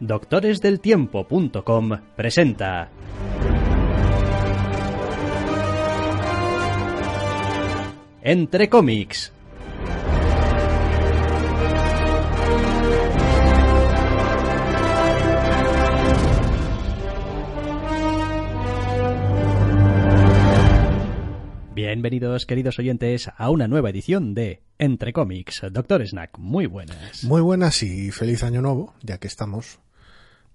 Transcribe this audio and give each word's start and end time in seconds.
doctoresdeltiempo.com 0.00 1.90
presenta 2.14 2.90
Entre 8.22 8.68
cómics. 8.68 9.32
Bienvenidos, 21.74 22.44
queridos 22.44 22.78
oyentes, 22.78 23.30
a 23.34 23.50
una 23.50 23.66
nueva 23.66 23.88
edición 23.90 24.34
de 24.34 24.62
Entre 24.78 25.12
cómics. 25.12 25.62
Doctor 25.70 26.06
Snack, 26.06 26.36
muy 26.38 26.66
buenas. 26.66 27.24
Muy 27.24 27.40
buenas 27.40 27.82
y 27.82 28.10
feliz 28.10 28.42
año 28.42 28.60
nuevo, 28.60 28.94
ya 29.02 29.18
que 29.18 29.26
estamos. 29.26 29.80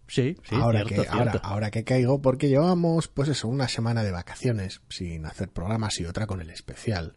Sí, 0.07 0.35
sí, 0.43 0.55
ahora, 0.55 0.79
cierto, 0.79 1.03
que, 1.03 1.09
cierto. 1.09 1.17
ahora, 1.17 1.41
ahora 1.43 1.71
que 1.71 1.83
caigo, 1.83 2.21
porque 2.21 2.49
llevamos, 2.49 3.07
pues 3.07 3.29
eso, 3.29 3.47
una 3.47 3.67
semana 3.67 4.03
de 4.03 4.11
vacaciones 4.11 4.81
sin 4.89 5.25
hacer 5.25 5.49
programas 5.49 5.99
y 5.99 6.05
otra 6.05 6.27
con 6.27 6.41
el 6.41 6.49
especial, 6.49 7.15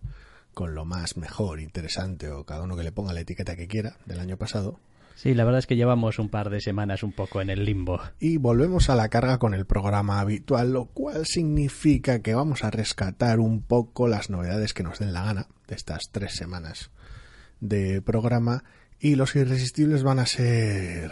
con 0.54 0.74
lo 0.74 0.84
más 0.84 1.16
mejor, 1.16 1.60
interesante 1.60 2.30
o 2.30 2.44
cada 2.44 2.62
uno 2.62 2.76
que 2.76 2.84
le 2.84 2.92
ponga 2.92 3.12
la 3.12 3.20
etiqueta 3.20 3.56
que 3.56 3.68
quiera 3.68 3.96
del 4.06 4.20
año 4.20 4.36
pasado. 4.36 4.78
Sí, 5.16 5.32
la 5.32 5.44
verdad 5.44 5.60
es 5.60 5.66
que 5.66 5.76
llevamos 5.76 6.18
un 6.18 6.28
par 6.28 6.50
de 6.50 6.60
semanas 6.60 7.02
un 7.02 7.10
poco 7.10 7.40
en 7.40 7.48
el 7.48 7.64
limbo. 7.64 8.00
Y 8.20 8.36
volvemos 8.36 8.90
a 8.90 8.94
la 8.94 9.08
carga 9.08 9.38
con 9.38 9.54
el 9.54 9.64
programa 9.64 10.20
habitual, 10.20 10.72
lo 10.72 10.84
cual 10.86 11.24
significa 11.24 12.20
que 12.20 12.34
vamos 12.34 12.64
a 12.64 12.70
rescatar 12.70 13.40
un 13.40 13.62
poco 13.62 14.08
las 14.08 14.28
novedades 14.28 14.74
que 14.74 14.82
nos 14.82 14.98
den 14.98 15.14
la 15.14 15.24
gana 15.24 15.46
de 15.68 15.74
estas 15.74 16.02
tres 16.12 16.34
semanas 16.34 16.90
de 17.60 18.02
programa. 18.02 18.62
Y 19.00 19.14
los 19.14 19.34
irresistibles 19.36 20.02
van 20.02 20.18
a 20.18 20.26
ser 20.26 21.10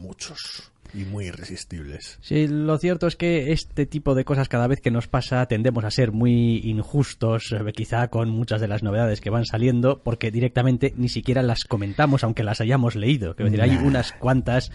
muchos 0.00 0.72
y 0.94 1.04
muy 1.04 1.26
irresistibles. 1.26 2.18
Sí, 2.20 2.48
lo 2.48 2.78
cierto 2.78 3.06
es 3.06 3.16
que 3.16 3.52
este 3.52 3.86
tipo 3.86 4.14
de 4.14 4.24
cosas 4.24 4.48
cada 4.48 4.66
vez 4.66 4.80
que 4.80 4.90
nos 4.90 5.06
pasa 5.06 5.46
tendemos 5.46 5.84
a 5.84 5.90
ser 5.90 6.12
muy 6.12 6.58
injustos, 6.64 7.52
eh, 7.52 7.72
quizá 7.72 8.08
con 8.08 8.30
muchas 8.30 8.60
de 8.60 8.68
las 8.68 8.82
novedades 8.82 9.20
que 9.20 9.30
van 9.30 9.44
saliendo, 9.44 10.02
porque 10.02 10.30
directamente 10.30 10.92
ni 10.96 11.08
siquiera 11.08 11.42
las 11.42 11.64
comentamos, 11.64 12.24
aunque 12.24 12.42
las 12.42 12.60
hayamos 12.60 12.96
leído. 12.96 13.34
Decir, 13.34 13.62
hay 13.62 13.76
unas 13.76 14.12
cuantas 14.12 14.70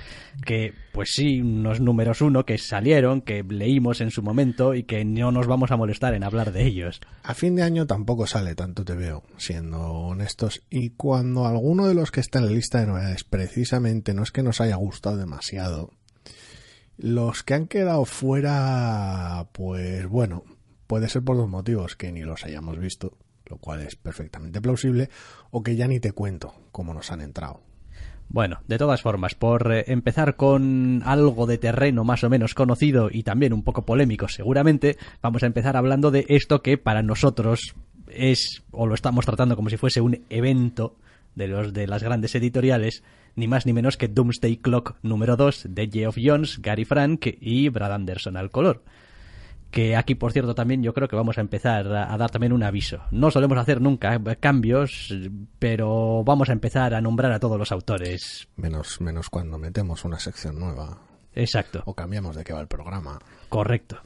que, 0.46 0.74
pues 0.96 1.12
sí, 1.12 1.42
unos 1.42 1.82
números 1.82 2.22
uno 2.22 2.46
que 2.46 2.58
salieron, 2.58 3.20
que 3.20 3.44
leímos 3.44 4.00
en 4.00 4.12
su 4.12 4.24
momento 4.24 4.74
y 4.74 4.84
que 4.84 5.04
no 5.04 5.30
nos 5.30 5.46
vamos 5.46 5.70
a 5.72 5.76
molestar 5.76 6.14
en 6.14 6.24
hablar 6.24 6.54
de 6.54 6.64
ellos. 6.64 7.02
A 7.22 7.34
fin 7.34 7.54
de 7.54 7.64
año 7.64 7.86
tampoco 7.86 8.26
sale 8.28 8.56
tanto 8.56 8.86
te 8.86 8.96
veo, 8.96 9.24
siendo 9.36 9.82
honestos, 9.82 10.64
y 10.70 10.92
cuando 10.92 11.48
alguno 11.48 11.90
de 11.90 11.96
los 11.96 12.12
que 12.12 12.22
está 12.22 12.40
en 12.40 12.46
la 12.46 12.52
lista 12.54 12.80
de 12.80 12.88
novedades 12.88 13.26
precisamente 13.26 14.14
no 14.14 14.24
es 14.24 14.32
que 14.32 14.42
nos 14.42 14.62
haya 14.62 14.78
gustado 14.78 15.18
demasiado, 15.18 15.92
los 16.96 17.44
que 17.44 17.56
han 17.56 17.68
quedado 17.68 18.06
fuera, 18.06 19.50
pues 19.52 20.08
bueno, 20.08 20.46
puede 20.88 21.10
ser 21.10 21.24
por 21.24 21.36
dos 21.36 21.50
motivos, 21.50 21.98
que 21.98 22.14
ni 22.14 22.22
los 22.22 22.46
hayamos 22.46 22.80
visto, 22.80 23.18
lo 23.48 23.58
cual 23.58 23.82
es 23.82 23.98
perfectamente 23.98 24.62
plausible, 24.62 25.10
o 25.52 25.62
que 25.62 25.76
ya 25.76 25.90
ni 25.90 26.00
te 26.00 26.14
cuento 26.14 26.56
cómo 26.72 26.94
nos 26.94 27.12
han 27.12 27.20
entrado. 27.20 27.65
Bueno, 28.30 28.60
de 28.68 28.78
todas 28.78 29.02
formas, 29.02 29.36
por 29.36 29.72
eh, 29.72 29.86
empezar 29.88 30.36
con 30.36 31.02
algo 31.06 31.46
de 31.46 31.58
terreno 31.58 32.04
más 32.04 32.24
o 32.24 32.30
menos 32.30 32.54
conocido 32.54 33.10
y 33.12 33.24
también 33.24 33.54
un 33.54 33.64
poco 33.64 33.86
polémico 33.86 34.28
seguramente, 34.28 34.98
vamos 35.22 35.44
a 35.44 35.48
empezar 35.48 35.78
hablando 35.78 36.12
de 36.12 36.26
esto 36.28 36.62
que 36.62 36.78
para 36.78 37.02
nosotros 37.02 37.76
es, 38.08 38.64
o 38.72 38.88
lo 38.88 38.96
estamos 38.96 39.26
tratando 39.26 39.56
como 39.56 39.70
si 39.70 39.78
fuese 39.78 40.02
un 40.02 40.26
evento 40.30 40.96
de 41.36 41.48
los 41.48 41.74
de 41.74 41.88
las 41.88 42.04
grandes 42.04 42.36
editoriales, 42.36 43.04
ni 43.36 43.48
más 43.48 43.66
ni 43.66 43.74
menos 43.74 43.98
que 43.98 44.08
Doomsday 44.08 44.58
Clock 44.58 44.96
número 45.04 45.36
2 45.36 45.68
de 45.70 45.90
Geoff 45.90 46.18
Jones, 46.22 46.62
Gary 46.62 46.86
Frank 46.86 47.28
y 47.40 47.70
Brad 47.70 47.94
Anderson 47.94 48.38
al 48.38 48.52
color 48.52 48.84
que 49.76 49.98
aquí, 49.98 50.16
por 50.16 50.32
cierto, 50.32 50.56
también 50.56 50.82
yo 50.82 50.94
creo 50.94 51.10
que 51.10 51.18
vamos 51.18 51.38
a 51.38 51.42
empezar 51.42 51.94
a, 51.94 52.14
a 52.14 52.18
dar 52.18 52.32
también 52.32 52.54
un 52.54 52.64
aviso. 52.64 53.02
No 53.12 53.30
solemos 53.30 53.58
hacer 53.58 53.82
nunca 53.82 54.16
eh, 54.16 54.38
cambios, 54.38 55.14
pero 55.60 56.24
vamos 56.24 56.48
a 56.48 56.54
empezar 56.54 56.94
a 56.94 57.02
nombrar 57.02 57.34
a 57.34 57.42
todos 57.42 57.60
los 57.60 57.74
autores. 57.74 58.48
Menos, 58.56 59.02
menos 59.02 59.30
cuando 59.30 59.58
metemos 59.58 60.06
una 60.06 60.18
sección 60.18 60.58
nueva 60.62 60.98
Exacto, 61.34 61.84
o 61.86 61.94
cambiamos 61.94 62.38
de 62.38 62.46
qué 62.46 62.54
va 62.54 62.62
el 62.62 62.68
programa. 62.68 63.20
correcto. 63.50 63.98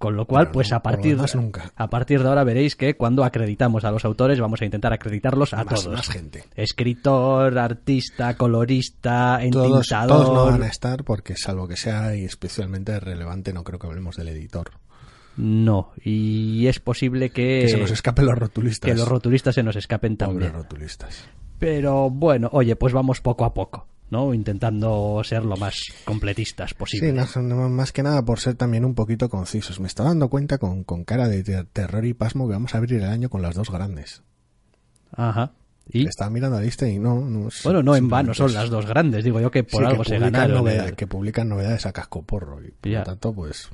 Con 0.00 0.16
lo 0.16 0.24
cual, 0.24 0.50
pues 0.50 0.72
a 0.72 0.80
partir, 0.82 1.14
demás, 1.16 1.34
nunca. 1.36 1.72
a 1.76 1.90
partir 1.90 2.22
de 2.22 2.28
ahora 2.30 2.42
veréis 2.42 2.74
que 2.74 2.96
cuando 2.96 3.22
acreditamos 3.22 3.84
a 3.84 3.90
los 3.90 4.02
autores 4.06 4.40
vamos 4.40 4.62
a 4.62 4.64
intentar 4.64 4.94
acreditarlos 4.94 5.52
a 5.52 5.62
Más- 5.62 5.84
todos. 5.84 5.94
más 5.94 6.08
gente. 6.08 6.44
Escritor, 6.56 7.58
artista, 7.58 8.34
colorista, 8.34 9.38
Todos, 9.50 9.66
entintador. 9.66 10.08
todos 10.24 10.34
no 10.34 10.46
van 10.46 10.62
a 10.62 10.68
estar 10.68 11.04
porque 11.04 11.36
salvo 11.36 11.68
que 11.68 11.76
sea 11.76 12.16
y 12.16 12.24
especialmente 12.24 12.98
relevante 12.98 13.52
no 13.52 13.62
creo 13.62 13.78
que 13.78 13.86
hablemos 13.88 14.16
del 14.16 14.28
editor. 14.28 14.70
No, 15.36 15.92
y 16.02 16.66
es 16.66 16.80
posible 16.80 17.28
que, 17.28 17.60
Que 17.62 17.68
se 17.68 17.76
nos 17.78 17.90
escapen 17.90 18.24
los 18.24 18.38
rotulistas. 18.38 18.90
que 18.90 18.96
los 18.96 19.06
rotulistas 19.06 19.54
se 19.54 19.62
nos 19.62 19.76
escapen 19.76 20.16
Pobres 20.16 20.30
también. 20.30 20.52
rotulistas. 20.54 21.24
Pero 21.58 22.08
bueno, 22.08 22.48
oye, 22.52 22.74
pues 22.74 22.94
vamos 22.94 23.20
poco 23.20 23.44
a 23.44 23.52
poco, 23.52 23.86
¿no? 24.10 24.34
Intentando 24.34 25.22
ser 25.24 25.44
lo 25.44 25.56
más 25.56 25.74
completistas 26.04 26.70
Sí, 26.70 26.74
posible. 26.76 27.12
más, 27.12 27.36
más 27.36 27.92
que 27.92 28.02
nada 28.02 28.24
por 28.24 28.40
ser 28.40 28.54
también 28.54 28.84
un 28.84 28.94
poquito 28.94 29.28
concisos. 29.28 29.80
Me 29.80 29.86
está 29.86 30.02
dando 30.04 30.28
cuenta 30.28 30.58
con, 30.58 30.84
con 30.84 31.04
cara 31.04 31.28
de 31.28 31.42
ter- 31.42 31.66
terror 31.66 32.04
y 32.04 32.14
pasmo 32.14 32.46
que 32.46 32.52
vamos 32.54 32.74
a 32.74 32.78
abrir 32.78 32.98
el 33.02 33.08
año 33.08 33.28
con 33.30 33.42
las 33.42 33.54
dos 33.54 33.70
grandes. 33.70 34.22
Ajá. 35.12 35.52
Y 35.92 36.06
Estaba 36.06 36.30
mirando 36.30 36.56
la 36.58 36.62
lista 36.62 36.86
y 36.88 36.98
no... 37.00 37.48
bueno, 37.64 37.82
no 37.82 37.96
en 37.96 38.08
vano 38.08 38.32
son 38.32 38.52
las 38.54 38.70
dos 38.70 38.86
grandes, 38.86 39.24
digo 39.24 39.40
yo 39.40 39.50
que 39.50 39.64
por 39.64 39.82
sí, 39.82 39.88
algo 39.88 40.02
que 40.04 40.10
se 40.10 40.18
ganaron. 40.20 40.68
el- 40.68 40.94
que 40.94 41.06
publican 41.08 41.48
novedades 41.48 41.84
a 41.86 41.92
cascoporro. 41.92 42.62
Y 42.64 42.70
por 42.70 42.90
Ya. 42.92 42.98
lo 43.00 43.04
tanto, 43.06 43.32
pues, 43.32 43.68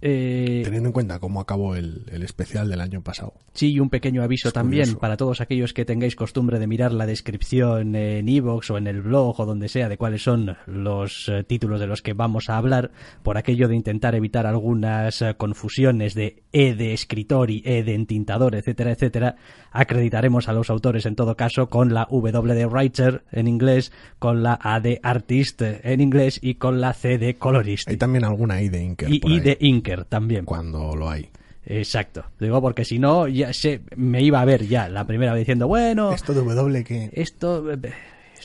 Eh, 0.00 0.62
teniendo 0.64 0.88
en 0.88 0.92
cuenta 0.92 1.18
cómo 1.18 1.40
acabó 1.40 1.74
el, 1.74 2.04
el 2.12 2.22
especial 2.22 2.68
del 2.68 2.80
año 2.80 3.02
pasado. 3.02 3.34
Sí, 3.52 3.72
y 3.72 3.80
un 3.80 3.90
pequeño 3.90 4.22
aviso 4.22 4.48
Es 4.48 4.54
también 4.54 4.84
curioso. 4.84 5.00
para 5.00 5.16
todos 5.16 5.40
aquellos 5.40 5.72
que 5.72 5.84
tengáis 5.84 6.14
costumbre 6.14 6.58
de 6.58 6.66
mirar 6.66 6.92
la 6.92 7.06
descripción 7.06 7.96
en 7.96 8.28
iVoox 8.28 8.70
o 8.70 8.78
en 8.78 8.86
el 8.86 9.02
blog 9.02 9.40
o 9.40 9.46
donde 9.46 9.68
sea 9.68 9.88
de 9.88 9.96
cuáles 9.96 10.22
son 10.22 10.56
los 10.66 11.28
eh, 11.28 11.42
títulos 11.44 11.80
de 11.80 11.86
los 11.88 12.02
que 12.02 12.12
vamos 12.12 12.48
a 12.50 12.56
hablar, 12.56 12.92
por 13.22 13.36
aquello 13.36 13.66
de 13.66 13.74
intentar 13.74 14.14
evitar 14.14 14.46
algunas 14.46 15.22
eh, 15.22 15.34
confusiones 15.36 16.14
de 16.14 16.42
E 16.52 16.74
de 16.74 16.92
escritor 16.92 17.50
y 17.50 17.62
E 17.64 17.82
de 17.82 17.94
entintador, 17.94 18.54
etcétera, 18.54 18.92
etcétera, 18.92 19.36
acreditaremos 19.72 20.48
a 20.48 20.52
los 20.52 20.70
autores 20.70 21.06
en 21.06 21.16
todo 21.16 21.36
caso 21.36 21.68
con 21.68 21.92
la 21.92 22.06
W 22.10 22.54
de 22.54 22.66
writer 22.66 23.24
en 23.32 23.48
inglés, 23.48 23.92
con 24.18 24.42
la 24.42 24.58
A 24.62 24.80
de 24.80 25.00
artist 25.02 25.62
en 25.62 26.00
inglés 26.00 26.38
y 26.42 26.54
con 26.54 26.80
la 26.80 26.92
C 26.92 27.18
de 27.18 27.34
colorist. 27.34 27.88
Hay 27.88 27.96
también 27.96 28.24
alguna 28.24 28.62
I 28.62 28.68
de 28.68 28.82
Inker 28.82 29.12
Y, 29.12 29.20
ahí, 29.24 29.40
de 29.40 29.56
inker 29.60 29.87
también. 30.08 30.44
cuando 30.44 30.94
lo 30.94 31.08
hay. 31.10 31.28
Exacto. 31.64 32.24
Digo, 32.40 32.60
porque 32.62 32.84
si 32.84 32.98
no, 32.98 33.28
ya 33.28 33.52
se, 33.52 33.82
me 33.96 34.22
iba 34.22 34.40
a 34.40 34.44
ver 34.44 34.66
ya 34.66 34.88
la 34.88 35.04
primera 35.06 35.32
vez 35.32 35.40
diciendo, 35.42 35.68
bueno, 35.68 36.12
Esto 36.12 36.32
de 36.32 36.42
W 36.42 36.84
que... 36.84 37.10
esto. 37.12 37.70
eh, 37.72 37.78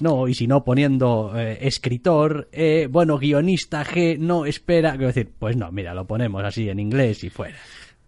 No, 0.02 0.28
y 0.28 0.34
si 0.34 0.46
no, 0.48 0.64
poniendo 0.66 1.32
eh, 1.36 1.60
escritor, 1.62 2.50
eh, 2.52 2.88
bueno, 2.92 3.18
guionista 3.18 3.86
G, 3.86 4.18
no, 4.20 4.46
espera. 4.46 4.92
Quiero 4.92 5.08
decir, 5.08 5.32
pues 5.40 5.56
no, 5.56 5.72
mira, 5.72 5.94
lo 5.94 6.06
ponemos 6.06 6.44
así 6.44 6.68
en 6.68 6.80
inglés 6.80 7.24
y 7.24 7.30
fuera. 7.30 7.56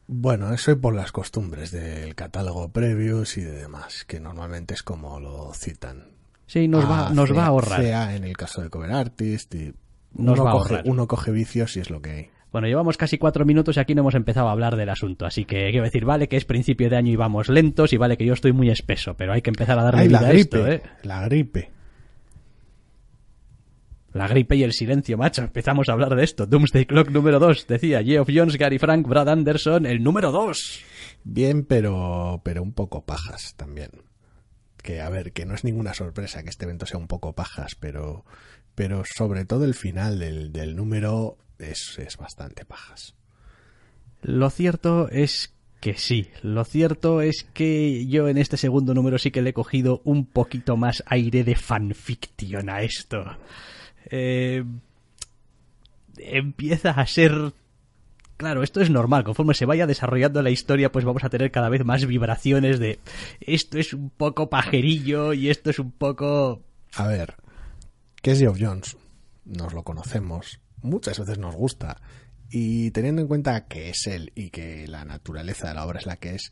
Bueno, 0.07 0.53
eso 0.53 0.71
es 0.71 0.77
por 0.77 0.93
las 0.93 1.11
costumbres 1.11 1.71
del 1.71 2.13
catálogo 2.13 2.69
previous 2.69 3.37
y 3.37 3.41
de 3.41 3.53
demás, 3.53 4.03
que 4.05 4.19
normalmente 4.19 4.73
es 4.73 4.83
como 4.83 5.19
lo 5.19 5.53
citan. 5.53 6.09
Sí, 6.45 6.67
nos, 6.67 6.85
va, 6.89 7.07
A, 7.07 7.09
nos 7.11 7.35
va 7.35 7.43
a 7.45 7.47
ahorrar. 7.47 7.81
CA 7.81 8.15
en 8.15 8.23
el 8.25 8.35
caso 8.37 8.61
de 8.61 8.69
Cover 8.69 8.91
Artist 8.91 9.55
y 9.55 9.73
Nos 10.13 10.37
uno, 10.37 10.43
va 10.43 10.49
a 10.51 10.53
coge, 10.53 10.73
ahorrar. 10.75 10.89
uno 10.91 11.07
coge 11.07 11.31
vicios 11.31 11.75
y 11.77 11.79
es 11.79 11.89
lo 11.89 12.01
que 12.03 12.09
hay. 12.11 12.29
Bueno, 12.51 12.67
llevamos 12.67 12.95
casi 12.95 13.17
cuatro 13.17 13.45
minutos 13.45 13.75
y 13.75 13.79
aquí 13.79 13.95
no 13.95 14.01
hemos 14.01 14.15
empezado 14.15 14.47
a 14.47 14.51
hablar 14.51 14.77
del 14.77 14.89
asunto. 14.89 15.25
Así 15.25 15.43
que 15.45 15.69
quiero 15.71 15.83
decir, 15.83 16.05
vale 16.05 16.29
que 16.29 16.37
es 16.37 16.45
principio 16.45 16.89
de 16.89 16.95
año 16.95 17.11
y 17.11 17.15
vamos 17.17 17.49
lentos 17.49 17.91
y 17.91 17.97
vale 17.97 18.17
que 18.17 18.25
yo 18.25 18.33
estoy 18.33 18.53
muy 18.53 18.69
espeso, 18.69 19.15
pero 19.15 19.33
hay 19.33 19.41
que 19.41 19.49
empezar 19.49 19.77
a 19.77 19.83
darle 19.83 20.01
Ay, 20.01 20.07
vida 20.07 20.21
la 20.21 20.27
a 20.27 20.31
esto, 20.31 20.63
gripe, 20.63 20.75
¿eh? 20.75 20.89
la 21.03 21.25
gripe. 21.25 21.71
La 24.13 24.29
gripe 24.29 24.55
y 24.55 24.63
el 24.63 24.71
silencio, 24.71 25.17
macho. 25.17 25.41
Empezamos 25.41 25.89
a 25.89 25.91
hablar 25.91 26.15
de 26.15 26.23
esto. 26.23 26.45
Doomsday 26.45 26.85
Clock 26.85 27.09
número 27.09 27.37
2. 27.37 27.67
Decía 27.67 28.01
Geoff 28.01 28.29
Jones, 28.33 28.57
Gary 28.57 28.79
Frank, 28.79 29.05
Brad 29.05 29.27
Anderson, 29.27 29.85
el 29.85 30.01
número 30.01 30.31
2. 30.31 30.83
Bien, 31.25 31.65
pero, 31.65 32.39
pero 32.45 32.63
un 32.63 32.71
poco 32.71 33.03
pajas 33.03 33.55
también. 33.57 33.89
Que 34.81 35.01
a 35.01 35.09
ver, 35.09 35.33
que 35.33 35.45
no 35.45 35.53
es 35.53 35.65
ninguna 35.65 35.93
sorpresa 35.93 36.43
que 36.43 36.49
este 36.49 36.63
evento 36.63 36.85
sea 36.85 36.97
un 36.97 37.07
poco 37.07 37.33
pajas, 37.33 37.75
pero, 37.75 38.23
pero 38.73 39.03
sobre 39.03 39.43
todo 39.43 39.65
el 39.65 39.73
final 39.73 40.17
del, 40.17 40.53
del 40.53 40.77
número 40.77 41.37
es, 41.59 41.97
es 41.99 42.17
bastante 42.17 42.65
pajas. 42.65 43.15
Lo 44.21 44.49
cierto 44.49 45.09
es 45.09 45.53
que 45.79 45.95
sí. 45.95 46.29
Lo 46.41 46.65
cierto 46.65 47.21
es 47.21 47.45
que 47.53 48.07
yo 48.07 48.27
en 48.27 48.37
este 48.37 48.57
segundo 48.57 48.93
número 48.93 49.17
sí 49.17 49.31
que 49.31 49.41
le 49.41 49.51
he 49.51 49.53
cogido 49.53 50.01
un 50.03 50.25
poquito 50.25 50.77
más 50.77 51.03
aire 51.07 51.43
de 51.43 51.55
fanfiction 51.55 52.69
a 52.69 52.81
esto. 52.81 53.23
Eh, 54.09 54.63
empieza 56.17 56.91
a 56.91 57.05
ser 57.05 57.53
Claro, 58.37 58.63
esto 58.63 58.81
es 58.81 58.89
normal. 58.89 59.23
Conforme 59.23 59.53
se 59.53 59.65
vaya 59.65 59.87
desarrollando 59.87 60.41
la 60.41 60.49
historia, 60.49 60.91
pues 60.91 61.05
vamos 61.05 61.23
a 61.23 61.29
tener 61.29 61.51
cada 61.51 61.69
vez 61.69 61.85
más 61.85 62.05
vibraciones 62.05 62.79
de 62.79 62.99
esto 63.39 63.77
es 63.77 63.93
un 63.93 64.09
poco 64.09 64.49
pajerillo 64.49 65.31
y 65.33 65.49
esto 65.49 65.69
es 65.69 65.79
un 65.79 65.91
poco. 65.91 66.61
A 66.95 67.07
ver, 67.07 67.35
que 68.21 68.31
es 68.31 68.39
Geoff 68.39 68.57
Jones. 68.59 68.97
Nos 69.45 69.73
lo 69.73 69.83
conocemos, 69.83 70.59
muchas 70.85 71.19
veces 71.19 71.37
nos 71.37 71.55
gusta. 71.55 72.01
Y 72.49 72.91
teniendo 72.91 73.21
en 73.21 73.27
cuenta 73.27 73.65
que 73.65 73.89
es 73.89 74.07
él 74.07 74.31
y 74.35 74.49
que 74.49 74.87
la 74.87 75.03
naturaleza 75.03 75.67
de 75.67 75.73
la 75.73 75.85
obra 75.85 75.99
es 75.99 76.05
la 76.05 76.17
que 76.17 76.35
es, 76.35 76.51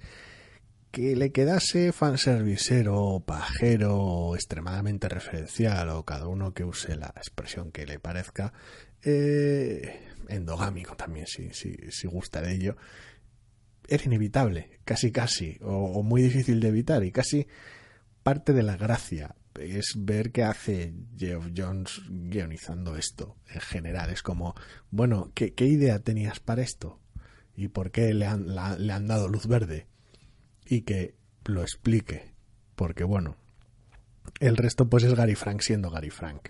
que 0.92 1.16
le 1.16 1.32
quedase 1.32 1.92
fanservicero, 1.92 3.24
pajero, 3.26 4.36
extremadamente 4.36 5.10
referencial, 5.10 5.90
o 5.90 6.04
cada 6.04 6.28
uno 6.28 6.54
que 6.54 6.64
use 6.64 6.96
la 6.96 7.08
expresión 7.18 7.72
que 7.72 7.88
le 7.88 8.00
parezca, 8.00 8.54
eh, 9.02 10.08
endogámico 10.30 10.96
también, 10.96 11.26
si, 11.26 11.50
si, 11.54 11.76
si 11.90 12.08
gusta 12.08 12.42
de 12.42 12.54
ello, 12.54 12.78
era 13.88 14.04
inevitable, 14.04 14.80
casi 14.86 15.12
casi, 15.12 15.58
o, 15.62 15.74
o, 15.74 16.04
muy 16.04 16.22
difícil 16.22 16.60
de 16.60 16.68
evitar, 16.68 17.04
y 17.04 17.12
casi 17.12 17.48
parte 18.22 18.54
de 18.54 18.64
la 18.64 18.78
gracia 18.78 19.36
es 19.60 19.94
ver 19.98 20.32
qué 20.32 20.44
hace 20.44 20.94
Geoff 21.18 21.48
Jones 21.56 22.02
guionizando 22.10 22.96
esto 22.96 23.38
en 23.48 23.62
general. 23.62 24.10
Es 24.10 24.22
como, 24.22 24.56
bueno, 24.92 25.32
¿qué, 25.34 25.54
qué 25.54 25.66
idea 25.66 26.00
tenías 26.00 26.40
para 26.40 26.62
esto? 26.62 27.00
¿Y 27.56 27.68
por 27.68 27.92
qué 27.92 28.14
le 28.14 28.26
han, 28.26 28.48
le 28.48 28.94
han 28.94 29.08
dado 29.08 29.28
luz 29.28 29.48
verde? 29.48 29.88
Y 30.66 30.82
que 30.82 31.16
lo 31.46 31.62
explique. 31.62 32.34
Porque 32.76 33.04
bueno, 33.04 33.38
el 34.40 34.58
resto 34.58 34.90
pues 34.90 35.04
es 35.04 35.14
Gary 35.14 35.36
Frank 35.36 35.62
siendo 35.62 35.92
Gary 35.92 36.10
Frank. 36.10 36.50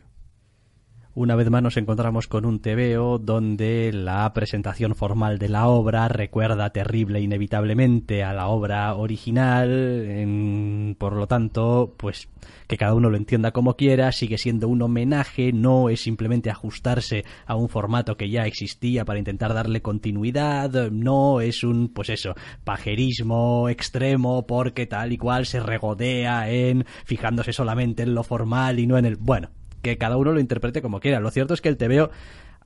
Una 1.16 1.36
vez 1.36 1.48
más 1.52 1.62
nos 1.62 1.78
encontramos 1.78 2.28
con 2.28 2.44
un 2.44 2.60
TVO 2.60 3.20
donde 3.20 3.92
la 3.94 4.34
presentación 4.34 4.96
formal 4.96 5.38
de 5.38 5.48
la 5.48 5.68
obra 5.68 6.08
recuerda 6.08 6.72
terrible 6.72 7.22
inevitablemente 7.22 8.24
a 8.24 8.34
la 8.34 8.48
obra 8.48 8.96
original, 8.96 10.96
por 10.98 11.14
lo 11.14 11.28
tanto, 11.28 11.94
pues 11.98 12.30
que 12.68 12.78
cada 12.78 12.96
uno 12.96 13.12
lo 13.12 13.18
entienda 13.18 13.52
como 13.52 13.76
quiera, 13.76 14.12
sigue 14.12 14.40
siendo 14.40 14.68
un 14.68 14.82
homenaje, 14.82 15.54
no 15.54 15.90
es 15.90 16.02
simplemente 16.02 16.50
ajustarse 16.50 17.26
a 17.46 17.56
un 17.56 17.70
formato 17.70 18.18
que 18.18 18.32
ya 18.32 18.48
existía 18.48 19.06
para 19.06 19.20
intentar 19.20 19.54
darle 19.54 19.84
continuidad, 19.84 20.90
no 20.90 21.42
es 21.42 21.64
un, 21.64 21.90
pues 21.90 22.10
eso, 22.10 22.34
pajerismo 22.64 23.70
extremo 23.70 24.48
porque 24.48 24.88
tal 24.88 25.14
y 25.14 25.20
cual 25.20 25.46
se 25.46 25.60
regodea 25.60 26.50
en 26.50 26.86
fijándose 27.06 27.54
solamente 27.54 28.02
en 28.02 28.16
lo 28.16 28.24
formal 28.24 28.80
y 28.80 28.88
no 28.88 28.98
en 28.98 29.06
el, 29.06 29.18
bueno, 29.18 29.52
que 29.84 30.00
cada 30.00 30.18
uno 30.18 30.32
lo 30.32 30.40
interprete 30.40 30.82
como 30.82 31.00
quiera. 31.00 31.20
Lo 31.20 31.30
cierto 31.30 31.54
es 31.54 31.62
que 31.62 31.70
el 31.70 31.78
TVO 31.78 32.10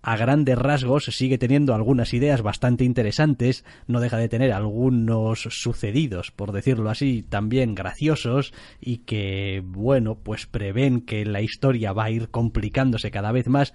a 0.02 0.16
grandes 0.16 0.58
rasgos 0.58 1.06
sigue 1.06 1.38
teniendo 1.38 1.74
algunas 1.74 2.14
ideas 2.14 2.42
bastante 2.42 2.86
interesantes, 2.86 3.66
no 3.88 4.00
deja 4.00 4.18
de 4.18 4.30
tener 4.30 4.54
algunos 4.54 5.42
sucedidos, 5.50 6.32
por 6.32 6.54
decirlo 6.54 6.90
así, 6.90 7.26
también 7.28 7.76
graciosos 7.76 8.54
y 8.80 9.00
que, 9.00 9.64
bueno, 9.66 10.16
pues 10.16 10.46
prevén 10.46 11.02
que 11.02 11.26
la 11.26 11.42
historia 11.42 11.92
va 11.92 12.06
a 12.06 12.12
ir 12.12 12.30
complicándose 12.30 13.12
cada 13.12 13.32
vez 13.32 13.48
más, 13.48 13.74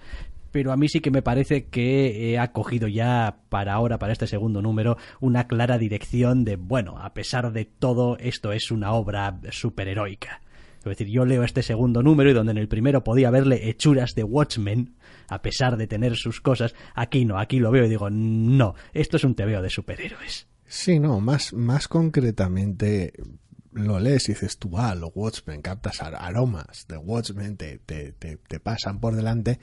pero 0.51 0.71
a 0.71 0.77
mí 0.77 0.87
sí 0.87 1.01
que 1.01 1.11
me 1.11 1.21
parece 1.21 1.65
que 1.65 2.37
ha 2.39 2.51
cogido 2.51 2.87
ya 2.87 3.37
para 3.49 3.73
ahora, 3.73 3.99
para 3.99 4.13
este 4.13 4.27
segundo 4.27 4.61
número, 4.61 4.97
una 5.19 5.47
clara 5.47 5.77
dirección 5.77 6.45
de, 6.45 6.55
bueno, 6.55 6.97
a 6.99 7.13
pesar 7.13 7.51
de 7.51 7.65
todo, 7.65 8.17
esto 8.17 8.53
es 8.53 8.71
una 8.71 8.93
obra 8.93 9.39
superheroica. 9.51 10.41
Es 10.91 10.97
decir, 10.97 11.13
yo 11.13 11.25
leo 11.25 11.43
este 11.43 11.63
segundo 11.63 12.03
número 12.03 12.29
y 12.29 12.33
donde 12.33 12.51
en 12.51 12.57
el 12.57 12.67
primero 12.67 13.03
podía 13.03 13.31
verle 13.31 13.69
hechuras 13.69 14.15
de 14.15 14.23
Watchmen, 14.23 14.95
a 15.29 15.41
pesar 15.41 15.77
de 15.77 15.87
tener 15.87 16.15
sus 16.15 16.41
cosas, 16.41 16.75
aquí 16.93 17.25
no, 17.25 17.39
aquí 17.39 17.59
lo 17.59 17.71
veo 17.71 17.85
y 17.85 17.89
digo, 17.89 18.09
no, 18.09 18.75
esto 18.93 19.17
es 19.17 19.23
un 19.23 19.35
tebeo 19.35 19.61
de 19.61 19.69
superhéroes. 19.69 20.47
Sí, 20.65 20.99
no, 20.99 21.19
más, 21.19 21.53
más 21.53 21.87
concretamente 21.87 23.13
lo 23.71 23.99
lees 23.99 24.27
y 24.27 24.33
dices 24.33 24.57
tú, 24.57 24.77
ah, 24.77 24.95
los 24.95 25.11
Watchmen, 25.13 25.61
captas 25.61 26.01
aromas 26.01 26.85
de 26.87 26.97
Watchmen, 26.97 27.57
te, 27.57 27.79
te, 27.79 28.11
te, 28.11 28.59
pasan 28.59 28.99
por 28.99 29.15
delante, 29.15 29.59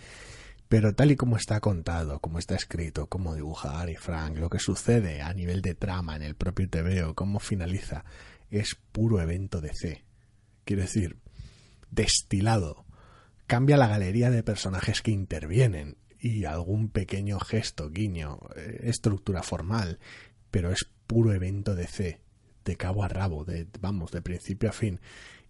pero 0.69 0.95
tal 0.95 1.11
y 1.11 1.17
como 1.17 1.37
está 1.37 1.61
contado, 1.61 2.21
como 2.21 2.39
está 2.39 2.55
escrito, 2.55 3.09
cómo 3.09 3.35
dibuja 3.35 3.73
Gary 3.73 3.97
Frank, 3.97 4.39
lo 4.39 4.49
que 4.49 4.59
sucede 4.59 5.21
a 5.21 5.35
nivel 5.35 5.63
de 5.63 5.75
trama 5.75 6.17
en 6.17 6.23
el 6.23 6.35
propio 6.35 6.69
TVO, 6.69 7.15
cómo 7.15 7.41
finaliza, 7.41 8.05
es 8.51 8.77
puro 8.93 9.21
evento 9.21 9.61
de 9.61 9.75
C 9.75 10.10
quiero 10.65 10.83
decir, 10.83 11.17
destilado. 11.91 12.85
Cambia 13.47 13.77
la 13.77 13.89
galería 13.89 14.31
de 14.31 14.43
personajes 14.43 15.03
que 15.03 15.11
intervienen 15.11 15.97
y 16.21 16.45
algún 16.45 16.89
pequeño 16.89 17.41
gesto, 17.41 17.91
guiño, 17.91 18.39
eh, 18.57 18.81
estructura 18.85 19.43
formal, 19.43 19.99
pero 20.51 20.71
es 20.71 20.87
puro 21.07 21.33
evento 21.33 21.75
de 21.75 21.87
C, 21.87 22.21
de 22.65 22.77
cabo 22.77 23.03
a 23.03 23.09
rabo, 23.09 23.45
de 23.45 23.67
vamos, 23.81 24.13
de 24.13 24.23
principio 24.23 24.69
a 24.69 24.73
fin. 24.73 25.01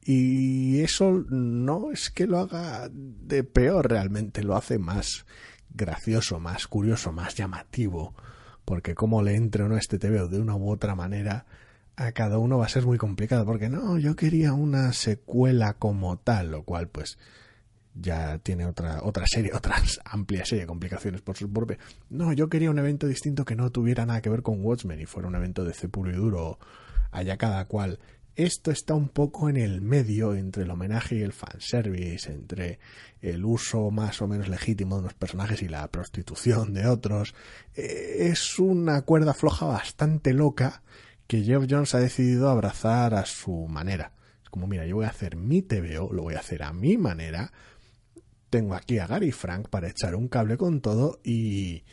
Y 0.02 0.80
eso 0.80 1.24
no 1.28 1.90
es 1.90 2.10
que 2.10 2.26
lo 2.26 2.38
haga 2.38 2.88
de 2.90 3.44
peor, 3.44 3.90
realmente 3.90 4.42
lo 4.42 4.56
hace 4.56 4.78
más 4.78 5.26
gracioso, 5.68 6.40
más 6.40 6.66
curioso, 6.66 7.12
más 7.12 7.34
llamativo, 7.34 8.14
porque 8.64 8.94
como 8.94 9.22
le 9.22 9.34
entre 9.34 9.64
o 9.64 9.68
no 9.68 9.76
este 9.76 9.98
TVO 9.98 10.28
de 10.28 10.40
una 10.40 10.56
u 10.56 10.70
otra 10.70 10.94
manera, 10.94 11.46
a 12.00 12.12
cada 12.12 12.38
uno 12.38 12.56
va 12.56 12.64
a 12.64 12.70
ser 12.70 12.86
muy 12.86 12.96
complicado, 12.96 13.44
porque 13.44 13.68
no, 13.68 13.98
yo 13.98 14.16
quería 14.16 14.54
una 14.54 14.94
secuela 14.94 15.74
como 15.74 16.16
tal, 16.16 16.50
lo 16.50 16.62
cual 16.62 16.88
pues 16.88 17.18
ya 17.94 18.38
tiene 18.38 18.64
otra, 18.64 19.00
otra 19.02 19.26
serie, 19.26 19.52
otra 19.54 19.76
amplia 20.06 20.46
serie 20.46 20.62
de 20.62 20.66
complicaciones 20.66 21.20
por 21.20 21.36
su 21.36 21.52
propio. 21.52 21.76
No, 22.08 22.32
yo 22.32 22.48
quería 22.48 22.70
un 22.70 22.78
evento 22.78 23.06
distinto 23.06 23.44
que 23.44 23.54
no 23.54 23.70
tuviera 23.70 24.06
nada 24.06 24.22
que 24.22 24.30
ver 24.30 24.40
con 24.40 24.64
Watchmen 24.64 24.98
y 24.98 25.04
fuera 25.04 25.28
un 25.28 25.34
evento 25.34 25.62
de 25.62 25.74
C 25.74 25.88
puro 25.88 26.10
y 26.10 26.14
duro, 26.14 26.58
allá 27.10 27.36
cada 27.36 27.66
cual. 27.66 27.98
Esto 28.34 28.70
está 28.70 28.94
un 28.94 29.10
poco 29.10 29.50
en 29.50 29.58
el 29.58 29.82
medio 29.82 30.34
entre 30.34 30.62
el 30.62 30.70
homenaje 30.70 31.16
y 31.16 31.20
el 31.20 31.34
fanservice, 31.34 32.32
entre 32.32 32.78
el 33.20 33.44
uso 33.44 33.90
más 33.90 34.22
o 34.22 34.28
menos 34.28 34.48
legítimo 34.48 34.94
de 34.94 35.02
unos 35.02 35.14
personajes 35.14 35.60
y 35.60 35.68
la 35.68 35.86
prostitución 35.88 36.72
de 36.72 36.86
otros. 36.86 37.34
Eh, 37.74 38.28
es 38.30 38.58
una 38.58 39.02
cuerda 39.02 39.34
floja 39.34 39.66
bastante 39.66 40.32
loca 40.32 40.82
que 41.30 41.44
Jeff 41.44 41.66
Jones 41.70 41.94
ha 41.94 42.00
decidido 42.00 42.48
abrazar 42.48 43.14
a 43.14 43.24
su 43.24 43.68
manera. 43.68 44.10
Es 44.42 44.50
como, 44.50 44.66
mira, 44.66 44.84
yo 44.84 44.96
voy 44.96 45.04
a 45.04 45.10
hacer 45.10 45.36
mi 45.36 45.62
TVO, 45.62 46.12
lo 46.12 46.22
voy 46.22 46.34
a 46.34 46.40
hacer 46.40 46.64
a 46.64 46.72
mi 46.72 46.98
manera. 46.98 47.52
Tengo 48.50 48.74
aquí 48.74 48.98
a 48.98 49.06
Gary 49.06 49.30
Frank 49.30 49.68
para 49.68 49.88
echar 49.88 50.16
un 50.16 50.26
cable 50.26 50.56
con 50.56 50.80
todo 50.80 51.20
y, 51.22 51.84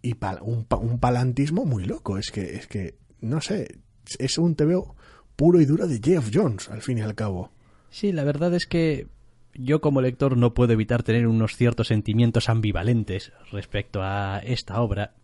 y 0.00 0.14
un, 0.42 0.98
palantismo 1.00 1.64
muy 1.64 1.86
loco. 1.86 2.18
Es 2.18 2.30
que, 2.30 2.54
es 2.54 2.68
que, 2.68 2.94
no 3.20 3.40
sé, 3.40 3.80
es 4.20 4.38
un 4.38 4.54
TVO 4.54 4.94
puro 5.34 5.60
y 5.60 5.64
duro 5.64 5.88
de 5.88 5.98
Jeff 6.00 6.30
Jones, 6.32 6.68
al 6.68 6.80
fin 6.80 6.98
y 6.98 7.00
al 7.00 7.16
cabo. 7.16 7.50
Sí, 7.90 8.12
la 8.12 8.22
verdad 8.22 8.54
es 8.54 8.66
que 8.66 9.08
yo 9.54 9.80
como 9.80 10.02
lector 10.02 10.36
no 10.36 10.54
puedo 10.54 10.72
evitar 10.72 11.02
tener 11.02 11.26
unos 11.26 11.56
ciertos 11.56 11.88
sentimientos 11.88 12.48
ambivalentes 12.48 13.32
respecto 13.50 14.04
a 14.04 14.38
esta 14.38 14.80
obra, 14.80 15.14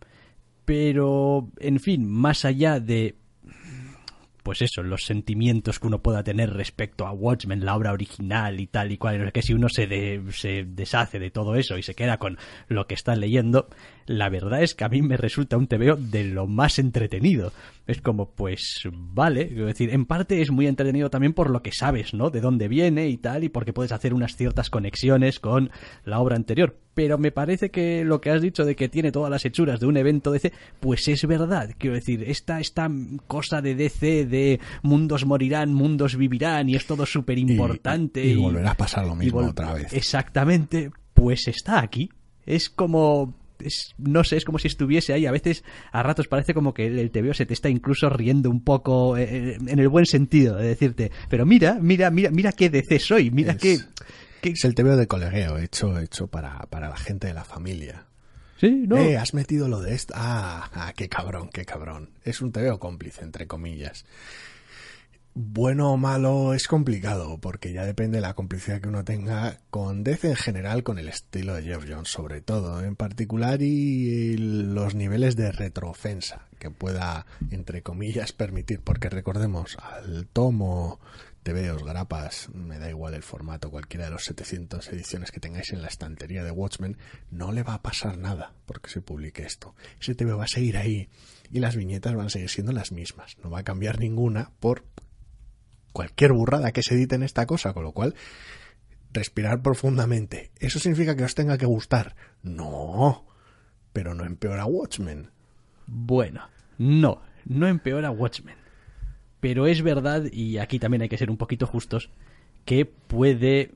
pero, 0.65 1.49
en 1.59 1.79
fin, 1.79 2.05
más 2.05 2.43
allá 2.43 2.81
de 2.81 3.15
pues 4.43 4.61
eso, 4.61 4.83
los 4.83 5.05
sentimientos 5.05 5.79
que 5.79 5.87
uno 5.87 6.01
pueda 6.01 6.23
tener 6.23 6.51
respecto 6.51 7.05
a 7.05 7.11
Watchmen, 7.11 7.65
la 7.65 7.75
obra 7.75 7.91
original 7.91 8.59
y 8.59 8.67
tal 8.67 8.91
y 8.91 8.97
cual, 8.97 9.25
sé 9.25 9.31
que 9.31 9.41
si 9.41 9.53
uno 9.53 9.69
se, 9.69 9.87
de, 9.87 10.21
se 10.31 10.63
deshace 10.63 11.19
de 11.19 11.31
todo 11.31 11.55
eso 11.55 11.77
y 11.77 11.83
se 11.83 11.95
queda 11.95 12.17
con 12.17 12.37
lo 12.67 12.87
que 12.87 12.95
está 12.95 13.15
leyendo, 13.15 13.67
la 14.05 14.29
verdad 14.29 14.63
es 14.63 14.75
que 14.75 14.83
a 14.83 14.89
mí 14.89 15.01
me 15.01 15.17
resulta 15.17 15.57
un 15.57 15.67
TVO 15.67 15.95
de 15.95 16.23
lo 16.25 16.47
más 16.47 16.79
entretenido. 16.79 17.53
Es 17.87 18.01
como, 18.01 18.31
pues, 18.31 18.87
vale, 18.91 19.41
es 19.41 19.65
decir, 19.65 19.89
en 19.91 20.05
parte 20.05 20.41
es 20.41 20.51
muy 20.51 20.67
entretenido 20.67 21.09
también 21.09 21.33
por 21.33 21.49
lo 21.49 21.63
que 21.63 21.71
sabes, 21.71 22.13
¿no? 22.13 22.29
De 22.29 22.39
dónde 22.39 22.67
viene 22.67 23.09
y 23.09 23.17
tal, 23.17 23.43
y 23.43 23.49
porque 23.49 23.73
puedes 23.73 23.91
hacer 23.91 24.13
unas 24.13 24.35
ciertas 24.35 24.69
conexiones 24.69 25.39
con 25.39 25.71
la 26.05 26.19
obra 26.19 26.35
anterior. 26.35 26.77
Pero 26.93 27.17
me 27.17 27.31
parece 27.31 27.71
que 27.71 28.03
lo 28.03 28.21
que 28.21 28.29
has 28.29 28.41
dicho 28.41 28.65
de 28.65 28.75
que 28.75 28.89
tiene 28.89 29.11
todas 29.11 29.31
las 29.31 29.45
hechuras 29.45 29.79
de 29.79 29.87
un 29.87 29.97
evento 29.97 30.31
DC, 30.31 30.51
pues 30.79 31.07
es 31.07 31.25
verdad. 31.25 31.71
Quiero 31.77 31.95
decir, 31.95 32.23
esta, 32.27 32.59
esta 32.59 32.89
cosa 33.27 33.61
de 33.61 33.75
DC 33.75 34.25
de 34.25 34.59
mundos 34.83 35.25
morirán, 35.25 35.73
mundos 35.73 36.15
vivirán, 36.15 36.69
y 36.69 36.75
es 36.75 36.85
todo 36.85 37.05
súper 37.05 37.39
importante. 37.39 38.23
Y, 38.23 38.29
y, 38.29 38.33
y, 38.33 38.35
volverá 38.35 38.71
a 38.71 38.77
pasar 38.77 39.07
lo 39.07 39.15
mismo 39.15 39.39
otra 39.39 39.73
vez. 39.73 39.91
Exactamente, 39.93 40.91
pues 41.13 41.47
está 41.47 41.81
aquí. 41.81 42.09
Es 42.45 42.69
como 42.69 43.40
es, 43.65 43.93
no 43.97 44.23
sé, 44.23 44.37
es 44.37 44.45
como 44.45 44.59
si 44.59 44.67
estuviese 44.67 45.13
ahí. 45.13 45.25
A 45.25 45.31
veces, 45.31 45.63
a 45.91 46.03
ratos 46.03 46.27
parece 46.27 46.53
como 46.53 46.73
que 46.73 46.87
el, 46.87 47.11
TVO 47.11 47.33
se 47.33 47.45
te 47.45 47.53
está 47.53 47.69
incluso 47.69 48.09
riendo 48.09 48.49
un 48.49 48.63
poco 48.63 49.17
eh, 49.17 49.55
en 49.55 49.79
el 49.79 49.89
buen 49.89 50.05
sentido 50.05 50.57
de 50.57 50.67
decirte, 50.67 51.11
pero 51.29 51.45
mira, 51.45 51.77
mira, 51.81 52.09
mira, 52.09 52.31
mira 52.31 52.51
qué 52.51 52.69
DC 52.69 52.99
soy, 52.99 53.31
mira 53.31 53.53
es, 53.53 53.57
qué, 53.57 53.79
qué... 54.41 54.49
Es 54.49 54.65
el 54.65 54.75
TVO 54.75 54.95
de 54.95 55.07
colegueo, 55.07 55.57
hecho, 55.57 55.99
hecho 55.99 56.27
para, 56.27 56.59
para 56.69 56.89
la 56.89 56.97
gente 56.97 57.27
de 57.27 57.33
la 57.33 57.43
familia. 57.43 58.05
Sí, 58.57 58.85
no. 58.87 58.97
Eh, 58.97 59.17
has 59.17 59.33
metido 59.33 59.67
lo 59.67 59.81
de 59.81 59.95
esto. 59.95 60.13
Ah, 60.15 60.69
ah, 60.73 60.93
qué 60.95 61.09
cabrón, 61.09 61.49
qué 61.51 61.65
cabrón. 61.65 62.11
Es 62.23 62.41
un 62.41 62.51
TVO 62.51 62.77
cómplice, 62.79 63.23
entre 63.23 63.47
comillas 63.47 64.05
bueno 65.33 65.91
o 65.91 65.97
malo 65.97 66.53
es 66.53 66.67
complicado, 66.67 67.37
porque 67.39 67.73
ya 67.73 67.85
depende 67.85 68.17
de 68.17 68.21
la 68.21 68.33
complicidad 68.33 68.81
que 68.81 68.89
uno 68.89 69.03
tenga 69.03 69.59
con 69.69 70.03
DC 70.03 70.29
en 70.29 70.35
general, 70.35 70.83
con 70.83 70.99
el 70.99 71.07
estilo 71.07 71.53
de 71.53 71.63
Jeff 71.63 71.85
Jones 71.87 72.09
sobre 72.09 72.41
todo, 72.41 72.83
en 72.83 72.95
particular, 72.95 73.61
y 73.61 74.37
los 74.37 74.95
niveles 74.95 75.35
de 75.35 75.51
retroofensa 75.51 76.47
que 76.59 76.69
pueda, 76.69 77.25
entre 77.49 77.81
comillas, 77.81 78.33
permitir, 78.33 78.81
porque 78.81 79.09
recordemos, 79.09 79.77
al 79.81 80.27
tomo 80.27 80.99
TVOs, 81.43 81.83
grapas, 81.83 82.49
me 82.53 82.77
da 82.77 82.89
igual 82.89 83.15
el 83.15 83.23
formato, 83.23 83.71
cualquiera 83.71 84.05
de 84.05 84.11
los 84.11 84.25
700 84.25 84.87
ediciones 84.89 85.31
que 85.31 85.39
tengáis 85.39 85.73
en 85.73 85.81
la 85.81 85.87
estantería 85.87 86.43
de 86.43 86.51
Watchmen, 86.51 86.97
no 87.31 87.51
le 87.51 87.63
va 87.63 87.73
a 87.75 87.81
pasar 87.81 88.17
nada 88.17 88.53
porque 88.67 88.91
se 88.91 89.01
publique 89.01 89.41
esto. 89.43 89.75
Ese 89.99 90.13
TVO 90.13 90.37
va 90.37 90.43
a 90.43 90.47
seguir 90.47 90.77
ahí 90.77 91.09
y 91.49 91.59
las 91.59 91.75
viñetas 91.75 92.13
van 92.13 92.27
a 92.27 92.29
seguir 92.29 92.49
siendo 92.49 92.73
las 92.73 92.91
mismas. 92.91 93.37
No 93.43 93.49
va 93.49 93.59
a 93.59 93.63
cambiar 93.63 93.99
ninguna 93.99 94.51
por 94.59 94.83
cualquier 95.91 96.33
burrada 96.33 96.71
que 96.71 96.83
se 96.83 96.95
edite 96.95 97.15
en 97.15 97.23
esta 97.23 97.45
cosa, 97.45 97.73
con 97.73 97.83
lo 97.83 97.91
cual 97.91 98.15
respirar 99.13 99.61
profundamente. 99.61 100.51
¿Eso 100.59 100.79
significa 100.79 101.15
que 101.15 101.23
os 101.23 101.35
tenga 101.35 101.57
que 101.57 101.65
gustar? 101.65 102.15
No, 102.43 103.25
pero 103.93 104.13
no 104.13 104.25
empeora 104.25 104.65
Watchmen. 104.65 105.29
Bueno, 105.87 106.47
no, 106.77 107.21
no 107.45 107.67
empeora 107.67 108.11
Watchmen. 108.11 108.55
Pero 109.39 109.67
es 109.67 109.81
verdad, 109.81 110.25
y 110.31 110.59
aquí 110.59 110.79
también 110.79 111.01
hay 111.01 111.09
que 111.09 111.17
ser 111.17 111.29
un 111.31 111.37
poquito 111.37 111.65
justos, 111.65 112.09
que 112.63 112.85
puede 112.85 113.71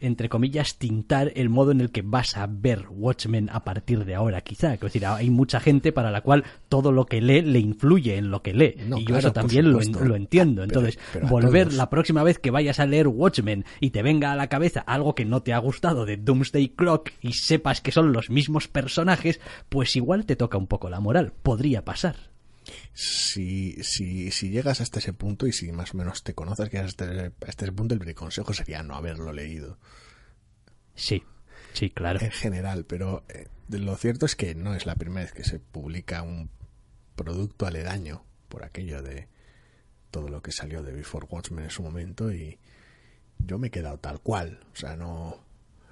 entre 0.00 0.28
comillas, 0.28 0.76
tintar 0.78 1.32
el 1.34 1.48
modo 1.48 1.72
en 1.72 1.80
el 1.80 1.90
que 1.90 2.02
vas 2.02 2.36
a 2.36 2.46
ver 2.46 2.86
Watchmen 2.90 3.48
a 3.50 3.64
partir 3.64 4.04
de 4.04 4.14
ahora, 4.14 4.40
quizá. 4.40 4.74
Es 4.74 4.80
decir, 4.80 5.06
hay 5.06 5.30
mucha 5.30 5.60
gente 5.60 5.92
para 5.92 6.10
la 6.10 6.20
cual 6.20 6.44
todo 6.68 6.92
lo 6.92 7.06
que 7.06 7.20
lee 7.20 7.42
le 7.42 7.58
influye 7.58 8.16
en 8.16 8.30
lo 8.30 8.42
que 8.42 8.52
lee. 8.52 8.76
y 8.96 9.04
yo 9.04 9.16
eso 9.16 9.32
también 9.32 9.72
lo, 9.72 9.80
entiendo. 10.16 10.62
Entonces, 10.62 10.98
volver 11.28 11.72
la 11.72 11.90
próxima 11.90 12.22
vez 12.22 12.38
que 12.38 12.50
vayas 12.50 12.80
a 12.80 12.86
leer 12.86 13.08
Watchmen 13.08 13.64
y 13.80 13.90
te 13.90 14.02
venga 14.02 14.32
a 14.32 14.36
la 14.36 14.48
cabeza 14.48 14.80
algo 14.80 15.14
que 15.14 15.24
no 15.24 15.42
te 15.42 15.52
ha 15.52 15.58
gustado 15.58 16.04
de 16.04 16.16
Doomsday 16.16 16.68
Clock 16.70 17.10
y 17.20 17.32
sepas 17.32 17.80
que 17.80 17.92
son 17.92 18.12
los 18.12 18.30
mismos 18.30 18.68
personajes, 18.68 19.40
pues 19.68 19.96
igual 19.96 20.26
te 20.26 20.36
toca 20.36 20.58
un 20.58 20.66
poco 20.66 20.90
la 20.90 21.00
moral. 21.00 21.32
Podría 21.42 21.84
pasar. 21.84 22.35
Si, 22.92 23.82
si, 23.82 24.30
si 24.30 24.50
llegas 24.50 24.80
hasta 24.80 24.98
ese 24.98 25.12
punto 25.12 25.46
y 25.46 25.52
si 25.52 25.72
más 25.72 25.94
o 25.94 25.98
menos 25.98 26.22
te 26.22 26.34
conoces 26.34 26.68
que 26.68 26.78
hasta, 26.78 27.32
hasta 27.46 27.64
ese 27.64 27.72
punto, 27.72 27.94
el 27.94 28.14
consejo 28.14 28.52
sería 28.52 28.82
no 28.82 28.94
haberlo 28.96 29.32
leído. 29.32 29.78
Sí, 30.94 31.22
sí, 31.72 31.90
claro. 31.90 32.20
En 32.20 32.30
general, 32.30 32.84
pero 32.86 33.24
eh, 33.28 33.48
lo 33.68 33.96
cierto 33.96 34.26
es 34.26 34.36
que 34.36 34.54
no 34.54 34.74
es 34.74 34.86
la 34.86 34.96
primera 34.96 35.22
vez 35.22 35.32
que 35.32 35.44
se 35.44 35.58
publica 35.58 36.22
un 36.22 36.50
producto 37.14 37.66
aledaño 37.66 38.24
por 38.48 38.64
aquello 38.64 39.02
de 39.02 39.28
todo 40.10 40.28
lo 40.28 40.42
que 40.42 40.52
salió 40.52 40.82
de 40.82 40.92
Before 40.92 41.26
Watchmen 41.28 41.64
en 41.64 41.70
su 41.70 41.82
momento 41.82 42.32
y 42.32 42.58
yo 43.38 43.58
me 43.58 43.68
he 43.68 43.70
quedado 43.70 43.98
tal 43.98 44.20
cual. 44.20 44.60
O 44.72 44.76
sea, 44.76 44.96
no, 44.96 45.45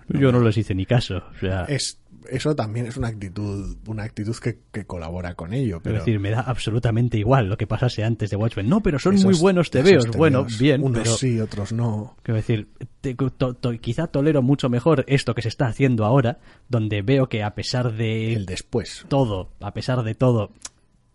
yo 0.09 0.33
no 0.33 0.41
les 0.41 0.57
hice 0.57 0.75
ni 0.75 0.87
caso. 0.87 1.23
O 1.35 1.39
sea, 1.41 1.65
es, 1.65 2.01
eso 2.31 2.55
también 2.55 2.87
es 2.87 2.97
una 2.97 3.09
actitud, 3.09 3.77
una 3.87 4.05
actitud 4.05 4.37
que, 4.37 4.59
que 4.73 4.85
colabora 4.85 5.35
con 5.35 5.53
ello. 5.53 5.81
Pero... 5.83 5.97
Es 5.97 6.05
decir, 6.05 6.21
me 6.21 6.31
da 6.31 6.41
absolutamente 6.41 7.19
igual 7.19 7.49
lo 7.49 7.57
que 7.57 7.67
pasase 7.67 8.05
antes 8.05 8.31
de 8.31 8.37
Watchmen. 8.37 8.69
No, 8.69 8.83
pero 8.83 8.99
son 8.99 9.17
muy 9.17 9.35
buenos 9.39 9.71
tebeos. 9.71 10.09
Bueno, 10.17 10.47
bien. 10.59 10.83
Unos 10.83 11.19
sí, 11.19 11.41
otros 11.41 11.73
no. 11.73 12.17
Quiero 12.23 12.37
decir, 12.37 12.69
quizá 13.81 14.07
tolero 14.07 14.43
mucho 14.43 14.69
mejor 14.69 15.05
esto 15.09 15.35
que 15.35 15.43
se 15.43 15.49
está 15.49 15.67
haciendo 15.67 16.05
ahora, 16.05 16.39
donde 16.69 17.03
veo 17.03 17.29
que 17.29 17.43
a 17.43 17.55
pesar 17.55 17.93
de. 17.93 18.35
El 18.35 18.47
después. 18.47 19.05
Todo, 19.09 19.51
a 19.61 19.73
pesar 19.73 20.03
de 20.03 20.15
todo, 20.15 20.53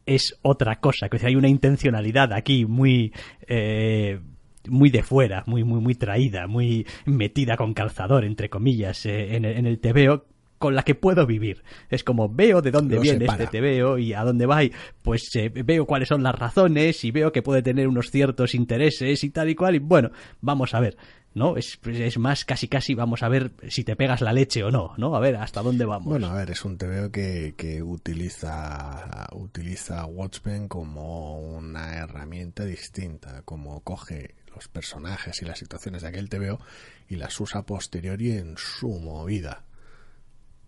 es 0.06 0.38
otra 0.42 0.80
cosa. 0.80 1.10
Que 1.10 1.26
hay 1.26 1.36
una 1.36 1.50
intencionalidad 1.50 2.34
aquí 2.34 2.66
muy. 2.66 3.14
Eh, 3.48 4.20
muy 4.68 4.90
de 4.90 5.04
fuera, 5.04 5.44
muy, 5.48 5.64
muy, 5.64 5.80
muy 5.80 5.96
traída, 5.96 6.48
muy 6.48 6.86
metida 7.06 7.58
con 7.58 7.74
calzador, 7.74 8.26
entre 8.26 8.50
comillas, 8.50 9.06
eh, 9.06 9.36
en, 9.36 9.46
el, 9.46 9.58
en 9.58 9.66
el 9.66 9.80
TVO, 9.80 10.26
con 10.60 10.76
la 10.76 10.84
que 10.84 10.94
puedo 10.94 11.26
vivir. 11.26 11.64
Es 11.90 12.04
como 12.04 12.30
veo 12.30 12.62
de 12.62 12.72
dónde 12.72 13.00
viene 13.00 13.26
este 13.26 13.48
TVO 13.48 13.98
y 13.98 14.14
a 14.14 14.24
dónde 14.24 14.46
va, 14.46 14.64
y 14.64 14.72
pues 15.02 15.36
eh, 15.36 15.50
veo 15.50 15.86
cuáles 15.86 16.10
son 16.10 16.22
las 16.22 16.36
razones 16.36 17.04
y 17.04 17.12
veo 17.12 17.32
que 17.32 17.42
puede 17.42 17.64
tener 17.64 17.88
unos 17.88 18.12
ciertos 18.12 18.54
intereses 18.54 19.24
y 19.24 19.30
tal 19.30 19.50
y 19.50 19.56
cual, 19.56 19.76
y 19.76 19.80
bueno, 19.80 20.12
vamos 20.42 20.74
a 20.74 20.80
ver. 20.80 20.98
¿no? 21.34 21.58
Es, 21.58 21.80
es 21.86 22.18
más 22.18 22.44
casi 22.44 22.68
casi 22.68 22.96
vamos 22.96 23.22
a 23.22 23.30
ver 23.30 23.52
si 23.70 23.84
te 23.84 23.96
pegas 23.96 24.22
la 24.22 24.34
leche 24.34 24.64
o 24.64 24.72
no, 24.72 24.94
¿no? 24.98 25.16
A 25.16 25.20
ver 25.20 25.36
hasta 25.36 25.62
dónde 25.62 25.86
vamos. 25.86 26.06
Bueno, 26.06 26.28
a 26.28 26.34
ver, 26.34 26.50
es 26.50 26.66
un 26.66 26.78
TVO 26.78 27.12
que, 27.12 27.54
que 27.56 27.84
utiliza, 27.84 29.28
utiliza 29.34 30.06
Watchmen 30.06 30.68
como 30.68 31.40
una 31.40 31.98
herramienta 31.98 32.66
distinta, 32.66 33.44
como 33.44 33.82
coge 33.82 34.36
personajes 34.68 35.42
y 35.42 35.46
las 35.46 35.60
situaciones 35.60 36.02
de 36.02 36.10
aquel 36.10 36.30
TVO 36.30 36.60
y 37.08 37.16
las 37.16 37.40
usa 37.40 37.66
posteriori 37.66 38.32
en 38.32 38.56
su 38.58 38.90
movida, 38.90 39.64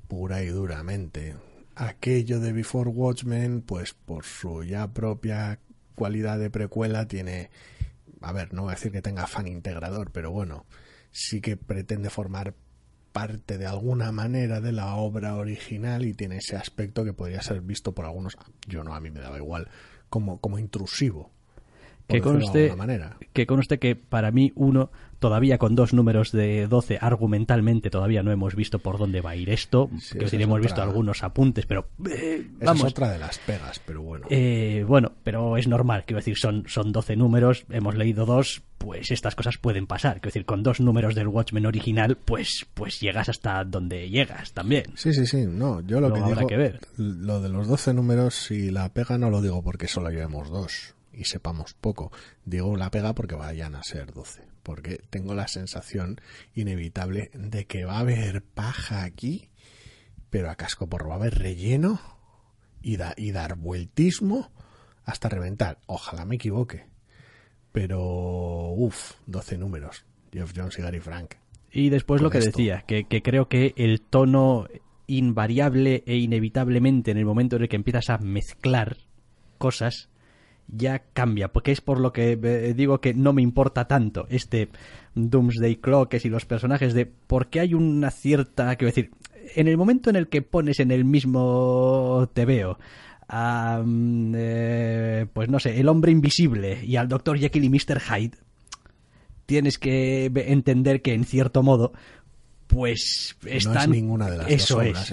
pura 0.08 0.42
y 0.44 0.48
duramente. 0.48 1.36
Aquello 1.76 2.40
de 2.40 2.54
Before 2.54 2.90
Watchmen, 2.90 3.62
pues 3.62 3.94
por 3.94 4.26
su 4.26 4.64
ya 4.64 4.94
propia 4.94 5.60
cualidad 5.96 6.40
de 6.40 6.50
precuela 6.50 7.08
tiene, 7.08 7.50
a 8.22 8.32
ver, 8.34 8.54
no 8.54 8.64
voy 8.64 8.72
a 8.72 8.76
decir 8.76 8.92
que 8.92 9.02
tenga 9.02 9.28
fan 9.28 9.48
integrador, 9.48 10.12
pero 10.12 10.32
bueno, 10.32 10.66
sí 11.12 11.42
que 11.42 11.58
pretende 11.58 12.10
formar 12.10 12.56
parte 13.12 13.58
de 13.58 13.66
alguna 13.66 14.12
manera 14.12 14.62
de 14.62 14.72
la 14.72 14.96
obra 14.96 15.36
original 15.36 16.06
y 16.06 16.14
tiene 16.14 16.38
ese 16.38 16.56
aspecto 16.56 17.04
que 17.04 17.14
podría 17.14 17.42
ser 17.42 17.62
visto 17.62 17.94
por 17.94 18.06
algunos, 18.06 18.38
yo 18.68 18.84
no, 18.84 18.96
a 18.96 19.02
mí 19.02 19.12
me 19.12 19.20
daba 19.20 19.38
igual, 19.38 19.70
como, 20.10 20.40
como 20.40 20.60
intrusivo 20.60 21.32
que 22.08 22.22
conste, 22.22 22.74
que 23.34 23.46
conste 23.46 23.80
que 23.80 23.96
para 23.96 24.32
mí 24.32 24.52
uno, 24.56 24.92
todavía 25.20 25.58
con 25.58 25.76
dos 25.76 25.94
números 25.94 26.32
de 26.32 26.68
12, 26.68 26.98
argumentalmente 27.00 27.90
todavía 27.90 28.24
no 28.24 28.32
hemos 28.32 28.56
visto 28.56 28.80
por 28.80 28.98
dónde 28.98 29.22
va 29.22 29.32
a 29.32 29.36
ir 29.36 29.50
esto. 29.50 29.90
que 30.18 30.28
sí, 30.28 30.42
hemos 30.42 30.62
visto 30.62 30.82
algunos 30.82 31.24
apuntes, 31.24 31.66
pero 31.66 31.88
eh, 32.10 32.48
vamos. 32.60 32.84
es 32.84 32.92
otra 32.92 33.12
de 33.12 33.20
las 33.20 33.38
pegas, 33.40 33.80
pero 33.86 34.02
bueno. 34.02 34.28
Eh, 34.30 34.84
bueno, 34.88 35.14
pero 35.24 35.58
es 35.58 35.68
normal, 35.68 36.04
quiero 36.06 36.20
decir, 36.20 36.38
son, 36.38 36.66
son 36.68 36.92
12 36.92 37.16
números, 37.16 37.66
hemos 37.70 37.96
leído 37.96 38.26
dos, 38.26 38.64
pues 38.78 39.12
estas 39.12 39.36
cosas 39.36 39.58
pueden 39.58 39.88
pasar. 39.88 40.14
Quiero 40.16 40.30
decir, 40.30 40.46
con 40.46 40.64
dos 40.64 40.80
números 40.80 41.16
del 41.16 41.28
Watchmen 41.28 41.66
original, 41.66 42.18
pues, 42.18 42.66
pues 42.74 43.00
llegas 43.00 43.30
hasta 43.30 43.64
donde 43.64 44.10
llegas 44.10 44.54
también. 44.54 44.86
Sí, 44.96 45.14
sí, 45.14 45.26
sí. 45.26 45.46
No, 45.48 45.82
yo 45.82 46.02
lo, 46.02 46.12
que 46.12 46.22
digo, 46.22 46.48
que 46.48 46.58
ver. 46.58 46.80
lo 46.98 47.42
de 47.42 47.50
los 47.50 47.68
12 47.68 47.94
números 47.94 48.52
y 48.52 48.72
la 48.72 48.90
pega 48.90 49.18
no 49.18 49.30
lo 49.30 49.42
digo 49.42 49.64
porque 49.64 49.88
solo 49.88 50.10
llevemos 50.10 50.50
dos 50.50 50.96
y 51.14 51.26
sepamos 51.26 51.74
poco. 51.74 52.12
Digo 52.46 52.76
la 52.76 52.92
pega 52.92 53.14
porque 53.14 53.36
vayan 53.36 53.76
a 53.76 53.84
ser 53.84 54.14
12, 54.14 54.44
porque 54.64 55.02
tengo 55.10 55.34
la 55.34 55.48
sensación 55.48 56.22
inevitable 56.54 57.32
de 57.34 57.66
que 57.66 57.86
va 57.86 57.98
a 57.98 58.00
haber 58.00 58.44
paja 58.44 59.04
aquí, 59.04 59.50
pero 60.30 60.50
a 60.50 60.56
casco 60.56 60.88
por 60.88 61.08
va 61.10 61.14
a 61.14 61.18
haber 61.18 61.38
relleno 61.40 62.00
y, 62.82 62.98
da, 62.98 63.14
y 63.18 63.32
dar 63.32 63.56
vueltismo 63.56 64.52
hasta 65.04 65.30
reventar. 65.30 65.80
Ojalá 65.88 66.26
me 66.26 66.36
equivoque. 66.36 66.86
Pero, 67.72 68.72
uff, 68.72 69.14
12 69.28 69.58
números. 69.58 70.06
Jeff 70.32 70.54
Jones 70.56 70.78
y 70.80 70.82
Gary 70.82 71.00
Frank. 71.00 71.36
Y 71.72 71.90
después 71.90 72.22
lo 72.22 72.30
que 72.30 72.40
decía, 72.40 72.84
que, 72.86 73.06
que 73.06 73.22
creo 73.22 73.48
que 73.48 73.74
el 73.78 74.02
tono 74.02 74.68
invariable 75.08 76.04
e 76.06 76.18
inevitablemente 76.18 77.12
en 77.12 77.18
el 77.18 77.26
momento 77.26 77.56
en 77.56 77.64
el 77.64 77.70
que 77.70 77.76
empiezas 77.76 78.10
a 78.10 78.18
mezclar 78.18 78.98
cosas 79.58 80.10
ya 80.72 81.04
cambia, 81.14 81.50
porque 81.50 81.72
es 81.72 81.82
por 81.82 82.00
lo 82.00 82.14
que 82.14 82.40
eh, 82.42 82.74
digo 82.74 83.02
que 83.02 83.14
no 83.14 83.34
me 83.34 83.42
importa 83.42 83.88
tanto 83.88 84.26
este 84.30 84.70
Doomsday 85.16 85.78
Clock 85.78 86.16
y 86.24 86.30
los 86.30 86.46
personajes 86.46 86.94
de 86.94 87.06
porque 87.06 87.60
hay 87.60 87.74
una 87.74 88.12
cierta, 88.12 88.76
quiero 88.76 88.94
decir, 88.94 89.12
en 89.56 89.68
el 89.68 89.78
momento 89.78 90.10
en 90.10 90.16
el 90.16 90.28
que 90.28 90.42
pones 90.42 90.80
en 90.80 90.92
el 90.92 91.06
mismo 91.06 92.30
TVO 92.34 92.78
a, 93.28 93.84
eh, 93.86 95.26
pues 95.34 95.50
no 95.50 95.60
sé, 95.60 95.80
el 95.80 95.88
hombre 95.88 96.12
invisible 96.12 96.84
y 96.84 96.96
al 96.96 97.08
Dr. 97.08 97.38
Jekyll 97.38 97.64
y 97.64 97.70
Mr. 97.70 98.00
Hyde, 98.00 98.38
tienes 99.46 99.78
que 99.78 100.32
entender 100.34 101.02
que 101.02 101.14
en 101.14 101.26
cierto 101.26 101.64
modo 101.64 101.94
pues 102.72 103.36
están 103.46 103.92
ninguna 103.92 104.30
de 104.30 104.38
las 104.38 104.50
eso 104.50 104.82
es, 104.82 105.12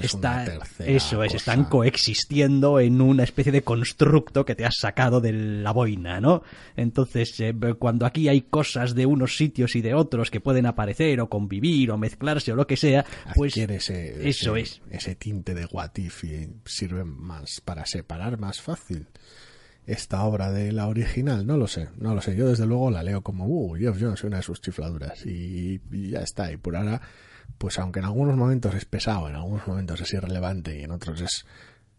eso 0.79 1.23
es 1.25 1.35
están 1.35 1.65
coexistiendo 1.65 2.79
en 2.79 3.01
una 3.01 3.25
especie 3.25 3.51
de 3.51 3.63
constructo 3.63 4.45
que 4.45 4.55
te 4.55 4.65
has 4.65 4.77
sacado 4.77 5.21
de 5.21 5.33
la 5.33 5.73
boina 5.73 6.21
no 6.21 6.43
entonces 6.77 7.35
eh, 7.41 7.55
cuando 7.79 8.07
aquí 8.07 8.29
hay 8.29 8.43
cosas 8.43 8.95
de 8.95 9.07
unos 9.07 9.37
sitios 9.37 9.75
y 9.75 9.81
de 9.81 9.95
otros 9.95 10.31
que 10.31 10.41
pueden 10.41 10.67
aparecer 10.67 11.21
o 11.21 11.29
convivir 11.29 11.91
o 11.91 11.99
mezclarse 11.99 12.53
o 12.53 12.57
lo 12.57 12.67
que 12.67 12.77
sea 12.77 13.05
pues 13.35 13.57
ese, 13.57 14.29
eso 14.29 14.55
es 14.55 14.81
ese 14.91 15.17
tinte 15.17 15.53
de 15.53 15.67
what 15.67 15.91
y 15.99 16.09
sirve 16.65 17.03
más 17.03 17.61
para 17.61 17.85
separar 17.87 18.39
más 18.39 18.61
fácil 18.61 19.09
esta 19.85 20.23
obra 20.25 20.53
de 20.53 20.71
la 20.71 20.87
original, 20.87 21.47
no 21.47 21.57
lo 21.57 21.67
sé, 21.67 21.89
no 21.97 22.15
lo 22.15 22.21
sé. 22.21 22.37
Yo 22.37 22.47
desde 22.47 22.67
luego 22.67 22.91
la 22.91 23.03
leo 23.03 23.23
como, 23.23 23.47
uh, 23.47 23.75
Jeff 23.75 23.97
Jones, 23.99 24.23
una 24.23 24.37
de 24.37 24.43
sus 24.43 24.61
chifladuras 24.61 25.25
y, 25.25 25.81
y 25.91 26.11
ya 26.11 26.21
está. 26.21 26.53
Y 26.53 26.59
por 26.59 26.77
ahora 26.77 27.01
pues 27.57 27.79
aunque 27.79 28.01
en 28.01 28.07
algunos 28.07 28.37
momentos 28.37 28.75
es 28.75 28.85
pesado, 28.85 29.29
en 29.29 29.37
algunos 29.37 29.67
momentos 29.67 30.01
es 30.01 30.13
irrelevante 30.13 30.79
y 30.79 30.83
en 30.85 30.91
otros 30.91 31.21
es 31.21 31.47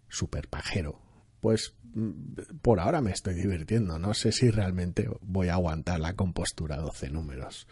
súper 0.08 0.48
pajero, 0.48 1.00
pues 1.40 1.76
mm, 1.94 2.58
por 2.62 2.80
ahora 2.80 3.02
me 3.02 3.12
estoy 3.12 3.34
divirtiendo. 3.36 4.00
No 4.00 4.14
sé 4.14 4.32
si 4.32 4.52
realmente 4.52 5.10
voy 5.22 5.50
a 5.50 5.54
aguantar 5.54 6.00
la 6.00 6.14
compostura 6.14 6.78
12 6.78 7.10
números. 7.10 7.68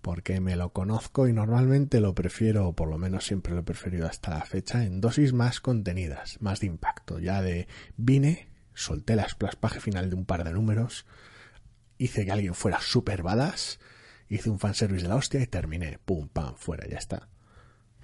Porque 0.00 0.40
me 0.40 0.54
lo 0.54 0.72
conozco 0.72 1.26
y 1.26 1.32
normalmente 1.32 2.00
lo 2.00 2.14
prefiero, 2.14 2.68
o 2.68 2.72
por 2.72 2.88
lo 2.88 2.98
menos 2.98 3.24
siempre 3.24 3.52
lo 3.52 3.60
he 3.60 3.64
preferido 3.64 4.06
hasta 4.06 4.30
la 4.30 4.44
fecha, 4.44 4.84
en 4.84 5.00
dosis 5.00 5.32
más 5.32 5.60
contenidas, 5.60 6.40
más 6.40 6.60
de 6.60 6.68
impacto. 6.68 7.18
Ya 7.18 7.42
de 7.42 7.66
vine, 7.96 8.48
solté 8.74 9.16
la 9.16 9.28
splash 9.28 9.56
final 9.80 10.08
de 10.08 10.14
un 10.14 10.24
par 10.24 10.44
de 10.44 10.52
números, 10.52 11.04
hice 11.98 12.24
que 12.24 12.30
alguien 12.30 12.54
fuera 12.54 12.80
super 12.80 13.24
badass, 13.24 13.80
hice 14.28 14.50
un 14.50 14.58
fanservice 14.58 15.02
de 15.02 15.08
la 15.08 15.16
hostia 15.16 15.40
y 15.42 15.46
terminé. 15.46 15.98
Pum, 16.04 16.28
pam, 16.28 16.54
fuera, 16.56 16.86
ya 16.88 16.98
está. 16.98 17.28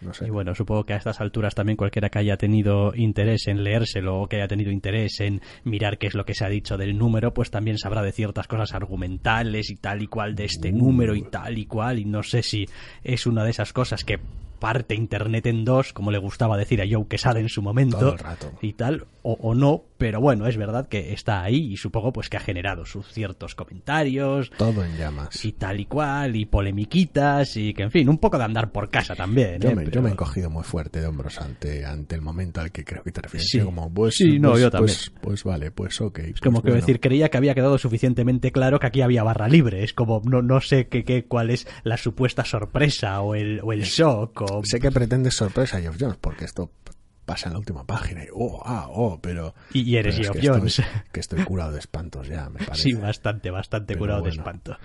No 0.00 0.12
sé. 0.12 0.26
Y 0.26 0.30
bueno, 0.30 0.54
supongo 0.54 0.84
que 0.84 0.92
a 0.92 0.96
estas 0.96 1.20
alturas 1.20 1.54
también 1.54 1.76
cualquiera 1.76 2.10
que 2.10 2.18
haya 2.18 2.36
tenido 2.36 2.92
interés 2.94 3.46
en 3.46 3.62
leérselo 3.62 4.20
o 4.20 4.28
que 4.28 4.36
haya 4.36 4.48
tenido 4.48 4.70
interés 4.70 5.20
en 5.20 5.40
mirar 5.62 5.98
qué 5.98 6.08
es 6.08 6.14
lo 6.14 6.24
que 6.26 6.34
se 6.34 6.44
ha 6.44 6.48
dicho 6.48 6.76
del 6.76 6.98
número, 6.98 7.32
pues 7.32 7.50
también 7.50 7.78
sabrá 7.78 8.02
de 8.02 8.12
ciertas 8.12 8.46
cosas 8.48 8.74
argumentales 8.74 9.70
y 9.70 9.76
tal 9.76 10.02
y 10.02 10.08
cual 10.08 10.34
de 10.34 10.44
este 10.46 10.72
número 10.72 11.14
y 11.14 11.22
tal 11.22 11.56
y 11.58 11.66
cual. 11.66 11.98
Y 12.00 12.04
no 12.04 12.22
sé 12.22 12.42
si 12.42 12.68
es 13.02 13.26
una 13.26 13.44
de 13.44 13.50
esas 13.50 13.72
cosas 13.72 14.04
que 14.04 14.18
parte 14.58 14.94
Internet 14.94 15.46
en 15.46 15.64
dos, 15.64 15.92
como 15.92 16.10
le 16.10 16.18
gustaba 16.18 16.56
decir 16.56 16.80
a 16.82 16.86
Joe 16.90 17.06
Quesada 17.06 17.38
en 17.38 17.48
su 17.48 17.62
momento, 17.62 17.98
Todo 17.98 18.12
el 18.12 18.18
rato. 18.18 18.52
y 18.62 18.72
tal, 18.72 19.06
o, 19.22 19.34
o 19.34 19.54
no, 19.54 19.84
pero 20.04 20.20
bueno, 20.20 20.46
es 20.46 20.58
verdad 20.58 20.86
que 20.86 21.14
está 21.14 21.42
ahí 21.42 21.72
y 21.72 21.76
supongo 21.78 22.12
pues 22.12 22.28
que 22.28 22.36
ha 22.36 22.40
generado 22.40 22.84
sus 22.84 23.10
ciertos 23.10 23.54
comentarios 23.54 24.50
Todo 24.50 24.84
en 24.84 24.98
llamas. 24.98 25.42
y 25.46 25.52
tal 25.52 25.80
y 25.80 25.86
cual, 25.86 26.36
y 26.36 26.44
polemiquitas, 26.44 27.56
y 27.56 27.72
que 27.72 27.84
en 27.84 27.90
fin, 27.90 28.10
un 28.10 28.18
poco 28.18 28.36
de 28.36 28.44
andar 28.44 28.70
por 28.70 28.90
casa 28.90 29.16
también. 29.16 29.62
Yo 29.62 29.70
¿eh? 29.70 29.74
me, 29.74 29.88
yo 29.90 30.02
me 30.02 30.10
he 30.10 30.12
encogido 30.12 30.50
muy 30.50 30.62
fuerte 30.62 31.00
de 31.00 31.06
hombros 31.06 31.40
ante, 31.40 31.86
ante 31.86 32.16
el 32.16 32.20
momento 32.20 32.60
al 32.60 32.70
que 32.70 32.84
creo 32.84 33.02
que 33.02 33.12
te 33.12 33.22
refieres. 33.22 33.48
Sí. 33.48 33.60
Como, 33.60 33.90
pues, 33.94 34.16
Sí, 34.16 34.38
no, 34.38 34.50
pues- 34.50 34.60
yo 34.60 34.70
también. 34.70 34.94
Pues, 34.94 35.12
pues 35.22 35.44
vale, 35.44 35.70
pues 35.70 35.98
ok. 36.02 36.18
Es 36.18 36.24
pues 36.32 36.40
como 36.42 36.60
que 36.60 36.68
bueno. 36.68 36.82
decir, 36.82 37.00
creía 37.00 37.30
que 37.30 37.38
había 37.38 37.54
quedado 37.54 37.78
suficientemente 37.78 38.52
claro 38.52 38.78
que 38.78 38.86
aquí 38.88 39.00
había 39.00 39.22
barra 39.22 39.48
libre. 39.48 39.84
Es 39.84 39.94
como, 39.94 40.20
no, 40.26 40.42
no 40.42 40.60
sé 40.60 40.88
qué, 40.88 41.04
qué, 41.04 41.24
cuál 41.24 41.48
es 41.48 41.66
la 41.82 41.96
supuesta 41.96 42.44
sorpresa 42.44 43.22
o 43.22 43.34
el, 43.34 43.60
o 43.64 43.72
el 43.72 43.84
shock. 43.84 44.42
O... 44.42 44.60
Sé 44.64 44.80
que 44.80 44.90
pretendes 44.90 45.34
sorpresa, 45.34 45.80
Geoff 45.80 45.96
Jones, 45.98 46.18
porque 46.20 46.44
esto 46.44 46.70
pasa 47.24 47.48
en 47.48 47.54
la 47.54 47.58
última 47.58 47.84
página 47.84 48.22
y, 48.24 48.28
oh, 48.34 48.60
ah, 48.64 48.86
oh, 48.90 49.18
pero... 49.20 49.54
Y- 49.72 49.82
y 49.82 49.96
eres 49.96 50.16
pero 50.16 50.32
es 50.32 50.40
que 50.40 50.48
Jones. 50.48 50.78
Estoy, 50.78 51.00
que 51.12 51.20
estoy 51.20 51.44
curado 51.44 51.72
de 51.72 51.78
espantos 51.78 52.28
ya, 52.28 52.48
me 52.50 52.58
parece. 52.64 52.82
Sí, 52.82 52.92
bastante, 52.94 53.50
bastante 53.50 53.94
Pero 53.94 54.00
curado 54.00 54.22
de 54.22 54.30
espanto. 54.30 54.76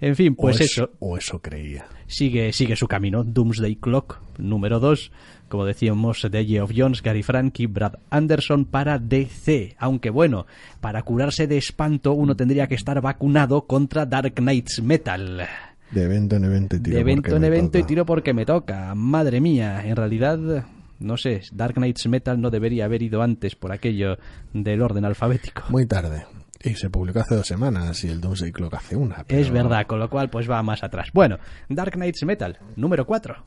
En 0.00 0.16
fin, 0.16 0.34
pues 0.34 0.60
o 0.60 0.64
eso. 0.64 0.90
O 0.98 1.16
eso 1.16 1.40
creía. 1.40 1.86
sigue, 2.06 2.52
sigue 2.52 2.76
su 2.76 2.86
camino. 2.88 3.24
Doomsday 3.24 3.76
Clock, 3.76 4.20
número 4.38 4.80
2. 4.80 5.10
Como 5.48 5.64
decíamos, 5.64 6.26
de 6.28 6.44
Geoff 6.44 6.72
Jones, 6.76 7.02
Gary 7.02 7.22
Frank 7.22 7.60
y 7.60 7.66
Brad 7.66 7.94
Anderson 8.10 8.64
para 8.64 8.98
DC. 8.98 9.76
Aunque 9.78 10.10
bueno, 10.10 10.46
para 10.80 11.02
curarse 11.02 11.46
de 11.46 11.56
espanto 11.56 12.12
uno 12.14 12.34
tendría 12.34 12.66
que 12.66 12.74
estar 12.74 13.00
vacunado 13.00 13.66
contra 13.66 14.06
Dark 14.06 14.34
Knights 14.34 14.82
Metal. 14.82 15.46
De 15.92 16.02
evento 16.02 16.34
en 16.34 16.44
evento 16.44 16.74
y 16.74 16.80
tiro 16.80 16.96
de 16.96 17.00
evento 17.00 17.22
porque 17.22 17.36
en 17.36 17.44
evento 17.44 17.78
y 17.78 17.82
tiro 17.84 18.04
porque 18.04 18.34
me 18.34 18.44
toca. 18.44 18.92
Madre 18.96 19.40
mía, 19.40 19.86
en 19.86 19.94
realidad, 19.94 20.64
no 20.98 21.16
sé, 21.16 21.42
Dark 21.52 21.74
Knights 21.74 22.06
Metal 22.08 22.40
no 22.40 22.50
debería 22.50 22.84
haber 22.86 23.02
ido 23.02 23.22
antes 23.22 23.54
por 23.56 23.72
aquello 23.72 24.16
del 24.52 24.82
orden 24.82 25.04
alfabético. 25.04 25.62
Muy 25.68 25.86
tarde. 25.86 26.24
Y 26.62 26.74
se 26.74 26.88
publicó 26.90 27.20
hace 27.20 27.36
dos 27.36 27.46
semanas 27.46 28.02
y 28.04 28.08
el 28.08 28.20
Doomsday 28.20 28.50
Clock 28.50 28.74
hace 28.74 28.96
una. 28.96 29.24
pero- 29.24 29.40
Es 29.40 29.50
verdad, 29.50 29.86
con 29.86 29.98
lo 30.00 30.08
cual 30.08 30.30
pues 30.30 30.50
va 30.50 30.62
más 30.62 30.82
atrás. 30.82 31.08
Bueno, 31.12 31.38
Dark 31.68 31.92
Knights 31.92 32.24
Metal, 32.24 32.58
número 32.76 33.06
4. 33.06 33.44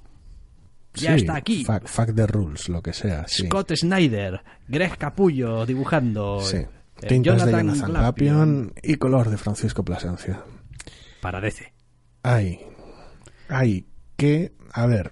Ya 0.94 1.12
Sí, 1.12 1.18
está 1.18 1.36
aquí. 1.36 1.65
Fuck, 1.65 1.88
fuck 1.88 2.15
the 2.15 2.25
rules, 2.27 2.70
lo 2.70 2.82
que 2.82 2.94
sea. 2.94 3.27
Sí. 3.27 3.46
Scott 3.48 3.74
Snyder, 3.75 4.41
Greg 4.68 4.98
Capullo 4.98 5.65
dibujando. 5.65 6.39
Sí. 6.41 6.58
eh, 6.58 6.68
de 7.08 7.22
Jonathan 7.22 7.74
Glapion 7.86 8.74
y 8.84 8.96
color 8.96 9.29
de 9.29 9.38
Francisco 9.38 9.84
Plasencia. 9.84 10.41
Para 11.22 11.39
DC. 11.41 11.72
Ay, 12.24 12.60
ay, 13.48 13.86
que, 14.18 14.53
a 14.74 14.86
ver, 14.86 15.12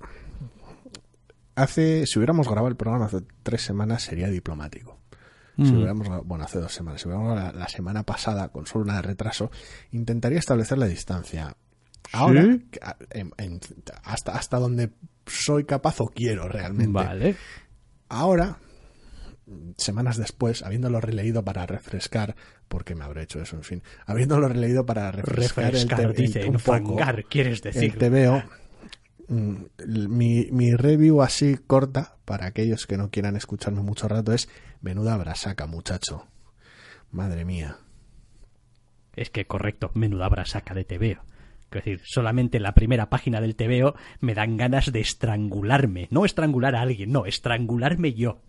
hace, 1.57 2.05
si 2.07 2.19
hubiéramos 2.19 2.47
grabado 2.47 2.67
el 2.69 2.75
programa 2.77 3.05
hace 3.05 3.21
tres 3.43 3.61
semanas 3.61 4.03
sería 4.03 4.29
diplomático. 4.29 4.97
Si 5.57 5.63
Mm. 5.63 5.75
hubiéramos, 5.75 6.25
bueno, 6.25 6.43
hace 6.45 6.59
dos 6.59 6.71
semanas, 6.71 7.01
si 7.01 7.07
hubiéramos 7.07 7.33
grabado 7.33 7.53
la, 7.53 7.59
la 7.59 7.67
semana 7.67 8.03
pasada 8.03 8.49
con 8.49 8.65
solo 8.67 8.85
una 8.85 8.97
de 8.97 9.01
retraso, 9.01 9.49
intentaría 9.91 10.37
establecer 10.39 10.77
la 10.77 10.85
distancia. 10.85 11.55
Ahora, 12.13 12.45
a- 12.81 12.95
en- 13.11 13.31
en- 13.37 13.59
hasta, 14.03 14.33
hasta 14.33 14.59
donde 14.59 14.91
soy 15.25 15.65
capaz 15.65 15.99
o 15.99 16.07
quiero 16.07 16.47
realmente. 16.47 16.91
Vale. 16.93 17.35
Ahora, 18.07 18.59
semanas 19.77 20.17
después, 20.17 20.61
habiéndolo 20.63 21.01
releído 21.01 21.43
para 21.43 21.65
refrescar, 21.65 22.35
porque 22.67 22.95
me 22.95 23.03
habré 23.05 23.23
hecho 23.23 23.41
eso, 23.41 23.55
en 23.55 23.63
fin, 23.63 23.83
habiéndolo 24.05 24.47
releído 24.47 24.85
para 24.85 25.11
refrescar, 25.11 25.71
Refrescar, 25.73 26.01
el 26.01 26.13
te- 26.13 26.21
dice, 26.21 26.45
un 26.45 26.53
poco 26.57 26.75
enfangar, 26.77 27.23
quieres 27.25 27.61
decir. 27.61 27.83
el 27.83 27.97
TVO, 27.97 28.43
mi, 29.27 30.47
mi 30.51 30.75
review 30.75 31.21
así 31.21 31.57
corta, 31.57 32.17
para 32.25 32.45
aquellos 32.45 32.87
que 32.87 32.97
no 32.97 33.09
quieran 33.09 33.35
escucharme 33.35 33.81
mucho 33.81 34.07
rato, 34.07 34.33
es 34.33 34.49
menuda 34.81 35.17
brasaca, 35.17 35.67
muchacho. 35.67 36.27
Madre 37.11 37.45
mía. 37.45 37.77
Es 39.15 39.29
que 39.29 39.45
correcto, 39.45 39.91
menuda 39.93 40.29
brasaca 40.29 40.73
de 40.73 40.85
TVO. 40.85 41.23
Es 41.71 41.83
decir, 41.83 42.01
solamente 42.05 42.59
la 42.59 42.73
primera 42.73 43.09
página 43.09 43.41
del 43.41 43.55
TVO 43.55 43.95
me 44.21 44.33
dan 44.33 44.55
ganas 44.55 44.91
de 44.91 45.01
estrangularme. 45.01 46.07
No 46.11 46.23
estrangular 46.23 46.75
a 46.75 46.81
alguien, 46.81 47.11
no, 47.11 47.25
estrangularme 47.25 48.13
yo. 48.13 48.41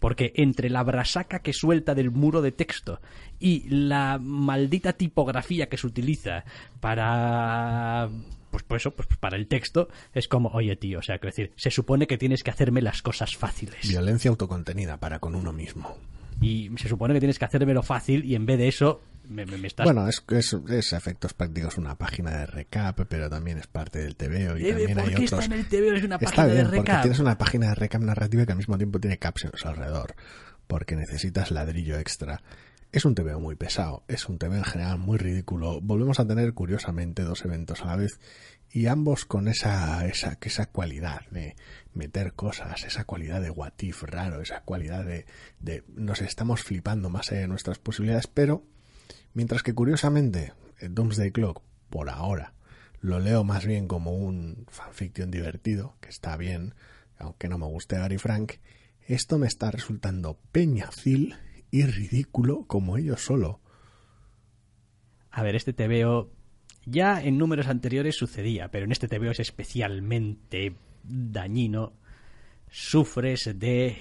Porque 0.00 0.32
entre 0.34 0.70
la 0.70 0.82
brasaca 0.82 1.38
que 1.38 1.52
suelta 1.52 1.94
del 1.94 2.10
muro 2.10 2.42
de 2.42 2.52
texto 2.52 3.00
y 3.38 3.68
la 3.68 4.18
maldita 4.20 4.94
tipografía 4.94 5.68
que 5.68 5.76
se 5.76 5.86
utiliza 5.86 6.44
para. 6.80 8.08
Pues, 8.54 8.62
pues 8.68 8.82
eso, 8.82 8.92
pues 8.92 9.08
para 9.18 9.36
el 9.36 9.48
texto, 9.48 9.88
es 10.12 10.28
como, 10.28 10.50
oye 10.50 10.76
tío, 10.76 11.00
o 11.00 11.02
sea, 11.02 11.18
quiero 11.18 11.30
decir, 11.34 11.52
se 11.56 11.72
supone 11.72 12.06
que 12.06 12.16
tienes 12.18 12.44
que 12.44 12.52
hacerme 12.52 12.82
las 12.82 13.02
cosas 13.02 13.36
fáciles. 13.36 13.88
Violencia 13.88 14.28
autocontenida 14.30 14.96
para 14.98 15.18
con 15.18 15.34
uno 15.34 15.52
mismo. 15.52 15.98
Y 16.40 16.70
se 16.76 16.88
supone 16.88 17.14
que 17.14 17.20
tienes 17.20 17.38
que 17.40 17.44
hacérmelo 17.46 17.82
fácil 17.82 18.24
y 18.24 18.36
en 18.36 18.46
vez 18.46 18.58
de 18.58 18.68
eso, 18.68 19.02
me, 19.28 19.44
me- 19.44 19.58
me 19.58 19.66
estás 19.66 19.82
Bueno, 19.84 20.06
es, 20.08 20.22
es, 20.30 20.52
es 20.68 20.92
efectos 20.92 21.34
prácticos 21.34 21.78
una 21.78 21.96
página 21.96 22.30
de 22.38 22.46
recap, 22.46 23.00
pero 23.08 23.28
también 23.28 23.58
es 23.58 23.66
parte 23.66 23.98
del 23.98 24.14
TVO 24.14 24.56
y 24.58 24.66
Eh, 24.66 24.68
también 24.70 24.94
¿Por 24.94 25.02
hay 25.08 25.14
qué 25.14 25.24
otros. 25.24 25.32
está 25.32 25.44
en 25.46 25.52
el 25.60 25.66
TVO? 25.66 25.92
Es 25.96 26.04
una 26.04 26.14
Está 26.16 26.26
página 26.30 26.44
bien, 26.46 26.56
de 26.58 26.64
porque 26.64 26.78
recap. 26.80 27.02
tienes 27.02 27.18
una 27.18 27.38
página 27.38 27.68
de 27.70 27.74
recap 27.74 28.02
narrativa 28.02 28.46
que 28.46 28.52
al 28.52 28.58
mismo 28.58 28.76
tiempo 28.76 29.00
tiene 29.00 29.18
captions 29.18 29.66
alrededor, 29.66 30.14
porque 30.68 30.94
necesitas 30.94 31.50
ladrillo 31.50 31.98
extra. 31.98 32.40
Es 32.94 33.04
un 33.04 33.16
TVO 33.16 33.40
muy 33.40 33.56
pesado, 33.56 34.04
es 34.06 34.28
un 34.28 34.38
TVO 34.38 34.54
en 34.54 34.62
general 34.62 34.98
muy 34.98 35.18
ridículo. 35.18 35.80
Volvemos 35.80 36.20
a 36.20 36.28
tener, 36.28 36.54
curiosamente, 36.54 37.24
dos 37.24 37.44
eventos 37.44 37.82
a 37.82 37.86
la 37.86 37.96
vez 37.96 38.20
y 38.70 38.86
ambos 38.86 39.24
con 39.24 39.48
esa, 39.48 40.06
esa, 40.06 40.38
esa 40.40 40.66
cualidad 40.66 41.22
de 41.32 41.56
meter 41.92 42.34
cosas, 42.34 42.84
esa 42.84 43.02
cualidad 43.02 43.40
de 43.40 43.50
what 43.50 43.72
if 43.80 44.04
raro, 44.04 44.40
esa 44.40 44.60
cualidad 44.60 45.04
de, 45.04 45.26
de 45.58 45.82
nos 45.88 46.22
estamos 46.22 46.62
flipando 46.62 47.10
más 47.10 47.32
allá 47.32 47.40
de 47.40 47.48
nuestras 47.48 47.80
posibilidades, 47.80 48.28
pero 48.28 48.62
mientras 49.32 49.64
que 49.64 49.74
curiosamente 49.74 50.52
el 50.78 50.94
Doomsday 50.94 51.32
Clock, 51.32 51.64
por 51.90 52.08
ahora, 52.08 52.54
lo 53.00 53.18
leo 53.18 53.42
más 53.42 53.66
bien 53.66 53.88
como 53.88 54.12
un 54.12 54.66
fanfiction 54.68 55.32
divertido, 55.32 55.96
que 56.00 56.10
está 56.10 56.36
bien, 56.36 56.76
aunque 57.18 57.48
no 57.48 57.58
me 57.58 57.66
guste 57.66 57.96
Gary 57.96 58.18
Frank, 58.18 58.52
esto 59.08 59.36
me 59.36 59.48
está 59.48 59.72
resultando 59.72 60.38
peñacil 60.52 61.34
y 61.74 61.84
ridículo 61.86 62.66
como 62.68 62.96
ello 62.96 63.16
solo. 63.16 63.60
A 65.32 65.42
ver, 65.42 65.56
este 65.56 65.72
TVO 65.72 66.30
ya 66.86 67.20
en 67.20 67.36
números 67.36 67.66
anteriores 67.66 68.14
sucedía, 68.14 68.70
pero 68.70 68.84
en 68.84 68.92
este 68.92 69.08
TVO 69.08 69.32
es 69.32 69.40
especialmente 69.40 70.76
dañino. 71.02 71.94
Sufres 72.70 73.58
de 73.58 73.96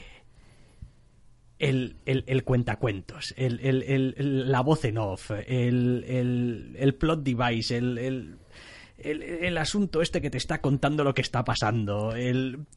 el, 1.57 1.97
el, 2.05 2.23
el 2.27 2.43
cuentacuentos, 2.43 3.33
el, 3.37 3.59
el, 3.59 4.51
la 4.51 4.61
voz 4.61 4.85
en 4.85 4.99
off, 4.99 5.31
el, 5.31 6.95
plot 6.99 7.23
device, 7.23 7.77
el 7.77 9.57
asunto 9.57 10.03
este 10.03 10.21
que 10.21 10.29
te 10.29 10.37
está 10.37 10.61
contando 10.61 11.03
lo 11.03 11.15
que 11.15 11.23
está 11.23 11.43
pasando, 11.43 12.15
el... 12.15 12.67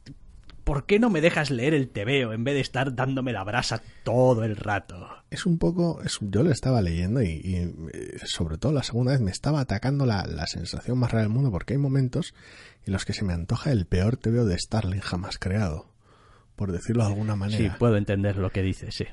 ¿Por 0.67 0.85
qué 0.85 0.99
no 0.99 1.09
me 1.09 1.21
dejas 1.21 1.49
leer 1.49 1.73
el 1.73 1.87
TVO 1.87 2.33
en 2.33 2.43
vez 2.43 2.53
de 2.55 2.59
estar 2.59 2.93
dándome 2.93 3.31
la 3.31 3.45
brasa 3.45 3.81
todo 4.03 4.43
el 4.43 4.57
rato? 4.57 5.07
Es 5.31 5.45
un 5.45 5.57
poco, 5.57 6.01
es- 6.03 6.19
yo 6.21 6.43
lo 6.43 6.51
estaba 6.51 6.81
leyendo 6.81 7.21
y, 7.21 7.39
y, 7.41 7.55
eh, 7.93 8.17
sobre 8.25 8.57
todo 8.57 8.73
la 8.73 8.83
segunda 8.83 9.13
vez 9.13 9.21
me 9.21 9.31
estaba 9.31 9.61
atacando 9.61 10.05
la, 10.05 10.25
la 10.27 10.45
sensación 10.45 10.97
más 10.99 11.11
rara 11.11 11.21
del 11.23 11.31
mundo 11.31 11.51
porque 11.51 11.73
hay 11.75 11.79
momentos 11.79 12.33
en 12.85 12.91
los 12.91 13.05
que 13.05 13.13
se 13.13 13.23
me 13.23 13.31
antoja 13.31 13.71
el 13.71 13.85
peor 13.85 14.17
TVO 14.17 14.43
de 14.45 14.59
Starling 14.59 14.99
jamás 14.99 15.37
creado, 15.39 15.89
por 16.57 16.73
decirlo 16.73 17.03
de 17.05 17.09
alguna 17.11 17.33
Sí, 17.35 17.39
manera. 17.39 17.77
puedo 17.79 17.95
entender 17.95 18.35
lo 18.35 18.49
que 18.51 18.61
dices, 18.61 18.93
sí. 18.93 19.05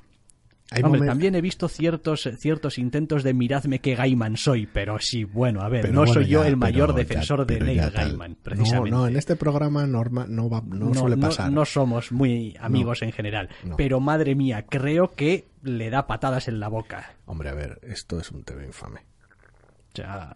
Hombre, 0.83 1.07
también 1.07 1.35
he 1.35 1.41
visto 1.41 1.69
ciertos, 1.69 2.29
ciertos 2.39 2.79
intentos 2.79 3.23
de 3.23 3.35
miradme 3.35 3.79
qué 3.81 3.95
Gaiman 3.95 4.37
soy, 4.37 4.67
pero 4.67 4.99
sí, 4.99 5.23
bueno, 5.25 5.61
a 5.61 5.69
ver, 5.69 5.83
Pero 5.83 5.93
no 5.95 6.01
bueno, 6.01 6.15
soy 6.15 6.27
yo 6.27 6.43
ya, 6.43 6.49
el 6.49 6.57
mayor 6.57 6.89
pero 6.89 6.99
ya- 6.99 7.05
defensor 7.05 7.47
de 7.47 7.61
Neil. 7.61 7.91
Gaiman, 7.91 8.37
precisamente. 8.43 8.91
No, 8.91 8.99
no, 9.01 9.07
en 9.09 9.17
este 9.17 9.37
programa 9.37 9.87
norma, 9.87 10.27
no, 10.29 10.49
va, 10.49 10.63
no, 10.67 10.93
suele 10.95 11.17
pasar. 11.19 11.53
no 11.53 11.65
somos 11.65 12.11
muy 12.13 12.57
amigos 12.59 13.03
en 13.03 13.13
general, 13.13 13.51
no. 13.63 13.77
pero 13.77 14.01
madre 14.01 14.35
mía, 14.35 14.65
creo 14.69 15.13
que 15.13 15.47
le 15.63 15.91
da 15.91 16.07
patadas 16.07 16.49
en 16.49 16.59
la 16.61 16.69
boca. 16.69 17.15
Hombre, 17.27 17.51
a 17.51 17.55
ver, 17.55 17.79
esto 17.83 18.19
es 18.19 18.31
un 18.33 18.43
TV 18.43 18.65
infame. 18.67 19.01
O 19.93 19.97
sea, 19.97 20.35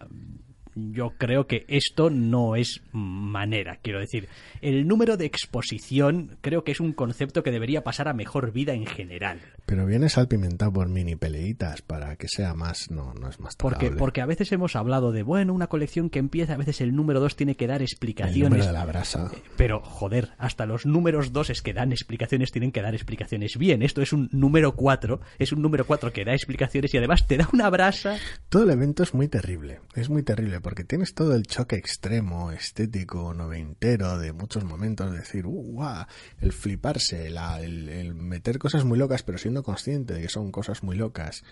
yo 0.75 1.11
creo 1.19 1.47
que 1.49 1.65
esto 1.69 2.11
no 2.11 2.55
es 2.55 2.83
manera, 2.93 3.79
quiero 3.83 3.99
decir. 3.99 4.29
El 4.61 4.87
número 4.87 5.17
de 5.17 5.25
exposición 5.25 6.37
creo 6.43 6.63
que 6.63 6.71
es 6.73 6.81
un 6.81 6.93
concepto 6.93 7.43
que 7.43 7.51
debería 7.51 7.83
pasar 7.83 8.07
a 8.09 8.13
mejor 8.13 8.53
vida 8.53 8.75
en 8.75 8.87
general. 8.87 9.41
Pero 9.69 9.85
viene 9.85 10.09
salpimentado 10.09 10.73
por 10.73 10.89
mini 10.89 11.15
peleitas 11.15 11.83
para 11.83 12.17
que 12.17 12.27
sea 12.27 12.55
más, 12.55 12.91
no, 12.91 13.13
no 13.13 13.29
es 13.29 13.39
más 13.39 13.55
Porque, 13.57 13.91
porque 13.91 14.23
a 14.23 14.27
veces 14.27 14.51
hemos 14.53 14.75
hablado 14.77 15.13
de, 15.13 15.23
bueno, 15.23 15.53
una 15.53 15.67
colección 15.67 16.09
que 16.09 16.19
empieza, 16.19 16.55
a 16.55 16.57
veces 16.57 16.81
el 16.81 16.97
número 16.97 17.21
2 17.21 17.37
tiene 17.37 17.55
que 17.55 17.67
dar 17.67 17.83
el 17.83 17.83
explicaciones. 17.83 18.49
número 18.49 18.65
de 18.65 18.73
la 18.73 18.87
brasa. 18.87 19.31
Pero, 19.59 19.83
joder, 19.83 20.31
hasta 20.39 20.65
los 20.65 20.87
números 20.87 21.35
2 21.35 21.51
es 21.51 21.61
que 21.61 21.75
dan 21.75 21.93
explicaciones, 21.93 22.51
tienen 22.51 22.73
que 22.73 22.81
dar 22.81 22.95
explicaciones 22.95 23.59
bien. 23.59 23.83
Esto 23.83 24.01
es 24.01 24.15
un 24.15 24.31
número 24.33 24.75
4, 24.75 25.21
es 25.39 25.53
un 25.53 25.61
número 25.61 25.87
4 25.87 26.15
que 26.15 26.25
da 26.25 26.33
explicaciones 26.33 26.95
y 26.95 26.97
además 26.97 27.27
te 27.27 27.37
da 27.37 27.47
una 27.53 27.69
brasa. 27.69 28.17
Todo 28.49 28.63
el 28.63 28.71
evento 28.71 29.03
es 29.03 29.13
muy 29.13 29.29
terrible, 29.29 29.81
es 29.95 30.09
muy 30.09 30.23
terrible 30.23 30.63
porque 30.63 30.85
tienes 30.85 31.13
todo 31.13 31.35
el 31.35 31.43
choque 31.47 31.77
extremo, 31.77 32.53
estético, 32.53 33.35
noventero 33.35 34.17
de 34.19 34.33
muchos 34.33 34.65
momentos, 34.65 35.13
de 35.13 35.19
decir, 35.19 35.45
uh, 35.45 35.51
guau", 35.51 36.07
el 36.41 36.53
fliparse, 36.55 37.29
la- 37.29 37.61
el, 37.61 37.91
el 37.91 38.15
meter 38.15 38.59
cosas 38.59 38.87
muy 38.87 38.99
locas 38.99 39.23
pero 39.23 39.37
consciente 39.63 40.15
de 40.15 40.23
que 40.23 40.29
son 40.29 40.53
cosas 40.53 40.83
muy 40.83 40.97
locas. 40.97 41.45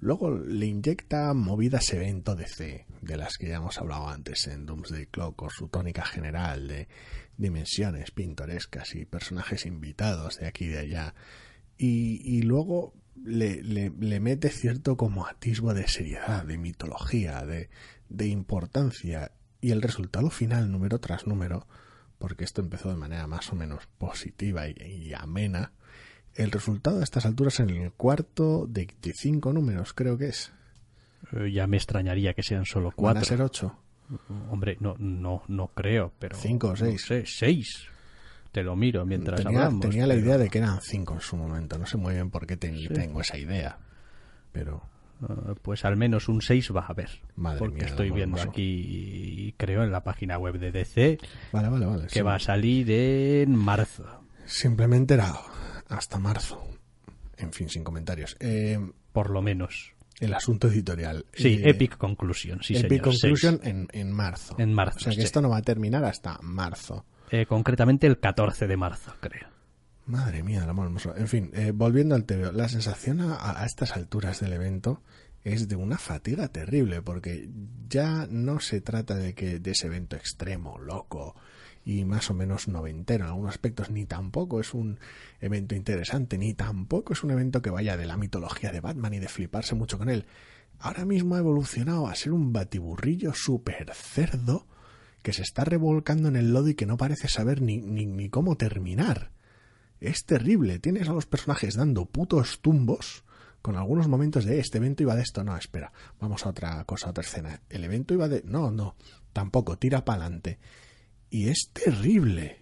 Luego 0.00 0.30
le 0.30 0.66
inyecta 0.66 1.34
movidas 1.34 1.92
evento 1.92 2.34
DC, 2.34 2.86
de 3.02 3.16
las 3.16 3.36
que 3.36 3.48
ya 3.48 3.56
hemos 3.56 3.78
hablado 3.78 4.08
antes 4.08 4.46
en 4.46 4.64
Doomsday 4.64 5.06
Clock, 5.06 5.42
o 5.42 5.50
su 5.50 5.68
tónica 5.68 6.04
general 6.04 6.68
de 6.68 6.88
dimensiones 7.36 8.10
pintorescas 8.10 8.94
y 8.94 9.04
personajes 9.04 9.66
invitados 9.66 10.38
de 10.38 10.46
aquí 10.46 10.64
y 10.64 10.68
de 10.68 10.78
allá. 10.78 11.14
Y, 11.76 12.42
luego 12.42 12.94
le, 13.24 13.62
le, 13.62 14.20
mete 14.20 14.50
cierto 14.50 14.98
como 14.98 15.26
atisbo 15.26 15.72
de 15.72 15.88
seriedad, 15.88 16.44
de 16.44 16.58
mitología, 16.58 17.44
de, 17.46 17.70
de 18.10 18.26
importancia. 18.26 19.32
Y 19.62 19.70
el 19.70 19.80
resultado 19.80 20.28
final, 20.28 20.70
número 20.70 20.98
tras 20.98 21.26
número, 21.26 21.66
porque 22.18 22.44
esto 22.44 22.60
empezó 22.60 22.90
de 22.90 22.96
manera 22.96 23.26
más 23.26 23.50
o 23.50 23.56
menos 23.56 23.86
positiva 23.98 24.68
y 24.68 25.14
amena, 25.14 25.72
el 26.34 26.50
resultado 26.50 27.00
a 27.00 27.04
estas 27.04 27.26
alturas 27.26 27.60
en 27.60 27.70
el 27.70 27.92
cuarto 27.92 28.66
de, 28.68 28.88
de 29.02 29.12
cinco 29.14 29.52
números, 29.52 29.92
creo 29.92 30.16
que 30.18 30.28
es. 30.28 30.52
Eh, 31.32 31.50
ya 31.52 31.66
me 31.66 31.76
extrañaría 31.76 32.34
que 32.34 32.42
sean 32.42 32.64
solo 32.64 32.92
Van 32.96 33.16
a 33.16 33.20
4. 33.20 33.24
ser 33.24 33.42
ocho. 33.42 33.76
Hombre, 34.50 34.76
no, 34.80 34.96
no, 34.98 35.42
no 35.48 35.68
creo, 35.68 36.12
pero. 36.18 36.36
Cinco 36.36 36.68
o 36.70 36.76
seis. 36.76 37.02
No 37.02 37.06
sé, 37.06 37.24
seis. 37.26 37.86
Te 38.52 38.64
lo 38.64 38.74
miro 38.74 39.06
mientras 39.06 39.42
Tenía, 39.42 39.58
hablamos. 39.60 39.80
tenía 39.88 40.06
la 40.08 40.16
idea 40.16 40.36
de 40.36 40.48
que 40.48 40.58
eran 40.58 40.80
cinco 40.80 41.14
en 41.14 41.20
su 41.20 41.36
momento. 41.36 41.78
No 41.78 41.86
sé 41.86 41.96
muy 41.96 42.14
bien 42.14 42.30
por 42.30 42.46
qué 42.46 42.56
ten- 42.56 42.88
tengo 42.88 43.20
esa 43.20 43.38
idea. 43.38 43.78
Pero 44.50 44.82
eh, 45.22 45.54
Pues 45.62 45.84
al 45.84 45.96
menos 45.96 46.28
un 46.28 46.42
6 46.42 46.72
va 46.74 46.80
a 46.80 46.86
haber. 46.86 47.10
Madre 47.36 47.60
porque 47.60 47.76
mía, 47.76 47.86
estoy 47.86 48.10
viendo 48.10 48.38
hermoso. 48.38 48.50
aquí, 48.50 49.54
creo, 49.56 49.84
en 49.84 49.92
la 49.92 50.02
página 50.02 50.36
web 50.38 50.58
de 50.58 50.72
DC, 50.72 51.18
vale, 51.52 51.68
vale, 51.68 51.86
vale. 51.86 52.02
que 52.04 52.08
sí. 52.08 52.20
va 52.22 52.34
a 52.34 52.40
salir 52.40 52.90
en 52.90 53.54
marzo. 53.54 54.04
Simplemente 54.46 55.14
era 55.14 55.32
hasta 55.90 56.18
marzo. 56.18 56.62
En 57.36 57.52
fin, 57.52 57.68
sin 57.68 57.84
comentarios. 57.84 58.36
Eh, 58.40 58.78
Por 59.12 59.30
lo 59.30 59.42
menos. 59.42 59.92
el 60.20 60.34
asunto 60.34 60.68
editorial. 60.68 61.24
Sí, 61.32 61.60
Eh, 61.62 61.70
Epic 61.70 61.96
Conclusion, 61.96 62.62
sí, 62.62 62.74
Epic 62.76 62.88
señor. 63.02 63.04
Conclusion 63.04 63.60
en, 63.62 63.88
en 63.92 64.12
marzo. 64.12 64.54
En 64.58 64.72
marzo, 64.74 64.96
O 64.98 65.00
sea 65.00 65.10
que 65.12 65.16
sí. 65.20 65.24
esto 65.24 65.40
no 65.40 65.48
va 65.50 65.58
a 65.58 65.62
terminar 65.62 66.04
hasta 66.04 66.38
marzo. 66.42 67.04
Eh, 67.30 67.46
concretamente 67.46 68.06
el 68.06 68.18
14 68.18 68.66
de 68.66 68.76
marzo, 68.76 69.14
creo. 69.20 69.48
Madre 70.06 70.42
mía, 70.42 70.64
amor 70.64 70.86
hermoso. 70.86 71.16
En 71.16 71.28
fin, 71.28 71.50
eh, 71.54 71.70
volviendo 71.72 72.14
al 72.16 72.24
TVO, 72.24 72.50
la 72.52 72.68
sensación 72.68 73.20
a, 73.20 73.62
a 73.62 73.64
estas 73.64 73.92
alturas 73.96 74.40
del 74.40 74.52
evento 74.52 75.02
es 75.44 75.68
de 75.68 75.76
una 75.76 75.96
fatiga 75.96 76.48
terrible, 76.48 77.00
porque 77.00 77.48
ya 77.88 78.26
no 78.28 78.60
se 78.60 78.80
trata 78.80 79.14
de 79.14 79.34
que 79.34 79.58
de 79.60 79.70
ese 79.70 79.86
evento 79.86 80.16
extremo, 80.16 80.78
loco 80.78 81.34
y 81.84 82.04
más 82.04 82.30
o 82.30 82.34
menos 82.34 82.68
noventero 82.68 83.24
en 83.24 83.30
algunos 83.30 83.50
aspectos, 83.50 83.90
ni 83.90 84.04
tampoco 84.06 84.60
es 84.60 84.74
un 84.74 84.98
evento 85.40 85.74
interesante, 85.74 86.38
ni 86.38 86.54
tampoco 86.54 87.12
es 87.12 87.24
un 87.24 87.30
evento 87.30 87.62
que 87.62 87.70
vaya 87.70 87.96
de 87.96 88.06
la 88.06 88.16
mitología 88.16 88.72
de 88.72 88.80
Batman 88.80 89.14
y 89.14 89.18
de 89.18 89.28
fliparse 89.28 89.74
mucho 89.74 89.98
con 89.98 90.08
él. 90.10 90.26
Ahora 90.78 91.04
mismo 91.04 91.34
ha 91.34 91.38
evolucionado 91.38 92.06
a 92.06 92.14
ser 92.14 92.32
un 92.32 92.52
batiburrillo 92.52 93.32
súper 93.34 93.92
cerdo 93.94 94.66
que 95.22 95.32
se 95.32 95.42
está 95.42 95.64
revolcando 95.64 96.28
en 96.28 96.36
el 96.36 96.52
lodo 96.52 96.68
y 96.68 96.74
que 96.74 96.86
no 96.86 96.96
parece 96.96 97.28
saber 97.28 97.60
ni, 97.60 97.78
ni, 97.78 98.06
ni 98.06 98.28
cómo 98.30 98.56
terminar. 98.56 99.32
Es 100.00 100.24
terrible. 100.24 100.78
Tienes 100.78 101.08
a 101.08 101.12
los 101.12 101.26
personajes 101.26 101.74
dando 101.74 102.06
putos 102.06 102.60
tumbos 102.60 103.24
con 103.62 103.76
algunos 103.76 104.08
momentos 104.08 104.44
de 104.44 104.58
este 104.58 104.78
evento 104.78 105.02
iba 105.02 105.14
de 105.14 105.22
esto. 105.22 105.44
No, 105.44 105.56
espera, 105.56 105.92
vamos 106.18 106.46
a 106.46 106.50
otra 106.50 106.82
cosa, 106.84 107.08
a 107.08 107.10
otra 107.10 107.24
escena. 107.24 107.60
El 107.68 107.84
evento 107.84 108.14
iba 108.14 108.28
de. 108.28 108.42
No, 108.44 108.70
no, 108.70 108.96
tampoco, 109.32 109.76
tira 109.76 110.04
para 110.04 110.22
adelante. 110.22 110.58
Y 111.30 111.48
es 111.48 111.70
terrible. 111.72 112.58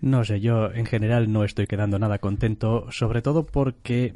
No 0.00 0.24
sé, 0.24 0.40
yo 0.40 0.72
en 0.72 0.86
general 0.86 1.32
no 1.32 1.44
estoy 1.44 1.66
quedando 1.66 1.98
nada 1.98 2.18
contento, 2.18 2.86
sobre 2.90 3.22
todo 3.22 3.46
porque, 3.46 4.14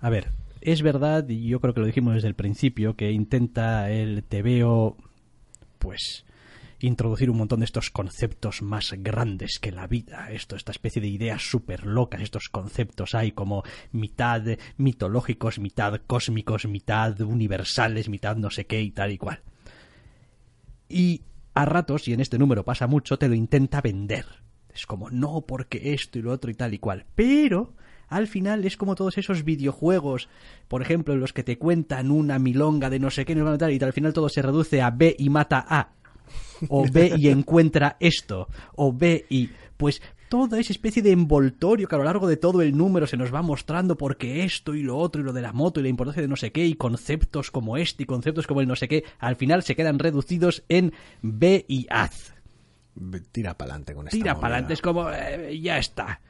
a 0.00 0.10
ver, 0.10 0.30
es 0.60 0.82
verdad, 0.82 1.28
y 1.28 1.48
yo 1.48 1.60
creo 1.60 1.74
que 1.74 1.80
lo 1.80 1.86
dijimos 1.86 2.14
desde 2.14 2.28
el 2.28 2.34
principio, 2.34 2.94
que 2.94 3.10
intenta 3.10 3.90
el 3.90 4.24
TVO, 4.24 4.96
pues, 5.78 6.24
introducir 6.80 7.28
un 7.30 7.38
montón 7.38 7.60
de 7.60 7.64
estos 7.64 7.90
conceptos 7.90 8.62
más 8.62 8.94
grandes 8.98 9.58
que 9.58 9.72
la 9.72 9.88
vida, 9.88 10.30
esto, 10.30 10.54
esta 10.54 10.70
especie 10.70 11.02
de 11.02 11.08
ideas 11.08 11.42
súper 11.42 11.84
locas, 11.86 12.22
estos 12.22 12.48
conceptos 12.48 13.14
hay 13.14 13.32
como 13.32 13.64
mitad 13.90 14.42
mitológicos, 14.76 15.58
mitad 15.58 16.00
cósmicos, 16.06 16.66
mitad 16.66 17.20
universales, 17.20 18.08
mitad 18.08 18.36
no 18.36 18.50
sé 18.50 18.66
qué 18.66 18.80
y 18.80 18.92
tal 18.92 19.10
y 19.10 19.18
cual. 19.18 19.40
Y 20.88 21.22
a 21.58 21.64
ratos, 21.64 22.06
y 22.06 22.12
en 22.12 22.20
este 22.20 22.38
número 22.38 22.64
pasa 22.64 22.86
mucho, 22.86 23.18
te 23.18 23.28
lo 23.28 23.34
intenta 23.34 23.80
vender. 23.80 24.26
Es 24.72 24.86
como, 24.86 25.10
no, 25.10 25.44
porque 25.46 25.92
esto 25.92 26.18
y 26.18 26.22
lo 26.22 26.30
otro 26.30 26.52
y 26.52 26.54
tal 26.54 26.72
y 26.72 26.78
cual. 26.78 27.04
Pero 27.16 27.74
al 28.08 28.28
final 28.28 28.64
es 28.64 28.76
como 28.76 28.94
todos 28.94 29.18
esos 29.18 29.42
videojuegos, 29.42 30.28
por 30.68 30.82
ejemplo, 30.82 31.14
en 31.14 31.20
los 31.20 31.32
que 31.32 31.42
te 31.42 31.58
cuentan 31.58 32.12
una 32.12 32.38
milonga 32.38 32.90
de 32.90 33.00
no 33.00 33.10
sé 33.10 33.24
qué, 33.24 33.34
no 33.34 33.58
tal, 33.58 33.72
y 33.72 33.82
al 33.82 33.92
final 33.92 34.12
todo 34.12 34.28
se 34.28 34.40
reduce 34.40 34.80
a 34.80 34.90
B 34.90 35.16
y 35.18 35.30
mata 35.30 35.66
A. 35.68 35.94
O 36.68 36.86
B 36.88 37.14
y 37.16 37.28
encuentra 37.28 37.96
esto. 37.98 38.46
O 38.76 38.92
B 38.92 39.26
y. 39.28 39.50
Pues 39.76 40.00
toda 40.28 40.58
esa 40.60 40.72
especie 40.72 41.02
de 41.02 41.12
envoltorio 41.12 41.88
que 41.88 41.94
a 41.94 41.98
lo 41.98 42.04
largo 42.04 42.26
de 42.28 42.36
todo 42.36 42.62
el 42.62 42.76
número 42.76 43.06
se 43.06 43.16
nos 43.16 43.32
va 43.32 43.42
mostrando 43.42 43.96
porque 43.96 44.44
esto 44.44 44.74
y 44.74 44.82
lo 44.82 44.96
otro 44.98 45.20
y 45.22 45.24
lo 45.24 45.32
de 45.32 45.42
la 45.42 45.52
moto 45.52 45.80
y 45.80 45.82
la 45.84 45.88
importancia 45.88 46.22
de 46.22 46.28
no 46.28 46.36
sé 46.36 46.52
qué 46.52 46.66
y 46.66 46.74
conceptos 46.74 47.50
como 47.50 47.76
este 47.76 48.02
y 48.02 48.06
conceptos 48.06 48.46
como 48.46 48.60
el 48.60 48.68
no 48.68 48.76
sé 48.76 48.88
qué, 48.88 49.04
al 49.18 49.36
final 49.36 49.62
se 49.62 49.74
quedan 49.76 49.98
reducidos 49.98 50.62
en 50.68 50.92
B 51.22 51.64
y 51.68 51.86
haz. 51.90 52.34
Tira 53.32 53.54
para 53.56 53.72
adelante 53.72 53.94
con 53.94 54.06
esta 54.08 54.16
Tira 54.16 54.34
para 54.34 54.54
adelante, 54.54 54.74
es 54.74 54.82
como, 54.82 55.08
eh, 55.10 55.58
ya 55.60 55.78
está. 55.78 56.20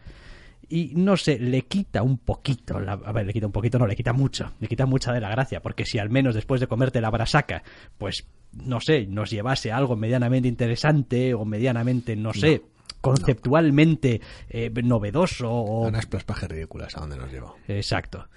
Y 0.71 0.93
no 0.97 1.17
sé, 1.17 1.39
le 1.39 1.63
quita 1.63 2.03
un 2.03 2.19
poquito, 2.19 2.79
la- 2.79 2.93
a 2.93 3.13
ver, 3.13 3.25
le 3.25 3.33
quita 3.33 3.47
un 3.47 3.53
poquito, 3.53 3.79
no, 3.79 3.87
le 3.87 3.97
quita 3.97 4.13
mucho, 4.13 4.53
le 4.61 4.69
quita 4.69 4.85
mucha 4.85 5.13
de 5.15 5.21
la 5.21 5.31
gracia, 5.31 5.63
porque 5.63 5.87
si 5.87 5.99
al 5.99 6.11
menos 6.11 6.35
después 6.35 6.61
de 6.61 6.67
comerte 6.67 7.01
la 7.01 7.09
brasaca, 7.11 7.63
pues, 7.97 8.27
no 8.53 8.79
sé, 8.81 9.07
nos 9.07 9.31
llevase 9.31 9.73
algo 9.73 9.97
medianamente 9.97 10.47
interesante 10.47 11.33
o 11.33 11.47
medianamente, 11.47 12.17
no 12.17 12.35
sé, 12.35 12.61
conceptualmente 13.01 14.21
eh, 14.49 14.71
novedoso 14.83 15.51
o... 15.51 15.87
Unas 15.87 16.07
plaspajes 16.07 16.49
ridículas 16.49 16.97
a 16.97 17.01
donde 17.01 17.17
nos 17.17 17.31
llevó. 17.31 17.57
Exacto. 17.69 18.29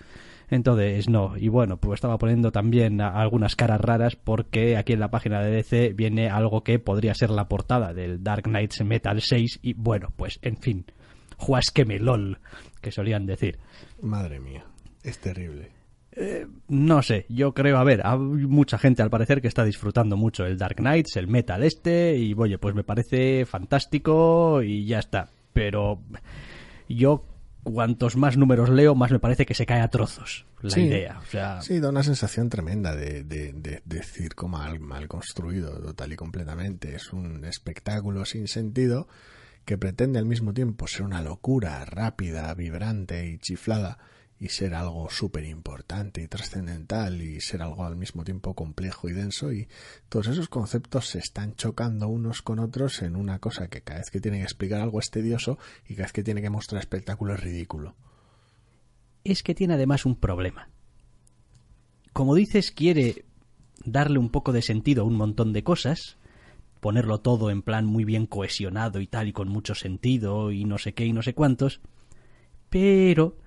Entonces, 0.50 1.10
no. 1.10 1.38
Y 1.38 1.48
bueno, 1.48 1.78
pues 1.78 1.98
estaba 1.98 2.18
poniendo 2.18 2.52
también 2.52 3.00
algunas 3.00 3.56
caras 3.56 3.80
raras 3.80 4.18
porque 4.18 4.76
aquí 4.76 4.94
en 4.94 5.00
la 5.00 5.10
página 5.10 5.42
de 5.42 5.50
DC 5.50 5.94
viene 5.94 6.30
algo 6.30 6.62
que 6.64 6.78
podría 6.78 7.16
ser 7.16 7.30
la 7.30 7.48
portada 7.48 7.94
del 7.94 8.22
Dark 8.22 8.44
Knights 8.44 8.84
Metal 8.84 9.22
6 9.22 9.60
y 9.62 9.74
bueno, 9.74 10.10
pues 10.18 10.40
en 10.42 10.58
fin, 10.58 10.86
juasqueme 11.38 12.00
lol, 12.00 12.40
que 12.82 12.92
solían 12.92 13.26
decir. 13.26 13.60
Madre 14.02 14.42
mía, 14.42 14.66
es 15.04 15.20
terrible. 15.20 15.81
No 16.68 17.02
sé, 17.02 17.26
yo 17.30 17.54
creo, 17.54 17.78
a 17.78 17.84
ver, 17.84 18.02
hay 18.06 18.18
mucha 18.18 18.78
gente 18.78 19.02
al 19.02 19.10
parecer 19.10 19.42
que 19.42 19.48
está 19.48 19.64
disfrutando 19.64 20.18
mucho 20.18 20.46
el 20.46 20.58
Dark 20.58 20.76
Knights, 20.78 21.16
el 21.16 21.28
metal 21.28 21.64
este, 21.64 22.18
y 22.18 22.34
oye, 22.38 22.58
pues 22.58 22.76
me 22.76 22.84
parece 22.84 23.46
fantástico 23.46 24.62
y 24.62 24.86
ya 24.86 25.00
está. 25.00 25.30
Pero 25.54 26.02
yo, 26.90 27.26
cuantos 27.64 28.18
más 28.18 28.36
números 28.38 28.70
leo, 28.70 28.94
más 28.96 29.12
me 29.12 29.20
parece 29.20 29.46
que 29.46 29.54
se 29.54 29.66
cae 29.66 29.80
a 29.82 29.88
trozos 29.90 30.46
la 30.62 30.70
Sí. 30.72 30.82
idea. 30.82 31.20
O 31.20 31.26
sea, 31.26 31.62
Sí, 31.62 31.80
da 31.80 31.90
una 31.90 32.04
sensación 32.04 32.50
tremenda 32.50 32.96
de, 32.96 33.24
de, 33.24 33.54
de- 33.54 33.82
de 33.84 34.04
circo 34.04 34.48
mal, 34.48 34.80
mal 34.80 35.08
construido, 35.08 35.80
total 35.82 36.12
y 36.14 36.16
completamente. 36.18 36.96
Es 36.96 37.14
un 37.14 37.46
espectáculo 37.46 38.26
sin 38.26 38.48
sentido 38.48 39.08
que 39.66 39.78
pretende 39.78 40.20
al 40.20 40.26
mismo 40.26 40.54
tiempo 40.54 40.88
ser 40.88 41.04
una 41.04 41.22
locura 41.22 41.86
rápida, 41.86 42.54
vibrante 42.54 43.28
y 43.28 43.38
chiflada 43.38 43.98
y 44.42 44.50
ser 44.50 44.74
algo 44.74 45.08
súper 45.12 45.46
importante 45.46 46.20
y 46.24 46.28
trascendental 46.28 47.22
y 47.22 47.40
ser 47.42 47.62
algo 47.62 47.86
al 47.86 47.96
mismo 47.96 48.24
tiempo 48.24 48.56
complejo 48.56 49.08
y 49.08 49.14
denso 49.14 49.54
y 49.54 49.68
todos 50.10 50.30
esos 50.30 50.50
conceptos 50.50 51.10
se 51.10 51.20
están 51.20 51.54
chocando 51.54 52.08
unos 52.08 52.42
con 52.42 52.58
otros 52.58 53.04
en 53.04 53.16
una 53.16 53.38
cosa 53.38 53.68
que 53.68 53.84
cada 53.84 54.00
vez 54.00 54.10
que 54.10 54.20
tiene 54.20 54.40
que 54.40 54.46
explicar 54.46 54.82
algo 54.82 55.00
es 55.00 55.12
tedioso 55.12 55.60
y 55.88 55.94
cada 55.94 56.06
vez 56.06 56.14
que 56.14 56.24
tiene 56.24 56.42
que 56.42 56.50
mostrar 56.50 56.82
espectáculo 56.82 57.36
es 57.36 57.40
ridículo. 57.40 57.96
es 59.24 59.44
que 59.44 59.54
tiene 59.54 59.76
además 59.76 60.08
un 60.08 60.16
problema. 60.16 60.70
Como 62.12 62.34
dices, 62.34 62.72
quiere 62.72 63.26
darle 63.86 64.18
un 64.18 64.32
poco 64.32 64.54
de 64.54 64.64
sentido 64.64 65.04
a 65.04 65.06
un 65.06 65.18
montón 65.18 65.54
de 65.54 65.64
cosas, 65.64 66.18
ponerlo 66.80 67.20
todo 67.20 67.52
en 67.52 67.62
plan 67.62 67.86
muy 67.86 68.06
bien 68.06 68.26
cohesionado 68.26 69.02
y 69.02 69.06
tal, 69.06 69.28
y 69.28 69.34
con 69.34 69.50
mucho 69.50 69.76
sentido, 69.76 70.52
y 70.52 70.66
no 70.66 70.80
sé 70.80 70.96
qué 70.96 71.06
y 71.06 71.14
no 71.14 71.22
sé 71.22 71.36
cuántos, 71.36 71.80
pero 72.72 73.38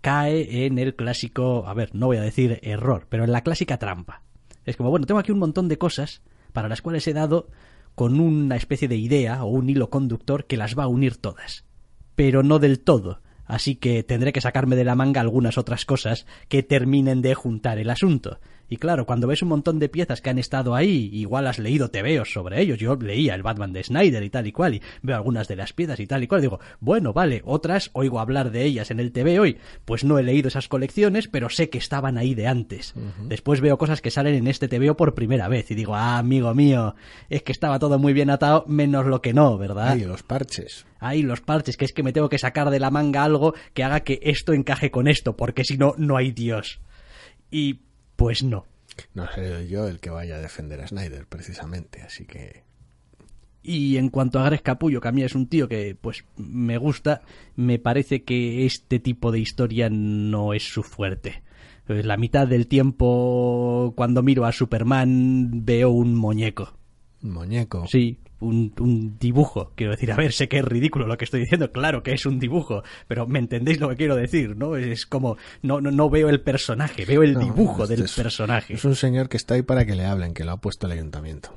cae 0.00 0.66
en 0.66 0.78
el 0.78 0.94
clásico, 0.94 1.66
a 1.66 1.74
ver, 1.74 1.94
no 1.94 2.06
voy 2.06 2.16
a 2.16 2.22
decir 2.22 2.58
error, 2.62 3.06
pero 3.08 3.24
en 3.24 3.32
la 3.32 3.42
clásica 3.42 3.78
trampa. 3.78 4.22
Es 4.64 4.76
como, 4.76 4.90
bueno, 4.90 5.06
tengo 5.06 5.20
aquí 5.20 5.32
un 5.32 5.38
montón 5.38 5.68
de 5.68 5.78
cosas 5.78 6.22
para 6.52 6.68
las 6.68 6.82
cuales 6.82 7.06
he 7.06 7.12
dado 7.12 7.48
con 7.94 8.20
una 8.20 8.56
especie 8.56 8.88
de 8.88 8.96
idea 8.96 9.44
o 9.44 9.48
un 9.48 9.68
hilo 9.68 9.90
conductor 9.90 10.46
que 10.46 10.56
las 10.56 10.78
va 10.78 10.84
a 10.84 10.88
unir 10.88 11.16
todas, 11.16 11.64
pero 12.14 12.42
no 12.42 12.58
del 12.58 12.80
todo. 12.80 13.20
Así 13.44 13.74
que 13.74 14.04
tendré 14.04 14.32
que 14.32 14.40
sacarme 14.40 14.76
de 14.76 14.84
la 14.84 14.94
manga 14.94 15.20
algunas 15.20 15.58
otras 15.58 15.84
cosas 15.84 16.24
que 16.48 16.62
terminen 16.62 17.20
de 17.20 17.34
juntar 17.34 17.78
el 17.78 17.90
asunto. 17.90 18.38
Y 18.70 18.76
claro, 18.76 19.04
cuando 19.04 19.26
ves 19.26 19.42
un 19.42 19.48
montón 19.48 19.80
de 19.80 19.88
piezas 19.88 20.22
que 20.22 20.30
han 20.30 20.38
estado 20.38 20.76
ahí, 20.76 21.10
igual 21.12 21.48
has 21.48 21.58
leído 21.58 21.90
TVOs 21.90 22.32
sobre 22.32 22.62
ellos. 22.62 22.78
Yo 22.78 22.94
leía 22.94 23.34
el 23.34 23.42
Batman 23.42 23.72
de 23.72 23.82
Snyder 23.82 24.22
y 24.22 24.30
tal 24.30 24.46
y 24.46 24.52
cual, 24.52 24.74
y 24.74 24.82
veo 25.02 25.16
algunas 25.16 25.48
de 25.48 25.56
las 25.56 25.72
piezas 25.72 25.98
y 25.98 26.06
tal 26.06 26.22
y 26.22 26.28
cual. 26.28 26.40
Digo, 26.40 26.60
bueno, 26.78 27.12
vale, 27.12 27.42
otras 27.44 27.90
oigo 27.94 28.20
hablar 28.20 28.52
de 28.52 28.64
ellas 28.64 28.92
en 28.92 29.00
el 29.00 29.10
TV 29.10 29.40
hoy. 29.40 29.58
Pues 29.84 30.04
no 30.04 30.20
he 30.20 30.22
leído 30.22 30.46
esas 30.46 30.68
colecciones, 30.68 31.26
pero 31.26 31.50
sé 31.50 31.68
que 31.68 31.78
estaban 31.78 32.16
ahí 32.16 32.36
de 32.36 32.46
antes. 32.46 32.94
Después 33.24 33.60
veo 33.60 33.76
cosas 33.76 34.00
que 34.00 34.12
salen 34.12 34.36
en 34.36 34.46
este 34.46 34.68
TVO 34.68 34.96
por 34.96 35.14
primera 35.14 35.48
vez 35.48 35.68
y 35.72 35.74
digo, 35.74 35.96
ah, 35.96 36.18
amigo 36.18 36.54
mío, 36.54 36.94
es 37.28 37.42
que 37.42 37.50
estaba 37.50 37.80
todo 37.80 37.98
muy 37.98 38.12
bien 38.12 38.30
atado, 38.30 38.64
menos 38.68 39.04
lo 39.04 39.20
que 39.20 39.34
no, 39.34 39.58
¿verdad? 39.58 39.96
Y 39.96 40.04
los 40.04 40.22
parches. 40.22 40.86
Ahí 41.00 41.22
los 41.22 41.40
parches, 41.40 41.76
que 41.76 41.86
es 41.86 41.92
que 41.92 42.04
me 42.04 42.12
tengo 42.12 42.28
que 42.28 42.38
sacar 42.38 42.70
de 42.70 42.78
la 42.78 42.92
manga 42.92 43.24
algo 43.24 43.54
que 43.74 43.82
haga 43.82 44.00
que 44.00 44.20
esto 44.22 44.52
encaje 44.52 44.92
con 44.92 45.08
esto, 45.08 45.36
porque 45.36 45.64
si 45.64 45.76
no, 45.76 45.94
no 45.98 46.16
hay 46.16 46.30
Dios. 46.30 46.80
Y 47.50 47.80
pues 48.20 48.42
no. 48.42 48.66
No 49.14 49.26
seré 49.32 49.66
yo 49.66 49.88
el 49.88 49.98
que 49.98 50.10
vaya 50.10 50.36
a 50.36 50.40
defender 50.40 50.82
a 50.82 50.86
Snyder, 50.86 51.24
precisamente, 51.26 52.02
así 52.02 52.26
que... 52.26 52.64
Y 53.62 53.96
en 53.96 54.10
cuanto 54.10 54.38
a 54.38 54.44
Greg 54.44 54.62
Capullo, 54.62 55.00
que 55.00 55.08
a 55.08 55.12
mí 55.12 55.22
es 55.22 55.34
un 55.34 55.46
tío 55.46 55.68
que 55.68 55.96
pues 55.98 56.26
me 56.36 56.76
gusta, 56.76 57.22
me 57.56 57.78
parece 57.78 58.22
que 58.24 58.66
este 58.66 58.98
tipo 58.98 59.32
de 59.32 59.40
historia 59.40 59.88
no 59.88 60.52
es 60.52 60.64
su 60.64 60.82
fuerte. 60.82 61.42
La 61.86 62.18
mitad 62.18 62.46
del 62.46 62.66
tiempo 62.66 63.94
cuando 63.96 64.22
miro 64.22 64.44
a 64.44 64.52
Superman 64.52 65.64
veo 65.64 65.88
un 65.88 66.14
muñeco. 66.14 66.74
Un 67.22 67.32
muñeco. 67.32 67.86
Sí, 67.86 68.18
un, 68.40 68.72
un, 68.80 69.18
dibujo. 69.18 69.72
Quiero 69.76 69.92
decir, 69.92 70.10
a 70.12 70.16
ver, 70.16 70.32
sé 70.32 70.48
que 70.48 70.58
es 70.58 70.64
ridículo 70.64 71.06
lo 71.06 71.16
que 71.16 71.24
estoy 71.24 71.40
diciendo, 71.40 71.70
claro 71.72 72.02
que 72.02 72.12
es 72.12 72.26
un 72.26 72.38
dibujo, 72.38 72.82
pero 73.06 73.26
me 73.26 73.38
entendéis 73.38 73.80
lo 73.80 73.88
que 73.90 73.96
quiero 73.96 74.16
decir, 74.16 74.56
¿no? 74.56 74.76
Es 74.76 75.06
como, 75.06 75.36
no, 75.62 75.80
no, 75.80 75.90
no 75.90 76.10
veo 76.10 76.28
el 76.28 76.40
personaje, 76.40 77.04
veo 77.04 77.22
el 77.22 77.34
No, 77.34 77.40
dibujo 77.40 77.84
este 77.84 77.96
del 77.96 78.04
es- 78.06 78.14
personaje. 78.16 78.74
Es 78.74 78.84
un 78.84 78.96
señor 78.96 79.28
que 79.28 79.36
está 79.36 79.54
ahí 79.54 79.62
para 79.62 79.84
que 79.84 79.94
le 79.94 80.04
hablen, 80.04 80.34
que 80.34 80.44
lo 80.44 80.52
ha 80.52 80.56
puesto 80.60 80.86
el 80.86 80.92
ayuntamiento. 80.92 81.56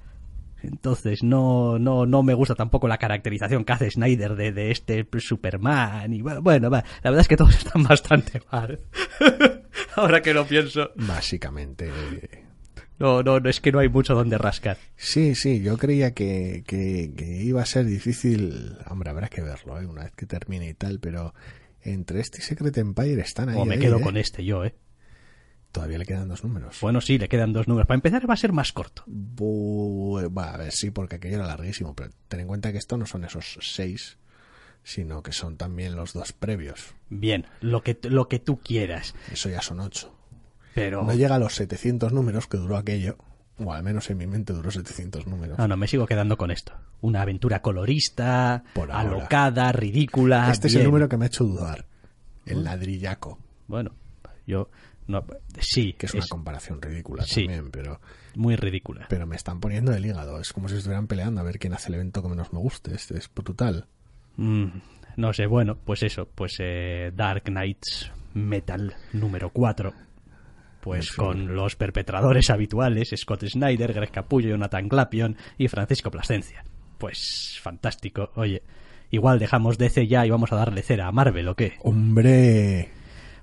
Entonces, 0.62 1.24
no, 1.24 1.78
no, 1.78 2.06
no 2.06 2.24
me 2.24 2.34
gusta 2.34 2.56
tampoco 2.56 2.88
la 2.88 2.98
caracterización 2.98 3.65
que 3.65 3.74
hace 3.74 3.91
Snyder 3.91 4.36
de, 4.36 4.54
de 4.54 4.72
este 4.72 5.06
Superman. 5.17 6.13
Y 6.13 6.22
bueno, 6.22 6.41
bueno, 6.41 6.69
va, 6.69 6.86
la 7.04 7.10
verdad 7.12 7.19
es 7.22 7.28
que 7.28 7.36
todos 7.36 7.54
están 7.65 7.84
bastante 7.84 8.41
mal. 8.50 8.80
Ahora 9.98 10.22
que 10.22 10.34
lo 10.34 10.46
pienso. 10.46 10.91
Básicamente. 10.96 11.89
No, 13.04 13.22
no, 13.22 13.39
no, 13.42 13.50
es 13.50 13.60
que 13.60 13.74
no 13.74 13.80
hay 13.80 13.89
mucho 13.89 14.16
donde 14.16 14.38
rascar. 14.38 14.78
Sí, 14.96 15.36
sí, 15.36 15.62
yo 15.62 15.78
creía 15.78 16.13
que, 16.13 16.63
que, 16.66 17.12
que 17.18 17.44
iba 17.44 17.62
a 17.62 17.66
ser 17.66 17.86
difícil. 17.86 18.78
Hombre, 18.89 19.10
habrá 19.10 19.28
que 19.28 19.42
verlo, 19.42 19.78
¿eh? 19.82 19.86
una 19.86 20.04
vez 20.04 20.13
que 20.16 20.26
termine 20.26 20.70
y 20.70 20.74
tal, 20.74 21.00
pero 21.02 21.34
entre 21.82 22.22
este 22.22 22.38
y 22.38 22.42
Secret 22.42 22.78
Empire 22.78 23.22
están 23.22 23.50
ahí. 23.50 23.58
O 23.60 23.66
me 23.66 23.74
ahí, 23.76 23.82
quedo 23.82 23.98
¿eh? 23.98 24.02
con 24.02 24.16
este 24.16 24.46
yo, 24.46 24.63
¿eh? 24.63 24.74
Todavía 25.74 25.98
le 25.98 26.06
quedan 26.06 26.30
dos 26.30 26.44
números. 26.46 26.78
Bueno, 26.82 27.02
sí, 27.02 27.18
le 27.18 27.28
quedan 27.28 27.52
dos 27.52 27.68
números. 27.68 27.88
Para 27.88 27.96
empezar 27.98 28.30
va 28.30 28.36
a 28.36 28.38
ser 28.38 28.54
más 28.54 28.72
corto. 28.72 29.04
Bu- 29.08 30.32
va, 30.34 30.54
a 30.54 30.58
ver, 30.58 30.72
sí, 30.72 30.92
porque 30.92 31.16
aquello 31.18 31.36
era 31.38 31.48
larguísimo, 31.48 31.94
pero 31.96 32.12
ten 32.30 32.39
en 32.39 32.48
cuenta 32.48 32.72
que 32.72 32.78
esto 32.78 32.96
no 32.96 33.06
son 33.06 33.26
esos 33.26 33.58
seis, 33.62 34.18
sino 34.84 35.24
que 35.24 35.32
son 35.34 35.58
también 35.58 35.96
los 35.96 36.13
dos 36.13 36.32
previos. 36.32 36.94
Bien, 37.10 37.48
lo 37.60 37.82
que, 37.84 37.98
lo 38.04 38.28
que 38.30 38.39
tú 38.39 38.60
quieras. 38.62 39.13
Eso 39.32 39.50
ya 39.50 39.62
son 39.62 39.80
ocho. 39.80 40.12
Pero... 40.75 41.03
No 41.03 41.13
llega 41.13 41.36
a 41.36 41.39
los 41.39 41.55
700 41.55 42.12
números 42.13 42.47
que 42.47 42.57
duró 42.57 42.77
aquello, 42.77 43.17
o 43.57 43.71
al 43.73 43.83
menos 43.83 44.09
en 44.09 44.17
mi 44.17 44.27
mente 44.27 44.53
duró 44.53 44.71
700 44.71 45.27
números. 45.27 45.57
No, 45.57 45.67
no, 45.67 45.77
me 45.77 45.88
sigo 45.88 46.05
quedando 46.05 46.38
con 46.38 46.51
esto. 46.51 46.73
Una 47.01 47.21
aventura 47.21 47.62
colorista, 47.62 48.63
Por 48.73 48.91
alocada, 48.91 49.71
ridícula. 49.71 50.51
este 50.51 50.67
es 50.67 50.75
el 50.75 50.83
número 50.86 51.07
que 51.09 51.17
me 51.17 51.25
ha 51.25 51.27
hecho 51.27 51.43
dudar. 51.43 51.86
El 52.45 52.63
ladrillaco, 52.63 53.39
Bueno, 53.67 53.91
yo... 54.47 54.69
No, 55.05 55.25
sí, 55.59 55.91
que 55.93 56.05
es 56.05 56.13
una 56.13 56.25
comparación 56.29 56.81
ridícula 56.81 57.23
Sí. 57.25 57.41
también, 57.41 57.71
pero, 57.71 57.99
muy 58.36 58.55
ridícula. 58.55 59.05
pero 59.09 59.27
me 59.27 59.36
están 59.36 59.59
poniendo 59.59 59.93
el 59.93 60.05
hígado. 60.05 60.39
Es 60.39 60.53
como 60.53 60.69
si 60.69 60.77
estuvieran 60.77 61.07
peleando 61.07 61.41
a 61.41 61.43
ver 61.43 61.59
quién 61.59 61.73
hace 61.73 61.89
el 61.89 61.95
evento 61.95 62.21
que 62.23 62.29
menos 62.29 62.53
me 62.53 62.59
guste. 62.59 62.95
Este 62.95 63.17
es 63.17 63.29
brutal. 63.36 63.86
Mm, 64.38 64.67
no 65.17 65.33
sé, 65.33 65.45
bueno, 65.45 65.75
pues 65.83 66.03
eso, 66.03 66.25
pues 66.33 66.55
eh, 66.59 67.12
Dark 67.13 67.43
Knights 67.43 68.12
Metal 68.33 68.95
número 69.12 69.49
4. 69.49 69.93
Pues 70.84 71.13
con 71.13 71.56
los 71.56 71.78
perpetradores 71.78 72.50
habituales, 72.50 73.13
Scott 73.15 73.46
Snyder, 73.46 73.93
Greg 73.93 74.12
Capullo, 74.12 74.50
Jonathan 74.50 74.89
Clapion 74.89 75.38
y 75.58 75.69
Francisco 75.69 76.12
Plasencia. 76.12 76.65
Pues 76.98 77.58
fantástico. 77.62 78.32
Oye, 78.36 78.63
igual 79.10 79.39
dejamos 79.39 79.78
DC 79.78 80.08
ya 80.08 80.26
y 80.26 80.30
vamos 80.30 80.52
a 80.52 80.58
darle 80.58 80.82
cera 80.82 81.08
a 81.08 81.13
Marvel, 81.13 81.48
¿o 81.48 81.56
qué? 81.56 81.74
¡Hombre! 81.84 82.91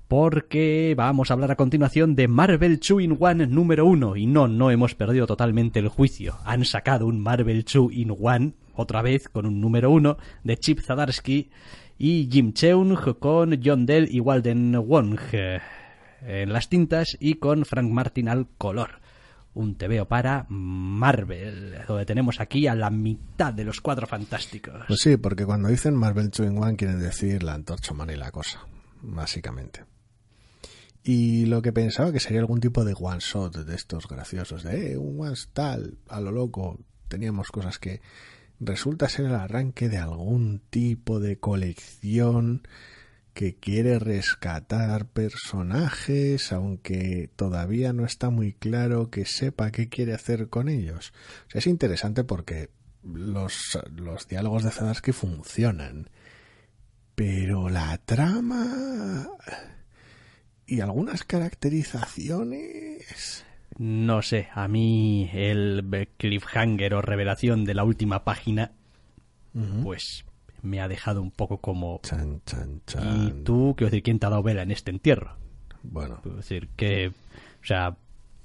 porque 0.06 0.94
vamos 0.96 1.30
a 1.30 1.34
hablar 1.34 1.52
a 1.52 1.56
continuación 1.56 2.16
de 2.16 2.26
Marvel 2.26 2.80
2 2.80 3.00
in 3.00 3.16
1 3.16 3.46
número 3.46 3.86
1. 3.86 4.16
Y 4.16 4.26
no, 4.26 4.48
no 4.48 4.72
hemos 4.72 4.96
perdido 4.96 5.28
totalmente 5.28 5.78
el 5.78 5.86
juicio. 5.86 6.36
Han 6.44 6.64
sacado 6.64 7.06
un 7.06 7.20
Marvel 7.20 7.64
2 7.64 7.92
in 7.92 8.10
1, 8.18 8.52
otra 8.74 9.02
vez 9.02 9.28
con 9.28 9.46
un 9.46 9.60
número 9.60 9.92
1, 9.92 10.16
de 10.42 10.56
Chip 10.56 10.80
Zdarsky 10.80 11.50
y 11.96 12.28
Jim 12.28 12.52
Cheung 12.54 12.98
con 13.20 13.60
John 13.64 13.86
Dell 13.86 14.08
y 14.10 14.18
Walden 14.18 14.84
Wong 14.84 15.16
en 16.22 16.52
las 16.52 16.68
tintas 16.68 17.16
y 17.18 17.34
con 17.34 17.64
Frank 17.64 17.90
Martin 17.90 18.28
al 18.28 18.48
color. 18.58 19.00
Un 19.52 19.76
TVO 19.76 20.06
para 20.06 20.46
Marvel, 20.48 21.78
donde 21.88 22.06
tenemos 22.06 22.40
aquí 22.40 22.68
a 22.68 22.74
la 22.76 22.88
mitad 22.88 23.52
de 23.52 23.64
los 23.64 23.80
cuatro 23.80 24.06
fantásticos. 24.06 24.84
Pues 24.86 25.00
sí, 25.00 25.16
porque 25.16 25.44
cuando 25.44 25.68
dicen 25.68 25.96
Marvel 25.96 26.30
2 26.30 26.46
in 26.46 26.58
1 26.58 26.76
quieren 26.76 27.00
decir 27.00 27.42
la 27.42 27.54
antorcha 27.54 27.92
humana 27.92 28.12
y 28.12 28.16
la 28.16 28.30
cosa, 28.30 28.60
básicamente. 29.02 29.84
Y 31.02 31.46
lo 31.46 31.62
que 31.62 31.72
pensaba 31.72 32.12
que 32.12 32.20
sería 32.20 32.40
algún 32.40 32.60
tipo 32.60 32.84
de 32.84 32.94
one 32.98 33.20
shot 33.20 33.56
de 33.56 33.74
estos 33.74 34.06
graciosos, 34.06 34.62
de 34.62 34.92
eh, 34.92 34.96
un 34.98 35.20
one 35.20 35.34
tal, 35.52 35.98
a 36.08 36.20
lo 36.20 36.30
loco, 36.30 36.78
teníamos 37.08 37.48
cosas 37.48 37.78
que 37.78 38.00
resulta 38.60 39.08
ser 39.08 39.26
el 39.26 39.34
arranque 39.34 39.88
de 39.88 39.98
algún 39.98 40.60
tipo 40.70 41.18
de 41.18 41.38
colección 41.38 42.62
que 43.34 43.56
quiere 43.56 43.98
rescatar 43.98 45.06
personajes, 45.06 46.52
aunque 46.52 47.30
todavía 47.36 47.92
no 47.92 48.04
está 48.04 48.30
muy 48.30 48.52
claro 48.52 49.10
que 49.10 49.24
sepa 49.24 49.70
qué 49.70 49.88
quiere 49.88 50.14
hacer 50.14 50.48
con 50.48 50.68
ellos. 50.68 51.12
O 51.46 51.50
sea, 51.50 51.60
es 51.60 51.66
interesante 51.66 52.24
porque 52.24 52.70
los, 53.02 53.78
los 53.94 54.28
diálogos 54.28 54.64
de 54.64 54.70
Zadarsky 54.70 55.12
funcionan, 55.12 56.10
pero 57.14 57.68
la 57.68 57.98
trama 57.98 59.28
y 60.66 60.80
algunas 60.80 61.24
caracterizaciones... 61.24 63.44
No 63.78 64.22
sé, 64.22 64.48
a 64.52 64.66
mí 64.68 65.30
el 65.32 66.08
cliffhanger 66.16 66.94
o 66.94 67.02
revelación 67.02 67.64
de 67.64 67.74
la 67.74 67.84
última 67.84 68.24
página, 68.24 68.72
pues 69.82 70.24
me 70.62 70.80
ha 70.80 70.88
dejado 70.88 71.22
un 71.22 71.30
poco 71.30 71.58
como... 71.58 72.00
Chan, 72.02 72.40
chan, 72.46 72.80
¿Y 73.26 73.42
tú, 73.44 73.74
quiero 73.76 73.90
decir, 73.90 74.02
quién 74.02 74.18
te 74.18 74.26
ha 74.26 74.30
dado 74.30 74.42
vela 74.42 74.62
en 74.62 74.70
este 74.70 74.90
entierro? 74.90 75.36
Bueno, 75.82 76.20
Quiero 76.22 76.36
decir, 76.36 76.68
que... 76.76 77.08
O 77.08 77.66
sea, 77.66 77.96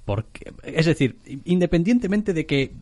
porque... 0.04 0.52
Es 0.62 0.86
decir, 0.86 1.18
independientemente 1.44 2.32
de 2.32 2.46
que 2.46 2.72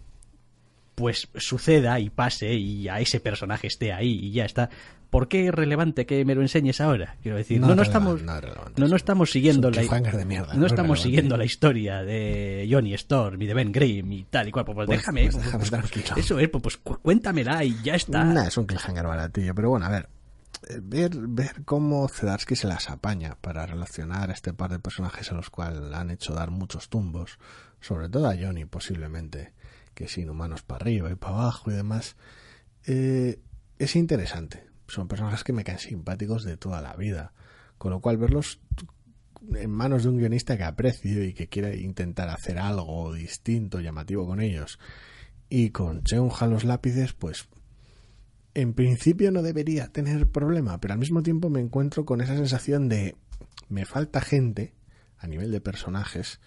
pues 0.94 1.28
suceda 1.36 1.98
y 2.00 2.10
pase 2.10 2.54
y 2.54 2.88
a 2.88 3.00
ese 3.00 3.20
personaje 3.20 3.66
esté 3.66 3.92
ahí 3.92 4.18
y 4.22 4.30
ya 4.32 4.44
está. 4.44 4.70
¿Por 5.10 5.28
qué 5.28 5.46
es 5.46 5.54
relevante 5.54 6.06
que 6.06 6.24
me 6.24 6.34
lo 6.34 6.42
enseñes 6.42 6.80
ahora? 6.80 7.16
Quiero 7.22 7.36
decir, 7.36 7.60
no, 7.60 7.68
No 7.68 7.76
no, 7.76 7.82
es 7.82 7.88
estamos, 7.88 8.22
no 8.24 8.40
no, 8.88 8.96
estamos 8.96 9.30
siguiendo 9.30 9.70
la, 9.70 9.78
cliffhanger 9.78 10.16
de 10.16 10.24
mierda, 10.24 10.54
no, 10.54 10.60
no 10.60 10.66
es 10.66 10.72
estamos 10.72 11.00
siguiendo 11.02 11.36
la 11.36 11.44
historia 11.44 12.02
de 12.02 12.66
Johnny 12.68 12.94
Storm 12.94 13.40
y 13.40 13.46
de 13.46 13.54
Ben 13.54 13.70
Grimm 13.70 14.10
y 14.12 14.24
tal 14.24 14.48
y 14.48 14.50
cual. 14.50 14.64
Pues, 14.64 14.74
Pues- 14.74 14.88
déjame, 14.88 15.22
pues 15.30 15.34
pues, 15.36 15.70
déjame 15.70 15.88
pues, 15.92 16.12
eso 16.16 16.38
es, 16.40 16.48
pues, 16.48 16.76
cu- 16.78 16.98
cuéntamela 17.00 17.62
y 17.62 17.76
ya 17.84 17.94
está. 17.94 18.24
Nah, 18.24 18.46
es 18.48 18.56
un 18.56 18.66
cliffhanger 18.66 19.06
baratillo, 19.06 19.54
pero 19.54 19.70
bueno, 19.70 19.86
a 19.86 19.90
ver, 19.90 20.08
eh, 20.68 20.80
ver, 20.82 21.10
ver 21.14 21.62
cómo 21.64 22.08
Zdarsky 22.08 22.56
se 22.56 22.66
las 22.66 22.90
apaña 22.90 23.36
para 23.40 23.66
relacionar 23.66 24.30
a 24.30 24.32
este 24.32 24.52
par 24.52 24.72
de 24.72 24.80
personajes 24.80 25.30
a 25.30 25.34
los 25.36 25.48
cuales 25.48 25.80
le 25.80 25.94
han 25.94 26.10
hecho 26.10 26.34
dar 26.34 26.50
muchos 26.50 26.88
tumbos, 26.88 27.38
sobre 27.80 28.08
todo 28.08 28.28
a 28.28 28.34
Johnny 28.36 28.64
posiblemente, 28.64 29.52
que 29.94 30.08
sin 30.08 30.30
humanos 30.30 30.62
para 30.62 30.82
arriba 30.82 31.10
y 31.10 31.14
para 31.14 31.34
abajo 31.34 31.70
y 31.70 31.74
demás, 31.74 32.16
eh, 32.86 33.40
es 33.78 33.96
interesante. 33.96 34.66
Son 34.86 35.08
personajes 35.08 35.44
que 35.44 35.52
me 35.52 35.64
caen 35.64 35.78
simpáticos 35.78 36.44
de 36.44 36.56
toda 36.56 36.82
la 36.82 36.94
vida, 36.96 37.32
con 37.78 37.92
lo 37.92 38.00
cual 38.00 38.18
verlos 38.18 38.60
en 39.54 39.70
manos 39.70 40.02
de 40.02 40.08
un 40.08 40.18
guionista 40.18 40.56
que 40.56 40.64
aprecio 40.64 41.24
y 41.24 41.34
que 41.34 41.48
quiere 41.48 41.76
intentar 41.78 42.28
hacer 42.28 42.58
algo 42.58 43.12
distinto, 43.12 43.80
llamativo 43.80 44.26
con 44.26 44.40
ellos, 44.40 44.78
y 45.48 45.70
con 45.70 46.02
Cheung 46.02 46.32
a 46.40 46.46
los 46.46 46.64
lápices, 46.64 47.12
pues 47.12 47.48
en 48.54 48.72
principio 48.72 49.30
no 49.30 49.42
debería 49.42 49.88
tener 49.88 50.28
problema, 50.28 50.80
pero 50.80 50.94
al 50.94 51.00
mismo 51.00 51.22
tiempo 51.22 51.50
me 51.50 51.60
encuentro 51.60 52.04
con 52.04 52.20
esa 52.20 52.36
sensación 52.36 52.88
de 52.88 53.16
me 53.68 53.84
falta 53.84 54.20
gente 54.20 54.74
a 55.18 55.26
nivel 55.26 55.50
de 55.50 55.60
personajes 55.60 56.40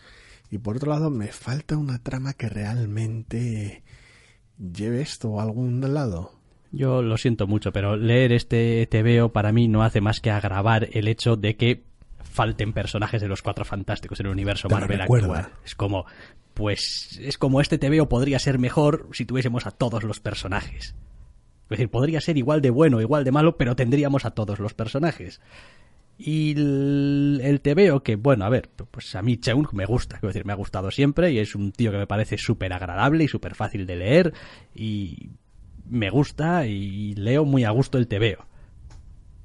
y 0.49 0.57
por 0.60 0.77
otro 0.77 0.91
lado 0.91 1.10
me 1.10 1.27
falta 1.27 1.77
una 1.77 1.99
trama 1.99 2.33
que 2.33 2.49
realmente 2.49 3.83
lleve 4.57 5.01
esto 5.01 5.39
a 5.39 5.43
algún 5.43 5.81
lado. 5.93 6.31
Yo 6.71 7.01
lo 7.01 7.17
siento 7.17 7.47
mucho, 7.47 7.71
pero 7.71 7.95
leer 7.95 8.31
este 8.31 8.88
TVO 8.88 9.29
para 9.29 9.51
mí 9.51 9.67
no 9.67 9.83
hace 9.83 10.01
más 10.01 10.19
que 10.19 10.31
agravar 10.31 10.89
el 10.91 11.07
hecho 11.07 11.36
de 11.36 11.55
que 11.55 11.83
falten 12.23 12.73
personajes 12.73 13.21
de 13.21 13.27
los 13.27 13.41
cuatro 13.41 13.65
fantásticos 13.65 14.19
en 14.19 14.27
el 14.27 14.33
universo 14.33 14.69
Marvel 14.69 15.01
actual. 15.01 15.49
Es 15.65 15.75
como, 15.75 16.05
pues, 16.53 17.19
es 17.21 17.38
como 17.38 17.62
este 17.62 17.77
TVO 17.77 18.10
podría 18.10 18.39
ser 18.39 18.60
mejor 18.60 19.07
si 19.13 19.25
tuviésemos 19.25 19.65
a 19.65 19.71
todos 19.71 20.03
los 20.03 20.19
personajes. 20.19 20.95
Es 21.63 21.69
decir, 21.69 21.89
podría 21.89 22.21
ser 22.21 22.38
igual 22.38 22.62
de 22.62 22.69
bueno, 22.69 23.01
igual 23.01 23.23
de 23.23 23.31
malo, 23.31 23.57
pero 23.57 23.75
tendríamos 23.75 24.23
a 24.23 24.31
todos 24.31 24.60
los 24.60 24.73
personajes. 24.73 25.41
Y 26.17 26.51
el, 26.51 27.39
el 27.43 27.62
TVO, 27.62 28.01
que 28.01 28.15
bueno, 28.15 28.45
a 28.45 28.49
ver, 28.49 28.69
pues 28.89 29.15
a 29.15 29.21
mí 29.21 29.38
Cheung 29.38 29.67
me 29.73 29.86
gusta, 29.86 30.17
quiero 30.19 30.30
decir, 30.30 30.45
me 30.45 30.53
ha 30.53 30.56
gustado 30.56 30.89
siempre 30.89 31.32
y 31.32 31.39
es 31.39 31.53
un 31.53 31.71
tío 31.71 31.91
que 31.91 31.97
me 31.97 32.08
parece 32.08 32.38
súper 32.38 32.73
agradable 32.73 33.23
y 33.23 33.27
súper 33.27 33.53
fácil 33.53 33.86
de 33.86 33.95
leer 33.95 34.34
y 34.73 35.30
me 35.89 36.10
gusta 36.10 36.65
y 36.65 37.13
leo 37.15 37.45
muy 37.45 37.63
a 37.63 37.71
gusto 37.71 37.97
el 37.97 38.08
TVO. 38.08 38.45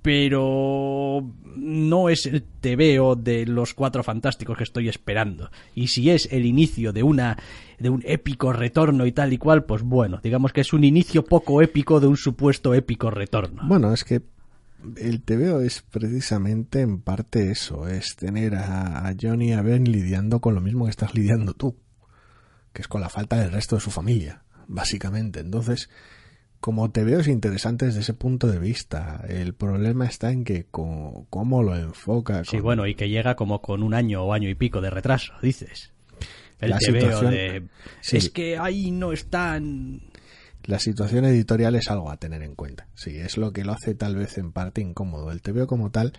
Pero 0.00 1.22
no 1.54 2.08
es 2.08 2.26
el 2.26 2.42
TVO 2.42 3.14
de 3.14 3.46
los 3.46 3.72
cuatro 3.72 4.02
fantásticos 4.02 4.56
que 4.56 4.64
estoy 4.64 4.88
esperando. 4.88 5.50
Y 5.76 5.88
si 5.88 6.10
es 6.10 6.28
el 6.32 6.44
inicio 6.44 6.92
de 6.92 7.04
una 7.04 7.38
de 7.78 7.88
un 7.88 8.02
épico 8.04 8.52
retorno 8.52 9.06
y 9.06 9.12
tal 9.12 9.32
y 9.32 9.38
cual, 9.38 9.64
pues 9.64 9.82
bueno, 9.82 10.20
digamos 10.22 10.52
que 10.52 10.62
es 10.62 10.72
un 10.72 10.82
inicio 10.82 11.24
poco 11.24 11.62
épico 11.62 12.00
de 12.00 12.08
un 12.08 12.16
supuesto 12.16 12.74
épico 12.74 13.10
retorno. 13.10 13.62
Bueno, 13.64 13.92
es 13.92 14.02
que 14.02 14.22
el 14.96 15.22
TVO 15.22 15.60
es 15.60 15.82
precisamente 15.82 16.80
en 16.80 17.00
parte 17.00 17.50
eso, 17.50 17.88
es 17.88 18.16
tener 18.16 18.54
a, 18.54 19.08
a 19.08 19.14
Johnny 19.20 19.50
y 19.50 19.52
a 19.52 19.62
Ben 19.62 19.84
lidiando 19.84 20.40
con 20.40 20.54
lo 20.54 20.60
mismo 20.60 20.84
que 20.84 20.90
estás 20.90 21.14
lidiando 21.14 21.54
tú, 21.54 21.76
que 22.72 22.82
es 22.82 22.88
con 22.88 23.00
la 23.00 23.08
falta 23.08 23.36
del 23.36 23.52
resto 23.52 23.76
de 23.76 23.82
su 23.82 23.90
familia, 23.90 24.42
básicamente. 24.66 25.40
Entonces, 25.40 25.88
como 26.62 26.92
te 26.92 27.02
veo 27.02 27.18
es 27.18 27.26
interesante 27.26 27.86
desde 27.86 28.00
ese 28.00 28.14
punto 28.14 28.46
de 28.46 28.60
vista. 28.60 29.24
El 29.28 29.52
problema 29.52 30.06
está 30.06 30.30
en 30.30 30.44
que 30.44 30.66
cómo 30.70 31.62
lo 31.62 31.76
enfoca. 31.76 32.44
Sí, 32.44 32.60
bueno, 32.60 32.86
y 32.86 32.94
que 32.94 33.08
llega 33.08 33.34
como 33.34 33.60
con 33.60 33.82
un 33.82 33.94
año 33.94 34.22
o 34.22 34.32
año 34.32 34.48
y 34.48 34.54
pico 34.54 34.80
de 34.80 34.90
retraso, 34.90 35.32
dices. 35.42 35.92
El 36.60 36.70
la 36.70 36.78
de... 36.78 37.64
Es 38.08 38.30
que 38.30 38.56
ahí 38.56 38.92
no 38.92 39.12
están... 39.12 40.11
La 40.64 40.78
situación 40.78 41.24
editorial 41.24 41.74
es 41.74 41.88
algo 41.88 42.10
a 42.10 42.16
tener 42.16 42.42
en 42.42 42.54
cuenta. 42.54 42.88
Sí, 42.94 43.18
es 43.18 43.36
lo 43.36 43.52
que 43.52 43.64
lo 43.64 43.72
hace 43.72 43.94
tal 43.94 44.16
vez 44.16 44.38
en 44.38 44.52
parte 44.52 44.80
incómodo. 44.80 45.32
El 45.32 45.42
TVO 45.42 45.66
como 45.66 45.90
tal 45.90 46.12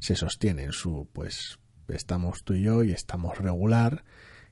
se 0.00 0.16
sostiene 0.16 0.64
en 0.64 0.72
su, 0.72 1.08
pues, 1.12 1.58
estamos 1.88 2.42
tú 2.44 2.54
y 2.54 2.62
yo 2.62 2.82
y 2.84 2.92
estamos 2.92 3.38
regular 3.38 4.04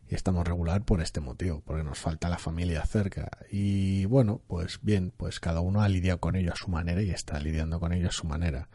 y 0.09 0.15
estamos 0.15 0.47
regular 0.47 0.85
por 0.85 1.01
este 1.01 1.21
motivo, 1.21 1.63
porque 1.65 1.85
nos 1.85 1.99
falta 1.99 2.29
la 2.29 2.39
familia 2.39 2.85
cerca. 2.87 3.31
Y 3.51 4.05
bueno, 4.07 4.41
pues 4.47 4.79
bien, 4.83 5.13
pues 5.17 5.41
cada 5.41 5.61
uno 5.61 5.83
ha 5.83 5.89
lidiado 5.89 6.21
con 6.21 6.37
ello 6.37 6.53
a 6.53 6.57
su 6.57 6.71
manera 6.71 7.03
y 7.03 7.11
está 7.11 7.39
lidiando 7.41 7.81
con 7.81 7.93
ello 7.93 8.09
a 8.09 8.13
su 8.13 8.27
manera. 8.27 8.69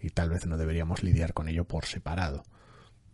Y 0.00 0.10
tal 0.10 0.30
vez 0.30 0.46
no 0.46 0.56
deberíamos 0.58 1.02
lidiar 1.02 1.32
con 1.32 1.48
ello 1.48 1.64
por 1.64 1.86
separado. 1.86 2.44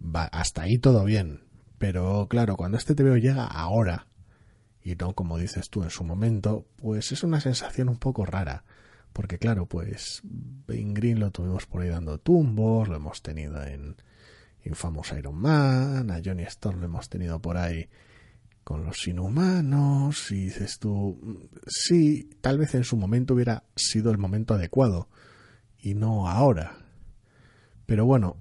Va, 0.01 0.25
hasta 0.25 0.63
ahí 0.63 0.79
todo 0.79 1.05
bien. 1.05 1.45
Pero 1.79 2.27
claro, 2.29 2.57
cuando 2.57 2.79
este 2.79 2.95
TVO 2.95 3.17
llega 3.17 3.45
ahora, 3.45 4.07
y 4.83 4.95
no 4.97 5.15
como 5.15 5.39
dices 5.39 5.71
tú 5.71 5.83
en 5.83 5.91
su 5.91 6.05
momento, 6.05 6.67
pues 6.77 7.13
es 7.13 7.23
una 7.23 7.41
sensación 7.41 7.89
un 7.89 7.99
poco 7.99 8.25
rara. 8.27 8.65
Porque 9.13 9.39
claro, 9.39 9.67
pues 9.67 10.23
Ben 10.23 10.95
Green 10.95 11.21
lo 11.21 11.31
tuvimos 11.31 11.67
por 11.67 11.83
ahí 11.83 11.89
dando 11.89 12.19
tumbos, 12.19 12.89
lo 12.89 12.97
hemos 12.97 13.21
tenido 13.23 13.63
en, 13.63 13.97
Infamous 14.65 15.13
Iron 15.13 15.37
Man, 15.37 16.11
a 16.11 16.21
Johnny 16.25 16.45
Storm 16.45 16.81
lo 16.81 16.87
hemos 16.87 17.09
tenido 17.09 17.41
por 17.41 17.57
ahí 17.57 17.89
con 18.65 18.85
los 18.85 19.07
inhumanos, 19.09 20.31
y 20.31 20.45
dices 20.45 20.79
tú, 20.79 21.49
sí, 21.67 22.31
tal 22.41 22.59
vez 22.59 22.75
en 22.77 22.85
su 22.85 22.97
momento 22.97 23.35
hubiera 23.35 23.65
sido 23.75 24.13
el 24.13 24.19
momento 24.19 24.55
adecuado, 24.55 25.09
y 25.81 25.95
no 25.95 26.29
ahora. 26.29 26.79
Pero 27.87 28.07
bueno, 28.07 28.37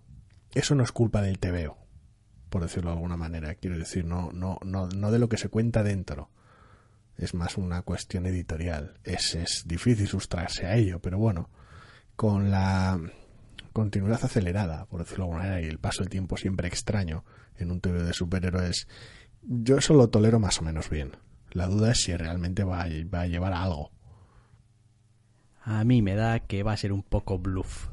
eso 0.54 0.76
no 0.76 0.84
es 0.84 0.92
culpa 0.92 1.24
del 1.24 1.40
TVO, 1.40 1.76
por 2.52 2.62
decirlo 2.64 2.90
de 2.90 2.98
alguna 2.98 3.16
manera, 3.16 3.56
quiero 3.56 3.78
decir, 3.78 4.04
no, 4.04 4.30
no, 4.34 4.60
no, 4.66 4.90
no 4.90 5.10
de 5.10 5.20
lo 5.20 5.30
que 5.30 5.38
se 5.38 5.48
cuenta 5.48 5.84
dentro. 5.84 6.30
Es 7.18 7.34
más 7.34 7.58
una 7.58 7.82
cuestión 7.82 8.26
editorial. 8.26 9.00
Es, 9.06 9.36
es 9.36 9.64
difícil 9.66 10.08
sustraerse 10.10 10.66
a 10.66 10.76
ello, 10.76 11.00
pero 11.00 11.18
bueno, 11.18 11.50
con 12.18 12.52
la 12.52 13.00
continuidad 13.72 14.26
acelerada, 14.26 14.86
por 14.88 15.00
decirlo 15.00 15.24
de 15.24 15.32
alguna 15.32 15.44
manera, 15.44 15.62
y 15.66 15.70
el 15.70 15.80
paso 15.80 16.04
del 16.04 16.10
tiempo 16.10 16.36
siempre 16.36 16.68
extraño 16.68 17.24
en 17.56 17.72
un 17.72 17.80
TV 17.80 18.04
de 18.04 18.12
superhéroes, 18.12 18.90
yo 19.42 19.78
eso 19.78 19.94
lo 19.94 20.10
tolero 20.10 20.40
más 20.40 20.60
o 20.60 20.64
menos 20.64 20.90
bien. 20.90 21.16
La 21.52 21.68
duda 21.68 21.92
es 21.92 22.02
si 22.02 22.16
realmente 22.18 22.66
va 22.66 22.82
a, 22.82 22.88
va 23.14 23.22
a 23.22 23.28
llevar 23.28 23.54
a 23.54 23.64
algo. 23.64 23.92
A 25.64 25.86
mí 25.86 26.02
me 26.02 26.16
da 26.16 26.42
que 26.42 26.64
va 26.64 26.74
a 26.74 26.78
ser 26.78 26.92
un 26.92 27.04
poco 27.04 27.40
bluff. 27.40 27.88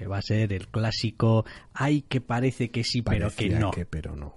Que 0.00 0.06
va 0.06 0.16
a 0.16 0.22
ser 0.22 0.54
el 0.54 0.68
clásico, 0.68 1.44
ay, 1.74 2.00
que 2.00 2.22
parece 2.22 2.70
que 2.70 2.84
sí, 2.84 3.02
pero 3.02 3.30
que 3.30 3.50
no. 3.50 3.70
Que, 3.70 3.84
pero 3.84 4.16
no. 4.16 4.32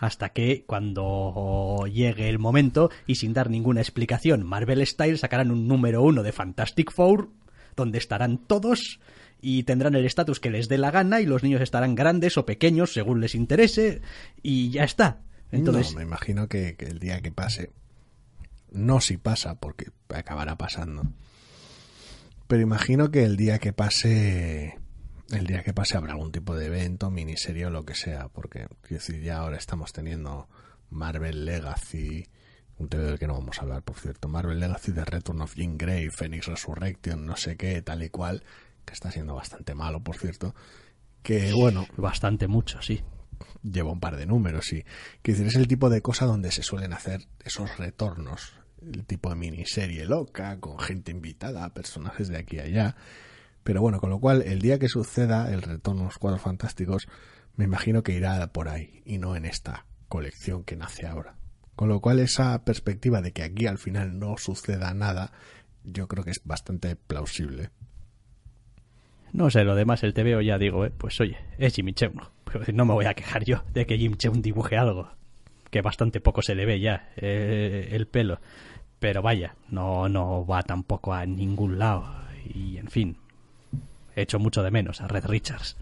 Hasta 0.00 0.30
que 0.30 0.64
cuando 0.66 1.84
llegue 1.86 2.28
el 2.28 2.40
momento 2.40 2.90
y 3.06 3.14
sin 3.14 3.32
dar 3.32 3.48
ninguna 3.48 3.80
explicación, 3.80 4.44
Marvel 4.44 4.84
Style 4.84 5.18
sacarán 5.18 5.52
un 5.52 5.68
número 5.68 6.02
uno 6.02 6.24
de 6.24 6.32
Fantastic 6.32 6.90
Four, 6.90 7.30
donde 7.76 7.98
estarán 7.98 8.38
todos 8.38 8.98
y 9.40 9.62
tendrán 9.62 9.94
el 9.94 10.04
estatus 10.04 10.40
que 10.40 10.50
les 10.50 10.66
dé 10.66 10.78
la 10.78 10.90
gana 10.90 11.20
y 11.20 11.26
los 11.26 11.44
niños 11.44 11.60
estarán 11.60 11.94
grandes 11.94 12.36
o 12.36 12.44
pequeños 12.44 12.92
según 12.92 13.20
les 13.20 13.36
interese 13.36 14.02
y 14.42 14.70
ya 14.70 14.82
está. 14.82 15.20
Entonces, 15.52 15.92
no, 15.92 15.98
me 15.98 16.02
imagino 16.02 16.48
que, 16.48 16.74
el 16.80 16.98
día 16.98 17.20
que 17.20 17.30
pase, 17.30 17.70
no 18.72 19.00
si 19.00 19.16
pasa, 19.16 19.60
porque 19.60 19.92
acabará 20.08 20.58
pasando, 20.58 21.04
pero 22.52 22.60
imagino 22.60 23.10
que 23.10 23.24
el 23.24 23.38
día 23.38 23.58
que 23.58 23.72
pase, 23.72 24.78
el 25.30 25.46
día 25.46 25.62
que 25.62 25.72
pase 25.72 25.96
habrá 25.96 26.12
algún 26.12 26.32
tipo 26.32 26.54
de 26.54 26.66
evento, 26.66 27.10
miniserie 27.10 27.64
o 27.64 27.70
lo 27.70 27.86
que 27.86 27.94
sea, 27.94 28.28
porque 28.28 28.66
quiero 28.82 29.02
decir, 29.02 29.22
ya 29.22 29.38
ahora 29.38 29.56
estamos 29.56 29.94
teniendo 29.94 30.50
Marvel 30.90 31.46
Legacy, 31.46 32.28
un 32.76 32.90
TV 32.90 33.04
del 33.04 33.18
que 33.18 33.26
no 33.26 33.32
vamos 33.32 33.58
a 33.58 33.62
hablar, 33.62 33.82
por 33.82 33.98
cierto, 33.98 34.28
Marvel 34.28 34.60
Legacy 34.60 34.92
de 34.92 35.02
Return 35.02 35.40
of 35.40 35.54
Jean 35.54 35.78
Grey, 35.78 36.10
Phoenix 36.10 36.44
Resurrection, 36.44 37.24
no 37.24 37.36
sé 37.36 37.56
qué, 37.56 37.80
tal 37.80 38.02
y 38.02 38.10
cual, 38.10 38.44
que 38.84 38.92
está 38.92 39.10
siendo 39.10 39.34
bastante 39.34 39.74
malo, 39.74 40.04
por 40.04 40.18
cierto, 40.18 40.54
que 41.22 41.54
bueno... 41.54 41.86
Bastante 41.96 42.48
mucho, 42.48 42.82
sí. 42.82 43.02
Lleva 43.62 43.92
un 43.92 44.00
par 44.00 44.18
de 44.18 44.26
números, 44.26 44.66
sí. 44.66 44.84
Que 45.22 45.32
es 45.32 45.56
el 45.56 45.68
tipo 45.68 45.88
de 45.88 46.02
cosa 46.02 46.26
donde 46.26 46.52
se 46.52 46.62
suelen 46.62 46.92
hacer 46.92 47.26
esos 47.46 47.78
retornos, 47.78 48.52
el 48.92 49.04
tipo 49.04 49.30
de 49.30 49.36
miniserie 49.36 50.06
loca, 50.06 50.58
con 50.60 50.78
gente 50.78 51.10
invitada, 51.10 51.72
personajes 51.74 52.28
de 52.28 52.38
aquí 52.38 52.56
y 52.56 52.60
allá. 52.60 52.96
Pero 53.64 53.80
bueno, 53.80 54.00
con 54.00 54.10
lo 54.10 54.18
cual, 54.18 54.42
el 54.42 54.60
día 54.60 54.78
que 54.78 54.88
suceda 54.88 55.52
el 55.52 55.62
retorno 55.62 56.02
a 56.02 56.04
los 56.06 56.18
cuadros 56.18 56.42
fantásticos, 56.42 57.06
me 57.56 57.64
imagino 57.64 58.02
que 58.02 58.12
irá 58.12 58.46
por 58.52 58.68
ahí 58.68 59.02
y 59.04 59.18
no 59.18 59.36
en 59.36 59.44
esta 59.44 59.86
colección 60.08 60.64
que 60.64 60.76
nace 60.76 61.06
ahora. 61.06 61.36
Con 61.76 61.88
lo 61.88 62.00
cual, 62.00 62.18
esa 62.18 62.64
perspectiva 62.64 63.22
de 63.22 63.32
que 63.32 63.42
aquí 63.42 63.66
al 63.66 63.78
final 63.78 64.18
no 64.18 64.36
suceda 64.36 64.92
nada, 64.94 65.32
yo 65.84 66.08
creo 66.08 66.24
que 66.24 66.30
es 66.30 66.40
bastante 66.44 66.96
plausible. 66.96 67.70
No 69.32 69.48
sé, 69.50 69.64
lo 69.64 69.74
demás, 69.74 70.02
el 70.02 70.12
TVO 70.12 70.42
ya 70.42 70.58
digo, 70.58 70.84
eh, 70.84 70.90
pues 70.90 71.18
oye, 71.20 71.38
es 71.58 71.74
Jimmy 71.74 71.94
Cheung. 71.94 72.20
No 72.74 72.84
me 72.84 72.92
voy 72.92 73.06
a 73.06 73.14
quejar 73.14 73.44
yo 73.44 73.64
de 73.72 73.86
que 73.86 73.96
Jim 73.96 74.16
Cheung 74.16 74.42
dibuje 74.42 74.76
algo, 74.76 75.10
que 75.72 75.80
bastante 75.80 76.20
poco 76.20 76.42
se 76.42 76.54
le 76.54 76.66
ve 76.66 76.78
ya 76.80 77.08
eh, 77.16 77.88
el 77.92 78.06
pelo. 78.06 78.40
Pero 78.98 79.22
vaya, 79.22 79.56
no, 79.70 80.06
no 80.06 80.46
va 80.46 80.62
tampoco 80.62 81.14
a 81.14 81.24
ningún 81.24 81.78
lado. 81.78 82.04
Y 82.44 82.76
en 82.76 82.88
fin, 82.88 83.16
he 84.14 84.22
hecho 84.22 84.38
mucho 84.38 84.62
de 84.62 84.70
menos 84.70 85.00
a 85.00 85.08
Red 85.08 85.24
Richards. 85.24 85.78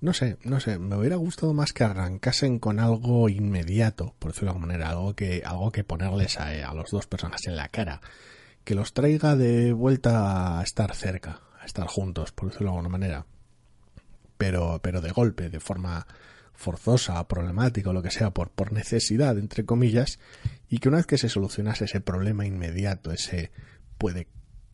No 0.00 0.14
sé, 0.14 0.38
no 0.44 0.58
sé, 0.58 0.78
me 0.78 0.96
hubiera 0.96 1.16
gustado 1.16 1.52
más 1.52 1.74
que 1.74 1.84
arrancasen 1.84 2.58
con 2.58 2.80
algo 2.80 3.28
inmediato, 3.28 4.14
por 4.18 4.32
decirlo 4.32 4.52
de 4.52 4.56
alguna 4.56 4.66
manera, 4.72 4.88
algo 4.88 5.14
que, 5.14 5.42
algo 5.44 5.70
que 5.70 5.84
ponerles 5.84 6.40
a, 6.40 6.48
a 6.68 6.74
los 6.74 6.90
dos 6.90 7.06
personas 7.06 7.46
en 7.46 7.56
la 7.56 7.68
cara, 7.68 8.00
que 8.64 8.74
los 8.74 8.94
traiga 8.94 9.36
de 9.36 9.74
vuelta 9.74 10.58
a 10.58 10.62
estar 10.62 10.94
cerca, 10.94 11.42
estar 11.62 11.86
juntos, 11.88 12.32
por 12.32 12.48
decirlo 12.48 12.70
de 12.70 12.76
alguna 12.78 12.88
manera. 12.88 13.26
Pero, 14.38 14.80
pero 14.82 15.02
de 15.02 15.10
golpe, 15.10 15.50
de 15.50 15.60
forma 15.60 16.06
forzosa, 16.54 17.26
problemática 17.28 17.90
o 17.90 17.92
lo 17.92 18.02
que 18.02 18.10
sea, 18.10 18.30
por, 18.30 18.50
por 18.50 18.72
necesidad, 18.72 19.38
entre 19.38 19.64
comillas, 19.64 20.18
y 20.68 20.78
que 20.78 20.88
una 20.88 20.98
vez 20.98 21.06
que 21.06 21.18
se 21.18 21.28
solucionase 21.28 21.86
ese 21.86 22.00
problema 22.00 22.46
inmediato, 22.46 23.12
ese 23.12 23.50
puede 23.98 24.28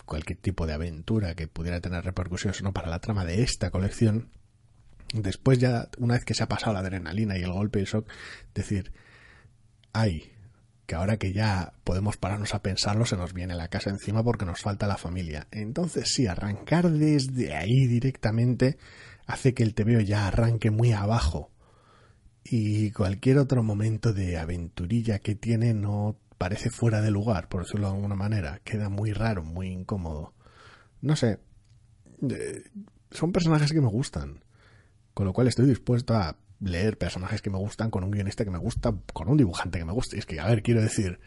cualquier 0.05 0.39
tipo 0.39 0.67
de 0.67 0.73
aventura 0.73 1.35
que 1.35 1.49
pudiera 1.49 1.81
tener 1.81 2.05
repercusiones 2.05 2.63
no 2.63 2.73
para 2.73 2.89
la 2.89 3.01
trama 3.01 3.25
de 3.25 3.43
esta 3.43 3.71
colección, 3.71 4.31
después 5.13 5.59
ya, 5.59 5.89
una 5.99 6.15
vez 6.15 6.25
que 6.25 6.35
se 6.35 6.43
ha 6.43 6.49
pasado 6.49 6.73
la 6.73 6.81
adrenalina 6.81 7.39
y 7.39 7.43
el 7.43 7.53
golpe 7.53 7.79
y 7.79 7.83
el 7.83 7.89
shock, 7.89 8.09
decir, 8.55 8.93
ay, 9.93 10.33
que 10.87 10.95
ahora 10.95 11.19
que 11.19 11.35
ya 11.35 11.75
podemos 11.85 12.17
pararnos 12.17 12.55
a 12.55 12.63
pensarlo 12.63 13.05
se 13.05 13.19
nos 13.19 13.35
viene 13.35 13.55
la 13.55 13.69
casa 13.69 13.91
encima 13.91 14.25
porque 14.25 14.47
nos 14.47 14.63
falta 14.63 14.87
la 14.87 14.97
familia. 14.97 15.47
Entonces 15.51 16.11
sí, 16.15 16.27
arrancar 16.27 16.91
desde 16.91 17.55
ahí 17.55 17.87
directamente 17.87 18.79
hace 19.27 19.53
que 19.53 19.63
el 19.63 19.75
TVO 19.75 20.01
ya 20.01 20.27
arranque 20.27 20.71
muy 20.71 20.93
abajo 20.93 21.51
y 22.51 22.91
cualquier 22.93 23.39
otro 23.39 23.63
momento 23.63 24.13
de 24.13 24.39
aventurilla 24.39 25.19
que 25.19 25.35
tiene 25.35 25.75
no 25.75 26.17
parece 26.39 26.71
fuera 26.71 27.01
de 27.01 27.11
lugar, 27.11 27.49
por 27.49 27.63
decirlo 27.63 27.89
de 27.89 27.95
alguna 27.95 28.15
manera, 28.15 28.61
queda 28.65 28.89
muy 28.89 29.13
raro, 29.13 29.43
muy 29.43 29.69
incómodo. 29.69 30.35
No 31.01 31.17
sé, 31.17 31.41
eh, 32.31 32.65
son 33.11 33.33
personajes 33.33 33.73
que 33.73 33.81
me 33.81 33.89
gustan, 33.89 34.45
con 35.15 35.27
lo 35.27 35.33
cual 35.33 35.49
estoy 35.49 35.67
dispuesto 35.67 36.15
a 36.15 36.37
leer 36.61 36.97
personajes 36.99 37.43
que 37.43 37.51
me 37.51 37.59
gustan 37.59 37.91
con 37.91 38.05
un 38.05 38.11
guionista 38.11 38.45
que 38.45 38.51
me 38.51 38.59
gusta, 38.59 38.95
con 39.13 39.29
un 39.29 39.37
dibujante 39.37 39.79
que 39.79 39.85
me 39.85 39.93
gusta. 39.93 40.17
Y 40.17 40.21
es 40.21 40.27
que, 40.27 40.41
a 40.41 40.47
ver, 40.47 40.63
quiero 40.63 40.81
decir, 40.81 41.21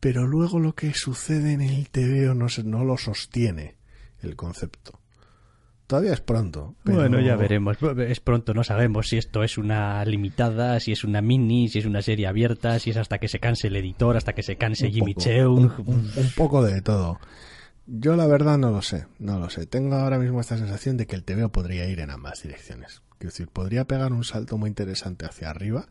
pero 0.00 0.26
luego 0.26 0.58
lo 0.58 0.74
que 0.74 0.94
sucede 0.94 1.52
en 1.52 1.60
el 1.60 1.90
TVO 1.90 2.34
no, 2.34 2.46
no 2.64 2.84
lo 2.84 2.96
sostiene 2.96 3.76
el 4.20 4.36
concepto. 4.36 5.00
Todavía 5.86 6.12
es 6.12 6.20
pronto. 6.20 6.74
Bueno, 6.84 7.20
ya 7.20 7.36
veremos. 7.36 7.76
Es 7.98 8.20
pronto, 8.20 8.54
no 8.54 8.64
sabemos 8.64 9.08
si 9.08 9.18
esto 9.18 9.44
es 9.44 9.56
una 9.56 10.04
limitada, 10.04 10.80
si 10.80 10.90
es 10.90 11.04
una 11.04 11.22
mini, 11.22 11.68
si 11.68 11.78
es 11.78 11.86
una 11.86 12.02
serie 12.02 12.26
abierta, 12.26 12.78
si 12.80 12.90
es 12.90 12.96
hasta 12.96 13.18
que 13.18 13.28
se 13.28 13.38
canse 13.38 13.68
el 13.68 13.76
editor, 13.76 14.16
hasta 14.16 14.32
que 14.32 14.42
se 14.42 14.56
canse 14.56 14.90
Jimmy 14.90 15.14
Cheung. 15.14 15.70
Un, 15.86 16.10
un, 16.16 16.30
poco 16.36 16.64
de 16.64 16.82
todo. 16.82 17.20
Yo 17.86 18.16
la 18.16 18.26
verdad 18.26 18.58
no 18.58 18.72
lo 18.72 18.82
sé, 18.82 19.06
no 19.20 19.38
lo 19.38 19.48
sé. 19.48 19.66
Tengo 19.66 19.94
ahora 19.94 20.18
mismo 20.18 20.40
esta 20.40 20.58
sensación 20.58 20.96
de 20.96 21.06
que 21.06 21.14
el 21.14 21.22
TVO 21.22 21.50
podría 21.50 21.86
ir 21.86 22.00
en 22.00 22.10
ambas 22.10 22.42
direcciones. 22.42 23.02
Es 23.20 23.26
decir, 23.26 23.48
podría 23.48 23.84
pegar 23.84 24.12
un 24.12 24.24
salto 24.24 24.58
muy 24.58 24.68
interesante 24.68 25.24
hacia 25.24 25.50
arriba 25.50 25.86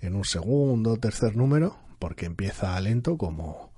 en 0.00 0.16
un 0.16 0.24
segundo 0.24 0.92
o 0.92 0.96
tercer 0.98 1.34
número, 1.34 1.78
porque 1.98 2.26
empieza 2.26 2.78
lento 2.80 3.16
como 3.16 3.72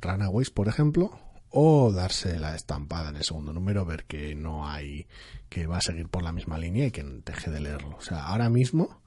Runaways, 0.00 0.50
por 0.50 0.68
ejemplo, 0.68 1.18
o 1.50 1.92
darse 1.92 2.38
la 2.38 2.54
estampada 2.54 3.10
en 3.10 3.16
el 3.16 3.24
segundo 3.24 3.52
número, 3.52 3.84
ver 3.84 4.04
que 4.04 4.34
no 4.34 4.68
hay, 4.68 5.06
que 5.48 5.66
va 5.66 5.78
a 5.78 5.82
seguir 5.82 6.08
por 6.08 6.22
la 6.22 6.32
misma 6.32 6.58
línea 6.58 6.86
y 6.86 6.90
que 6.90 7.02
deje 7.02 7.50
de 7.50 7.60
leerlo. 7.60 7.96
O 7.96 8.02
sea, 8.02 8.26
ahora 8.26 8.50
mismo 8.50 9.00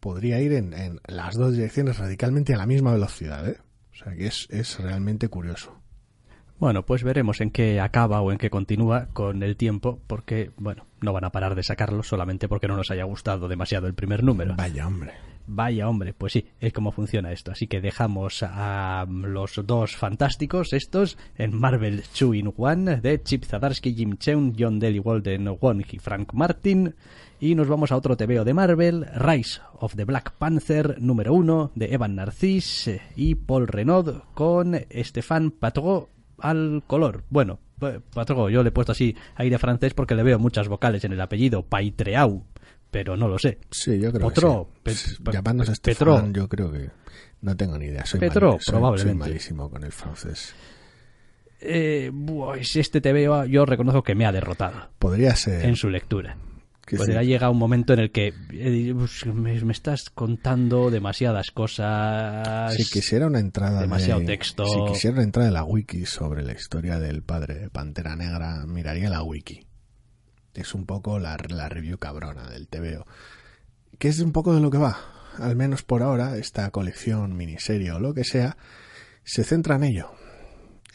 podría 0.00 0.40
ir 0.40 0.52
en, 0.52 0.72
en 0.72 1.00
las 1.06 1.36
dos 1.36 1.54
direcciones 1.54 1.98
radicalmente 1.98 2.54
a 2.54 2.58
la 2.58 2.66
misma 2.66 2.92
velocidad, 2.92 3.48
¿eh? 3.48 3.58
O 3.92 3.96
sea 3.96 4.14
que 4.14 4.26
es, 4.26 4.46
es 4.50 4.78
realmente 4.78 5.28
curioso. 5.28 5.80
Bueno, 6.58 6.86
pues 6.86 7.02
veremos 7.02 7.40
en 7.40 7.50
qué 7.50 7.80
acaba 7.80 8.20
o 8.22 8.32
en 8.32 8.38
qué 8.38 8.48
continúa 8.48 9.08
con 9.12 9.42
el 9.42 9.56
tiempo, 9.56 10.00
porque, 10.06 10.52
bueno, 10.56 10.86
no 11.00 11.12
van 11.12 11.24
a 11.24 11.30
parar 11.30 11.54
de 11.54 11.62
sacarlo 11.62 12.02
solamente 12.02 12.48
porque 12.48 12.66
no 12.66 12.76
nos 12.76 12.90
haya 12.90 13.04
gustado 13.04 13.46
demasiado 13.48 13.86
el 13.86 13.94
primer 13.94 14.22
número. 14.22 14.54
Vaya 14.56 14.86
hombre. 14.86 15.12
Vaya 15.46 15.88
hombre, 15.88 16.12
pues 16.12 16.32
sí, 16.32 16.46
es 16.60 16.72
como 16.72 16.92
funciona 16.92 17.32
esto. 17.32 17.52
Así 17.52 17.66
que 17.66 17.80
dejamos 17.80 18.42
a 18.42 19.06
los 19.08 19.60
dos 19.64 19.96
fantásticos, 19.96 20.72
estos, 20.72 21.18
en 21.36 21.56
Marvel 21.56 22.02
2 22.18 22.34
in 22.34 22.52
One, 22.56 22.96
de 22.96 23.22
Chip 23.22 23.44
Zadarsky, 23.44 23.94
Jim 23.94 24.16
Cheung, 24.16 24.54
John 24.58 24.78
Daly 24.80 24.98
Walden, 24.98 25.56
Wong 25.60 25.84
y 25.90 25.98
Frank 25.98 26.32
Martin. 26.34 26.94
Y 27.38 27.54
nos 27.54 27.68
vamos 27.68 27.92
a 27.92 27.96
otro 27.96 28.16
TVO 28.16 28.44
de 28.44 28.54
Marvel, 28.54 29.06
Rise 29.14 29.60
of 29.78 29.94
the 29.94 30.04
Black 30.04 30.32
Panther 30.32 31.00
número 31.00 31.34
1, 31.34 31.72
de 31.74 31.94
Evan 31.94 32.16
Narcisse 32.16 33.02
y 33.14 33.34
Paul 33.34 33.68
Renaud, 33.68 34.22
con 34.34 34.74
Stéphane 34.90 35.50
Patro 35.50 36.08
al 36.38 36.82
color. 36.86 37.24
Bueno, 37.30 37.60
Patrogo, 38.14 38.48
yo 38.48 38.62
le 38.62 38.70
he 38.70 38.72
puesto 38.72 38.92
así 38.92 39.14
aire 39.34 39.58
francés 39.58 39.92
porque 39.92 40.14
le 40.14 40.22
veo 40.22 40.38
muchas 40.38 40.68
vocales 40.68 41.04
en 41.04 41.12
el 41.12 41.20
apellido, 41.20 41.62
Paitreau, 41.62 42.44
pero 42.96 43.14
no 43.14 43.28
lo 43.28 43.38
sé. 43.38 43.58
Sí, 43.70 44.00
yo 44.00 44.10
creo 44.10 44.66
que 44.82 44.94
sí. 44.94 45.16
Llamándose 45.30 45.74
Petro, 45.82 46.32
yo 46.32 46.48
creo 46.48 46.72
que 46.72 46.88
no 47.42 47.54
tengo 47.54 47.76
ni 47.76 47.84
idea. 47.84 48.06
Soy 48.06 48.18
Petro, 48.18 48.58
probablemente. 48.66 49.24
Soy 49.24 49.28
malísimo 49.28 49.68
con 49.68 49.84
el 49.84 49.92
francés. 49.92 50.54
Eh, 51.60 52.10
este 52.74 53.02
te 53.02 53.12
veo, 53.12 53.44
yo 53.44 53.66
reconozco 53.66 54.02
que 54.02 54.14
me 54.14 54.24
ha 54.24 54.32
derrotado. 54.32 54.88
Podría 54.98 55.36
ser. 55.36 55.66
En 55.66 55.76
su 55.76 55.90
lectura. 55.90 56.38
Pues 56.88 57.06
ya 57.06 57.20
llega 57.20 57.50
un 57.50 57.58
momento 57.58 57.92
en 57.92 57.98
el 57.98 58.10
que 58.12 58.32
eh, 58.52 58.94
me, 59.34 59.72
estás 59.72 60.08
contando 60.08 60.88
demasiadas 60.88 61.50
cosas. 61.50 62.72
Si 62.76 62.84
quisiera 62.84 63.26
una 63.26 63.40
entrada 63.40 63.82
demasiado 63.82 64.24
texto. 64.24 64.64
Si 64.64 64.92
quisiera 64.92 65.16
una 65.16 65.24
entrada 65.24 65.48
de 65.48 65.52
la 65.52 65.64
wiki 65.64 66.06
sobre 66.06 66.42
la 66.42 66.52
historia 66.54 66.98
del 66.98 67.22
padre 67.22 67.56
de 67.56 67.68
Pantera 67.68 68.16
Negra, 68.16 68.64
miraría 68.66 69.10
la 69.10 69.22
wiki. 69.22 69.65
Es 70.56 70.74
un 70.74 70.86
poco 70.86 71.18
la, 71.18 71.36
la 71.48 71.68
review 71.68 71.98
cabrona 71.98 72.48
del 72.48 72.68
TVO. 72.68 73.06
Que 73.98 74.08
es 74.08 74.20
un 74.20 74.32
poco 74.32 74.54
de 74.54 74.60
lo 74.60 74.70
que 74.70 74.78
va. 74.78 74.98
Al 75.38 75.56
menos 75.56 75.82
por 75.82 76.02
ahora, 76.02 76.36
esta 76.36 76.70
colección, 76.70 77.36
miniserie 77.36 77.92
o 77.92 78.00
lo 78.00 78.14
que 78.14 78.24
sea, 78.24 78.56
se 79.24 79.44
centra 79.44 79.76
en 79.76 79.84
ello 79.84 80.10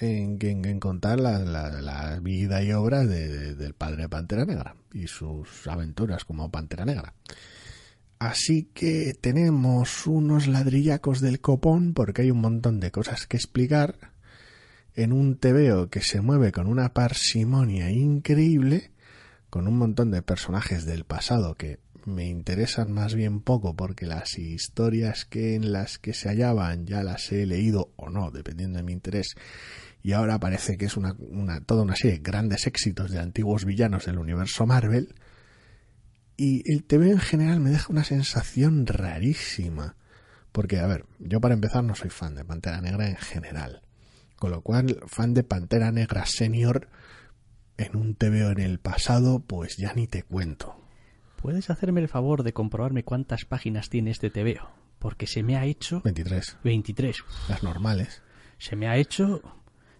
en, 0.01 0.79
contar 0.79 1.19
la, 1.19 2.19
vida 2.21 2.63
y 2.63 2.71
obra 2.71 3.05
del 3.05 3.73
padre 3.73 4.03
de 4.03 4.09
Pantera 4.09 4.45
Negra 4.45 4.75
y 4.93 5.07
sus 5.07 5.67
aventuras 5.67 6.25
como 6.25 6.49
Pantera 6.51 6.85
Negra. 6.85 7.13
Así 8.19 8.69
que 8.73 9.15
tenemos 9.19 10.05
unos 10.05 10.47
ladrillacos 10.47 11.21
del 11.21 11.39
copón 11.39 11.93
porque 11.93 12.23
hay 12.23 12.31
un 12.31 12.41
montón 12.41 12.79
de 12.79 12.91
cosas 12.91 13.25
que 13.25 13.37
explicar 13.37 13.95
en 14.93 15.13
un 15.13 15.37
tebeo 15.37 15.89
que 15.89 16.01
se 16.01 16.21
mueve 16.21 16.51
con 16.51 16.67
una 16.67 16.93
parsimonia 16.93 17.89
increíble, 17.89 18.91
con 19.51 19.67
un 19.67 19.77
montón 19.77 20.09
de 20.09 20.23
personajes 20.23 20.85
del 20.85 21.03
pasado 21.03 21.55
que 21.55 21.79
me 22.05 22.25
interesan 22.27 22.91
más 22.91 23.13
bien 23.13 23.41
poco 23.41 23.75
porque 23.75 24.07
las 24.07 24.39
historias 24.39 25.25
que 25.25 25.55
en 25.55 25.73
las 25.73 25.99
que 25.99 26.13
se 26.13 26.29
hallaban 26.29 26.87
ya 26.87 27.03
las 27.03 27.31
he 27.31 27.45
leído 27.45 27.91
o 27.97 28.09
no, 28.09 28.31
dependiendo 28.31 28.77
de 28.77 28.83
mi 28.83 28.93
interés, 28.93 29.35
y 30.01 30.13
ahora 30.13 30.39
parece 30.39 30.77
que 30.77 30.85
es 30.85 30.95
una, 30.95 31.15
una, 31.19 31.59
toda 31.61 31.83
una 31.83 31.97
serie 31.97 32.17
de 32.17 32.23
grandes 32.23 32.65
éxitos 32.65 33.11
de 33.11 33.19
antiguos 33.19 33.65
villanos 33.65 34.05
del 34.05 34.17
universo 34.17 34.65
Marvel. 34.65 35.13
Y 36.37 36.63
el 36.73 36.83
TV 36.85 37.11
en 37.11 37.19
general 37.19 37.59
me 37.59 37.69
deja 37.69 37.91
una 37.91 38.03
sensación 38.03 38.87
rarísima. 38.87 39.95
Porque, 40.51 40.79
a 40.79 40.87
ver, 40.87 41.05
yo 41.19 41.39
para 41.39 41.53
empezar 41.53 41.83
no 41.83 41.93
soy 41.93 42.09
fan 42.09 42.33
de 42.33 42.43
Pantera 42.43 42.81
Negra 42.81 43.07
en 43.07 43.17
general. 43.17 43.83
Con 44.37 44.49
lo 44.49 44.61
cual, 44.61 44.97
fan 45.05 45.35
de 45.35 45.43
Pantera 45.43 45.91
Negra 45.91 46.25
Senior 46.25 46.87
en 47.81 47.95
un 47.95 48.15
TVO 48.15 48.51
en 48.51 48.59
el 48.59 48.79
pasado, 48.79 49.39
pues 49.39 49.77
ya 49.77 49.93
ni 49.93 50.07
te 50.07 50.23
cuento. 50.23 50.75
¿Puedes 51.35 51.69
hacerme 51.69 52.01
el 52.01 52.07
favor 52.07 52.43
de 52.43 52.53
comprobarme 52.53 53.03
cuántas 53.03 53.45
páginas 53.45 53.89
tiene 53.89 54.11
este 54.11 54.29
TVO? 54.29 54.69
Porque 54.99 55.25
se 55.25 55.41
me 55.41 55.57
ha 55.57 55.65
hecho... 55.65 56.01
23. 56.03 56.57
23. 56.63 57.23
Las 57.49 57.63
normales. 57.63 58.21
Se 58.59 58.75
me 58.75 58.87
ha 58.87 58.97
hecho 58.97 59.41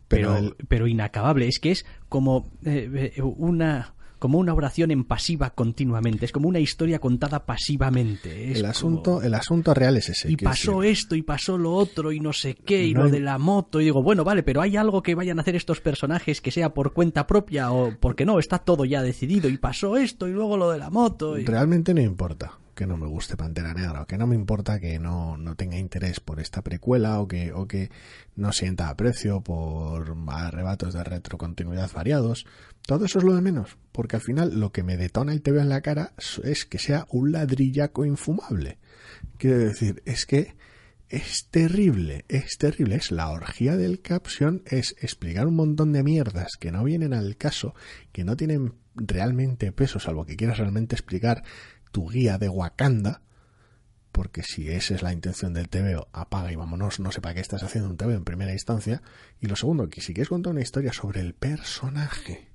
pero, 0.08 0.56
pero, 0.68 0.88
inacabable. 0.88 1.48
Es 1.48 1.60
que 1.60 1.72
es 1.72 1.86
como 2.10 2.52
eh, 2.66 3.14
eh, 3.16 3.22
una 3.22 3.94
como 4.22 4.38
una 4.38 4.54
oración 4.54 4.92
en 4.92 5.04
pasiva 5.04 5.50
continuamente, 5.50 6.26
es 6.26 6.32
como 6.32 6.48
una 6.48 6.60
historia 6.60 7.00
contada 7.00 7.44
pasivamente. 7.44 8.52
el 8.52 8.66
asunto, 8.66 9.20
el 9.24 9.34
asunto 9.34 9.74
real 9.74 9.98
es 9.98 10.10
ese. 10.10 10.32
Y 10.32 10.38
pasó 10.38 10.84
esto 10.84 11.16
y 11.16 11.24
pasó 11.24 11.58
lo 11.58 11.74
otro 11.74 12.12
y 12.12 12.20
no 12.20 12.32
sé 12.32 12.54
qué 12.54 12.84
y 12.84 12.94
lo 12.94 13.10
de 13.10 13.20
la 13.20 13.40
moto 13.40 13.82
y 13.82 13.86
digo 13.86 14.04
bueno 14.04 14.24
vale, 14.24 14.44
pero 14.44 14.62
hay 14.62 14.78
algo 14.78 15.02
que 15.02 15.16
vayan 15.16 15.40
a 15.40 15.42
hacer 15.42 15.56
estos 15.56 15.82
personajes 15.82 16.40
que 16.40 16.52
sea 16.52 16.72
por 16.72 16.94
cuenta 16.94 17.26
propia 17.26 17.72
o 17.72 17.96
porque 18.00 18.24
no 18.24 18.38
está 18.38 18.60
todo 18.60 18.86
ya 18.86 19.02
decidido 19.02 19.50
y 19.50 19.58
pasó 19.58 19.98
esto 19.98 20.28
y 20.28 20.34
luego 20.34 20.56
lo 20.56 20.70
de 20.70 20.78
la 20.78 20.92
moto. 20.92 21.36
Realmente 21.44 21.96
no 21.96 22.02
importa 22.02 22.60
que 22.82 22.88
no 22.88 22.98
me 22.98 23.06
guste 23.06 23.38
Pantera 23.38 23.76
Negra, 23.76 24.02
o 24.02 24.08
que 24.08 24.18
no 24.18 24.26
me 24.26 24.34
importa 24.34 24.80
que 24.80 24.98
no, 24.98 25.38
no 25.38 25.56
tenga 25.56 25.78
interés 25.78 26.20
por 26.20 26.40
esta 26.40 26.64
precuela, 26.64 27.20
o 27.20 27.28
que, 27.28 27.54
o 27.54 27.68
que 27.68 27.92
no 28.36 28.52
sienta 28.52 28.90
aprecio 28.90 29.42
por 29.42 30.18
arrebatos 30.30 30.96
de 30.96 31.04
retrocontinuidad 31.04 31.92
variados. 31.94 32.48
Todo 32.82 33.06
eso 33.06 33.20
es 33.20 33.24
lo 33.24 33.36
de 33.36 33.42
menos, 33.42 33.78
porque 33.92 34.16
al 34.16 34.24
final 34.24 34.60
lo 34.60 34.72
que 34.72 34.82
me 34.82 34.98
detona 34.98 35.32
el 35.32 35.44
TV 35.44 35.62
en 35.62 35.70
la 35.70 35.82
cara 35.82 36.14
es 36.44 36.66
que 36.66 36.80
sea 36.80 37.06
un 37.12 37.32
ladrillaco 37.32 38.04
infumable. 38.04 38.80
Quiero 39.38 39.60
decir, 39.60 40.02
es 40.06 40.26
que 40.26 40.56
es 41.08 41.50
terrible, 41.52 42.26
es 42.30 42.58
terrible, 42.58 42.96
es 42.96 43.12
la 43.12 43.30
orgía 43.30 43.78
del 43.78 44.02
caption, 44.02 44.64
es 44.66 44.96
explicar 45.02 45.46
un 45.46 45.56
montón 45.56 45.94
de 45.94 46.02
mierdas 46.02 46.54
que 46.60 46.72
no 46.72 46.84
vienen 46.84 47.14
al 47.14 47.38
caso, 47.38 47.76
que 48.12 48.24
no 48.24 48.36
tienen 48.36 48.74
realmente 48.96 49.72
peso, 49.72 50.00
salvo 50.00 50.26
que 50.26 50.36
quieras 50.36 50.58
realmente 50.58 50.96
explicar 50.96 51.44
tu 51.92 52.10
guía 52.10 52.38
de 52.38 52.50
Wakanda, 52.50 53.22
porque 54.12 54.44
si 54.44 54.70
esa 54.70 54.96
es 54.96 55.02
la 55.02 55.14
intención 55.14 55.54
del 55.54 55.70
TVO, 55.70 56.10
apaga 56.12 56.52
y 56.52 56.56
vámonos, 56.56 57.00
no 57.00 57.12
sé 57.12 57.22
para 57.22 57.36
qué 57.36 57.42
estás 57.42 57.64
haciendo 57.64 57.90
un 57.90 57.98
TVO 57.98 58.12
en 58.12 58.26
primera 58.26 58.52
instancia. 58.52 59.02
Y 59.40 59.48
lo 59.48 59.56
segundo, 59.56 59.90
que 59.90 60.02
si 60.02 60.14
quieres 60.14 60.30
contar 60.30 60.52
una 60.52 60.62
historia 60.62 60.92
sobre 60.94 61.22
el 61.22 61.34
personaje 61.34 62.50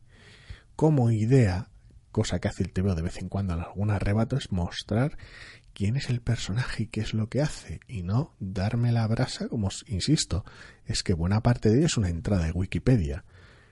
como 0.75 1.11
idea, 1.11 1.71
cosa 2.13 2.39
que 2.39 2.49
hace 2.49 2.63
el 2.63 2.73
TVO 2.73 2.95
de 2.95 3.03
vez 3.03 3.19
en 3.19 3.29
cuando 3.29 3.55
en 3.55 3.61
algún 3.61 3.91
arrebato, 3.91 4.37
es 4.37 4.53
mostrar 4.53 5.17
quién 5.73 5.97
es 5.97 6.09
el 6.09 6.21
personaje 6.21 6.85
y 6.85 6.87
qué 6.87 7.01
es 7.01 7.15
lo 7.15 7.29
que 7.29 7.43
hace, 7.43 7.81
y 7.87 8.03
no 8.03 8.35
darme 8.39 8.93
la 8.93 9.07
brasa, 9.07 9.49
como 9.49 9.69
insisto, 9.87 10.45
es 10.87 11.03
que 11.03 11.15
buena 11.15 11.43
parte 11.43 11.69
de 11.69 11.79
ello 11.79 11.87
es 11.87 11.97
una 11.97 12.09
entrada 12.09 12.47
de 12.47 12.53
Wikipedia. 12.53 13.25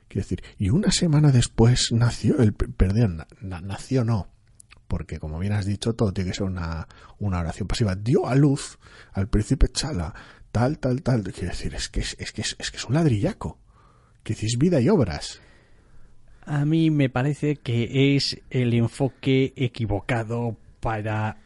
Quiero 0.08 0.24
decir, 0.24 0.42
y 0.58 0.68
una 0.68 0.90
semana 0.90 1.32
después 1.32 1.92
nació 1.92 2.38
el, 2.40 2.52
perdón, 2.52 3.24
nació 3.40 4.04
no, 4.04 4.34
porque 4.89 5.18
como 5.18 5.39
bien 5.39 5.53
has 5.53 5.66
dicho, 5.66 5.95
todo 5.95 6.12
tiene 6.12 6.30
que 6.30 6.37
ser 6.37 6.47
una, 6.47 6.89
una 7.18 7.41
oración 7.41 7.68
pasiva. 7.68 7.95
Dio 7.95 8.26
a 8.26 8.35
luz 8.35 8.78
al 9.12 9.28
príncipe 9.28 9.68
Chala 9.68 10.14
tal, 10.55 10.78
tal, 10.78 11.03
tal. 11.03 11.24
Quiero 11.24 11.49
decir, 11.49 11.74
es 11.74 11.89
que 11.89 12.01
es, 12.01 12.16
es 12.20 12.32
que 12.32 12.43
es, 12.43 12.55
es 12.61 12.70
que 12.70 12.76
es 12.76 12.85
un 12.85 12.95
ladrillaco. 12.95 13.59
Que 14.22 14.35
decís 14.35 14.57
vida 14.57 14.80
y 14.80 14.89
obras. 14.89 15.43
A 16.47 16.64
mí 16.64 16.91
me 16.91 17.11
parece 17.11 17.57
que 17.57 18.14
es 18.14 18.41
el 18.51 18.72
enfoque 18.72 19.53
equivocado 19.57 20.57
para 20.80 21.39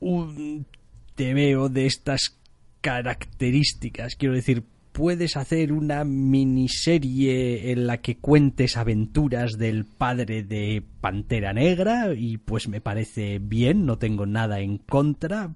un 0.00 0.66
TVO 1.14 1.68
de 1.68 1.86
estas 1.86 2.38
características. 2.80 4.16
Quiero 4.16 4.34
decir, 4.34 4.64
puedes 4.96 5.36
hacer 5.36 5.74
una 5.74 6.04
miniserie 6.04 7.70
en 7.70 7.86
la 7.86 7.98
que 7.98 8.16
cuentes 8.16 8.78
aventuras 8.78 9.58
del 9.58 9.84
padre 9.84 10.42
de 10.42 10.82
Pantera 11.02 11.52
Negra 11.52 12.14
y 12.16 12.38
pues 12.38 12.66
me 12.66 12.80
parece 12.80 13.38
bien, 13.38 13.84
no 13.84 13.98
tengo 13.98 14.24
nada 14.24 14.60
en 14.60 14.78
contra, 14.78 15.54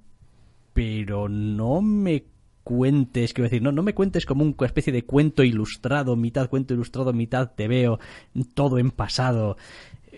pero 0.75 1.31
no 1.31 1.81
me 1.81 2.25
cuentes, 2.65 3.33
quiero 3.33 3.49
decir, 3.49 3.63
no, 3.63 3.73
no 3.73 3.83
me 3.83 3.95
cuentes 3.95 4.27
como 4.27 4.45
una 4.45 4.67
especie 4.67 4.93
de 4.93 5.07
cuento 5.07 5.43
ilustrado, 5.43 6.17
mitad 6.17 6.51
cuento 6.51 6.75
ilustrado, 6.75 7.15
mitad 7.15 7.53
te 7.53 7.67
veo, 7.67 7.99
todo 8.53 8.79
en 8.79 8.91
pasado. 8.91 9.57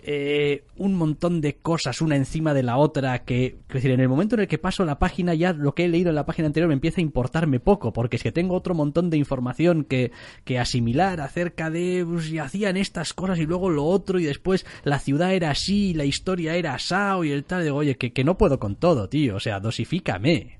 Eh, 0.05 0.65
un 0.75 0.95
montón 0.95 1.39
de 1.39 1.55
cosas 1.55 2.01
una 2.01 2.17
encima 2.17 2.53
de 2.53 2.61
la 2.61 2.75
otra 2.75 3.23
que, 3.23 3.59
decir, 3.69 3.91
en 3.91 4.01
el 4.01 4.09
momento 4.09 4.35
en 4.35 4.41
el 4.41 4.47
que 4.49 4.57
paso 4.57 4.83
la 4.83 4.99
página 4.99 5.33
ya 5.33 5.53
lo 5.53 5.73
que 5.73 5.85
he 5.85 5.87
leído 5.87 6.09
en 6.09 6.15
la 6.15 6.25
página 6.25 6.47
anterior 6.47 6.67
me 6.67 6.73
empieza 6.73 6.99
a 6.99 7.03
importarme 7.03 7.61
poco, 7.61 7.93
porque 7.93 8.17
es 8.17 8.23
que 8.23 8.33
tengo 8.33 8.53
otro 8.53 8.75
montón 8.75 9.09
de 9.09 9.15
información 9.15 9.85
que, 9.85 10.11
que 10.43 10.59
asimilar 10.59 11.21
acerca 11.21 11.69
de 11.69 12.05
pues, 12.05 12.29
y 12.29 12.39
hacían 12.39 12.75
estas 12.75 13.13
cosas 13.13 13.39
y 13.39 13.45
luego 13.45 13.69
lo 13.69 13.85
otro 13.85 14.19
y 14.19 14.25
después 14.25 14.65
la 14.83 14.99
ciudad 14.99 15.33
era 15.33 15.51
así, 15.51 15.93
la 15.93 16.03
historia 16.03 16.55
era 16.55 16.73
asao 16.73 17.23
y 17.23 17.31
el 17.31 17.45
tal, 17.45 17.63
digo, 17.63 17.77
oye, 17.77 17.95
que, 17.95 18.11
que 18.11 18.25
no 18.25 18.37
puedo 18.37 18.59
con 18.59 18.75
todo, 18.75 19.07
tío, 19.07 19.37
o 19.37 19.39
sea, 19.39 19.61
dosifícame 19.61 20.57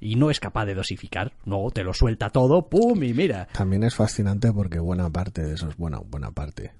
y 0.00 0.16
no 0.16 0.30
es 0.30 0.40
capaz 0.40 0.64
de 0.64 0.74
dosificar. 0.74 1.34
No, 1.44 1.70
te 1.70 1.84
lo 1.84 1.92
suelta 1.92 2.30
todo, 2.30 2.68
¡pum! 2.68 3.02
y 3.02 3.12
mira. 3.12 3.48
También 3.52 3.84
es 3.84 3.94
fascinante 3.94 4.50
porque 4.50 4.78
buena 4.78 5.10
parte 5.10 5.42
de 5.42 5.54
eso 5.54 5.68
es 5.68 5.76
buena, 5.76 5.98
buena 5.98 6.30
parte. 6.30 6.72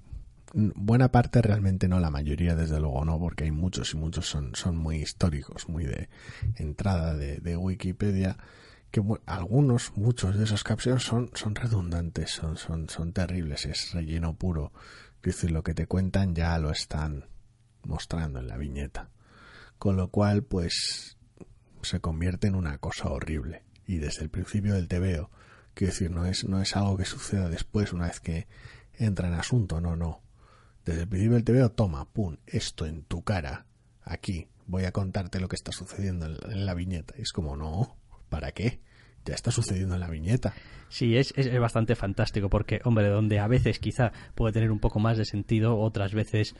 Buena 0.57 1.11
parte 1.11 1.41
realmente 1.41 1.89
no, 1.89 1.99
la 1.99 2.09
mayoría 2.09 2.55
desde 2.55 2.79
luego 2.79 3.03
no, 3.03 3.19
porque 3.19 3.43
hay 3.43 3.51
muchos 3.51 3.93
y 3.93 3.97
muchos 3.97 4.25
son, 4.25 4.55
son 4.55 4.77
muy 4.77 5.01
históricos, 5.01 5.67
muy 5.67 5.83
de 5.83 6.07
entrada 6.55 7.13
de, 7.13 7.57
Wikipedia, 7.57 8.37
que 8.89 9.03
algunos, 9.25 9.91
muchos 9.97 10.37
de 10.37 10.45
esos 10.45 10.63
captions 10.63 11.03
son, 11.03 11.29
son 11.33 11.55
redundantes, 11.55 12.31
son, 12.31 12.55
son, 12.55 12.87
son 12.87 13.11
terribles, 13.11 13.65
es 13.65 13.91
relleno 13.91 14.37
puro. 14.37 14.71
Es 15.17 15.35
decir, 15.35 15.51
lo 15.51 15.61
que 15.61 15.73
te 15.73 15.87
cuentan 15.87 16.33
ya 16.33 16.57
lo 16.57 16.71
están 16.71 17.25
mostrando 17.83 18.39
en 18.39 18.47
la 18.47 18.55
viñeta. 18.55 19.09
Con 19.77 19.97
lo 19.97 20.07
cual, 20.07 20.43
pues, 20.43 21.17
se 21.81 21.99
convierte 21.99 22.47
en 22.47 22.55
una 22.55 22.77
cosa 22.77 23.09
horrible. 23.09 23.65
Y 23.87 23.97
desde 23.97 24.23
el 24.23 24.29
principio 24.29 24.75
del 24.75 24.87
TVO, 24.87 25.29
quiero 25.73 25.91
decir, 25.91 26.11
no 26.11 26.25
es, 26.25 26.47
no 26.47 26.61
es 26.61 26.77
algo 26.77 26.95
que 26.95 27.03
suceda 27.03 27.49
después, 27.49 27.91
una 27.91 28.07
vez 28.07 28.21
que 28.21 28.47
entra 28.93 29.27
en 29.27 29.33
asunto, 29.33 29.81
no, 29.81 29.97
no. 29.97 30.23
Desde 30.85 31.01
el 31.01 31.07
principio 31.07 31.35
del 31.35 31.43
TVO, 31.43 31.71
toma, 31.71 32.05
pum, 32.05 32.37
esto 32.45 32.85
en 32.85 33.03
tu 33.03 33.23
cara, 33.23 33.65
aquí, 34.03 34.47
voy 34.67 34.85
a 34.85 34.91
contarte 34.91 35.39
lo 35.39 35.47
que 35.47 35.55
está 35.55 35.71
sucediendo 35.71 36.27
en 36.27 36.65
la 36.65 36.75
viñeta. 36.75 37.15
Es 37.17 37.31
como, 37.31 37.57
no, 37.57 37.97
¿para 38.29 38.51
qué? 38.51 38.81
Ya 39.25 39.33
está 39.33 39.49
sucediendo 39.49 39.95
en 39.95 40.01
la 40.01 40.09
viñeta. 40.09 40.53
Sí, 40.89 41.17
es, 41.17 41.33
es, 41.35 41.59
bastante 41.59 41.95
fantástico 41.95 42.49
porque, 42.49 42.81
hombre, 42.83 43.09
donde 43.09 43.39
a 43.39 43.47
veces 43.47 43.79
quizá 43.79 44.11
puede 44.35 44.53
tener 44.53 44.71
un 44.71 44.79
poco 44.79 44.99
más 44.99 45.17
de 45.17 45.25
sentido, 45.25 45.77
otras 45.79 46.13
veces 46.13 46.55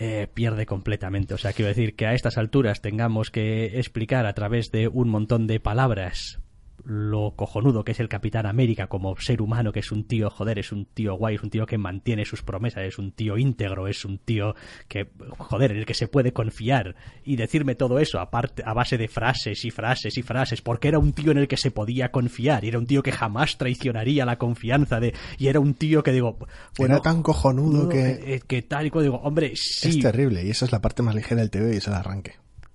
eh, 0.00 0.26
pierde 0.34 0.66
completamente. 0.66 1.34
O 1.34 1.38
sea, 1.38 1.52
quiero 1.52 1.68
decir 1.68 1.94
que 1.94 2.06
a 2.06 2.14
estas 2.14 2.36
alturas 2.36 2.82
tengamos 2.82 3.30
que 3.30 3.78
explicar 3.78 4.26
a 4.26 4.34
través 4.34 4.72
de 4.72 4.88
un 4.88 5.08
montón 5.08 5.46
de 5.46 5.60
palabras 5.60 6.40
lo 6.84 7.34
cojonudo 7.36 7.84
que 7.84 7.92
es 7.92 8.00
el 8.00 8.08
Capitán 8.08 8.46
América 8.46 8.86
como 8.86 9.16
ser 9.16 9.42
humano, 9.42 9.72
que 9.72 9.80
es 9.80 9.92
un 9.92 10.04
tío, 10.04 10.30
joder, 10.30 10.58
es 10.58 10.72
un 10.72 10.86
tío 10.86 11.14
guay, 11.14 11.36
es 11.36 11.42
un 11.42 11.50
tío 11.50 11.66
que 11.66 11.78
mantiene 11.78 12.24
sus 12.24 12.42
promesas, 12.42 12.84
es 12.84 12.98
un 12.98 13.12
tío 13.12 13.38
íntegro, 13.38 13.88
es 13.88 14.04
un 14.04 14.18
tío 14.18 14.54
que, 14.88 15.08
joder, 15.38 15.72
en 15.72 15.78
el 15.78 15.86
que 15.86 15.94
se 15.94 16.08
puede 16.08 16.32
confiar. 16.32 16.96
Y 17.24 17.36
decirme 17.36 17.74
todo 17.74 17.98
eso, 17.98 18.20
aparte, 18.20 18.62
a 18.64 18.72
base 18.72 18.98
de 18.98 19.08
frases 19.08 19.64
y 19.64 19.70
frases 19.70 20.16
y 20.18 20.22
frases, 20.22 20.62
porque 20.62 20.88
era 20.88 20.98
un 20.98 21.12
tío 21.12 21.32
en 21.32 21.38
el 21.38 21.48
que 21.48 21.56
se 21.56 21.70
podía 21.70 22.10
confiar, 22.10 22.64
y 22.64 22.68
era 22.68 22.78
un 22.78 22.86
tío 22.86 23.02
que 23.02 23.12
jamás 23.12 23.58
traicionaría 23.58 24.24
la 24.24 24.38
confianza 24.38 25.00
de, 25.00 25.14
y 25.38 25.48
era 25.48 25.60
un 25.60 25.74
tío 25.74 26.02
que 26.02 26.12
digo, 26.12 26.38
bueno, 26.78 26.94
era 26.94 27.02
tan 27.02 27.22
cojonudo 27.22 27.88
que... 27.88 28.10
Eh, 28.10 28.34
eh, 28.34 28.40
que 28.46 28.62
tal 28.62 28.86
y 28.86 28.90
digo, 28.90 29.20
hombre, 29.22 29.52
sí. 29.54 29.88
Es 29.88 30.00
terrible, 30.00 30.44
y 30.44 30.50
esa 30.50 30.64
es 30.64 30.72
la 30.72 30.80
parte 30.80 31.02
más 31.02 31.14
ligera 31.14 31.40
del 31.40 31.50
TV 31.50 31.74
y 31.74 31.76
es 31.78 31.86
el 31.86 31.94
arranque 31.94 32.34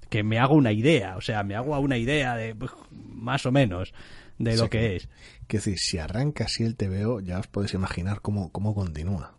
que 0.10 0.24
me 0.24 0.40
hago 0.40 0.56
una 0.56 0.72
idea, 0.72 1.18
o 1.18 1.22
sea, 1.22 1.44
me 1.44 1.56
hago 1.56 1.78
una 1.80 1.98
idea 1.98 2.36
de 2.36 2.56
pues, 2.56 2.72
más 2.90 3.46
o 3.46 3.52
menos 3.52 3.94
de 4.38 4.58
lo 4.58 4.70
que, 4.70 4.98
es. 4.98 5.10
Que 5.48 5.58
decir, 5.58 5.78
si 5.80 5.98
arranca 5.98 6.46
así 6.46 6.64
el 6.64 6.76
TVO, 6.76 7.22
ya 7.22 7.40
os 7.40 7.48
podéis 7.48 7.74
imaginar 7.74 8.22
cómo, 8.22 8.52
cómo 8.52 8.74
continúa. 8.76 9.38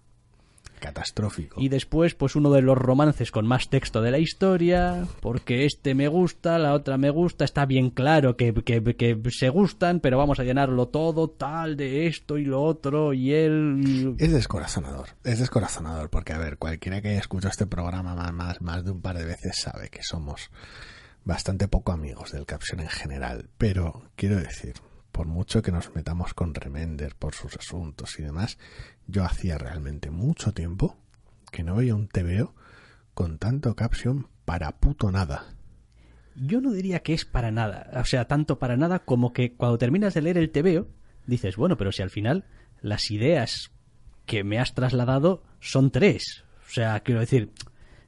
Catastrófico. 0.86 1.60
Y 1.60 1.68
después, 1.68 2.14
pues 2.14 2.36
uno 2.36 2.52
de 2.52 2.62
los 2.62 2.78
romances 2.78 3.32
con 3.32 3.44
más 3.44 3.68
texto 3.68 4.02
de 4.02 4.12
la 4.12 4.20
historia, 4.20 5.04
porque 5.20 5.64
este 5.64 5.96
me 5.96 6.06
gusta, 6.06 6.58
la 6.58 6.74
otra 6.74 6.96
me 6.96 7.10
gusta, 7.10 7.44
está 7.44 7.66
bien 7.66 7.90
claro 7.90 8.36
que, 8.36 8.54
que, 8.54 8.94
que 8.96 9.20
se 9.30 9.48
gustan, 9.48 9.98
pero 9.98 10.16
vamos 10.16 10.38
a 10.38 10.44
llenarlo 10.44 10.86
todo, 10.86 11.28
tal, 11.28 11.76
de 11.76 12.06
esto 12.06 12.38
y 12.38 12.44
lo 12.44 12.62
otro, 12.62 13.12
y 13.12 13.32
él... 13.32 14.14
Es 14.18 14.32
descorazonador, 14.32 15.08
es 15.24 15.40
descorazonador, 15.40 16.08
porque 16.08 16.32
a 16.32 16.38
ver, 16.38 16.56
cualquiera 16.56 17.02
que 17.02 17.08
haya 17.08 17.18
escuchado 17.18 17.50
este 17.50 17.66
programa 17.66 18.14
más, 18.14 18.32
más, 18.32 18.60
más 18.60 18.84
de 18.84 18.92
un 18.92 19.00
par 19.00 19.18
de 19.18 19.24
veces 19.24 19.56
sabe 19.56 19.88
que 19.88 20.04
somos 20.04 20.50
bastante 21.24 21.66
poco 21.66 21.90
amigos 21.90 22.30
del 22.30 22.46
caption 22.46 22.78
en 22.78 22.88
general, 22.88 23.48
pero 23.58 24.04
quiero 24.14 24.36
decir, 24.36 24.74
por 25.16 25.26
mucho 25.26 25.62
que 25.62 25.72
nos 25.72 25.94
metamos 25.94 26.34
con 26.34 26.52
Remender 26.52 27.14
por 27.14 27.34
sus 27.34 27.56
asuntos 27.56 28.18
y 28.18 28.22
demás, 28.22 28.58
yo 29.06 29.24
hacía 29.24 29.56
realmente 29.56 30.10
mucho 30.10 30.52
tiempo 30.52 30.98
que 31.50 31.62
no 31.62 31.76
veía 31.76 31.94
un 31.94 32.06
TVO 32.06 32.54
con 33.14 33.38
tanto 33.38 33.74
caption 33.74 34.28
para 34.44 34.72
puto 34.72 35.10
nada. 35.10 35.54
Yo 36.34 36.60
no 36.60 36.70
diría 36.70 37.00
que 37.00 37.14
es 37.14 37.24
para 37.24 37.50
nada, 37.50 37.90
o 37.94 38.04
sea, 38.04 38.26
tanto 38.26 38.58
para 38.58 38.76
nada 38.76 38.98
como 38.98 39.32
que 39.32 39.54
cuando 39.54 39.78
terminas 39.78 40.12
de 40.12 40.20
leer 40.20 40.36
el 40.36 40.50
TVO 40.50 40.86
dices, 41.26 41.56
bueno, 41.56 41.78
pero 41.78 41.92
si 41.92 42.02
al 42.02 42.10
final 42.10 42.44
las 42.82 43.10
ideas 43.10 43.70
que 44.26 44.44
me 44.44 44.58
has 44.58 44.74
trasladado 44.74 45.44
son 45.60 45.90
tres. 45.90 46.44
O 46.68 46.70
sea, 46.70 47.00
quiero 47.00 47.20
decir, 47.20 47.52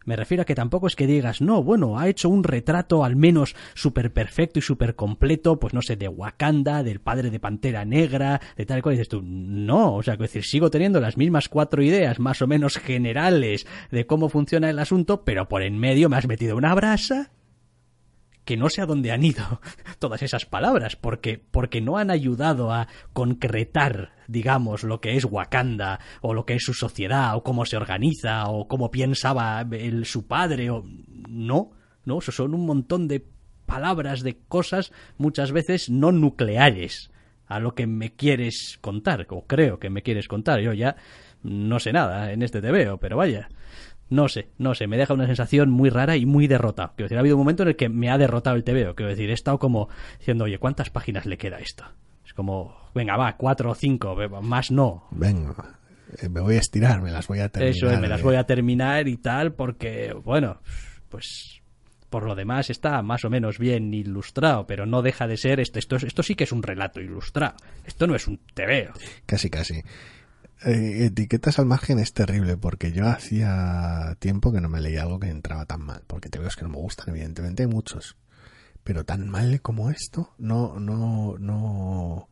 me 0.09 0.17
refiero 0.17 0.41
a 0.41 0.47
que 0.47 0.55
tampoco 0.55 0.87
es 0.87 0.97
que 0.97 1.07
digas, 1.07 1.43
no, 1.43 1.63
bueno, 1.63 1.99
ha 1.99 2.09
hecho 2.09 2.31
un 2.31 2.43
retrato 2.43 3.05
al 3.05 3.15
menos 3.15 3.55
súper 3.75 4.11
perfecto 4.11 4.59
y 4.59 4.63
súper 4.63 4.95
completo, 4.95 5.61
pues 5.61 5.75
no 5.75 5.83
sé, 5.83 5.97
de 5.97 6.09
Wakanda, 6.09 6.83
del 6.83 6.99
padre 6.99 7.29
de 7.29 7.39
Pantera 7.39 7.85
Negra, 7.85 8.41
de 8.57 8.65
tal 8.65 8.79
y 8.79 8.81
cual. 8.81 8.95
dices 8.95 9.11
tú, 9.11 9.21
no, 9.23 9.97
o 9.97 10.03
sea, 10.03 10.15
es 10.15 10.21
decir, 10.21 10.45
sigo 10.45 10.71
teniendo 10.71 10.99
las 10.99 11.19
mismas 11.19 11.51
cuatro 11.51 11.83
ideas 11.83 12.21
más 12.21 12.41
o 12.41 12.47
menos 12.47 12.79
generales 12.79 13.67
de 13.91 14.07
cómo 14.07 14.31
funciona 14.31 14.71
el 14.71 14.79
asunto, 14.79 15.25
pero 15.27 15.47
por 15.47 15.61
en 15.61 15.79
medio 15.79 16.09
me 16.09 16.17
has 16.17 16.27
metido 16.27 16.57
una 16.57 16.75
brasa 16.75 17.31
que 18.49 18.57
no 18.57 18.71
sé 18.71 18.81
a 18.81 18.87
dónde 18.87 19.13
han 19.13 19.25
ido 19.25 19.61
todas 19.99 20.23
esas 20.23 20.47
palabras, 20.47 20.97
porque, 20.97 21.39
porque 21.51 21.83
no 21.83 21.99
han 21.99 22.11
ayudado 22.11 22.73
a 22.73 22.89
concretar, 23.13 24.13
digamos, 24.27 24.85
lo 24.85 25.03
que 25.03 25.19
es 25.19 25.27
Wakanda, 25.27 26.01
o 26.23 26.33
lo 26.33 26.47
que 26.47 26.55
es 26.55 26.63
su 26.65 26.73
sociedad, 26.73 27.37
o 27.37 27.43
cómo 27.43 27.67
se 27.67 27.77
organiza, 27.77 28.49
o 28.49 28.67
cómo 28.67 28.91
pensaba 28.91 29.61
el, 29.71 30.07
su 30.07 30.27
padre, 30.27 30.71
o 30.71 30.83
no, 31.29 31.73
no, 32.07 32.23
son 32.23 32.55
un 32.55 32.65
montón 32.65 33.07
de 33.07 33.23
palabras, 33.67 34.23
de 34.23 34.39
cosas, 34.49 34.93
muchas 35.19 35.53
veces 35.53 35.91
no 35.91 36.11
nucleares 36.11 37.11
a 37.49 37.61
lo 37.61 37.75
que 37.75 37.87
me 37.87 38.15
quieres 38.15 38.79
contar, 38.81 39.27
o 39.29 39.43
creo 39.47 39.79
que 39.79 39.91
me 39.91 40.01
quieres 40.01 40.27
contar. 40.27 40.61
Yo 40.61 40.73
ya 40.73 40.97
no 41.43 41.79
sé 41.81 41.93
nada 41.93 42.33
en 42.33 42.43
este 42.43 42.63
te 42.63 42.73
veo, 42.73 42.97
pero 42.97 43.19
vaya. 43.19 43.51
No 44.11 44.29
sé, 44.29 44.49
no 44.59 44.75
sé, 44.75 44.87
me 44.87 44.97
deja 44.97 45.15
una 45.15 45.27
sensación 45.27 45.71
muy 45.71 45.91
rara 45.91 46.17
y 46.17 46.25
muy 46.25 46.47
derrota. 46.47 46.93
Quiero 46.97 47.07
decir, 47.07 47.19
ha 47.19 47.21
habido 47.21 47.37
un 47.37 47.41
momento 47.41 47.63
en 47.63 47.71
el 47.71 47.77
que 47.77 47.89
me 47.89 48.11
ha 48.11 48.19
derrotado 48.19 48.57
el 48.57 48.65
TVO. 48.65 48.95
Quiero 48.95 49.11
decir, 49.11 49.29
he 49.31 49.35
estado 49.35 49.59
como 49.59 49.89
diciendo, 50.19 50.45
oye, 50.45 50.59
¿cuántas 50.59 50.91
páginas 50.91 51.27
le 51.27 51.37
queda 51.37 51.57
a 51.57 51.61
esto? 51.61 51.85
Es 52.25 52.33
como, 52.33 52.91
venga, 52.95 53.17
va, 53.17 53.37
cuatro 53.37 53.71
o 53.71 53.75
cinco, 53.75 54.17
más 54.43 54.71
no. 54.71 55.09
Venga, 55.11 55.79
eh, 56.21 56.29
me 56.29 56.41
voy 56.41 56.57
a 56.57 56.61
estirar, 56.61 57.03
me 57.03 57.11
las 57.11 57.27
voy 57.27 57.41
a 57.41 57.49
terminar. 57.49 57.77
Eso, 57.77 58.01
me 58.01 58.09
las 58.09 58.23
voy 58.23 58.37
a 58.37 58.45
terminar 58.45 59.09
y 59.09 59.19
tal, 59.19 59.53
porque, 59.53 60.15
bueno, 60.25 60.61
pues 61.09 61.61
por 62.11 62.25
lo 62.25 62.35
demás 62.35 62.71
está 62.71 63.03
más 63.03 63.25
o 63.25 63.31
menos 63.31 63.59
bien 63.59 63.93
ilustrado, 63.93 64.67
pero 64.67 64.87
no 64.87 65.03
deja 65.03 65.27
de 65.27 65.37
ser 65.37 65.61
esto, 65.61 65.79
esto, 65.79 65.97
esto 65.97 66.23
sí 66.23 66.35
que 66.35 66.45
es 66.45 66.53
un 66.53 66.63
relato 66.63 67.01
ilustrado. 67.01 67.57
Esto 67.85 68.07
no 68.07 68.15
es 68.15 68.27
un 68.27 68.39
TVO. 68.55 68.93
Casi, 69.27 69.51
casi. 69.51 69.83
Eh, 70.65 71.05
etiquetas 71.07 71.59
al 71.59 71.67
margen 71.67 71.99
es 71.99 72.13
terrible 72.13 72.57
porque 72.57 72.91
yo 72.93 73.07
hacía 73.09 74.17
tiempo 74.19 74.53
que 74.53 74.61
no 74.61 74.69
me 74.69 74.81
leía 74.81 75.03
algo 75.03 75.21
que 75.21 75.29
entraba 75.29 75.67
tan 75.67 75.83
mal, 75.83 76.03
porque 76.07 76.29
te 76.29 76.39
veo 76.39 76.49
que 76.51 76.63
no 76.63 76.71
me 76.71 76.79
gustan, 76.79 77.11
evidentemente 77.11 77.63
hay 77.63 77.69
muchos, 77.69 78.17
pero 78.83 79.05
tan 79.05 79.29
mal 79.29 79.61
como 79.61 79.91
esto, 79.91 80.35
no, 80.39 80.81
no, 80.81 81.37
no, 81.39 82.29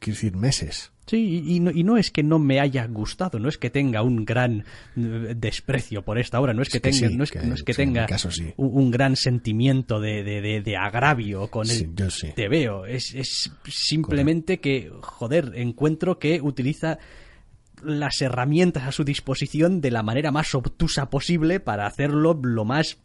quiero 0.00 0.14
decir, 0.14 0.34
meses. 0.36 0.92
Sí, 1.06 1.44
y 1.46 1.60
no, 1.60 1.70
y 1.70 1.84
no 1.84 1.98
es 1.98 2.10
que 2.10 2.24
no 2.24 2.38
me 2.40 2.58
haya 2.58 2.84
gustado, 2.86 3.38
no 3.38 3.48
es 3.48 3.58
que 3.58 3.70
tenga 3.70 4.02
un 4.02 4.24
gran 4.24 4.64
eh, 4.96 5.34
desprecio 5.36 6.02
por 6.02 6.18
esta 6.18 6.40
obra, 6.40 6.52
no 6.52 6.62
es 6.62 6.68
que, 6.68 6.78
Es 6.78 6.82
que 6.82 6.90
tenga, 6.90 7.08
sí, 7.10 7.16
no 7.16 7.22
es, 7.24 7.30
que 7.30 7.42
no 7.42 7.54
es 7.54 7.62
que 7.62 7.74
sí, 7.74 7.82
en 7.82 7.88
mi 7.90 7.94
tenga 7.94 8.06
caso 8.06 8.30
sí. 8.32 8.54
un, 8.56 8.70
un 8.84 8.90
gran 8.90 9.14
sentimiento 9.14 10.00
de, 10.00 10.24
de, 10.24 10.40
de- 10.40 10.62
de 10.62 10.76
agravio 10.76 11.48
con 11.48 11.66
Sí, 11.66 11.84
el 11.96 12.34
te 12.34 12.48
veo. 12.48 12.86
Es, 12.86 13.14
es 13.14 13.52
simplemente 13.68 14.58
que, 14.58 14.90
joder, 15.00 15.52
encuentro 15.54 16.18
que 16.18 16.40
utiliza 16.40 16.98
las 17.82 18.20
herramientas 18.20 18.84
a 18.84 18.92
su 18.92 19.04
disposición 19.04 19.80
de 19.80 19.90
la 19.90 20.02
manera 20.02 20.30
más 20.30 20.54
obtusa 20.54 21.10
posible 21.10 21.60
para 21.60 21.86
hacerlo 21.86 22.38
lo 22.42 22.64
más, 22.64 22.98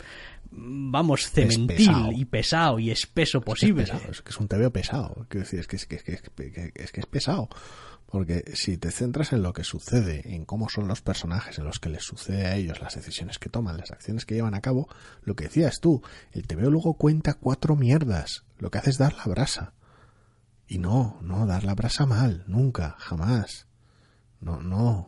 vamos, 0.51 1.30
cementil 1.30 1.67
pesado. 1.67 2.11
y 2.11 2.26
pesado 2.26 2.80
y 2.80 2.91
espeso 2.91 3.39
Es 3.39 3.43
posible. 3.43 3.84
pesado, 3.84 4.11
es 4.11 4.22
que 4.22 4.30
es 4.30 4.38
un 4.39 4.47
TVO 4.47 4.72
pesado. 4.72 5.26
Quiero 5.30 5.45
decir, 5.45 5.59
es 5.59 5.67
que 5.67 5.76
es, 5.76 5.86
que, 5.86 5.95
es, 5.95 6.03
que, 6.03 6.11
es 6.15 6.72
es 6.76 6.91
es 6.93 7.05
pesado. 7.05 7.49
Porque 8.11 8.43
si 8.55 8.78
te 8.78 8.91
centras 8.91 9.32
en 9.32 9.41
lo 9.41 9.53
que 9.53 9.63
sucede, 9.63 10.36
en 10.36 10.43
cómo 10.43 10.67
son 10.67 10.89
los 10.89 11.01
personajes, 11.01 11.57
en 11.59 11.63
los 11.63 11.80
que 11.80 11.88
les 11.88 12.03
sucede 12.03 12.45
a 12.45 12.55
ellos, 12.57 12.82
las 12.82 12.95
decisiones 12.95 13.39
que 13.39 13.49
toman, 13.49 13.78
las 13.78 13.91
acciones 13.91 14.26
que 14.26 14.36
llevan 14.36 14.53
a 14.53 14.59
cabo, 14.59 14.89
lo 15.24 15.38
que 15.38 15.45
decías 15.45 15.80
tú, 15.80 16.01
el 16.34 16.45
TVO 16.45 16.69
luego 16.69 16.95
cuenta 16.95 17.36
cuatro 17.36 17.78
mierdas. 17.78 18.43
Lo 18.57 18.69
que 18.69 18.80
hace 18.80 18.89
es 18.89 18.97
dar 18.97 19.15
la 19.15 19.24
brasa. 19.24 19.74
Y 20.67 20.78
no, 20.78 21.19
no, 21.22 21.45
dar 21.45 21.63
la 21.63 21.74
brasa 21.74 22.05
mal, 22.05 22.43
nunca, 22.47 22.95
jamás. 22.99 23.67
No, 24.42 24.62
no, 24.62 25.08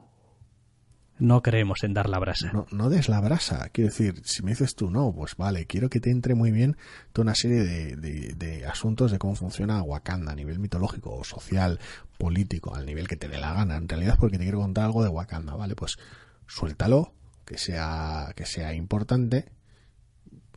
No 1.20 1.42
creemos 1.42 1.84
en 1.84 1.94
dar 1.94 2.10
la 2.10 2.20
brasa. 2.20 2.52
no, 2.54 2.66
no 2.72 2.90
des 2.90 3.08
la 3.10 3.20
brasa. 3.22 3.70
Quiero 3.70 3.90
decir, 3.90 4.22
si 4.26 4.44
me 4.44 4.52
dices 4.52 4.76
tú, 4.76 4.90
no, 4.90 5.14
pues 5.14 5.36
vale, 5.38 5.66
quiero 5.68 5.90
que 5.90 6.00
te 6.00 6.10
entre 6.12 6.36
muy 6.36 6.52
bien 6.52 6.78
toda 7.14 7.24
una 7.24 7.36
serie 7.36 7.64
de, 7.64 7.96
de- 7.96 8.34
de 8.36 8.66
asuntos 8.66 9.12
de 9.12 9.20
cómo 9.20 9.36
funciona 9.36 9.82
Wakanda 9.84 10.32
a 10.32 10.36
nivel 10.36 10.60
mitológico 10.60 11.24
social, 11.24 11.80
político, 12.18 12.76
al 12.76 12.86
nivel 12.86 13.08
que 13.08 13.16
te 13.16 13.28
dé 13.28 13.38
la 13.40 13.54
gana. 13.54 13.76
En 13.78 13.88
realidad, 13.90 14.18
porque 14.20 14.38
te 14.38 14.44
quiero 14.44 14.60
contar 14.60 14.86
algo 14.86 15.04
de 15.04 15.10
Wakanda, 15.10 15.56
¿vale? 15.56 15.76
Pues 15.76 15.98
suéltalo, 16.48 17.14
que 17.46 17.58
sea, 17.58 18.34
que 18.36 18.46
sea 18.46 18.74
importante, 18.74 19.52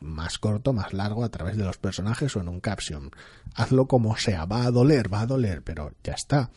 más 0.01 0.39
corto, 0.39 0.73
más 0.73 0.93
largo, 0.93 1.25
a 1.25 1.31
través 1.31 1.57
de 1.57 1.65
los 1.65 1.79
personajes 1.79 2.37
o 2.37 2.41
en 2.41 2.49
un 2.49 2.61
caption. 2.61 3.11
Hazlo 3.55 3.87
como 3.89 4.17
sea, 4.17 4.45
va 4.45 4.65
a 4.65 4.71
doler, 4.71 5.13
va 5.13 5.21
a 5.23 5.27
doler, 5.27 5.63
pero 5.63 5.93
ya 6.05 6.13
está. 6.13 6.51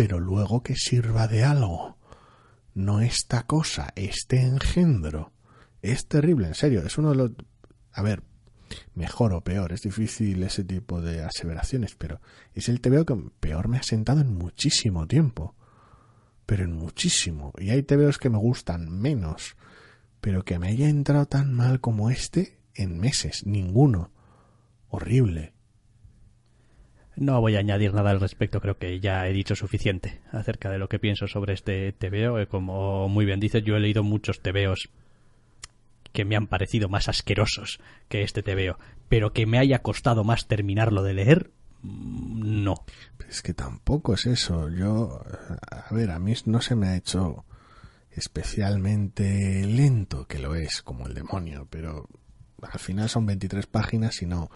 Pero 0.00 0.18
luego 0.18 0.62
que 0.62 0.76
sirva 0.76 1.28
de 1.28 1.44
algo 1.44 1.98
no 2.72 3.02
esta 3.02 3.42
cosa, 3.42 3.92
este 3.96 4.40
engendro. 4.40 5.30
Es 5.82 6.06
terrible, 6.06 6.46
en 6.46 6.54
serio. 6.54 6.80
Es 6.86 6.96
uno 6.96 7.10
de 7.10 7.16
los... 7.16 7.32
A 7.92 8.00
ver, 8.00 8.22
mejor 8.94 9.34
o 9.34 9.44
peor, 9.44 9.74
es 9.74 9.82
difícil 9.82 10.42
ese 10.42 10.64
tipo 10.64 11.02
de 11.02 11.22
aseveraciones, 11.22 11.96
pero 11.96 12.22
es 12.54 12.70
el 12.70 12.80
TVO 12.80 13.04
que 13.04 13.30
peor 13.40 13.68
me 13.68 13.76
ha 13.76 13.82
sentado 13.82 14.22
en 14.22 14.32
muchísimo 14.32 15.06
tiempo. 15.06 15.54
Pero 16.46 16.64
en 16.64 16.72
muchísimo. 16.72 17.52
Y 17.58 17.68
hay 17.68 17.82
TVOs 17.82 18.16
que 18.16 18.30
me 18.30 18.38
gustan 18.38 18.88
menos, 18.88 19.54
pero 20.22 20.46
que 20.46 20.58
me 20.58 20.68
haya 20.68 20.88
entrado 20.88 21.26
tan 21.26 21.52
mal 21.52 21.78
como 21.82 22.08
este 22.08 22.58
en 22.74 22.98
meses. 22.98 23.44
Ninguno. 23.44 24.12
Horrible. 24.88 25.52
No 27.20 27.38
voy 27.38 27.54
a 27.56 27.58
añadir 27.58 27.92
nada 27.92 28.12
al 28.12 28.18
respecto, 28.18 28.62
creo 28.62 28.78
que 28.78 28.98
ya 28.98 29.28
he 29.28 29.32
dicho 29.34 29.54
suficiente 29.54 30.22
acerca 30.32 30.70
de 30.70 30.78
lo 30.78 30.88
que 30.88 30.98
pienso 30.98 31.28
sobre 31.28 31.52
este 31.52 31.92
TVO. 31.92 32.38
Eh, 32.38 32.46
Como 32.46 33.10
muy 33.10 33.26
bien 33.26 33.40
dices, 33.40 33.62
yo 33.62 33.76
he 33.76 33.80
leído 33.80 34.02
muchos 34.02 34.40
TVOs 34.40 34.88
que 36.14 36.24
me 36.24 36.34
han 36.34 36.46
parecido 36.46 36.88
más 36.88 37.10
asquerosos 37.10 37.78
que 38.08 38.22
este 38.22 38.42
TVO, 38.42 38.78
pero 39.10 39.34
que 39.34 39.44
me 39.44 39.58
haya 39.58 39.80
costado 39.80 40.24
más 40.24 40.48
terminarlo 40.48 41.02
de 41.02 41.12
leer, 41.12 41.50
mm, 41.82 42.64
no. 42.64 42.86
Es 43.28 43.42
que 43.42 43.52
tampoco 43.52 44.14
es 44.14 44.24
eso. 44.24 44.70
Yo, 44.70 45.22
a 45.70 45.94
ver, 45.94 46.12
a 46.12 46.18
mí 46.18 46.32
no 46.46 46.62
se 46.62 46.74
me 46.74 46.88
ha 46.88 46.96
hecho 46.96 47.44
especialmente 48.12 49.66
lento, 49.66 50.26
que 50.26 50.38
lo 50.38 50.54
es, 50.54 50.80
como 50.80 51.06
el 51.06 51.12
demonio, 51.12 51.68
pero 51.68 52.08
al 52.62 52.78
final 52.78 53.10
son 53.10 53.26
23 53.26 53.66
páginas 53.66 54.22
y 54.22 54.26
no, 54.26 54.50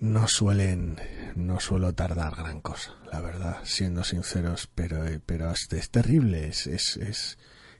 no 0.00 0.28
suelen, 0.28 0.96
no 1.36 1.60
suelo 1.60 1.94
tardar 1.94 2.34
gran 2.36 2.60
cosa, 2.60 2.94
la 3.12 3.20
verdad, 3.20 3.58
siendo 3.64 4.04
sinceros, 4.04 4.68
pero, 4.74 5.04
pero 5.24 5.52
es, 5.52 5.90
terrible, 5.90 6.48
es, 6.48 6.66
es, 6.66 6.96
es, 6.96 7.38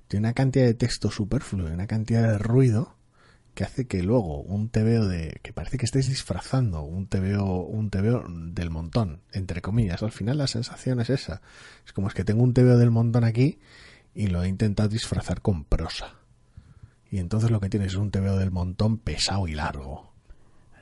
tiene 0.08 0.28
una 0.28 0.34
cantidad 0.34 0.64
de 0.64 0.74
texto 0.74 1.10
superfluo, 1.10 1.66
una 1.66 1.86
cantidad 1.86 2.22
de 2.22 2.38
ruido, 2.38 2.96
que 3.54 3.64
hace 3.64 3.86
que 3.86 4.02
luego 4.02 4.42
un 4.42 4.68
TVO 4.68 5.06
de 5.06 5.38
que 5.42 5.52
parece 5.52 5.78
que 5.78 5.86
estáis 5.86 6.08
disfrazando 6.08 6.82
un 6.82 7.06
TVO 7.06 7.64
un 7.66 7.88
TVO 7.88 8.24
del 8.28 8.68
montón 8.68 9.20
entre 9.32 9.62
comillas 9.62 10.02
al 10.02 10.10
final 10.10 10.38
la 10.38 10.48
sensación 10.48 11.00
es 11.00 11.08
esa. 11.08 11.40
Es 11.86 11.92
como 11.92 12.08
es 12.08 12.14
que 12.14 12.24
tengo 12.24 12.42
un 12.42 12.52
TVO 12.52 12.76
del 12.76 12.90
montón 12.90 13.22
aquí 13.22 13.60
y 14.12 14.26
lo 14.26 14.42
he 14.42 14.48
intentado 14.48 14.88
disfrazar 14.88 15.40
con 15.40 15.64
prosa. 15.64 16.16
Y 17.10 17.18
entonces 17.18 17.52
lo 17.52 17.60
que 17.60 17.68
tienes 17.68 17.92
es 17.92 17.98
un 17.98 18.10
TVO 18.10 18.38
del 18.38 18.50
montón 18.50 18.98
pesado 18.98 19.46
y 19.46 19.54
largo 19.54 20.13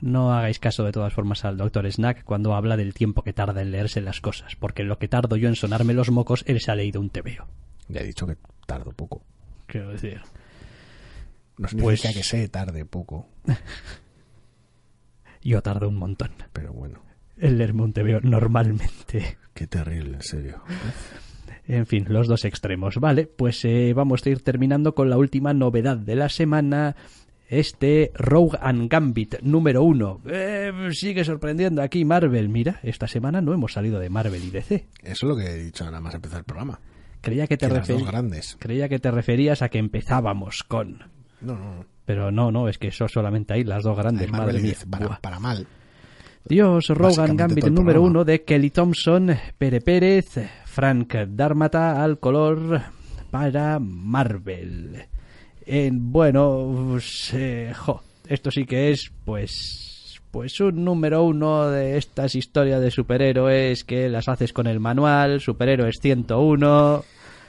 No 0.05 0.33
hagáis 0.33 0.59
caso 0.59 0.83
de 0.83 0.91
todas 0.91 1.13
formas 1.13 1.45
al 1.45 1.55
doctor 1.55 1.89
Snack 1.89 2.25
cuando 2.25 2.55
habla 2.55 2.75
del 2.75 2.93
tiempo 2.93 3.23
que 3.23 3.31
tarda 3.31 3.61
en 3.61 3.71
leerse 3.71 4.01
las 4.01 4.19
cosas, 4.19 4.55
porque 4.57 4.83
lo 4.83 4.99
que 4.99 5.07
tardo 5.07 5.37
yo 5.37 5.47
en 5.47 5.55
sonarme 5.55 5.93
los 5.93 6.11
mocos, 6.11 6.43
él 6.45 6.59
se 6.59 6.71
ha 6.71 6.75
leído 6.75 6.99
un 6.99 7.09
TVO. 7.09 7.47
ya 7.87 8.01
he 8.01 8.05
dicho 8.05 8.27
que 8.27 8.35
tardo 8.67 8.91
poco 8.91 9.23
Quiero 9.65 9.91
decir. 9.91 10.19
no 11.57 11.69
significa 11.69 11.83
Pues- 12.09 12.15
que 12.15 12.23
sé 12.23 12.49
tarde 12.49 12.83
poco 12.85 13.27
Yo 15.41 15.61
tardo 15.61 15.87
un 15.89 15.95
montón 15.95 16.31
pero 16.51 16.73
bueno 16.73 16.99
en 17.37 17.57
leerme 17.57 17.83
un 17.83 17.93
TVO 17.93 18.19
normalmente. 18.21 19.37
qué 19.53 19.67
terrible 19.67 20.15
en 20.17 20.21
serio 20.21 20.63
En 21.65 21.85
fin, 21.85 22.05
los 22.09 22.27
dos 22.27 22.43
extremos. 22.43 22.97
Vale, 22.97 23.25
pues 23.25 23.63
eh, 23.63 23.93
vamos 23.95 24.25
a 24.25 24.29
ir 24.29 24.43
terminando 24.43 24.93
con 24.95 25.09
la 25.09 25.17
última 25.17 25.53
novedad 25.53 25.95
de 25.97 26.15
la 26.17 26.27
semana. 26.27 26.95
Este 27.53 28.11
Rogue 28.15 28.57
and 28.59 28.89
Gambit 28.89 29.35
número 29.43 29.83
uno. 29.83 30.21
Eh, 30.25 30.71
sigue 30.91 31.23
sorprendiendo 31.23 31.83
aquí 31.83 32.03
Marvel. 32.03 32.49
Mira, 32.49 32.79
esta 32.81 33.07
semana 33.07 33.41
no 33.41 33.53
hemos 33.53 33.73
salido 33.73 33.99
de 33.99 34.09
Marvel 34.09 34.43
y 34.43 34.49
DC. 34.49 34.87
eso 35.03 35.11
es 35.11 35.23
lo 35.23 35.35
que 35.35 35.45
he 35.45 35.63
dicho 35.63 35.85
nada 35.85 36.01
más 36.01 36.15
empezar 36.15 36.39
el 36.39 36.45
programa 36.45 36.79
Creía 37.21 37.45
que 37.45 37.55
te, 37.55 37.69
que 37.69 38.03
grandes 38.03 38.57
Creía 38.59 38.89
que 38.89 38.97
te 38.97 39.11
referías 39.11 39.61
a 39.61 39.69
que 39.69 39.77
empezábamos 39.77 40.63
con. 40.63 41.03
no 41.41 41.55
no 41.55 41.75
no 41.75 41.85
Pero 42.05 42.31
no, 42.31 42.51
no, 42.51 42.67
es 42.67 42.79
que 42.79 42.87
eso 42.87 43.07
solamente 43.07 43.53
hay 43.53 43.63
las 43.63 43.83
dos 43.83 43.95
grandes. 43.95 44.31
Marvel 44.31 44.55
madre 44.55 44.75
mía. 44.99 45.19
Para, 45.21 45.39
mal 45.39 45.67
Dios, 46.45 46.87
Rogan 46.87 47.37
Gambit 47.37 47.65
número 47.65 48.01
uno 48.01 48.25
de 48.25 48.43
Kelly 48.43 48.71
Thompson, 48.71 49.37
Pere 49.59 49.79
Pérez, 49.79 50.39
Frank 50.65 51.13
Dármata 51.27 52.03
al 52.03 52.19
color 52.19 52.81
para 53.29 53.77
Marvel. 53.77 55.12
En, 55.65 56.11
bueno, 56.11 56.89
pues, 56.91 57.33
eh, 57.33 57.73
jo, 57.75 58.01
esto 58.27 58.51
sí 58.51 58.65
que 58.65 58.91
es, 58.91 59.11
pues, 59.25 60.19
pues 60.31 60.59
un 60.59 60.83
número 60.83 61.23
uno 61.23 61.69
de 61.69 61.97
estas 61.97 62.35
historias 62.35 62.81
de 62.81 62.91
superhéroes 62.91 63.83
que 63.83 64.09
las 64.09 64.27
haces 64.27 64.53
con 64.53 64.67
el 64.67 64.79
manual, 64.79 65.41
superhéroes 65.41 65.99
101. 66.01 67.03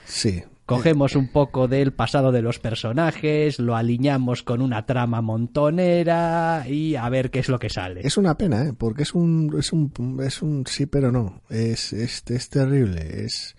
sí 0.05 0.43
Cogemos 0.67 1.15
un 1.15 1.29
poco 1.29 1.69
del 1.69 1.93
pasado 1.93 2.33
de 2.33 2.41
los 2.41 2.59
personajes, 2.59 3.59
lo 3.59 3.77
alineamos 3.77 4.43
con 4.43 4.63
una 4.63 4.87
trama 4.87 5.21
montonera 5.21 6.65
y 6.67 6.97
a 6.97 7.07
ver 7.11 7.31
qué 7.31 7.41
es 7.41 7.51
lo 7.51 7.59
que 7.59 7.69
sale. 7.69 8.01
Es 8.03 8.17
una 8.17 8.39
pena, 8.39 8.65
¿eh? 8.65 8.73
porque 8.73 9.03
es 9.03 9.15
un, 9.15 9.55
es 9.59 9.75
un, 9.75 9.93
es 10.25 10.41
un 10.41 10.67
sí 10.67 10.87
pero 10.87 11.13
no. 11.13 11.43
Es, 11.51 11.93
es, 11.93 12.25
es 12.29 12.49
terrible. 12.49 13.25
Es, 13.27 13.57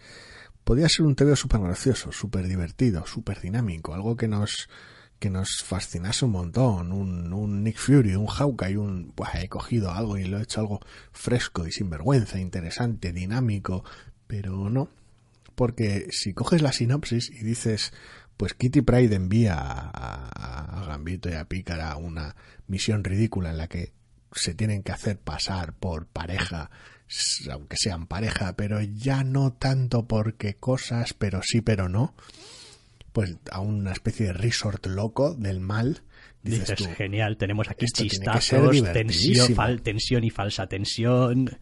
podría 0.66 0.90
ser 0.90 1.06
un 1.06 1.16
TV 1.16 1.36
súper 1.38 1.62
gracioso, 1.62 2.12
súper 2.12 2.48
divertido, 2.48 3.08
súper 3.08 3.40
dinámico, 3.40 3.94
algo 3.94 4.18
que 4.18 4.28
nos, 4.28 4.68
que 5.20 5.30
nos 5.30 5.64
fascinase 5.64 6.26
un 6.26 6.32
montón. 6.32 6.92
Un, 6.92 7.32
un 7.32 7.64
Nick 7.64 7.78
Fury, 7.78 8.16
un 8.16 8.28
Hawkeye, 8.28 8.78
un, 8.78 9.14
Buah, 9.16 9.42
he 9.42 9.48
cogido 9.48 9.92
algo 9.92 10.18
y 10.18 10.26
lo 10.26 10.40
he 10.40 10.44
hecho 10.44 10.60
algo 10.60 10.82
fresco 11.14 11.66
y 11.66 11.72
sin 11.72 11.90
vergüenza, 11.90 12.40
interesante, 12.40 13.14
dinámico, 13.14 13.86
pero 14.28 14.70
no. 14.70 14.90
Porque 15.56 16.08
si 16.12 16.34
coges 16.34 16.62
la 16.62 16.74
sinopsis 16.74 17.30
y 17.30 17.44
dices, 17.46 17.94
pues 18.36 18.54
Kitty 18.54 18.82
Pride 18.82 19.16
envía 19.16 19.56
a, 19.56 19.90
a- 19.90 20.82
a 20.82 20.86
Gambito 20.86 21.30
y 21.30 21.34
a 21.34 21.46
Pícara 21.46 21.96
una 21.96 22.36
misión 22.68 23.04
ridícula 23.06 23.52
en 23.52 23.58
la 23.58 23.68
que 23.70 23.94
se 24.34 24.54
tienen 24.54 24.84
que 24.84 24.92
hacer 24.92 25.18
pasar 25.18 25.72
por 25.74 26.08
pareja, 26.08 26.70
aunque 27.52 27.78
sean 27.78 28.08
pareja, 28.08 28.56
pero 28.56 28.82
ya 28.82 29.24
no 29.24 29.54
tanto 29.54 30.08
porque 30.08 30.56
cosas, 30.56 31.14
pero 31.14 31.42
sí, 31.44 31.62
pero 31.62 31.88
no, 31.90 32.16
pues 33.14 33.38
a 33.52 33.60
una 33.62 33.92
especie 33.92 34.28
de 34.28 34.34
resort 34.34 34.86
loco 34.88 35.36
del 35.36 35.60
mal, 35.60 36.02
dices, 36.44 36.70
Dices, 36.70 36.76
tú, 36.78 36.94
genial, 36.96 37.38
tenemos 37.38 37.70
aquí 37.70 37.86
chistazos, 37.86 38.84
tensión, 38.94 39.56
fal- 39.56 39.82
tensión 39.82 40.24
y 40.24 40.30
falsa 40.30 40.68
tensión, 40.68 41.58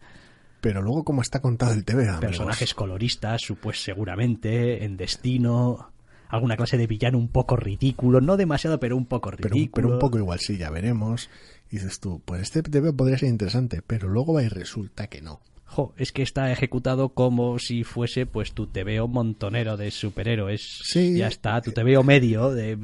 pero 0.60 0.82
luego 0.82 1.04
como 1.04 1.20
está 1.22 1.40
contado 1.40 1.74
el 1.74 1.84
TV, 1.84 2.06
personajes 2.20 2.74
coloristas, 2.74 3.42
pues 3.60 3.82
seguramente, 3.82 4.84
en 4.84 4.96
destino, 4.96 5.92
alguna 6.28 6.56
clase 6.56 6.76
de 6.78 6.86
villano 6.86 7.18
un 7.18 7.28
poco 7.28 7.56
ridículo, 7.56 8.20
no 8.20 8.36
demasiado, 8.36 8.80
pero 8.80 8.96
un 8.96 9.06
poco 9.06 9.30
pero, 9.36 9.48
ridículo. 9.54 9.86
pero 9.88 9.94
un 9.94 10.00
poco 10.00 10.18
igual 10.18 10.40
sí, 10.40 10.56
ya 10.56 10.70
veremos. 10.70 11.30
Y 11.70 11.76
dices 11.76 12.00
tú, 12.00 12.20
pues 12.24 12.42
este 12.42 12.62
TV 12.62 12.92
podría 12.92 13.18
ser 13.18 13.28
interesante, 13.28 13.82
pero 13.86 14.08
luego 14.08 14.32
va 14.34 14.42
y 14.42 14.48
resulta 14.48 15.06
que 15.08 15.22
no. 15.22 15.40
jo, 15.66 15.92
es 15.96 16.12
que 16.12 16.22
está 16.22 16.52
ejecutado 16.52 17.08
como 17.10 17.58
si 17.58 17.82
fuese 17.84 18.26
pues 18.26 18.52
tu 18.52 18.66
te 18.68 18.84
veo 18.84 19.08
montonero 19.08 19.76
de 19.76 19.90
superhéroes. 19.90 20.80
Sí. 20.84 21.16
Ya 21.16 21.26
está, 21.28 21.60
tu 21.62 21.72
te 21.72 21.82
veo 21.82 22.02
medio 22.04 22.50
de... 22.52 22.78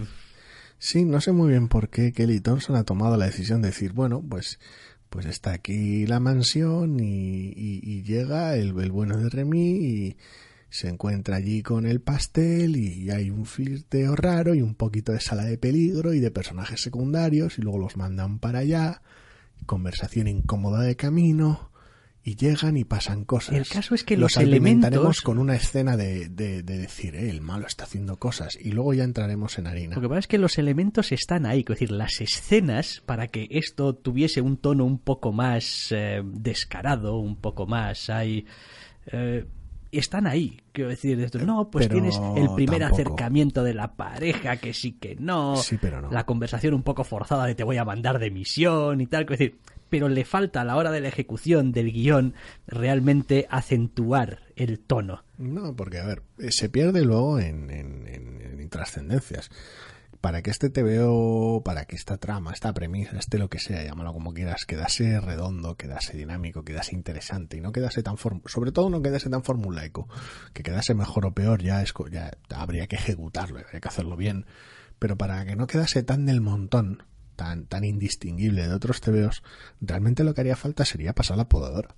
Sí, 0.78 1.04
no 1.04 1.20
sé 1.20 1.32
muy 1.32 1.50
bien 1.50 1.68
por 1.68 1.88
qué 1.90 2.12
Kelly 2.12 2.40
Thompson 2.40 2.74
ha 2.76 2.84
tomado 2.84 3.16
la 3.18 3.26
decisión 3.26 3.60
de 3.62 3.68
decir, 3.68 3.92
bueno, 3.92 4.24
pues, 4.26 4.58
pues 5.10 5.26
está 5.26 5.52
aquí 5.52 6.06
la 6.06 6.20
mansión 6.20 6.98
y, 7.00 7.48
y- 7.54 7.80
y 7.84 8.02
llega 8.02 8.56
el, 8.56 8.68
el 8.80 8.90
bueno 8.90 9.18
de 9.18 9.28
Remy 9.28 9.60
y 9.76 10.16
se 10.70 10.88
encuentra 10.88 11.36
allí 11.36 11.62
con 11.62 11.84
el 11.84 12.00
pastel 12.00 12.76
y 12.76 13.10
hay 13.10 13.28
un 13.30 13.44
flirteo 13.44 14.14
raro 14.16 14.54
y 14.54 14.62
un 14.62 14.74
poquito 14.74 15.12
de 15.12 15.20
sala 15.20 15.44
de 15.44 15.58
peligro 15.58 16.14
y 16.14 16.20
de 16.20 16.30
personajes 16.30 16.80
secundarios 16.80 17.58
y 17.58 17.62
luego 17.62 17.78
los 17.78 17.96
mandan 17.96 18.38
para 18.38 18.60
allá, 18.60 19.02
conversación 19.66 20.28
incómoda 20.28 20.82
de 20.82 20.96
camino 20.96 21.70
y 22.22 22.36
llegan 22.36 22.76
y 22.76 22.84
pasan 22.84 23.24
cosas. 23.24 23.56
El 23.56 23.66
caso 23.66 23.94
es 23.94 24.04
que 24.04 24.16
los 24.16 24.36
alimentaremos 24.36 25.16
elementos- 25.18 25.22
con 25.22 25.38
una 25.38 25.56
escena 25.56 25.96
de, 25.96 26.28
de, 26.28 26.62
de 26.62 26.78
decir, 26.78 27.16
eh, 27.16 27.30
el 27.30 27.40
malo 27.40 27.66
está 27.66 27.84
haciendo 27.84 28.18
cosas 28.18 28.56
y 28.60 28.72
luego 28.72 28.92
ya 28.94 29.04
entraremos 29.04 29.58
en 29.58 29.66
harina. 29.66 29.96
Lo 29.96 30.02
que 30.02 30.08
pasa 30.08 30.18
es 30.20 30.26
que 30.28 30.38
los 30.38 30.58
elementos 30.58 31.12
están 31.12 31.46
ahí, 31.46 31.60
es 31.60 31.66
decir, 31.66 31.90
las 31.90 32.20
escenas 32.20 33.02
para 33.06 33.26
que 33.28 33.48
esto 33.50 33.94
tuviese 33.94 34.40
un 34.42 34.58
tono 34.58 34.84
un 34.84 34.98
poco 34.98 35.32
más 35.32 35.88
eh, 35.92 36.20
descarado, 36.24 37.18
un 37.18 37.36
poco 37.36 37.66
más 37.66 38.08
ahí... 38.10 38.44
eh, 39.06 39.46
están 39.98 40.26
ahí, 40.26 40.60
quiero 40.72 40.90
decir, 40.90 41.18
esto, 41.20 41.38
no, 41.40 41.70
pues 41.70 41.88
Pero 41.88 42.00
tienes 42.00 42.16
el 42.36 42.54
primer 42.54 42.80
tampoco. 42.80 43.02
acercamiento 43.02 43.64
de 43.64 43.74
la 43.74 43.94
pareja, 43.94 44.56
que 44.58 44.72
sí 44.72 44.92
que 44.92 45.16
no, 45.16 45.56
Sí, 45.56 45.78
pero 45.80 46.00
no. 46.00 46.10
la 46.10 46.24
conversación 46.26 46.74
un 46.74 46.82
poco 46.82 47.02
forzada 47.04 47.46
de 47.46 47.54
te 47.54 47.64
voy 47.64 47.76
a 47.78 47.84
mandar 47.84 48.18
de 48.18 48.30
misión 48.30 49.00
y 49.00 49.06
tal, 49.06 49.26
quiero 49.26 49.38
decir, 49.38 49.58
pero 49.88 50.08
le 50.08 50.24
falta 50.24 50.60
a 50.60 50.64
la 50.64 50.76
hora 50.76 50.92
de 50.92 51.00
la 51.00 51.08
ejecución 51.08 51.72
del 51.72 51.90
guion 51.92 52.34
realmente 52.68 53.46
acentuar 53.50 54.38
el 54.54 54.78
tono. 54.78 55.24
No, 55.38 55.74
porque 55.74 55.98
a 55.98 56.06
ver, 56.06 56.22
eh, 56.38 56.52
se 56.52 56.68
pierde 56.68 57.04
luego 57.04 57.40
en, 57.40 57.70
en, 57.70 58.06
en- 58.06 58.40
en 58.42 58.60
intrascendencias. 58.60 59.50
Para 60.20 60.42
que 60.42 60.50
este 60.50 60.68
TVO, 60.68 61.62
para 61.64 61.86
que 61.86 61.96
esta 61.96 62.18
trama, 62.18 62.52
esta 62.52 62.74
premisa, 62.74 63.18
este 63.18 63.38
lo 63.38 63.48
que 63.48 63.58
sea, 63.58 63.82
llámalo 63.82 64.12
como 64.12 64.34
quieras, 64.34 64.66
quedase 64.66 65.18
redondo, 65.18 65.76
quedase 65.76 66.14
dinámico, 66.16 66.62
quedase 66.62 66.94
interesante 66.94 67.56
y 67.56 67.60
no 67.62 67.72
quedase 67.72 68.02
tan 68.02 68.16
sobre 68.18 68.72
todo 68.72 68.90
no 68.90 69.00
quedase 69.00 69.30
tan 69.30 69.42
formulaico, 69.42 70.08
que 70.52 70.62
quedase 70.62 70.94
mejor 70.94 71.24
o 71.24 71.32
peor 71.32 71.62
ya 71.62 71.80
es 71.80 71.94
ya 72.10 72.32
habría 72.54 72.86
que 72.86 72.96
ejecutarlo, 72.96 73.60
habría 73.60 73.80
que 73.80 73.88
hacerlo 73.88 74.16
bien, 74.16 74.44
pero 74.98 75.16
para 75.16 75.44
que 75.46 75.56
no 75.56 75.66
quedase 75.66 76.02
tan 76.02 76.26
del 76.26 76.42
montón, 76.42 77.02
tan 77.36 77.66
tan 77.66 77.84
indistinguible 77.84 78.68
de 78.68 78.74
otros 78.74 79.00
TVOs, 79.00 79.42
realmente 79.80 80.22
lo 80.22 80.34
que 80.34 80.42
haría 80.42 80.56
falta 80.56 80.84
sería 80.84 81.14
pasar 81.14 81.38
la 81.38 81.48
podadora. 81.48 81.96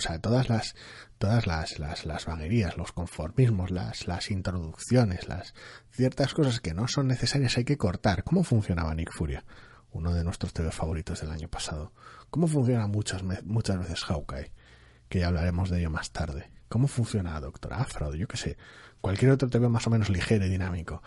O 0.00 0.02
sea, 0.02 0.18
todas 0.18 0.48
las, 0.48 0.74
todas 1.18 1.46
las, 1.46 1.78
las, 1.78 2.06
las 2.06 2.24
vaguerías, 2.24 2.78
los 2.78 2.92
conformismos, 2.92 3.70
las, 3.70 4.08
las 4.08 4.30
introducciones, 4.30 5.28
las 5.28 5.52
ciertas 5.90 6.32
cosas 6.32 6.60
que 6.60 6.72
no 6.72 6.88
son 6.88 7.06
necesarias 7.06 7.58
hay 7.58 7.64
que 7.64 7.76
cortar. 7.76 8.24
¿Cómo 8.24 8.42
funcionaba 8.42 8.94
Nick 8.94 9.12
Furia? 9.12 9.44
Uno 9.92 10.14
de 10.14 10.24
nuestros 10.24 10.54
TV 10.54 10.70
favoritos 10.70 11.20
del 11.20 11.32
año 11.32 11.48
pasado. 11.48 11.92
¿Cómo 12.30 12.46
funciona 12.46 12.86
muchas, 12.86 13.22
muchas 13.44 13.78
veces 13.78 14.02
Hawkeye? 14.04 14.52
Que 15.10 15.18
ya 15.18 15.26
hablaremos 15.26 15.68
de 15.68 15.80
ello 15.80 15.90
más 15.90 16.12
tarde. 16.12 16.50
¿Cómo 16.70 16.88
funciona 16.88 17.38
Doctor 17.38 17.74
Afro? 17.74 18.14
Yo 18.14 18.26
qué 18.26 18.38
sé. 18.38 18.56
Cualquier 19.02 19.32
otro 19.32 19.50
TV 19.50 19.68
más 19.68 19.86
o 19.86 19.90
menos 19.90 20.08
ligero 20.08 20.46
y 20.46 20.48
dinámico. 20.48 21.02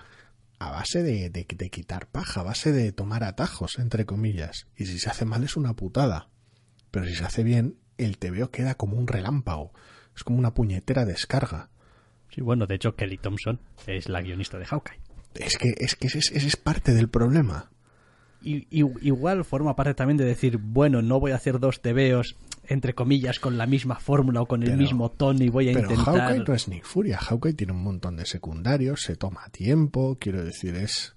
A 0.59 0.69
base 0.69 1.01
de, 1.01 1.31
de 1.31 1.69
quitar 1.71 2.11
paja, 2.11 2.41
a 2.41 2.43
base 2.43 2.71
de 2.71 2.91
tomar 2.91 3.23
atajos, 3.23 3.79
entre 3.79 4.05
comillas. 4.05 4.67
Y 4.75 4.85
si 4.85 4.99
se 4.99 5.09
hace 5.09 5.25
mal 5.25 5.43
es 5.43 5.57
una 5.57 5.73
putada. 5.73 6.29
Pero 6.91 7.07
si 7.07 7.15
se 7.15 7.23
hace 7.23 7.43
bien, 7.43 7.79
el 7.97 8.17
TVO 8.17 8.49
queda 8.51 8.75
como 8.75 8.97
un 8.97 9.07
relámpago. 9.07 9.71
Es 10.15 10.23
como 10.23 10.37
una 10.39 10.53
puñetera 10.53 11.05
descarga. 11.05 11.69
Sí, 12.29 12.41
bueno, 12.41 12.65
de 12.67 12.75
hecho 12.75 12.95
Kelly 12.95 13.17
Thompson 13.17 13.59
es 13.87 14.09
la 14.09 14.21
guionista 14.21 14.57
de 14.57 14.65
Hawkeye. 14.65 14.99
Es 15.35 15.57
que, 15.57 15.73
es 15.77 15.95
que 15.95 16.07
ese, 16.07 16.19
es- 16.19 16.31
ese 16.31 16.47
es 16.47 16.55
parte 16.55 16.93
del 16.93 17.09
problema. 17.09 17.69
Y, 18.41 18.67
y- 18.69 18.85
igual 19.07 19.45
forma 19.45 19.75
parte 19.75 19.93
también 19.93 20.17
de 20.17 20.25
decir, 20.25 20.57
bueno, 20.57 21.01
no 21.01 21.19
voy 21.19 21.31
a 21.31 21.35
hacer 21.35 21.59
dos 21.59 21.81
tebeos, 21.81 22.35
entre 22.67 22.93
comillas, 22.93 23.39
con 23.39 23.57
la 23.57 23.65
misma 23.65 23.99
fórmula 23.99 24.41
o 24.41 24.45
con 24.47 24.63
el 24.63 24.75
mismo 24.77 25.09
tono 25.09 25.43
y 25.43 25.49
voy 25.49 25.69
a 25.69 25.73
Pero 25.73 25.89
intentar... 25.91 26.19
Hawkeye 26.29 26.43
no 26.45 26.53
es 26.53 26.67
Nick 26.67 26.83
Furia. 26.85 27.17
Hawkeye 27.19 27.53
tiene 27.53 27.71
un 27.73 27.83
montón 27.83 28.17
de 28.17 28.25
secundarios, 28.25 29.01
se 29.01 29.15
toma 29.15 29.47
tiempo, 29.49 30.17
quiero 30.19 30.43
decir, 30.43 30.75
es... 30.75 31.15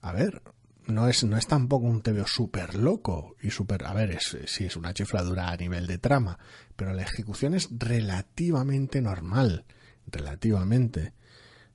A 0.00 0.12
ver, 0.12 0.40
no 0.88 1.08
es, 1.08 1.22
no 1.24 1.36
es 1.36 1.46
tampoco 1.46 1.86
un 1.86 2.00
TVO 2.00 2.26
súper 2.26 2.74
loco 2.74 3.36
y 3.42 3.50
súper... 3.50 3.84
A 3.84 3.92
ver, 3.92 4.10
es, 4.10 4.36
sí 4.46 4.64
es 4.64 4.76
una 4.76 4.94
chifladura 4.94 5.50
a 5.50 5.56
nivel 5.56 5.86
de 5.86 5.98
trama, 5.98 6.38
pero 6.76 6.92
la 6.94 7.02
ejecución 7.02 7.54
es 7.54 7.68
relativamente 7.70 9.00
normal. 9.02 9.64
Relativamente. 10.06 11.12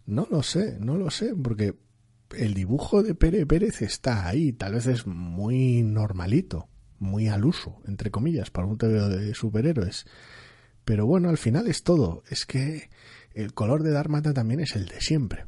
No 0.05 0.27
lo 0.29 0.41
sé, 0.41 0.77
no 0.79 0.97
lo 0.97 1.11
sé, 1.11 1.33
porque 1.35 1.75
el 2.35 2.55
dibujo 2.55 3.03
de 3.03 3.13
Pere 3.13 3.45
Pérez 3.45 3.83
está 3.83 4.27
ahí, 4.27 4.51
tal 4.51 4.73
vez 4.73 4.87
es 4.87 5.05
muy 5.05 5.83
normalito, 5.83 6.67
muy 6.97 7.27
al 7.27 7.45
uso, 7.45 7.81
entre 7.85 8.09
comillas, 8.09 8.49
para 8.49 8.67
un 8.67 8.77
TVO 8.77 9.09
de 9.09 9.35
superhéroes. 9.35 10.05
Pero 10.83 11.05
bueno, 11.05 11.29
al 11.29 11.37
final 11.37 11.67
es 11.67 11.83
todo. 11.83 12.23
Es 12.29 12.45
que 12.45 12.89
el 13.33 13.53
color 13.53 13.83
de 13.83 13.91
Dharmata 13.91 14.33
también 14.33 14.59
es 14.59 14.75
el 14.75 14.87
de 14.87 14.99
siempre. 14.99 15.45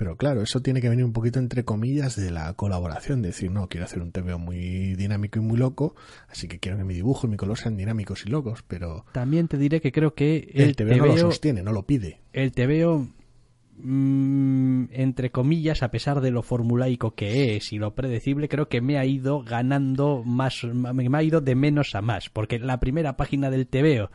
Pero 0.00 0.16
claro, 0.16 0.40
eso 0.40 0.62
tiene 0.62 0.80
que 0.80 0.88
venir 0.88 1.04
un 1.04 1.12
poquito 1.12 1.40
entre 1.40 1.62
comillas 1.62 2.16
de 2.16 2.30
la 2.30 2.54
colaboración. 2.54 3.20
Decir, 3.20 3.50
no, 3.50 3.68
quiero 3.68 3.84
hacer 3.84 4.00
un 4.00 4.12
TVO 4.12 4.38
muy 4.38 4.94
dinámico 4.94 5.40
y 5.40 5.42
muy 5.42 5.58
loco, 5.58 5.94
así 6.30 6.48
que 6.48 6.58
quiero 6.58 6.78
que 6.78 6.84
mi 6.84 6.94
dibujo 6.94 7.26
y 7.26 7.30
mi 7.30 7.36
color 7.36 7.58
sean 7.58 7.76
dinámicos 7.76 8.24
y 8.24 8.30
locos. 8.30 8.64
Pero 8.66 9.04
También 9.12 9.46
te 9.46 9.58
diré 9.58 9.82
que 9.82 9.92
creo 9.92 10.14
que 10.14 10.50
el, 10.54 10.68
el, 10.68 10.76
TVO 10.76 10.96
no 10.96 11.04
lo 11.04 11.18
sostiene, 11.18 11.62
no 11.62 11.72
lo 11.72 11.82
pide. 11.82 12.18
el 12.32 12.52
tebeo, 12.52 13.08
mm, 13.76 14.84
entre 14.90 15.30
comillas, 15.30 15.82
a 15.82 15.90
pesar 15.90 16.22
de 16.22 16.30
lo 16.30 16.42
formulaico 16.42 17.14
que 17.14 17.56
es 17.56 17.70
y 17.70 17.76
lo 17.76 17.94
predecible, 17.94 18.48
creo 18.48 18.70
que 18.70 18.80
me 18.80 18.96
ha 18.96 19.04
ido 19.04 19.42
ganando 19.42 20.22
más, 20.24 20.64
me 20.64 21.18
ha 21.18 21.22
ido 21.22 21.42
de 21.42 21.54
menos 21.54 21.94
a 21.94 22.00
más, 22.00 22.30
porque 22.30 22.58
la 22.58 22.80
primera 22.80 23.18
página 23.18 23.50
del 23.50 23.66
tebeo 23.66 24.10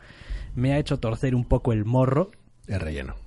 me 0.56 0.72
ha 0.72 0.80
hecho 0.80 0.98
torcer 0.98 1.36
un 1.36 1.44
poco 1.44 1.72
el 1.72 1.84
morro. 1.84 2.32
Es 2.66 2.82
relleno. 2.82 3.25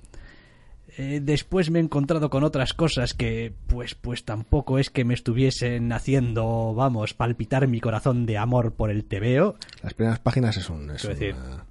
Eh, 1.02 1.20
después 1.22 1.70
me 1.70 1.78
he 1.78 1.82
encontrado 1.82 2.28
con 2.28 2.44
otras 2.44 2.74
cosas 2.74 3.14
que, 3.14 3.54
pues, 3.68 3.94
pues 3.94 4.24
tampoco 4.26 4.78
es 4.78 4.90
que 4.90 5.04
me 5.06 5.14
estuviesen 5.14 5.92
haciendo, 5.92 6.74
vamos, 6.74 7.14
palpitar 7.14 7.66
mi 7.68 7.80
corazón 7.80 8.26
de 8.26 8.36
amor 8.36 8.74
por 8.74 8.90
el 8.90 9.06
tebeo. 9.06 9.56
Las 9.82 9.94
primeras 9.94 10.18
páginas 10.18 10.58
es 10.58 10.68
un... 10.68 10.90
Es 10.90 11.02
decir, 11.08 11.34
una- 11.34 11.64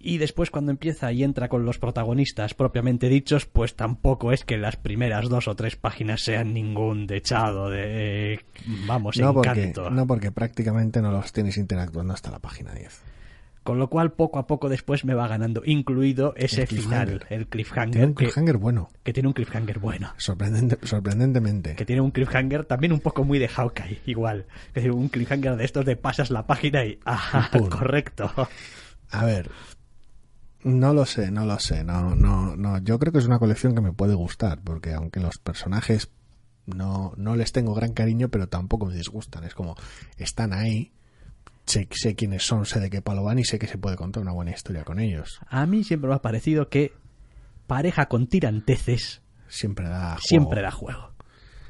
Y 0.00 0.18
después 0.18 0.50
cuando 0.50 0.72
empieza 0.72 1.12
y 1.12 1.22
entra 1.22 1.48
con 1.48 1.64
los 1.64 1.78
protagonistas 1.78 2.54
propiamente 2.54 3.08
dichos, 3.08 3.46
pues 3.46 3.76
tampoco 3.76 4.32
es 4.32 4.44
que 4.44 4.58
las 4.58 4.76
primeras 4.76 5.28
dos 5.28 5.46
o 5.46 5.54
tres 5.54 5.76
páginas 5.76 6.22
sean 6.22 6.52
ningún 6.54 7.06
dechado 7.06 7.70
de, 7.70 8.44
no, 8.66 8.86
vamos, 8.86 9.16
porque, 9.32 9.48
Pues 9.50 9.58
encanto. 9.58 9.90
no 9.90 10.06
porque 10.08 10.32
prácticamente 10.32 11.00
no 11.00 11.12
los 11.12 11.32
tienes 11.32 11.56
interactuando 11.56 12.12
hasta 12.14 12.30
la 12.32 12.40
página 12.40 12.72
10. 12.74 13.00
Con 13.64 13.78
lo 13.78 13.88
cual 13.88 14.12
poco 14.12 14.38
a 14.38 14.46
poco 14.46 14.68
después 14.68 15.04
me 15.06 15.14
va 15.14 15.26
ganando, 15.26 15.62
incluido 15.64 16.34
ese 16.36 16.62
El 16.62 16.68
final, 16.68 17.26
el 17.30 17.46
cliffhanger, 17.48 17.92
Tiene 17.92 18.06
un 18.06 18.14
que, 18.14 18.24
cliffhanger 18.24 18.58
bueno. 18.58 18.90
que 19.02 19.12
tiene 19.14 19.26
un 19.26 19.32
cliffhanger 19.32 19.78
bueno. 19.78 20.12
Sorprendente, 20.18 20.78
sorprendentemente. 20.86 21.74
Que 21.74 21.86
tiene 21.86 22.02
un 22.02 22.10
cliffhanger 22.10 22.66
también 22.66 22.92
un 22.92 23.00
poco 23.00 23.24
muy 23.24 23.38
de 23.38 23.48
Hawkeye, 23.48 24.02
igual. 24.04 24.44
Es 24.68 24.74
decir, 24.74 24.92
un 24.92 25.08
cliffhanger 25.08 25.56
de 25.56 25.64
estos 25.64 25.86
de 25.86 25.96
pasas 25.96 26.30
la 26.30 26.46
página 26.46 26.84
y... 26.84 27.00
¡Ah, 27.06 27.48
pum. 27.50 27.68
correcto! 27.70 28.30
A 29.10 29.24
ver, 29.24 29.50
no 30.62 30.92
lo 30.92 31.06
sé, 31.06 31.30
no 31.30 31.46
lo 31.46 31.58
sé, 31.58 31.84
no, 31.84 32.14
no, 32.14 32.56
no. 32.56 32.78
Yo 32.78 32.98
creo 32.98 33.12
que 33.12 33.18
es 33.18 33.26
una 33.26 33.38
colección 33.38 33.74
que 33.74 33.80
me 33.80 33.92
puede 33.92 34.14
gustar, 34.14 34.60
porque 34.62 34.92
aunque 34.92 35.20
los 35.20 35.38
personajes 35.38 36.10
no, 36.66 37.12
no 37.16 37.36
les 37.36 37.52
tengo 37.52 37.74
gran 37.74 37.92
cariño, 37.92 38.28
pero 38.28 38.48
tampoco 38.48 38.86
me 38.86 38.94
disgustan. 38.94 39.44
Es 39.44 39.54
como, 39.54 39.76
están 40.16 40.52
ahí, 40.52 40.92
sé, 41.66 41.88
sé 41.90 42.14
quiénes 42.14 42.42
son, 42.46 42.64
sé 42.66 42.80
de 42.80 42.90
qué 42.90 43.00
palo 43.02 43.22
van 43.24 43.38
y 43.38 43.44
sé 43.44 43.58
que 43.58 43.66
se 43.66 43.78
puede 43.78 43.96
contar 43.96 44.22
una 44.22 44.32
buena 44.32 44.50
historia 44.52 44.84
con 44.84 44.98
ellos. 45.00 45.40
A 45.48 45.66
mí 45.66 45.84
siempre 45.84 46.08
me 46.08 46.14
ha 46.16 46.22
parecido 46.22 46.68
que 46.68 46.92
pareja 47.66 48.06
con 48.06 48.26
tiranteces 48.26 49.22
Siempre 49.48 49.86
da 49.88 50.10
juego. 50.10 50.20
siempre 50.22 50.62
da 50.62 50.70
juego. 50.70 51.10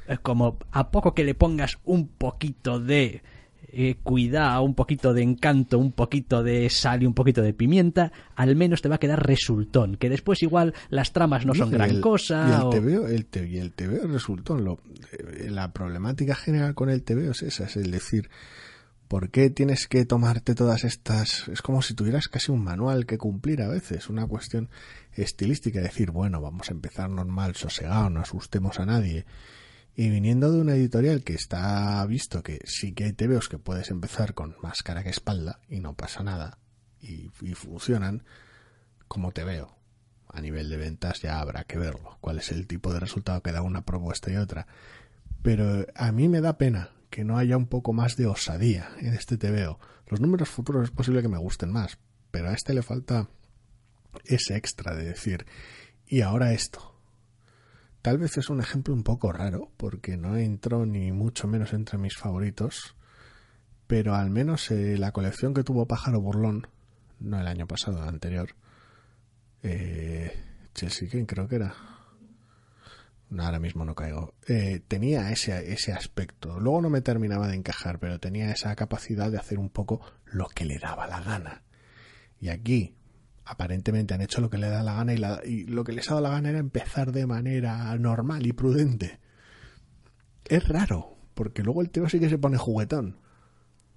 Es 0.07 0.19
como 0.19 0.57
a 0.71 0.91
poco 0.91 1.13
que 1.13 1.23
le 1.23 1.33
pongas 1.35 1.77
un 1.83 2.07
poquito 2.07 2.79
de 2.79 3.21
eh, 3.77 3.95
cuidado, 4.03 4.61
un 4.63 4.73
poquito 4.75 5.13
de 5.13 5.21
encanto, 5.23 5.77
un 5.79 5.91
poquito 5.91 6.43
de 6.43 6.69
sal 6.69 7.03
y 7.03 7.05
un 7.05 7.13
poquito 7.13 7.41
de 7.41 7.53
pimienta, 7.53 8.11
al 8.35 8.55
menos 8.55 8.81
te 8.81 8.87
va 8.89 8.95
a 8.95 8.99
quedar 8.99 9.25
resultón. 9.25 9.97
Que 9.97 10.09
después 10.09 10.41
igual 10.43 10.73
las 10.89 11.11
tramas 11.11 11.45
no 11.45 11.53
son 11.55 11.69
Y 11.69 11.71
gran 11.71 11.89
el- 11.89 12.01
cosa. 12.01 12.47
Y 12.47 12.53
el 12.53 12.61
o- 12.61 12.69
TVO, 12.69 13.07
el, 13.07 13.25
te- 13.25 13.47
y 13.47 13.57
el 13.57 13.71
TVO 13.73 14.07
resultó. 14.07 14.57
Lo, 14.57 14.79
eh, 15.11 15.49
la 15.49 15.73
problemática 15.73 16.35
general 16.35 16.73
con 16.75 16.89
el 16.89 17.03
TVO 17.03 17.31
es 17.31 17.41
esa, 17.41 17.65
es 17.65 17.75
el 17.75 17.91
decir, 17.91 18.29
¿por 19.07 19.29
qué 19.29 19.49
tienes 19.49 19.87
que 19.87 20.05
tomarte 20.05 20.55
todas 20.55 20.83
estas? 20.83 21.47
Es 21.49 21.61
como 21.61 21.81
si 21.81 21.93
tuvieras 21.93 22.27
casi 22.27 22.51
un 22.51 22.63
manual 22.63 23.05
que 23.05 23.17
cumplir 23.17 23.61
a 23.61 23.67
veces, 23.67 24.09
una 24.09 24.27
cuestión 24.27 24.69
estilística, 25.13 25.81
decir, 25.81 26.11
bueno, 26.11 26.41
vamos 26.41 26.69
a 26.69 26.73
empezar 26.73 27.09
normal, 27.09 27.55
sosegado, 27.55 28.09
no 28.09 28.21
asustemos 28.21 28.79
a 28.79 28.85
nadie. 28.85 29.25
Y 29.95 30.09
viniendo 30.09 30.51
de 30.51 30.59
una 30.59 30.75
editorial 30.75 31.23
que 31.23 31.33
está 31.33 32.05
visto 32.05 32.43
que 32.43 32.59
sí 32.65 32.93
que 32.93 33.05
hay 33.05 33.13
TVOs 33.13 33.47
que 33.47 33.59
puedes 33.59 33.91
empezar 33.91 34.33
con 34.33 34.55
más 34.61 34.83
cara 34.83 35.03
que 35.03 35.09
espalda 35.09 35.61
y 35.69 35.79
no 35.79 35.93
pasa 35.93 36.23
nada, 36.23 36.57
y, 36.99 37.29
y 37.41 37.53
funcionan, 37.53 38.23
como 39.07 39.31
te 39.31 39.43
veo. 39.43 39.75
A 40.27 40.41
nivel 40.41 40.69
de 40.69 40.75
ventas 40.75 41.21
ya 41.21 41.39
habrá 41.39 41.63
que 41.63 41.77
verlo, 41.77 42.17
cuál 42.19 42.39
es 42.39 42.51
el 42.51 42.67
tipo 42.67 42.91
de 42.91 42.99
resultado 42.99 43.41
que 43.41 43.53
da 43.53 43.61
una 43.61 43.85
propuesta 43.85 44.31
y 44.31 44.35
otra. 44.35 44.67
Pero 45.41 45.85
a 45.95 46.11
mí 46.11 46.27
me 46.27 46.41
da 46.41 46.57
pena 46.57 46.89
que 47.15 47.23
no 47.23 47.37
haya 47.37 47.55
un 47.55 47.67
poco 47.67 47.93
más 47.93 48.17
de 48.17 48.27
osadía 48.27 48.89
en 48.99 49.13
este 49.13 49.37
TVO. 49.37 49.79
Los 50.07 50.19
números 50.19 50.49
futuros 50.49 50.83
es 50.83 50.91
posible 50.91 51.21
que 51.21 51.29
me 51.29 51.37
gusten 51.37 51.71
más, 51.71 51.97
pero 52.29 52.49
a 52.49 52.53
este 52.53 52.73
le 52.73 52.81
falta 52.81 53.29
ese 54.25 54.57
extra 54.57 54.93
de 54.93 55.05
decir, 55.05 55.45
y 56.05 56.19
ahora 56.19 56.51
esto. 56.51 56.93
Tal 58.01 58.17
vez 58.17 58.37
es 58.37 58.49
un 58.49 58.59
ejemplo 58.59 58.93
un 58.93 59.03
poco 59.03 59.31
raro, 59.31 59.71
porque 59.77 60.17
no 60.17 60.35
entró 60.35 60.85
ni 60.85 61.13
mucho 61.13 61.47
menos 61.47 61.71
entre 61.71 61.97
mis 61.97 62.17
favoritos, 62.17 62.97
pero 63.87 64.13
al 64.13 64.29
menos 64.29 64.69
eh, 64.71 64.97
la 64.97 65.13
colección 65.13 65.53
que 65.53 65.63
tuvo 65.63 65.87
Pájaro 65.87 66.19
Burlón, 66.19 66.67
no 67.21 67.39
el 67.39 67.47
año 67.47 67.65
pasado, 67.65 68.03
el 68.03 68.09
anterior, 68.09 68.49
eh, 69.63 70.37
Chelsea 70.73 71.07
Green 71.07 71.27
creo 71.27 71.47
que 71.47 71.55
era, 71.55 71.75
ahora 73.37 73.59
mismo 73.59 73.85
no 73.85 73.95
caigo, 73.95 74.33
eh, 74.47 74.81
tenía 74.87 75.31
ese, 75.31 75.73
ese 75.73 75.91
aspecto. 75.93 76.59
Luego 76.59 76.81
no 76.81 76.89
me 76.89 77.01
terminaba 77.01 77.47
de 77.47 77.55
encajar, 77.55 77.99
pero 77.99 78.19
tenía 78.19 78.51
esa 78.51 78.75
capacidad 78.75 79.31
de 79.31 79.37
hacer 79.37 79.59
un 79.59 79.69
poco 79.69 80.01
lo 80.25 80.47
que 80.47 80.65
le 80.65 80.79
daba 80.79 81.07
la 81.07 81.21
gana. 81.21 81.63
Y 82.39 82.49
aquí, 82.49 82.95
aparentemente 83.45 84.13
han 84.13 84.21
hecho 84.21 84.41
lo 84.41 84.49
que 84.49 84.57
le 84.57 84.69
da 84.69 84.83
la 84.83 84.95
gana 84.95 85.13
y, 85.13 85.49
y 85.49 85.63
lo 85.65 85.83
que 85.83 85.93
les 85.93 86.09
ha 86.09 86.15
dado 86.15 86.23
la 86.23 86.29
gana 86.31 86.49
era 86.49 86.59
empezar 86.59 87.11
de 87.11 87.25
manera 87.25 87.95
normal 87.97 88.45
y 88.45 88.53
prudente. 88.53 89.19
Es 90.45 90.67
raro, 90.67 91.17
porque 91.33 91.63
luego 91.63 91.81
el 91.81 91.89
tío 91.89 92.07
sí 92.07 92.19
que 92.19 92.29
se 92.29 92.37
pone 92.37 92.57
juguetón. 92.57 93.17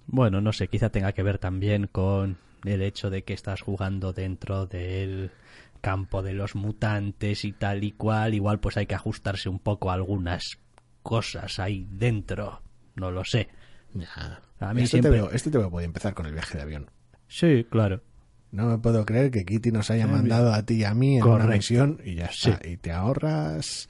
Bueno, 0.07 0.41
no 0.41 0.53
sé, 0.53 0.67
quizá 0.67 0.89
tenga 0.89 1.13
que 1.13 1.21
ver 1.21 1.37
también 1.37 1.87
con 1.87 2.37
el 2.65 2.81
hecho 2.81 3.09
de 3.09 3.23
que 3.23 3.33
estás 3.33 3.61
jugando 3.61 4.11
dentro 4.11 4.65
del 4.65 5.31
campo 5.79 6.21
de 6.21 6.33
los 6.33 6.55
mutantes 6.55 7.45
y 7.45 7.51
tal 7.51 7.83
y 7.83 7.91
cual. 7.91 8.33
Igual 8.33 8.59
pues 8.59 8.77
hay 8.77 8.85
que 8.85 8.95
ajustarse 8.95 9.49
un 9.49 9.59
poco 9.59 9.89
a 9.91 9.95
algunas 9.95 10.59
cosas 11.03 11.59
ahí 11.59 11.87
dentro. 11.91 12.61
No 12.95 13.11
lo 13.11 13.23
sé. 13.25 13.49
Ya. 13.93 14.41
A 14.59 14.73
mí 14.73 14.81
este, 14.83 14.97
siempre- 14.97 15.11
te 15.11 15.17
veo, 15.17 15.31
este 15.31 15.49
te 15.51 15.57
veo 15.57 15.69
puede 15.71 15.85
empezar 15.85 16.13
con 16.13 16.25
el 16.25 16.33
viaje 16.33 16.57
de 16.57 16.63
avión. 16.63 16.91
Sí, 17.27 17.65
claro. 17.69 18.01
No 18.51 18.65
me 18.65 18.77
puedo 18.79 19.05
creer 19.05 19.29
que 19.31 19.45
Kitty 19.45 19.71
nos 19.71 19.91
haya 19.91 20.05
Sí, 20.05 20.11
mandado 20.11 20.53
a 20.53 20.63
ti 20.65 20.75
y 20.75 20.83
a 20.83 20.93
mí 20.95 21.17
en 21.17 21.23
una 21.23 21.45
misión 21.45 22.01
y 22.03 22.15
ya 22.15 22.25
está. 22.25 22.59
Y 22.67 22.77
te 22.77 22.91
ahorras 22.91 23.87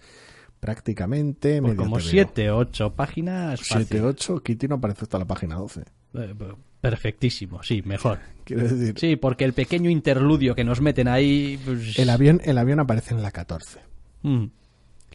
prácticamente 0.59 1.61
Pues 1.61 1.71
medio 1.73 1.83
como 1.83 1.97
TVO. 1.97 2.05
siete, 2.09 2.51
ocho 2.51 2.93
páginas. 2.93 3.61
fácil. 3.61 3.87
7, 3.87 4.01
8, 4.01 4.43
Kitty 4.43 4.67
no 4.67 4.75
aparece 4.75 5.03
hasta 5.03 5.17
la 5.17 5.25
página 5.25 5.55
12. 5.55 5.81
Eh, 6.13 6.35
Perfectísimo, 6.81 7.61
sí, 7.63 7.81
mejor. 7.85 8.19
Quiero 8.45 8.67
decir, 8.67 8.95
Sí, 8.97 9.15
porque 9.15 9.45
el 9.45 9.53
pequeño 9.53 9.89
interludio 9.89 10.55
que 10.55 10.63
nos 10.63 10.81
meten 10.81 11.07
ahí. 11.07 11.59
pues, 11.65 11.97
el, 11.99 12.09
avión, 12.09 12.41
el 12.43 12.57
avión 12.57 12.79
aparece 12.79 13.13
en 13.13 13.21
la 13.21 13.31
14. 13.31 13.79
mm, 14.23 14.45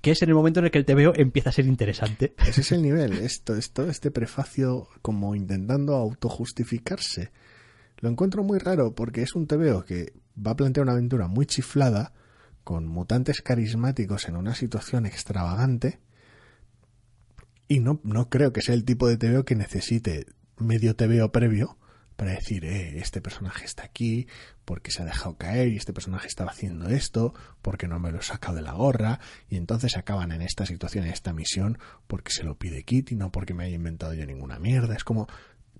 que 0.00 0.10
es 0.10 0.20
en 0.22 0.28
el 0.28 0.34
momento 0.34 0.60
en 0.60 0.66
el 0.66 0.70
que 0.70 0.76
el 0.78 0.84
TVO 0.84 1.14
empieza 1.16 1.48
a 1.48 1.52
ser 1.52 1.64
interesante. 1.66 2.34
Ese 2.46 2.60
es 2.60 2.72
el 2.72 2.82
nivel. 2.82 3.14
Esto 3.14 3.56
es 3.56 3.70
todo 3.72 3.88
este 3.88 4.10
prefacio 4.10 4.88
como 5.00 5.34
intentando 5.34 5.94
autojustificarse. 5.94 7.32
Lo 8.00 8.10
encuentro 8.10 8.44
muy 8.44 8.58
raro 8.58 8.94
porque 8.94 9.22
es 9.22 9.34
un 9.34 9.46
TVO 9.46 9.86
que 9.86 10.12
va 10.46 10.50
a 10.50 10.56
plantear 10.56 10.84
una 10.84 10.92
aventura 10.92 11.26
muy 11.26 11.46
chiflada, 11.46 12.12
con 12.64 12.86
mutantes 12.86 13.40
carismáticos 13.40 14.28
en 14.28 14.36
una 14.36 14.54
situación 14.54 15.06
extravagante, 15.06 16.00
y 17.68 17.80
no, 17.80 18.00
no 18.04 18.28
creo 18.28 18.52
que 18.52 18.60
sea 18.60 18.74
el 18.74 18.84
tipo 18.84 19.08
de 19.08 19.16
TVO 19.16 19.44
que 19.44 19.54
necesite 19.54 20.26
medio 20.58 20.96
TVO 20.96 21.32
previo 21.32 21.78
para 22.16 22.32
decir, 22.32 22.64
eh, 22.64 22.98
este 22.98 23.20
personaje 23.20 23.64
está 23.64 23.84
aquí 23.84 24.28
porque 24.64 24.90
se 24.90 25.02
ha 25.02 25.04
dejado 25.04 25.36
caer 25.36 25.68
y 25.68 25.76
este 25.76 25.92
personaje 25.92 26.28
estaba 26.28 26.52
haciendo 26.52 26.88
esto 26.88 27.34
porque 27.60 27.88
no 27.88 27.98
me 27.98 28.12
lo 28.12 28.20
he 28.20 28.22
sacado 28.22 28.56
de 28.56 28.62
la 28.62 28.72
gorra 28.72 29.18
y 29.48 29.56
entonces 29.56 29.96
acaban 29.96 30.30
en 30.32 30.42
esta 30.42 30.64
situación, 30.64 31.04
en 31.04 31.12
esta 31.12 31.32
misión 31.32 31.78
porque 32.06 32.30
se 32.30 32.44
lo 32.44 32.56
pide 32.56 32.84
Kitty, 32.84 33.16
no 33.16 33.32
porque 33.32 33.54
me 33.54 33.64
haya 33.64 33.74
inventado 33.74 34.14
yo 34.14 34.26
ninguna 34.26 34.58
mierda. 34.58 34.94
Es 34.94 35.04
como, 35.04 35.26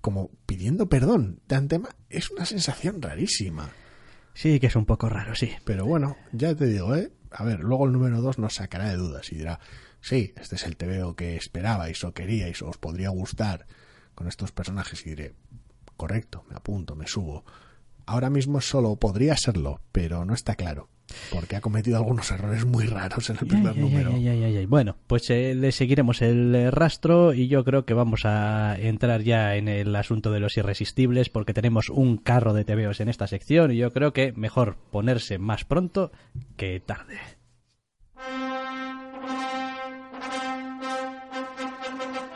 como 0.01 0.29
pidiendo 0.45 0.89
perdón 0.89 1.39
de 1.47 1.55
antemano. 1.55 1.95
Es 2.09 2.29
una 2.31 2.45
sensación 2.45 3.01
rarísima. 3.01 3.69
Sí, 4.33 4.59
que 4.59 4.67
es 4.67 4.75
un 4.75 4.85
poco 4.85 5.07
raro, 5.07 5.35
sí. 5.35 5.51
Pero 5.63 5.85
bueno, 5.85 6.17
ya 6.33 6.53
te 6.53 6.65
digo, 6.65 6.95
¿eh? 6.95 7.13
A 7.31 7.45
ver, 7.45 7.61
luego 7.61 7.85
el 7.85 7.93
número 7.93 8.21
2 8.21 8.39
nos 8.39 8.55
sacará 8.55 8.89
de 8.89 8.97
dudas 8.97 9.31
y 9.31 9.37
dirá, 9.37 9.61
sí, 10.01 10.33
este 10.35 10.55
es 10.55 10.63
el 10.65 10.75
TVO 10.75 11.15
que 11.15 11.37
esperabais 11.37 12.03
o 12.03 12.13
queríais 12.13 12.61
o 12.61 12.67
os 12.67 12.77
podría 12.77 13.09
gustar 13.09 13.65
con 14.15 14.27
estos 14.27 14.51
personajes 14.51 15.05
y 15.05 15.09
diré, 15.09 15.33
correcto, 15.97 16.43
me 16.49 16.55
apunto, 16.55 16.95
me 16.95 17.07
subo. 17.07 17.45
Ahora 18.05 18.29
mismo 18.29 18.61
solo 18.61 18.95
podría 18.95 19.35
serlo, 19.35 19.81
pero 19.91 20.25
no 20.25 20.33
está 20.33 20.55
claro, 20.55 20.89
porque 21.31 21.55
ha 21.55 21.61
cometido 21.61 21.97
algunos 21.97 22.29
errores 22.31 22.65
muy 22.65 22.85
raros 22.85 23.29
en 23.29 23.37
el 23.41 23.47
primer 23.47 23.77
número. 23.77 24.11
Bueno, 24.67 24.95
pues 25.07 25.29
eh, 25.29 25.55
le 25.55 25.71
seguiremos 25.71 26.21
el 26.21 26.53
eh, 26.53 26.71
rastro 26.71 27.33
y 27.33 27.47
yo 27.47 27.63
creo 27.63 27.85
que 27.85 27.93
vamos 27.93 28.25
a 28.25 28.77
entrar 28.77 29.21
ya 29.21 29.55
en 29.55 29.67
el 29.67 29.95
asunto 29.95 30.31
de 30.31 30.39
los 30.39 30.55
irresistibles 30.57 31.29
porque 31.29 31.53
tenemos 31.53 31.89
un 31.89 32.17
carro 32.17 32.53
de 32.53 32.63
TVOs 32.63 32.99
en 32.99 33.09
esta 33.09 33.27
sección 33.27 33.71
y 33.71 33.77
yo 33.77 33.91
creo 33.91 34.13
que 34.13 34.33
mejor 34.33 34.77
ponerse 34.91 35.39
más 35.39 35.65
pronto 35.65 36.11
que 36.57 36.79
tarde. 36.79 37.17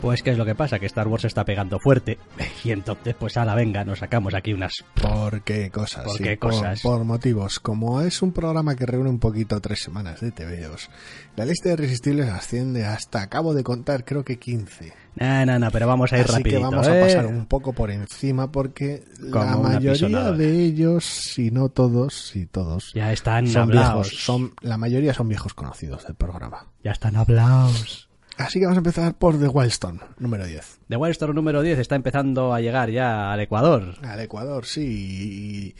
Pues 0.00 0.22
qué 0.22 0.30
es 0.30 0.38
lo 0.38 0.46
que 0.46 0.54
pasa, 0.54 0.78
que 0.78 0.86
Star 0.86 1.08
Wars 1.08 1.26
está 1.26 1.44
pegando 1.44 1.78
fuerte 1.78 2.18
y 2.64 2.70
entonces 2.70 3.14
pues 3.18 3.36
a 3.36 3.44
la 3.44 3.54
venga 3.54 3.84
nos 3.84 3.98
sacamos 3.98 4.32
aquí 4.32 4.54
unas 4.54 4.72
¿Por 5.00 5.42
qué 5.42 5.70
cosas? 5.70 6.04
¿Por 6.04 6.16
sí, 6.16 6.22
qué 6.24 6.38
cosas? 6.38 6.80
Por, 6.80 7.04
motivos. 7.04 7.60
Como 7.60 8.00
es 8.00 8.22
un 8.22 8.32
programa 8.32 8.74
que 8.76 8.86
reúne 8.86 9.10
un 9.10 9.18
poquito 9.18 9.60
tres 9.60 9.82
semanas 9.82 10.20
de 10.20 10.32
TVOs, 10.32 10.88
la 11.36 11.44
lista 11.44 11.68
de 11.68 11.74
irresistibles 11.74 12.28
asciende 12.30 12.86
hasta, 12.86 13.20
acabo 13.22 13.52
de 13.52 13.62
contar, 13.62 14.04
creo 14.04 14.24
que 14.24 14.38
15. 14.38 14.92
No, 15.16 15.44
no, 15.44 15.58
no, 15.58 15.70
pero 15.70 15.86
vamos 15.86 16.12
a 16.12 16.18
ir 16.18 16.24
Así 16.24 16.32
rapidito. 16.32 16.58
que 16.60 16.64
vamos 16.64 16.86
¿eh? 16.88 16.98
a 16.98 17.04
pasar 17.04 17.26
un 17.26 17.44
poco 17.46 17.72
por 17.72 17.90
encima 17.90 18.50
porque 18.50 19.04
Como 19.30 19.44
la 19.44 19.56
mayoría 19.56 20.32
de 20.32 20.64
ellos, 20.64 21.04
si 21.04 21.50
no 21.50 21.68
todos, 21.68 22.14
si 22.14 22.46
todos, 22.46 22.92
Ya 22.94 23.12
están 23.12 23.46
son 23.48 23.62
hablados. 23.62 24.08
viejos, 24.10 24.24
son, 24.24 24.54
la 24.62 24.78
mayoría 24.78 25.12
son 25.12 25.28
viejos 25.28 25.52
conocidos 25.52 26.06
del 26.06 26.14
programa. 26.14 26.66
Ya 26.82 26.92
están 26.92 27.16
hablados. 27.16 28.09
Así 28.40 28.58
que 28.58 28.64
vamos 28.64 28.78
a 28.78 28.80
empezar 28.80 29.14
por 29.18 29.38
The 29.38 29.48
Wildstone, 29.48 30.00
número 30.18 30.46
10. 30.46 30.80
The 30.88 30.96
Wildstorm 30.96 31.34
número 31.34 31.60
10 31.60 31.78
está 31.78 31.94
empezando 31.94 32.54
a 32.54 32.60
llegar 32.60 32.90
ya 32.90 33.32
al 33.32 33.40
Ecuador. 33.40 33.96
Al 34.02 34.20
Ecuador, 34.20 34.64
sí. 34.64 35.74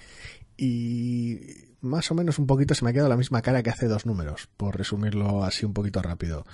Y, 0.58 0.64
y 0.64 1.40
más 1.80 2.10
o 2.10 2.14
menos 2.14 2.38
un 2.38 2.46
poquito 2.46 2.74
se 2.74 2.84
me 2.84 2.90
ha 2.90 2.92
quedado 2.92 3.08
la 3.08 3.16
misma 3.16 3.40
cara 3.40 3.62
que 3.62 3.70
hace 3.70 3.86
dos 3.86 4.04
números, 4.04 4.50
por 4.58 4.76
resumirlo 4.76 5.42
así 5.42 5.64
un 5.64 5.72
poquito 5.72 6.02
rápido. 6.02 6.44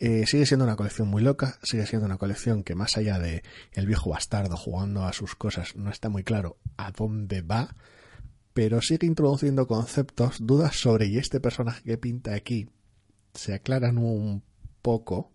Eh, 0.00 0.26
sigue 0.26 0.44
siendo 0.44 0.64
una 0.64 0.74
colección 0.74 1.06
muy 1.06 1.22
loca, 1.22 1.58
sigue 1.62 1.86
siendo 1.86 2.06
una 2.06 2.18
colección 2.18 2.64
que 2.64 2.74
más 2.74 2.96
allá 2.96 3.20
de 3.20 3.44
el 3.72 3.86
viejo 3.86 4.10
bastardo 4.10 4.56
jugando 4.56 5.04
a 5.04 5.12
sus 5.12 5.36
cosas, 5.36 5.76
no 5.76 5.90
está 5.90 6.08
muy 6.08 6.24
claro 6.24 6.58
a 6.76 6.90
dónde 6.90 7.42
va, 7.42 7.76
pero 8.54 8.82
sigue 8.82 9.06
introduciendo 9.06 9.68
conceptos, 9.68 10.38
dudas 10.40 10.74
sobre 10.74 11.06
y 11.06 11.18
este 11.18 11.38
personaje 11.38 11.84
que 11.84 11.96
pinta 11.96 12.34
aquí 12.34 12.68
se 13.34 13.54
aclaran 13.54 13.98
un 13.98 14.42
poco, 14.82 15.30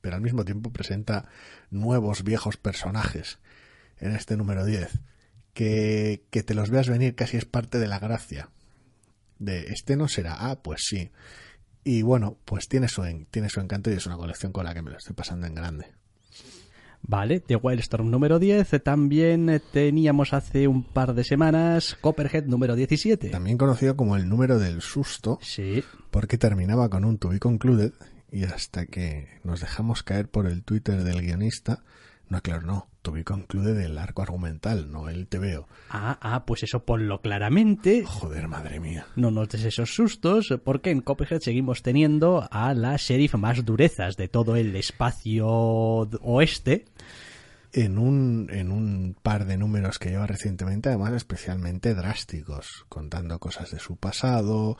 pero 0.00 0.16
al 0.16 0.22
mismo 0.22 0.44
tiempo 0.44 0.72
presenta 0.72 1.26
nuevos 1.70 2.22
viejos 2.24 2.56
personajes 2.56 3.38
en 3.98 4.12
este 4.12 4.36
número 4.36 4.64
10. 4.64 5.00
Que, 5.54 6.24
que 6.30 6.42
te 6.42 6.54
los 6.54 6.70
veas 6.70 6.88
venir 6.88 7.14
casi 7.14 7.36
es 7.36 7.44
parte 7.44 7.78
de 7.78 7.88
la 7.88 7.98
gracia. 7.98 8.50
De 9.38 9.66
este 9.72 9.96
no 9.96 10.06
será, 10.08 10.36
ah, 10.50 10.62
pues 10.62 10.82
sí. 10.84 11.10
Y 11.82 12.02
bueno, 12.02 12.38
pues 12.44 12.68
tiene 12.68 12.88
su, 12.88 13.04
en- 13.04 13.26
tiene 13.26 13.48
su 13.48 13.60
encanto 13.60 13.90
y 13.90 13.94
es 13.94 14.06
una 14.06 14.16
colección 14.16 14.52
con 14.52 14.64
la 14.64 14.74
que 14.74 14.82
me 14.82 14.90
lo 14.90 14.98
estoy 14.98 15.14
pasando 15.14 15.46
en 15.46 15.54
grande. 15.54 15.86
Vale, 17.02 17.40
The 17.40 17.56
Wildstorm 17.56 18.10
número 18.10 18.38
10. 18.38 18.82
También 18.84 19.60
teníamos 19.72 20.34
hace 20.34 20.68
un 20.68 20.84
par 20.84 21.14
de 21.14 21.24
semanas 21.24 21.96
Copperhead 22.00 22.44
número 22.44 22.76
17. 22.76 23.30
También 23.30 23.56
conocido 23.56 23.96
como 23.96 24.16
el 24.16 24.28
número 24.28 24.58
del 24.58 24.82
susto, 24.82 25.38
Sí, 25.42 25.82
porque 26.10 26.36
terminaba 26.36 26.90
con 26.90 27.04
un 27.06 27.16
to 27.18 27.30
be 27.30 27.38
concluded 27.40 27.92
y 28.32 28.44
hasta 28.44 28.86
que 28.86 29.28
nos 29.44 29.60
dejamos 29.60 30.02
caer 30.02 30.28
por 30.28 30.46
el 30.46 30.62
Twitter 30.62 31.02
del 31.04 31.22
guionista, 31.22 31.82
no, 32.30 32.40
claro, 32.42 32.62
no, 32.62 32.88
to 33.02 33.10
be 33.10 33.24
concluded 33.24 33.76
del 33.76 33.98
arco 33.98 34.22
argumental, 34.22 34.92
no 34.92 35.08
el 35.08 35.26
TVO. 35.26 35.66
Ah, 35.90 36.16
ah, 36.22 36.44
pues 36.46 36.62
eso 36.62 36.84
ponlo 36.84 37.20
claramente. 37.20 38.04
Joder, 38.06 38.46
madre 38.46 38.78
mía. 38.78 39.04
No 39.16 39.32
nos 39.32 39.48
des 39.48 39.64
esos 39.64 39.92
sustos, 39.92 40.54
porque 40.62 40.90
en 40.90 41.00
Copperhead 41.00 41.40
seguimos 41.40 41.82
teniendo 41.82 42.46
a 42.52 42.72
la 42.72 42.96
sheriff 42.96 43.34
más 43.34 43.64
durezas 43.64 44.16
de 44.16 44.28
todo 44.28 44.54
el 44.54 44.76
espacio 44.76 45.48
oeste. 45.48 46.84
En 47.72 47.98
un, 47.98 48.48
en 48.52 48.70
un 48.70 49.16
par 49.20 49.44
de 49.44 49.56
números 49.56 49.98
que 49.98 50.10
lleva 50.10 50.26
recientemente, 50.28 50.88
además 50.88 51.12
especialmente 51.14 51.94
drásticos, 51.94 52.84
contando 52.88 53.40
cosas 53.40 53.72
de 53.72 53.80
su 53.80 53.96
pasado, 53.96 54.76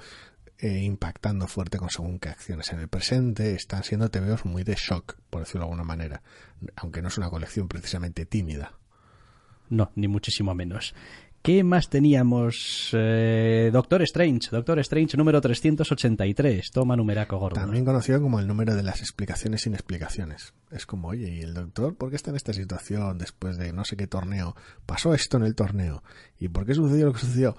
eh, 0.61 0.83
impactando 0.83 1.47
fuerte 1.47 1.79
con 1.79 1.91
según 1.91 2.19
qué 2.19 2.29
acciones 2.29 2.73
en 2.73 2.81
el 2.81 2.89
presente. 2.89 3.55
Están 3.55 3.83
siendo 3.83 4.11
TVOs 4.11 4.45
muy 4.45 4.63
de 4.63 4.75
shock, 4.75 5.17
por 5.31 5.41
decirlo 5.41 5.61
de 5.61 5.65
alguna 5.67 5.85
manera, 5.85 6.23
aunque 6.77 7.03
no 7.03 7.09
es 7.09 7.19
una 7.19 7.31
colección 7.31 7.69
precisamente 7.69 8.27
tímida. 8.27 8.75
No, 9.71 9.93
ni 9.95 10.09
muchísimo 10.09 10.55
menos. 10.55 10.95
¿Qué 11.43 11.65
más 11.65 11.89
teníamos? 11.89 12.91
Eh, 12.93 13.71
Doctor 13.73 14.03
Strange, 14.03 14.51
Doctor 14.51 14.79
Strange 14.81 15.17
número 15.17 15.41
383, 15.41 16.71
toma 16.71 16.97
numeraco 16.97 17.39
gordo. 17.39 17.55
También 17.55 17.87
conocido 17.87 18.21
como 18.21 18.41
el 18.41 18.47
número 18.47 18.75
de 18.75 18.83
las 18.83 19.01
explicaciones 19.01 19.63
sin 19.63 19.73
explicaciones. 19.73 20.53
Es 20.71 20.85
como, 20.85 21.09
oye, 21.09 21.33
¿y 21.33 21.41
el 21.41 21.55
doctor 21.55 21.97
por 21.97 22.11
qué 22.11 22.17
está 22.17 22.29
en 22.29 22.37
esta 22.37 22.53
situación 22.53 23.17
después 23.17 23.57
de 23.57 23.73
no 23.73 23.87
sé 23.87 23.97
qué 23.97 24.07
torneo? 24.07 24.55
Pasó 24.85 25.15
esto 25.15 25.39
en 25.39 25.45
el 25.45 25.55
torneo. 25.55 26.03
¿Y 26.39 26.49
por 26.49 26.67
qué 26.67 26.75
sucedió 26.75 27.07
lo 27.07 27.15
que 27.15 27.21
sucedió? 27.21 27.57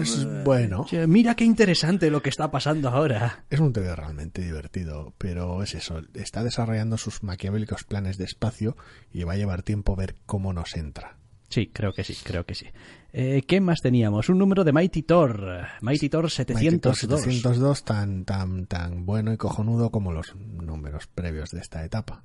Es 0.00 0.26
bueno. 0.44 0.86
Mira 1.06 1.34
qué 1.34 1.44
interesante 1.44 2.10
lo 2.10 2.22
que 2.22 2.30
está 2.30 2.50
pasando 2.50 2.88
ahora. 2.88 3.44
Es 3.50 3.60
un 3.60 3.72
TV 3.72 3.94
realmente 3.94 4.42
divertido, 4.42 5.12
pero 5.18 5.62
es 5.62 5.74
eso. 5.74 6.02
Está 6.14 6.42
desarrollando 6.42 6.96
sus 6.96 7.22
maquiavélicos 7.22 7.84
planes 7.84 8.16
de 8.16 8.24
espacio 8.24 8.76
y 9.12 9.24
va 9.24 9.34
a 9.34 9.36
llevar 9.36 9.62
tiempo 9.62 9.96
ver 9.96 10.16
cómo 10.26 10.52
nos 10.52 10.76
entra. 10.76 11.18
Sí, 11.48 11.70
creo 11.72 11.92
que 11.92 12.04
sí, 12.04 12.16
creo 12.22 12.44
que 12.44 12.54
sí. 12.54 12.66
Eh, 13.12 13.42
¿Qué 13.46 13.60
más 13.60 13.80
teníamos? 13.80 14.28
Un 14.28 14.38
número 14.38 14.64
de 14.64 14.72
Mighty 14.72 15.02
Thor. 15.02 15.66
Mighty 15.80 16.08
Thor 16.08 16.30
702. 16.30 16.62
Mighty 16.62 16.78
Thor 16.78 16.96
702 16.96 17.84
tan, 17.84 18.24
tan, 18.24 18.66
tan 18.66 19.06
bueno 19.06 19.32
y 19.32 19.38
cojonudo 19.38 19.90
como 19.90 20.12
los 20.12 20.34
números 20.36 21.06
previos 21.06 21.50
de 21.50 21.60
esta 21.60 21.84
etapa. 21.84 22.24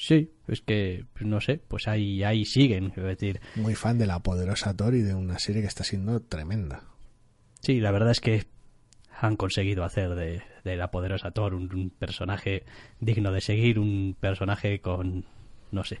Sí, 0.00 0.30
es 0.46 0.60
que, 0.60 1.06
pues, 1.12 1.26
no 1.26 1.40
sé, 1.40 1.60
pues 1.66 1.88
ahí, 1.88 2.22
ahí 2.22 2.44
siguen, 2.44 2.90
quiero 2.90 3.08
decir. 3.08 3.40
Muy 3.56 3.74
fan 3.74 3.98
de 3.98 4.06
la 4.06 4.20
poderosa 4.20 4.72
Thor 4.76 4.94
y 4.94 5.02
de 5.02 5.12
una 5.12 5.40
serie 5.40 5.60
que 5.60 5.66
está 5.66 5.82
siendo 5.82 6.20
tremenda. 6.20 6.84
Sí, 7.62 7.80
la 7.80 7.90
verdad 7.90 8.12
es 8.12 8.20
que 8.20 8.46
han 9.20 9.34
conseguido 9.34 9.82
hacer 9.82 10.14
de, 10.14 10.42
de 10.62 10.76
la 10.76 10.92
poderosa 10.92 11.32
Thor 11.32 11.52
un, 11.52 11.74
un, 11.74 11.90
personaje 11.90 12.64
digno 13.00 13.32
de 13.32 13.40
seguir, 13.40 13.80
un 13.80 14.16
personaje 14.20 14.80
con, 14.80 15.24
no 15.72 15.82
sé, 15.82 15.98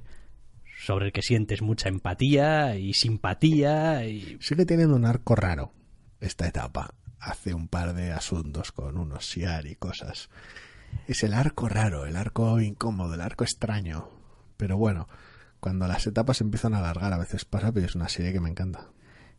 sobre 0.78 1.06
el 1.06 1.12
que 1.12 1.22
sientes 1.22 1.60
mucha 1.60 1.88
empatía 1.88 2.76
y 2.76 2.94
simpatía. 2.94 4.06
Y... 4.06 4.38
Sigue 4.40 4.64
teniendo 4.64 4.94
un 4.94 5.06
arco 5.06 5.34
raro 5.34 5.72
esta 6.20 6.46
etapa. 6.46 6.94
Hace 7.18 7.52
un 7.52 7.66
par 7.66 7.94
de 7.94 8.12
asuntos 8.12 8.70
con 8.70 8.96
unos 8.96 9.26
Siar 9.26 9.66
y 9.66 9.74
cosas 9.74 10.30
es 11.06 11.22
el 11.22 11.34
arco 11.34 11.68
raro, 11.68 12.06
el 12.06 12.16
arco 12.16 12.60
incómodo, 12.60 13.14
el 13.14 13.20
arco 13.20 13.44
extraño. 13.44 14.08
Pero 14.56 14.76
bueno, 14.76 15.08
cuando 15.60 15.86
las 15.88 16.06
etapas 16.06 16.40
empiezan 16.40 16.74
a 16.74 16.78
alargar 16.78 17.12
a 17.12 17.18
veces 17.18 17.44
pasa, 17.44 17.72
pero 17.72 17.86
es 17.86 17.94
una 17.94 18.08
serie 18.08 18.32
que 18.32 18.40
me 18.40 18.50
encanta. 18.50 18.88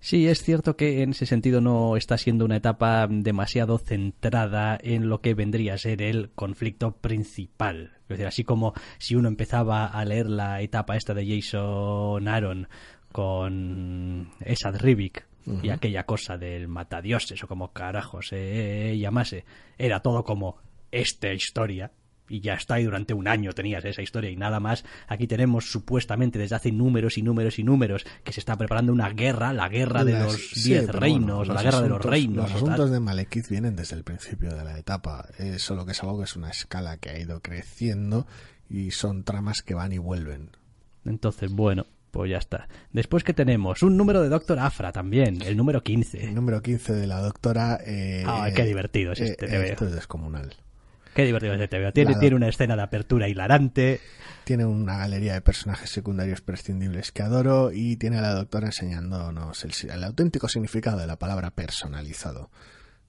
Sí, 0.01 0.27
es 0.27 0.41
cierto 0.43 0.77
que 0.77 1.03
en 1.03 1.09
ese 1.11 1.25
sentido 1.25 1.59
no 1.59 1.97
está 1.97 2.17
siendo 2.17 2.45
una 2.45 2.55
etapa 2.55 3.05
demasiado 3.09 3.77
centrada 3.77 4.77
en 4.81 5.09
lo 5.09 5.19
que 5.19 5.33
vendría 5.33 5.73
a 5.73 5.77
ser 5.77 6.01
el 6.01 6.31
conflicto 6.31 6.93
principal. 6.93 7.97
Es 8.03 8.09
decir, 8.09 8.27
así 8.27 8.43
como 8.45 8.73
si 8.97 9.15
uno 9.15 9.27
empezaba 9.27 9.85
a 9.87 10.05
leer 10.05 10.29
la 10.29 10.61
etapa 10.61 10.95
esta 10.95 11.13
de 11.13 11.27
Jason 11.27 12.27
Aaron 12.29 12.69
con 13.11 14.31
Esad 14.39 14.77
Rivik 14.79 15.27
uh 15.45 15.51
-huh. 15.51 15.65
y 15.65 15.69
aquella 15.69 16.05
cosa 16.05 16.37
del 16.37 16.69
matadioses 16.69 17.43
o 17.43 17.47
como 17.47 17.73
carajo 17.73 18.21
se 18.21 18.97
llamase, 18.97 19.43
era 19.77 19.99
todo 19.99 20.23
como 20.23 20.57
esta 20.91 21.33
historia 21.33 21.91
y 22.29 22.41
ya 22.41 22.53
está 22.53 22.79
y 22.79 22.85
durante 22.85 23.13
un 23.13 23.27
año 23.27 23.51
tenías 23.53 23.83
esa 23.83 24.01
historia 24.01 24.29
y 24.29 24.35
nada 24.35 24.59
más 24.59 24.85
aquí 25.07 25.27
tenemos 25.27 25.71
supuestamente 25.71 26.39
desde 26.39 26.55
hace 26.55 26.71
números 26.71 27.17
y 27.17 27.23
números 27.23 27.59
y 27.59 27.63
números 27.63 28.05
que 28.23 28.31
se 28.31 28.39
está 28.39 28.55
preparando 28.55 28.93
una 28.93 29.09
guerra 29.09 29.51
la 29.51 29.67
guerra 29.67 30.03
de 30.05 30.13
los 30.13 30.35
diez 30.53 30.85
sí, 30.85 30.91
reinos 30.91 31.47
bueno, 31.47 31.53
la 31.53 31.63
guerra 31.63 31.77
asuntos, 31.79 31.83
de 31.83 31.89
los 31.89 32.05
reinos 32.05 32.51
los 32.51 32.55
asuntos 32.55 32.91
de 32.91 32.99
Malekith 32.99 33.49
vienen 33.49 33.75
desde 33.75 33.95
el 33.95 34.03
principio 34.03 34.55
de 34.55 34.63
la 34.63 34.77
etapa 34.77 35.27
es 35.37 35.61
solo 35.61 35.85
que 35.85 35.91
es 35.91 36.03
algo 36.03 36.19
que 36.19 36.25
es 36.25 36.35
una 36.35 36.49
escala 36.49 36.97
que 36.97 37.09
ha 37.09 37.19
ido 37.19 37.41
creciendo 37.41 38.27
y 38.69 38.91
son 38.91 39.23
tramas 39.23 39.63
que 39.63 39.73
van 39.73 39.91
y 39.91 39.97
vuelven 39.97 40.51
entonces 41.05 41.51
bueno 41.51 41.87
pues 42.11 42.31
ya 42.31 42.37
está. 42.37 42.67
Después 42.91 43.23
que 43.23 43.35
tenemos 43.35 43.83
un 43.83 43.95
número 43.95 44.23
de 44.23 44.29
Doctor 44.29 44.57
Afra 44.57 44.91
también, 44.91 45.43
el 45.43 45.55
número 45.55 45.83
15. 45.83 46.23
El 46.23 46.33
número 46.33 46.59
15 46.59 46.93
de 46.93 47.05
la 47.05 47.21
doctora. 47.21 47.79
Eh, 47.85 48.23
ah, 48.25 48.49
qué 48.55 48.63
divertido 48.63 49.11
es 49.11 49.19
este 49.19 49.45
eh, 49.45 49.71
Esto 49.73 49.85
es 49.85 49.91
descomunal. 49.91 50.55
Qué 51.13 51.25
divertido 51.25 51.53
es 51.53 51.61
este. 51.61 51.91
Tiene, 51.91 52.15
tiene 52.15 52.35
una 52.35 52.47
escena 52.47 52.75
de 52.75 52.81
apertura 52.83 53.27
hilarante. 53.27 53.99
Tiene 54.43 54.65
una 54.65 54.97
galería 54.97 55.33
de 55.33 55.41
personajes 55.41 55.89
secundarios 55.89 56.41
prescindibles 56.41 57.11
que 57.11 57.23
adoro 57.23 57.71
y 57.71 57.97
tiene 57.97 58.17
a 58.17 58.21
la 58.21 58.33
doctora 58.33 58.67
enseñándonos 58.67 59.63
el, 59.63 59.73
el 59.91 60.03
auténtico 60.03 60.47
significado 60.47 60.97
de 60.99 61.07
la 61.07 61.17
palabra 61.17 61.51
personalizado. 61.51 62.49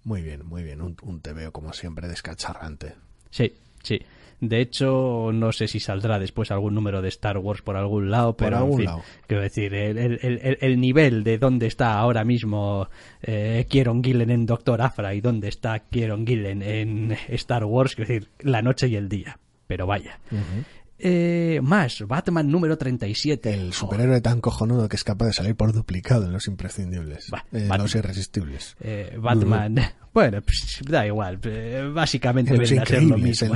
Muy 0.05 0.23
bien, 0.23 0.47
muy 0.47 0.63
bien. 0.63 0.81
Un, 0.81 0.97
un 1.03 1.21
TVO, 1.21 1.53
como 1.53 1.73
siempre, 1.73 2.09
descacharrante. 2.09 2.95
Sí, 3.31 3.55
sí. 3.83 4.01
De 4.41 4.61
hecho, 4.61 5.31
no 5.35 5.53
sé 5.53 5.69
si 5.69 5.81
saldrá 5.81 6.19
después 6.19 6.51
algún 6.51 6.75
número 6.75 7.03
de 7.03 7.09
Star 7.09 7.37
Wars 7.39 7.61
por 7.63 7.77
algún 7.77 8.11
lado, 8.11 8.37
pero 8.37 8.51
por 8.53 8.59
algún 8.59 8.73
en 8.73 8.79
fin, 8.79 8.87
lado. 8.87 9.03
quiero 9.27 9.43
decir, 9.43 9.75
el, 9.75 9.99
el, 9.99 10.19
el, 10.23 10.59
el, 10.61 10.81
nivel 10.81 11.25
de 11.25 11.37
dónde 11.39 11.67
está 11.67 11.99
ahora 11.99 12.25
mismo 12.25 12.89
eh, 13.23 13.67
Kieron 13.69 14.03
Gillen 14.03 14.31
en 14.31 14.47
Doctor 14.47 14.81
Afra 14.81 15.15
y 15.15 15.21
dónde 15.21 15.49
está 15.49 15.79
Kieron 15.81 16.27
Gillen 16.27 16.63
en 16.63 17.17
Star 17.29 17.65
Wars, 17.65 17.95
quiero 17.95 18.13
decir, 18.15 18.29
la 18.41 18.63
noche 18.63 18.89
y 18.89 18.97
el 18.97 19.09
día. 19.11 19.39
Pero 19.67 19.87
vaya. 19.87 20.19
Uh 20.33 20.37
-huh. 20.37 20.65
Eh, 21.03 21.61
más, 21.63 22.03
Batman 22.07 22.51
número 22.51 22.77
37. 22.77 23.55
El 23.55 23.73
superhéroe 23.73 24.21
tan 24.21 24.41
cojonudo 24.41 24.87
que 24.89 24.97
es 24.97 25.05
capaz 25.05 25.27
de 25.27 25.33
salir 25.33 25.55
por 25.55 25.73
duplicado 25.73 26.27
en 26.27 26.33
los 26.33 26.47
imprescindibles. 26.47 27.29
Bah, 27.31 27.45
Batman. 27.51 27.79
los 27.79 27.95
irresistibles. 27.95 28.77
Eh, 28.81 29.17
Batman. 29.19 29.73
Uh 29.73 29.77
-huh. 29.81 29.93
Bueno, 30.13 30.43
pues, 30.43 30.81
da 30.87 31.07
igual. 31.07 31.39
eh, 31.45 31.89
Básicamente 31.95 32.53
viene 32.59 32.81
a 32.81 32.87
ser 32.87 33.03
lo 33.05 33.17
mismo. 33.17 33.55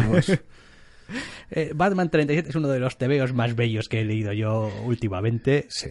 Eh, 1.50 1.72
Batman 1.74 2.10
37 2.10 2.48
es 2.48 2.54
uno 2.56 2.68
de 2.68 2.80
los 2.80 2.98
tebeos 2.98 3.32
más 3.32 3.54
bellos 3.54 3.88
que 3.88 4.00
he 4.00 4.04
leído 4.04 4.32
yo 4.32 4.72
últimamente. 4.84 5.66
Sí. 5.68 5.88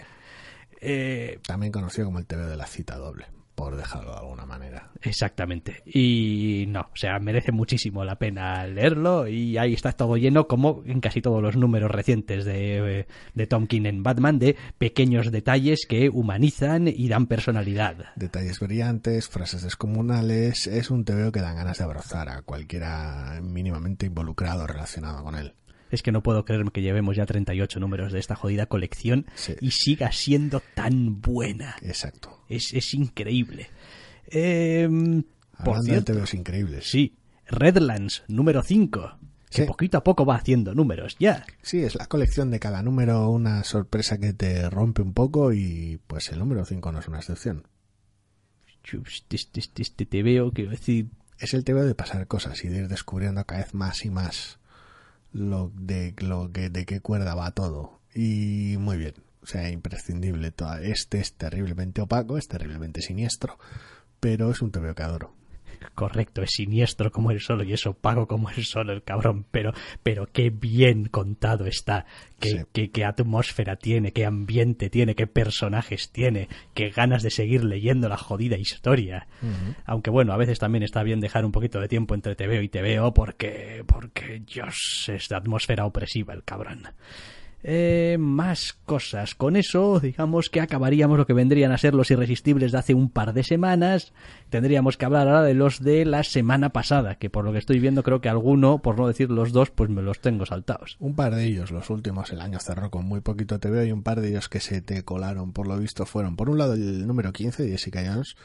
Eh, 0.82 1.39
También 1.47 1.72
conocido 1.72 2.05
como 2.07 2.20
el 2.20 2.26
TV 2.26 2.45
de 2.47 2.57
la 2.57 2.66
cita 2.66 2.97
doble, 2.97 3.28
por 3.64 3.78
dejarlo 3.78 4.11
de 4.11 4.18
alguna 4.18 4.45
manera. 4.45 4.89
exactamente. 5.01 5.84
Y 5.86 6.66
no, 6.68 6.82
o 6.82 6.95
sea, 6.95 7.18
merece 7.20 7.53
muchísimo 7.53 8.03
la 8.03 8.18
pena 8.18 8.68
leerlo 8.68 9.26
y 9.26 9.57
ahí 9.57 9.74
está 9.74 9.93
todo 9.93 10.18
lleno, 10.18 10.47
como 10.47 10.84
en 10.86 10.99
casi 10.99 11.22
todos 11.22 11.41
los 11.41 11.55
números 11.55 11.89
recientes 11.89 12.43
de, 12.43 13.07
de 13.34 13.47
Tom 13.47 13.68
King 13.68 13.86
en 13.86 14.03
Batman, 14.03 14.38
de 14.38 14.57
pequeños 14.78 15.32
detalles 15.32 15.86
que 15.88 16.09
humanizan 16.09 16.89
y 16.89 17.07
dan 17.07 17.28
personalidad. 17.28 17.95
Detalles 18.18 18.59
brillantes, 18.59 19.30
frases 19.30 19.64
descomunales. 19.64 20.68
Es 20.68 20.91
un 20.91 21.05
TVO 21.05 21.32
que 21.32 21.39
dan 21.39 21.55
ganas 21.55 21.78
de 21.78 21.86
abrazar 21.86 22.28
a 22.28 22.41
cualquiera 22.41 23.39
mínimamente 23.41 24.07
involucrado 24.07 24.66
o 24.66 24.68
relacionado 24.68 25.24
con 25.24 25.36
él. 25.36 25.53
Es 25.93 26.01
que 26.01 26.11
no 26.11 26.23
puedo 26.23 26.43
creerme 26.43 26.71
que 26.71 26.81
llevemos 26.81 27.15
ya 27.15 27.25
38 27.27 27.79
números 27.79 28.11
de 28.11 28.19
esta 28.19 28.35
jodida 28.35 28.65
colección 28.65 29.27
Sí. 29.35 29.53
y 29.61 29.69
siga 29.71 30.11
siendo 30.11 30.59
tan 30.73 31.21
buena. 31.21 31.75
Exacto. 31.83 32.43
Es, 32.49 32.73
es 32.73 32.95
increíble. 32.95 33.69
Eh, 34.25 34.87
por 34.89 35.75
Hablando 35.75 35.83
de 35.83 35.89
cierto, 35.91 36.13
TVOs 36.13 36.33
increíbles. 36.33 36.89
sí, 36.89 37.15
Redlands 37.45 38.23
número 38.27 38.63
5, 38.63 39.17
que 39.51 39.61
Sí. 39.61 39.65
poquito 39.67 39.99
a 39.99 40.03
poco 40.03 40.25
va 40.25 40.35
haciendo 40.37 40.73
números 40.73 41.15
ya. 41.19 41.45
Sí, 41.61 41.83
es 41.83 41.93
la 41.93 42.07
colección 42.07 42.49
de 42.49 42.59
cada 42.59 42.81
número 42.81 43.29
una 43.29 43.63
sorpresa 43.63 44.17
que 44.17 44.33
te 44.33 44.67
rompe 44.71 45.03
un 45.03 45.13
poco 45.13 45.53
y 45.53 45.99
pues 46.07 46.31
el 46.31 46.39
número 46.39 46.65
5 46.65 46.91
no 46.91 46.99
es 47.01 47.07
una 47.07 47.19
excepción. 47.19 47.67
Este, 49.29 50.05
te 50.05 50.23
veo, 50.23 50.51
quiero 50.51 50.71
decir, 50.71 51.09
Es 51.39 51.53
el 51.53 51.63
TVO 51.63 51.83
de 51.85 51.95
pasar 51.95 52.25
cosas 52.27 52.63
y 52.63 52.69
de 52.69 52.79
ir 52.79 52.87
descubriendo 52.87 53.45
cada 53.45 53.61
vez 53.61 53.73
más 53.73 54.05
y 54.05 54.09
más 54.09 54.59
lo 55.34 55.71
de 55.75 56.15
lo 56.19 56.51
que 56.51 56.69
de 56.69 56.86
qué 56.86 57.01
cuerda 57.01 57.36
va 57.36 57.51
todo. 57.51 57.99
Y 58.15 58.75
muy 58.79 58.97
bien, 58.97 59.15
o 59.41 59.45
sea, 59.47 59.69
imprescindible. 59.69 60.51
Toda- 60.51 60.81
Este 60.81 61.19
es 61.19 61.34
terriblemente 61.36 62.01
opaco, 62.01 62.38
es 62.38 62.47
terriblemente 62.47 63.01
siniestro, 63.01 63.57
pero 64.19 64.51
es 64.51 64.61
un 64.61 64.71
TVO 64.71 64.95
que 64.95 65.03
adoro. 65.03 65.36
Correcto, 65.91 66.41
es 66.41 66.51
siniestro 66.51 67.11
como 67.11 67.31
el 67.31 67.39
solo 67.41 67.63
y 67.63 67.73
es 67.73 67.86
opaco 67.86 68.27
como 68.27 68.49
el 68.49 68.63
solo 68.65 68.93
el 68.93 69.03
cabrón, 69.03 69.45
pero, 69.51 69.73
pero 70.03 70.27
qué 70.31 70.49
bien 70.49 71.05
contado 71.05 71.65
está, 71.65 72.05
qué, 72.39 72.49
Sí. 72.49 72.57
qué, 72.73 72.91
qué 72.91 73.05
atmósfera 73.05 73.75
tiene, 73.75 74.11
qué 74.11 74.25
ambiente 74.25 74.89
tiene, 74.89 75.15
qué 75.15 75.27
personajes 75.27 76.11
tiene, 76.11 76.49
qué 76.73 76.89
ganas 76.89 77.23
de 77.23 77.29
seguir 77.29 77.63
leyendo 77.63 78.09
la 78.09 78.17
jodida 78.17 78.57
historia. 78.57 79.27
Aunque 79.86 80.09
bueno, 80.09 80.34
a 80.34 80.38
veces 80.38 80.59
también 80.59 80.84
está 80.84 81.03
bien 81.03 81.19
dejar 81.19 81.45
un 81.45 81.51
poquito 81.51 81.79
de 81.79 81.88
tiempo 81.88 82.15
entre 82.15 82.36
TVO 82.36 82.61
y 82.61 82.69
TVO 82.69 83.13
porque, 83.13 83.84
porque, 83.86 84.41
Dios, 84.45 85.09
es 85.09 85.29
de 85.29 85.36
atmósfera 85.36 85.86
opresiva 85.86 86.34
el 86.34 86.43
cabrón. 86.43 86.84
Eh, 87.66 88.18
más 88.20 88.74
cosas. 88.86 89.36
Con 89.36 89.55
eso, 89.55 90.01
digamos 90.01 90.49
que 90.49 90.59
acabaríamos 90.59 91.18
lo 91.18 91.26
que 91.26 91.32
vendrían 91.32 91.72
a 91.72 91.78
ser 91.78 91.93
los 91.93 92.11
irresistibles 92.11 92.74
de 92.74 92.78
hace 92.78 92.93
un 92.93 93.09
par 93.09 93.34
de 93.34 93.43
semanas. 93.43 94.11
Tendríamos 94.49 94.97
que 94.97 95.05
hablar 95.05 95.28
ahora 95.28 95.43
de 95.43 95.53
los 95.53 95.82
de 95.82 96.03
la 96.03 96.24
semana 96.24 96.70
pasada, 96.70 97.16
que 97.16 97.30
por 97.30 97.45
lo 97.45 97.53
que 97.53 97.59
estoy 97.59 97.80
viendo 97.80 98.03
creo 98.03 98.20
que 98.20 98.28
alguno, 98.28 98.80
por 98.80 98.97
no 98.97 99.07
decir 99.07 99.32
los 99.32 99.53
dos, 99.53 99.72
pues 99.72 99.89
me 99.89 100.01
los 100.01 100.20
tengo 100.20 100.45
saltados. 100.45 100.97
Un 100.99 101.16
par 101.16 101.36
de 101.36 101.45
ellos, 101.45 101.72
los 101.72 101.89
últimos, 101.89 102.32
el 102.32 102.41
año 102.41 102.59
cerró 102.59 102.91
con 102.91 103.05
muy 103.05 103.22
poquito 103.22 103.59
TV 103.59 103.88
y 103.88 103.91
un 103.93 104.03
par 104.03 104.20
de 104.20 104.30
ellos 104.30 104.49
que 104.49 104.59
se 104.59 104.82
te 104.82 105.03
colaron, 105.03 105.53
por 105.53 105.66
lo 105.66 105.78
visto, 105.78 106.05
fueron 106.05 106.36
por 106.36 106.49
un 106.49 106.57
lado 106.57 106.74
el 106.74 107.07
número 107.07 107.32
15 107.32 107.64
de 107.64 107.70
Jessica 107.70 108.03
Jones, 108.05 108.36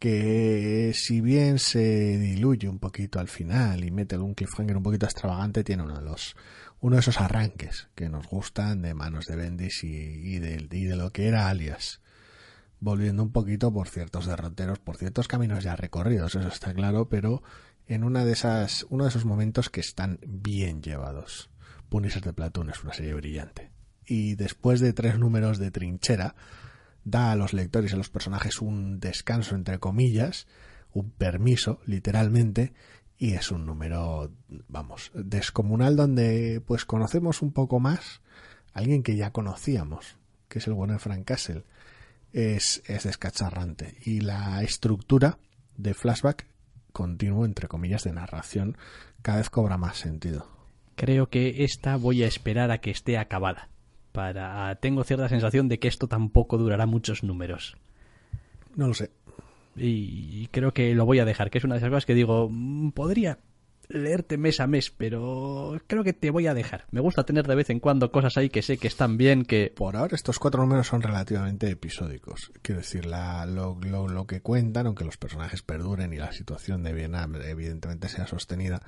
que 0.00 0.92
si 0.94 1.20
bien 1.20 1.58
se 1.58 2.18
diluye 2.18 2.68
un 2.68 2.78
poquito 2.78 3.20
al 3.20 3.28
final 3.28 3.84
y 3.84 3.90
mete 3.90 4.16
un 4.18 4.34
cliffhanger 4.34 4.76
un 4.76 4.82
poquito 4.82 5.06
extravagante, 5.06 5.64
tiene 5.64 5.82
uno 5.84 5.98
de 5.98 6.04
los 6.04 6.36
uno 6.80 6.96
de 6.96 7.00
esos 7.00 7.20
arranques 7.20 7.88
que 7.94 8.08
nos 8.08 8.26
gustan 8.26 8.82
de 8.82 8.94
manos 8.94 9.26
de 9.26 9.36
Bendis 9.36 9.82
y, 9.82 10.38
de, 10.38 10.58
de, 10.58 10.96
lo 10.96 11.10
que 11.12 11.26
era 11.26 11.48
alias. 11.48 12.00
Volviendo 12.80 13.22
un 13.22 13.32
poquito 13.32 13.72
por 13.72 13.88
ciertos 13.88 14.26
derroteros, 14.26 14.78
por 14.78 14.96
ciertos 14.96 15.26
caminos 15.26 15.64
ya 15.64 15.74
recorridos, 15.74 16.36
eso 16.36 16.46
está 16.46 16.72
claro, 16.74 17.08
pero 17.08 17.42
en 17.88 18.04
una 18.04 18.24
de 18.24 18.32
esas, 18.32 18.86
uno 18.90 19.04
de 19.04 19.10
esos 19.10 19.24
momentos 19.24 19.70
que 19.70 19.80
están 19.80 20.20
bien 20.26 20.82
llevados. 20.82 21.50
Punisher 21.88 22.22
de 22.22 22.32
Platoon 22.32 22.70
es 22.70 22.84
una 22.84 22.92
serie 22.92 23.14
brillante. 23.14 23.72
Y 24.06 24.36
después 24.36 24.80
de 24.80 24.92
tres 24.92 25.18
números 25.18 25.58
de 25.58 25.70
trinchera, 25.70 26.36
da 27.04 27.32
a 27.32 27.36
los 27.36 27.52
lectores 27.52 27.90
y 27.90 27.94
a 27.94 27.98
los 27.98 28.10
personajes 28.10 28.60
un 28.60 29.00
descanso, 29.00 29.54
entre 29.54 29.78
comillas, 29.78 30.46
un 30.92 31.10
permiso, 31.10 31.80
literalmente, 31.86 32.72
y 33.18 33.34
es 33.34 33.50
un 33.50 33.66
número, 33.66 34.30
vamos, 34.68 35.10
descomunal 35.12 35.96
donde 35.96 36.62
pues 36.64 36.84
conocemos 36.84 37.42
un 37.42 37.52
poco 37.52 37.80
más 37.80 38.20
a 38.72 38.78
alguien 38.78 39.02
que 39.02 39.16
ya 39.16 39.32
conocíamos, 39.32 40.16
que 40.48 40.60
es 40.60 40.66
el 40.68 40.74
bueno 40.74 40.92
de 40.92 41.00
Frank 41.00 41.24
Castle. 41.24 41.64
Es, 42.32 42.82
es 42.86 43.04
descacharrante 43.04 43.96
y 44.04 44.20
la 44.20 44.62
estructura 44.62 45.38
de 45.76 45.94
flashback 45.94 46.46
continuo, 46.92 47.44
entre 47.44 47.68
comillas, 47.68 48.04
de 48.04 48.12
narración 48.12 48.76
cada 49.22 49.38
vez 49.38 49.50
cobra 49.50 49.78
más 49.78 49.96
sentido. 49.96 50.46
Creo 50.94 51.28
que 51.28 51.64
esta 51.64 51.96
voy 51.96 52.22
a 52.22 52.26
esperar 52.26 52.70
a 52.70 52.78
que 52.78 52.90
esté 52.90 53.18
acabada. 53.18 53.68
Para... 54.12 54.74
Tengo 54.76 55.04
cierta 55.04 55.28
sensación 55.28 55.68
de 55.68 55.78
que 55.78 55.88
esto 55.88 56.06
tampoco 56.06 56.58
durará 56.58 56.86
muchos 56.86 57.22
números. 57.22 57.76
No 58.76 58.86
lo 58.88 58.94
sé 58.94 59.10
y 59.80 60.48
creo 60.50 60.72
que 60.72 60.94
lo 60.94 61.06
voy 61.06 61.18
a 61.18 61.24
dejar, 61.24 61.50
que 61.50 61.58
es 61.58 61.64
una 61.64 61.74
de 61.74 61.78
esas 61.78 61.90
cosas 61.90 62.06
que 62.06 62.14
digo, 62.14 62.48
mm, 62.50 62.90
podría 62.92 63.38
leerte 63.88 64.36
mes 64.36 64.60
a 64.60 64.66
mes, 64.66 64.90
pero 64.90 65.80
creo 65.86 66.04
que 66.04 66.12
te 66.12 66.30
voy 66.30 66.46
a 66.46 66.54
dejar. 66.54 66.86
Me 66.90 67.00
gusta 67.00 67.24
tener 67.24 67.46
de 67.46 67.54
vez 67.54 67.70
en 67.70 67.80
cuando 67.80 68.12
cosas 68.12 68.36
ahí 68.36 68.50
que 68.50 68.62
sé 68.62 68.78
que 68.78 68.88
están 68.88 69.16
bien, 69.16 69.44
que... 69.44 69.72
Por 69.74 69.96
ahora 69.96 70.14
estos 70.14 70.38
cuatro 70.38 70.62
números 70.62 70.86
son 70.86 71.02
relativamente 71.02 71.70
episódicos. 71.70 72.52
Quiero 72.62 72.80
decir, 72.80 73.06
la, 73.06 73.46
lo, 73.46 73.78
lo, 73.80 74.08
lo, 74.08 74.26
que 74.26 74.40
cuentan, 74.40 74.86
aunque 74.86 75.04
los 75.04 75.16
personajes 75.16 75.62
perduren 75.62 76.12
y 76.12 76.16
la 76.16 76.32
situación 76.32 76.82
de 76.82 76.92
Vietnam 76.92 77.36
evidentemente 77.36 78.08
sea 78.08 78.26
sostenida, 78.26 78.82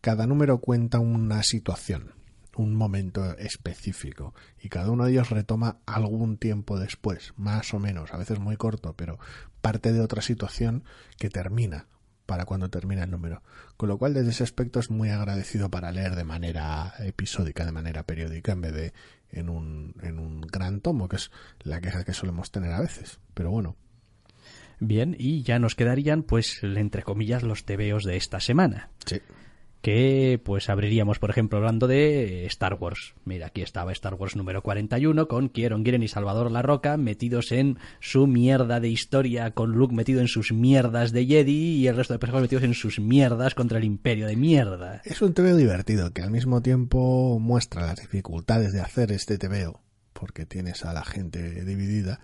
cada 0.00 0.26
número 0.26 0.58
cuenta 0.58 0.98
una 0.98 1.42
situación 1.42 2.14
un 2.56 2.74
momento 2.74 3.38
específico 3.38 4.34
y 4.60 4.68
cada 4.68 4.90
uno 4.90 5.04
de 5.04 5.12
ellos 5.12 5.30
retoma 5.30 5.78
algún 5.86 6.38
tiempo 6.38 6.76
después, 6.76 7.32
más 7.36 7.72
o 7.72 7.78
menos, 7.78 8.12
a 8.12 8.16
veces 8.16 8.40
muy 8.40 8.56
corto, 8.56 8.94
pero 8.94 9.20
parte 9.60 9.92
de 9.92 10.00
otra 10.00 10.22
situación 10.22 10.84
que 11.18 11.30
termina 11.30 11.86
para 12.26 12.44
cuando 12.44 12.68
termina 12.68 13.04
el 13.04 13.10
número. 13.10 13.42
Con 13.76 13.88
lo 13.88 13.96
cual, 13.96 14.14
desde 14.14 14.30
ese 14.30 14.44
aspecto 14.44 14.80
es 14.80 14.90
muy 14.90 15.08
agradecido 15.08 15.70
para 15.70 15.92
leer 15.92 16.14
de 16.14 16.24
manera 16.24 16.92
episódica, 16.98 17.64
de 17.64 17.72
manera 17.72 18.02
periódica, 18.02 18.52
en 18.52 18.60
vez 18.60 18.74
de 18.74 18.92
en 19.30 19.48
un, 19.48 19.94
en 20.02 20.18
un 20.18 20.42
gran 20.42 20.80
tomo, 20.80 21.08
que 21.08 21.16
es 21.16 21.30
la 21.60 21.80
queja 21.80 22.04
que 22.04 22.12
solemos 22.12 22.50
tener 22.50 22.72
a 22.72 22.80
veces. 22.80 23.18
Pero 23.34 23.50
bueno. 23.50 23.76
Bien, 24.80 25.16
y 25.18 25.42
ya 25.42 25.58
nos 25.58 25.74
quedarían, 25.74 26.22
pues, 26.22 26.62
entre 26.62 27.02
comillas, 27.02 27.42
los 27.42 27.64
tebeos 27.64 28.04
de 28.04 28.16
esta 28.16 28.40
semana. 28.40 28.90
Sí 29.06 29.20
que 29.80 30.40
pues 30.44 30.68
abriríamos, 30.68 31.18
por 31.18 31.30
ejemplo, 31.30 31.58
hablando 31.58 31.86
de 31.86 32.46
Star 32.46 32.74
Wars. 32.74 33.14
Mira, 33.24 33.46
aquí 33.46 33.62
estaba 33.62 33.92
Star 33.92 34.14
Wars 34.14 34.36
número 34.36 34.62
41 34.62 35.28
con 35.28 35.48
Kieron 35.48 35.84
Giren 35.84 36.02
y 36.02 36.08
Salvador 36.08 36.50
La 36.50 36.62
Roca 36.62 36.96
metidos 36.96 37.52
en 37.52 37.78
su 38.00 38.26
mierda 38.26 38.80
de 38.80 38.88
historia, 38.88 39.52
con 39.52 39.72
Luke 39.72 39.94
metido 39.94 40.20
en 40.20 40.28
sus 40.28 40.52
mierdas 40.52 41.12
de 41.12 41.26
Jedi 41.26 41.76
y 41.76 41.86
el 41.86 41.96
resto 41.96 42.14
de 42.14 42.18
personajes 42.18 42.42
metidos 42.42 42.64
en 42.64 42.74
sus 42.74 42.98
mierdas 42.98 43.54
contra 43.54 43.78
el 43.78 43.84
imperio 43.84 44.26
de 44.26 44.36
mierda. 44.36 45.00
Es 45.04 45.22
un 45.22 45.32
TVO 45.32 45.56
divertido 45.56 46.12
que 46.12 46.22
al 46.22 46.30
mismo 46.30 46.60
tiempo 46.60 47.38
muestra 47.38 47.86
las 47.86 48.00
dificultades 48.00 48.72
de 48.72 48.80
hacer 48.80 49.12
este 49.12 49.38
TVO, 49.38 49.80
porque 50.12 50.44
tienes 50.44 50.84
a 50.84 50.92
la 50.92 51.04
gente 51.04 51.64
dividida, 51.64 52.20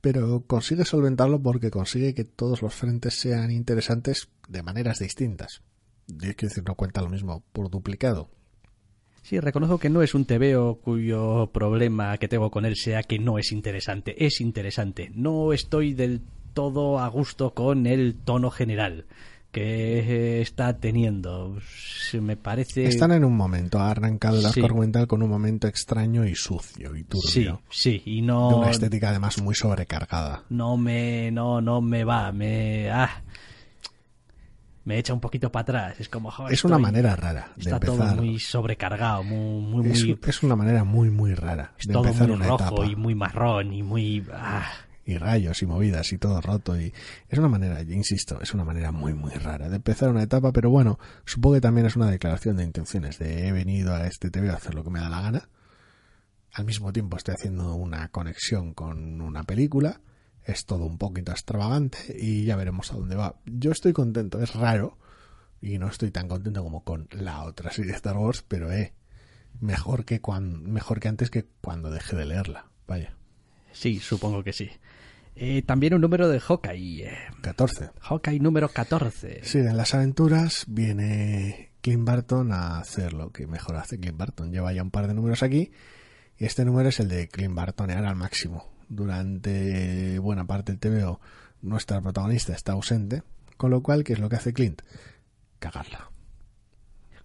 pero 0.00 0.44
consigue 0.46 0.84
solventarlo 0.84 1.42
porque 1.42 1.70
consigue 1.70 2.14
que 2.14 2.24
todos 2.24 2.62
los 2.62 2.74
frentes 2.74 3.14
sean 3.14 3.50
interesantes 3.50 4.28
de 4.48 4.62
maneras 4.62 4.98
distintas 5.00 5.62
es 6.22 6.36
que 6.36 6.46
decir, 6.46 6.64
no 6.66 6.74
cuenta 6.74 7.02
lo 7.02 7.08
mismo 7.08 7.42
por 7.52 7.70
duplicado. 7.70 8.30
Sí, 9.22 9.40
reconozco 9.40 9.78
que 9.78 9.88
no 9.88 10.02
es 10.02 10.14
un 10.14 10.26
TVO 10.26 10.80
cuyo 10.82 11.50
problema 11.50 12.18
que 12.18 12.28
tengo 12.28 12.50
con 12.50 12.66
él 12.66 12.76
sea 12.76 13.02
que 13.02 13.18
no 13.18 13.38
es 13.38 13.52
interesante. 13.52 14.26
Es 14.26 14.40
interesante. 14.42 15.10
No 15.14 15.52
estoy 15.54 15.94
del 15.94 16.20
todo 16.52 16.98
a 16.98 17.08
gusto 17.08 17.54
con 17.54 17.86
el 17.86 18.16
tono 18.16 18.50
general 18.50 19.06
que 19.54 20.42
está 20.42 20.76
teniendo. 20.78 21.56
Me 22.20 22.36
parece. 22.36 22.84
Están 22.84 23.12
en 23.12 23.24
un 23.24 23.36
momento, 23.36 23.78
ha 23.78 23.92
arrancado 23.92 24.40
el 24.40 24.46
arco 24.46 24.64
argumental 24.64 25.06
con 25.06 25.22
un 25.22 25.30
momento 25.30 25.68
extraño 25.68 26.26
y 26.26 26.34
sucio 26.34 26.94
y 26.96 27.04
turbio. 27.04 27.62
Sí, 27.70 28.02
sí, 28.02 28.02
y 28.04 28.20
no. 28.20 28.50
De 28.50 28.54
una 28.56 28.70
estética 28.70 29.10
además 29.10 29.40
muy 29.40 29.54
sobrecargada. 29.54 30.44
No 30.50 30.76
me, 30.76 31.30
no, 31.30 31.60
no 31.60 31.80
me 31.80 32.04
va, 32.04 32.32
me. 32.32 32.90
Ah, 32.90 33.22
me 34.84 34.98
echa 34.98 35.14
un 35.14 35.20
poquito 35.20 35.50
para 35.50 35.62
atrás. 35.62 36.00
Es 36.00 36.08
como, 36.08 36.30
es 36.48 36.64
una 36.64 36.78
manera 36.78 37.16
rara 37.16 37.52
de 37.56 37.62
está 37.62 37.76
empezar. 37.76 37.96
todo 37.96 38.16
muy 38.16 38.38
sobrecargado, 38.38 39.22
muy, 39.22 39.82
muy, 39.82 39.90
es, 39.90 40.28
es, 40.28 40.42
una 40.42 40.56
manera 40.56 40.84
muy, 40.84 41.10
muy 41.10 41.34
rara 41.34 41.72
es 41.78 41.86
de 41.86 41.94
todo 41.94 42.04
empezar 42.04 42.28
muy 42.28 42.36
una 42.36 42.46
rojo 42.46 42.64
etapa. 42.64 42.86
y 42.86 42.96
muy 42.96 43.14
marrón 43.14 43.72
y 43.72 43.82
muy... 43.82 44.26
ah. 44.32 44.70
Y 45.06 45.18
rayos 45.18 45.60
y 45.60 45.66
movidas 45.66 46.10
y 46.14 46.18
todo 46.18 46.40
roto 46.40 46.80
y 46.80 46.90
es 47.28 47.38
una 47.38 47.48
manera, 47.48 47.82
insisto, 47.82 48.40
es 48.40 48.54
una 48.54 48.64
manera 48.64 48.90
muy 48.90 49.12
muy 49.12 49.32
rara 49.32 49.68
de 49.68 49.76
empezar 49.76 50.08
una 50.08 50.22
etapa, 50.22 50.50
pero 50.50 50.70
bueno, 50.70 50.98
supongo 51.26 51.56
que 51.56 51.60
también 51.60 51.86
es 51.86 51.96
una 51.96 52.10
declaración 52.10 52.56
de 52.56 52.64
intenciones 52.64 53.18
de 53.18 53.46
he 53.46 53.52
venido 53.52 53.94
a 53.94 54.06
este 54.06 54.30
TV 54.30 54.48
a 54.48 54.54
hacer 54.54 54.74
lo 54.74 54.82
que 54.82 54.88
me 54.88 55.00
da 55.00 55.10
la 55.10 55.20
gana. 55.20 55.48
Al 56.54 56.64
mismo 56.64 56.90
tiempo 56.90 57.18
estoy 57.18 57.34
haciendo 57.34 57.74
una 57.74 58.08
conexión 58.08 58.72
con 58.72 59.20
una 59.20 59.42
película, 59.42 60.00
es 60.44 60.66
todo 60.66 60.84
un 60.84 60.98
poquito 60.98 61.32
extravagante 61.32 61.98
y 62.18 62.44
ya 62.44 62.56
veremos 62.56 62.92
a 62.92 62.96
dónde 62.96 63.16
va. 63.16 63.36
Yo 63.46 63.72
estoy 63.72 63.92
contento, 63.92 64.42
es 64.42 64.54
raro, 64.54 64.98
y 65.64 65.78
no 65.78 65.88
estoy 65.88 66.10
tan 66.10 66.28
contento 66.28 66.62
como 66.62 66.84
con 66.84 67.08
la 67.10 67.42
otra 67.44 67.70
serie 67.70 67.92
de 67.92 67.96
Star 67.96 68.18
Wars, 68.18 68.44
pero 68.46 68.70
eh, 68.70 68.92
mejor 69.60 70.04
que 70.04 70.20
cuan, 70.20 70.62
mejor 70.70 71.00
que 71.00 71.08
antes 71.08 71.30
que 71.30 71.46
cuando 71.62 71.90
dejé 71.90 72.16
de 72.16 72.26
leerla. 72.26 72.66
Vaya. 72.86 73.16
Sí, 73.72 73.98
supongo 73.98 74.44
que 74.44 74.52
sí. 74.52 74.70
Eh, 75.36 75.62
también 75.62 75.94
un 75.94 76.02
número 76.02 76.28
de 76.28 76.38
Hawkeye. 76.38 77.08
Eh, 77.08 77.18
14. 77.40 77.90
Hawkeye 77.98 78.40
número 78.40 78.68
14. 78.68 79.40
Sí, 79.42 79.58
en 79.58 79.76
las 79.76 79.94
aventuras 79.94 80.66
viene 80.68 81.72
Clint 81.80 82.04
Barton 82.04 82.52
a 82.52 82.78
hacer 82.78 83.14
lo 83.14 83.32
que 83.32 83.46
mejor 83.46 83.76
hace 83.76 83.98
Clint 83.98 84.18
Barton. 84.18 84.52
Lleva 84.52 84.72
ya 84.72 84.82
un 84.82 84.90
par 84.90 85.08
de 85.08 85.14
números 85.14 85.42
aquí 85.42 85.72
y 86.38 86.44
este 86.44 86.64
número 86.64 86.90
es 86.90 87.00
el 87.00 87.08
de 87.08 87.28
Clint 87.28 87.54
Bartonear 87.54 88.04
al 88.04 88.16
máximo. 88.16 88.73
Durante 88.88 90.18
buena 90.18 90.46
parte 90.46 90.72
del 90.72 90.80
TVO 90.80 91.20
nuestra 91.62 92.00
protagonista 92.00 92.52
está 92.52 92.72
ausente, 92.72 93.22
con 93.56 93.70
lo 93.70 93.82
cual, 93.82 94.04
¿qué 94.04 94.12
es 94.12 94.18
lo 94.18 94.28
que 94.28 94.36
hace 94.36 94.52
Clint? 94.52 94.82
cagarla. 95.58 96.10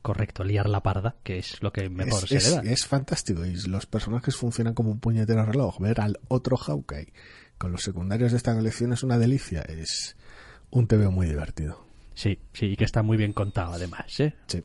Correcto, 0.02 0.46
liar 0.46 0.70
la 0.70 0.82
parda, 0.82 1.18
que 1.24 1.40
es 1.40 1.62
lo 1.62 1.74
que 1.74 1.90
mejor 1.90 2.24
es, 2.24 2.30
se 2.30 2.38
es, 2.38 2.50
le 2.50 2.56
da. 2.56 2.62
es 2.72 2.88
fantástico 2.88 3.46
y 3.46 3.54
los 3.68 3.86
personajes 3.86 4.38
funcionan 4.38 4.74
como 4.74 4.92
un 4.92 5.00
puñetero 5.00 5.46
reloj. 5.46 5.80
Ver 5.80 6.00
al 6.00 6.20
otro 6.30 6.56
Hawkeye 6.56 7.12
con 7.58 7.74
los 7.74 7.84
secundarios 7.84 8.32
de 8.32 8.38
esta 8.38 8.56
colección 8.56 8.94
es 8.94 9.04
una 9.04 9.18
delicia. 9.18 9.62
Es 9.62 10.16
un 10.70 10.88
TVO 10.88 11.12
muy 11.12 11.28
divertido. 11.28 11.86
Sí, 12.14 12.40
sí, 12.54 12.78
que 12.78 12.86
está 12.86 13.04
muy 13.04 13.18
bien 13.18 13.34
contado 13.34 13.74
además, 13.74 14.20
¿eh? 14.22 14.34
Sí. 14.48 14.64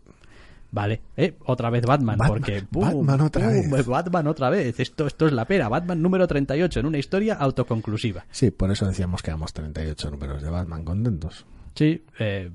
Vale, 0.75 1.03
eh, 1.17 1.37
otra 1.47 1.71
vez 1.71 1.87
Batman, 1.87 2.19
Batman, 2.19 2.29
porque. 2.29 2.65
Batman 2.69 3.21
otra 3.21 3.47
¡pum! 3.49 3.71
vez. 3.71 3.87
Batman 3.87 4.27
otra 4.27 4.51
vez. 4.51 4.81
Esto, 4.81 5.07
esto 5.07 5.27
es 5.29 5.33
la 5.33 5.45
pera. 5.45 5.69
Batman 5.69 6.03
número 6.03 6.27
38 6.27 6.81
en 6.81 6.87
una 6.87 6.99
historia 6.99 7.35
autoconclusiva. 7.35 8.25
Sí, 8.33 8.51
por 8.51 8.73
eso 8.73 8.85
decíamos 8.85 9.23
que 9.23 9.31
éramos 9.31 9.53
38 9.53 10.11
números 10.11 10.43
de 10.43 10.51
Batman 10.51 10.85
contentos. 10.85 11.47
Sí, 11.77 12.03
eh, 12.19 12.51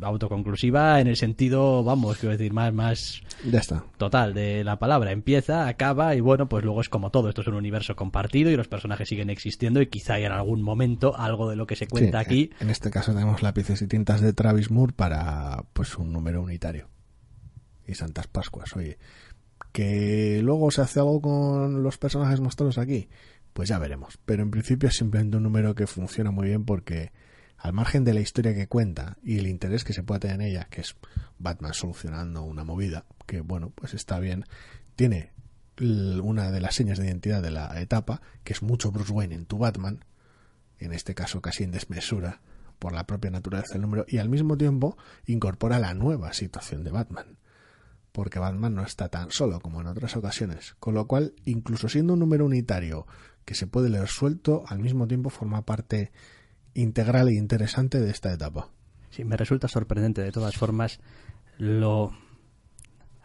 autoconclusiva 0.00 1.00
en 1.00 1.08
el 1.08 1.16
sentido, 1.16 1.82
vamos, 1.84 2.18
quiero 2.18 2.32
decir, 2.36 2.52
más, 2.52 2.72
más 2.72 3.22
Ya 3.44 3.58
está. 3.58 3.84
total 3.98 4.32
de 4.32 4.64
la 4.64 4.78
palabra. 4.78 5.10
Empieza, 5.12 5.66
acaba 5.66 6.14
y 6.14 6.20
bueno, 6.20 6.48
pues 6.48 6.64
luego 6.64 6.80
es 6.80 6.88
como 6.88 7.10
todo. 7.10 7.28
Esto 7.28 7.40
es 7.42 7.48
un 7.48 7.54
universo 7.54 7.96
compartido 7.96 8.50
y 8.50 8.56
los 8.56 8.68
personajes 8.68 9.08
siguen 9.08 9.30
existiendo 9.30 9.82
y 9.82 9.88
quizá 9.88 10.18
en 10.18 10.32
algún 10.32 10.62
momento 10.62 11.16
algo 11.18 11.50
de 11.50 11.56
lo 11.56 11.66
que 11.66 11.76
se 11.76 11.86
cuenta 11.88 12.20
Sí, 12.20 12.24
aquí. 12.24 12.50
En 12.60 12.70
este 12.70 12.90
caso 12.90 13.12
tenemos 13.12 13.42
lápices 13.42 13.82
y 13.82 13.88
tintas 13.88 14.20
de 14.20 14.32
Travis 14.32 14.70
Moore 14.70 14.92
para 14.94 15.64
pues 15.72 15.98
un 15.98 16.12
número 16.12 16.40
unitario. 16.42 16.86
Y 17.90 17.94
Santas 17.94 18.28
Pascuas, 18.28 18.76
oye, 18.76 18.98
Que 19.72 20.40
luego 20.42 20.70
se 20.70 20.82
hace 20.82 21.00
algo 21.00 21.20
con 21.20 21.82
los 21.82 21.98
personajes 21.98 22.40
mostrados 22.40 22.78
aquí, 22.78 23.08
pues 23.52 23.68
ya 23.68 23.78
veremos. 23.78 24.18
Pero 24.24 24.42
en 24.42 24.50
principio 24.50 24.88
es 24.88 24.96
simplemente 24.96 25.36
un 25.36 25.42
número 25.42 25.74
que 25.74 25.86
funciona 25.86 26.30
muy 26.30 26.48
bien 26.48 26.64
porque 26.64 27.12
al 27.56 27.72
margen 27.72 28.04
de 28.04 28.14
la 28.14 28.20
historia 28.20 28.54
que 28.54 28.68
cuenta 28.68 29.18
y 29.22 29.38
el 29.38 29.46
interés 29.46 29.84
que 29.84 29.92
se 29.92 30.02
pueda 30.02 30.20
tener 30.20 30.36
en 30.36 30.46
ella, 30.46 30.68
que 30.70 30.80
es 30.80 30.96
Batman 31.38 31.74
solucionando 31.74 32.42
una 32.42 32.64
movida, 32.64 33.04
que 33.26 33.42
bueno, 33.42 33.70
pues 33.74 33.92
está 33.92 34.18
bien, 34.18 34.44
tiene 34.96 35.32
una 35.78 36.50
de 36.50 36.60
las 36.60 36.74
señas 36.74 36.98
de 36.98 37.06
identidad 37.06 37.42
de 37.42 37.50
la 37.50 37.80
etapa, 37.80 38.22
que 38.44 38.52
es 38.52 38.62
mucho 38.62 38.90
Bruce 38.90 39.12
Wayne 39.12 39.34
en 39.34 39.46
tu 39.46 39.58
Batman, 39.58 40.04
en 40.78 40.92
este 40.92 41.14
caso 41.14 41.42
casi 41.42 41.64
en 41.64 41.70
desmesura 41.70 42.40
por 42.78 42.92
la 42.92 43.06
propia 43.06 43.30
naturaleza 43.30 43.74
del 43.74 43.82
número, 43.82 44.06
y 44.08 44.18
al 44.18 44.30
mismo 44.30 44.56
tiempo 44.56 44.96
incorpora 45.26 45.78
la 45.78 45.92
nueva 45.92 46.32
situación 46.32 46.82
de 46.82 46.90
Batman, 46.92 47.36
porque 48.12 48.38
Batman 48.38 48.74
no 48.74 48.82
está 48.82 49.08
tan 49.08 49.30
solo 49.30 49.60
como 49.60 49.80
en 49.80 49.86
otras 49.86 50.16
ocasiones, 50.16 50.74
con 50.80 50.94
lo 50.94 51.06
cual, 51.06 51.34
incluso 51.44 51.88
siendo 51.88 52.14
un 52.14 52.20
número 52.20 52.46
unitario 52.46 53.06
que 53.44 53.54
se 53.54 53.66
puede 53.66 53.90
leer 53.90 54.08
suelto, 54.08 54.64
al 54.66 54.78
mismo 54.78 55.06
tiempo 55.06 55.30
forma 55.30 55.62
parte 55.62 56.12
integral 56.74 57.28
e 57.28 57.34
interesante 57.34 58.00
de 58.00 58.10
esta 58.10 58.32
etapa. 58.32 58.68
Sí, 59.10 59.24
me 59.24 59.36
resulta 59.36 59.68
sorprendente 59.68 60.22
de 60.22 60.32
todas 60.32 60.56
formas 60.56 61.00
lo 61.58 62.12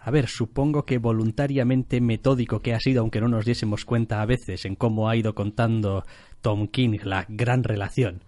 a 0.05 0.11
ver, 0.11 0.27
supongo 0.27 0.85
que 0.85 0.99
voluntariamente 0.99 1.99
metódico 1.99 2.61
que 2.61 2.75
ha 2.75 2.79
sido, 2.79 3.01
aunque 3.01 3.21
no 3.21 3.27
nos 3.27 3.43
diésemos 3.43 3.85
cuenta 3.85 4.21
a 4.21 4.25
veces 4.27 4.65
en 4.65 4.75
cómo 4.75 5.09
ha 5.09 5.15
ido 5.15 5.33
contando 5.33 6.03
Tom 6.41 6.67
King 6.67 6.99
la 7.03 7.25
gran 7.27 7.63
relación 7.63 8.23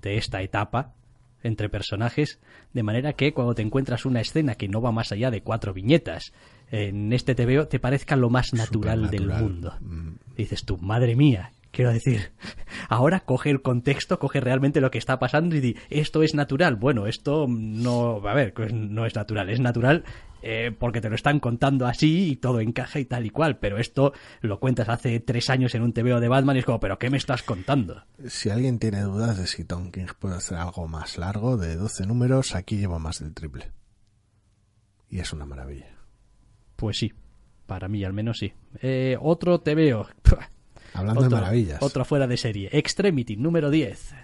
de 0.00 0.18
esta 0.18 0.40
etapa 0.42 0.94
entre 1.46 1.68
personajes, 1.68 2.38
de 2.72 2.82
manera 2.82 3.12
que 3.14 3.32
cuando 3.32 3.54
te 3.54 3.62
encuentras 3.62 4.04
una 4.04 4.20
escena 4.20 4.54
que 4.54 4.68
no 4.68 4.80
va 4.80 4.92
más 4.92 5.12
allá 5.12 5.30
de 5.30 5.42
cuatro 5.42 5.72
viñetas 5.72 6.32
en 6.70 7.12
este 7.12 7.34
TVO 7.34 7.68
te 7.68 7.78
parezca 7.78 8.16
lo 8.16 8.30
más 8.30 8.52
natural, 8.52 9.10
del 9.10 9.28
mundo. 9.28 9.74
Mm. 9.80 10.14
Dices 10.36 10.64
tú, 10.64 10.78
madre 10.78 11.14
mía, 11.14 11.52
quiero 11.70 11.92
decir, 11.92 12.30
ahora 12.88 13.20
coge 13.20 13.50
el 13.50 13.62
contexto, 13.62 14.18
coge 14.18 14.40
realmente 14.40 14.80
lo 14.80 14.90
que 14.90 14.98
está 14.98 15.18
pasando 15.18 15.56
y 15.56 15.60
di, 15.60 15.76
esto 15.90 16.22
es 16.22 16.34
natural. 16.34 16.76
Bueno, 16.76 17.06
esto 17.06 17.46
no, 17.48 18.20
a 18.26 18.34
ver, 18.34 18.52
pues 18.52 18.72
no 18.72 19.06
es 19.06 19.14
natural, 19.14 19.50
es 19.50 19.60
natural 19.60 20.04
eh, 20.48 20.70
porque 20.70 21.00
te 21.00 21.08
lo 21.08 21.16
están 21.16 21.40
contando 21.40 21.86
así 21.86 22.30
y 22.30 22.36
todo 22.36 22.60
encaja 22.60 23.00
y 23.00 23.04
tal 23.04 23.26
y 23.26 23.30
cual, 23.30 23.58
pero 23.58 23.78
esto 23.78 24.12
lo 24.42 24.60
cuentas 24.60 24.88
hace 24.88 25.18
tres 25.18 25.50
años 25.50 25.74
en 25.74 25.82
un 25.82 25.92
TVO 25.92 26.20
de 26.20 26.28
Batman 26.28 26.54
y 26.54 26.60
es 26.60 26.64
como, 26.64 26.78
pero 26.78 27.00
¿qué 27.00 27.10
me 27.10 27.16
estás 27.16 27.42
contando? 27.42 28.04
Si 28.28 28.48
alguien 28.48 28.78
tiene 28.78 29.00
dudas 29.02 29.38
de 29.38 29.48
si 29.48 29.64
Tom 29.64 29.90
King 29.90 30.06
puede 30.20 30.36
hacer 30.36 30.58
algo 30.58 30.86
más 30.86 31.18
largo, 31.18 31.56
de 31.56 31.74
12 31.74 32.06
números, 32.06 32.54
aquí 32.54 32.76
lleva 32.76 33.00
más 33.00 33.18
del 33.18 33.34
triple. 33.34 33.72
Y 35.08 35.18
es 35.18 35.32
una 35.32 35.46
maravilla. 35.46 35.96
Pues 36.76 36.98
sí, 36.98 37.12
para 37.66 37.88
mí 37.88 38.04
al 38.04 38.12
menos 38.12 38.38
sí. 38.38 38.52
Eh, 38.80 39.16
otro 39.20 39.62
TVO. 39.62 40.06
Hablando 40.94 41.22
de 41.22 41.28
maravillas. 41.28 41.82
Otro 41.82 42.04
fuera 42.04 42.28
de 42.28 42.36
serie. 42.36 42.68
Extremity, 42.70 43.36
número 43.36 43.68
10. 43.68 44.14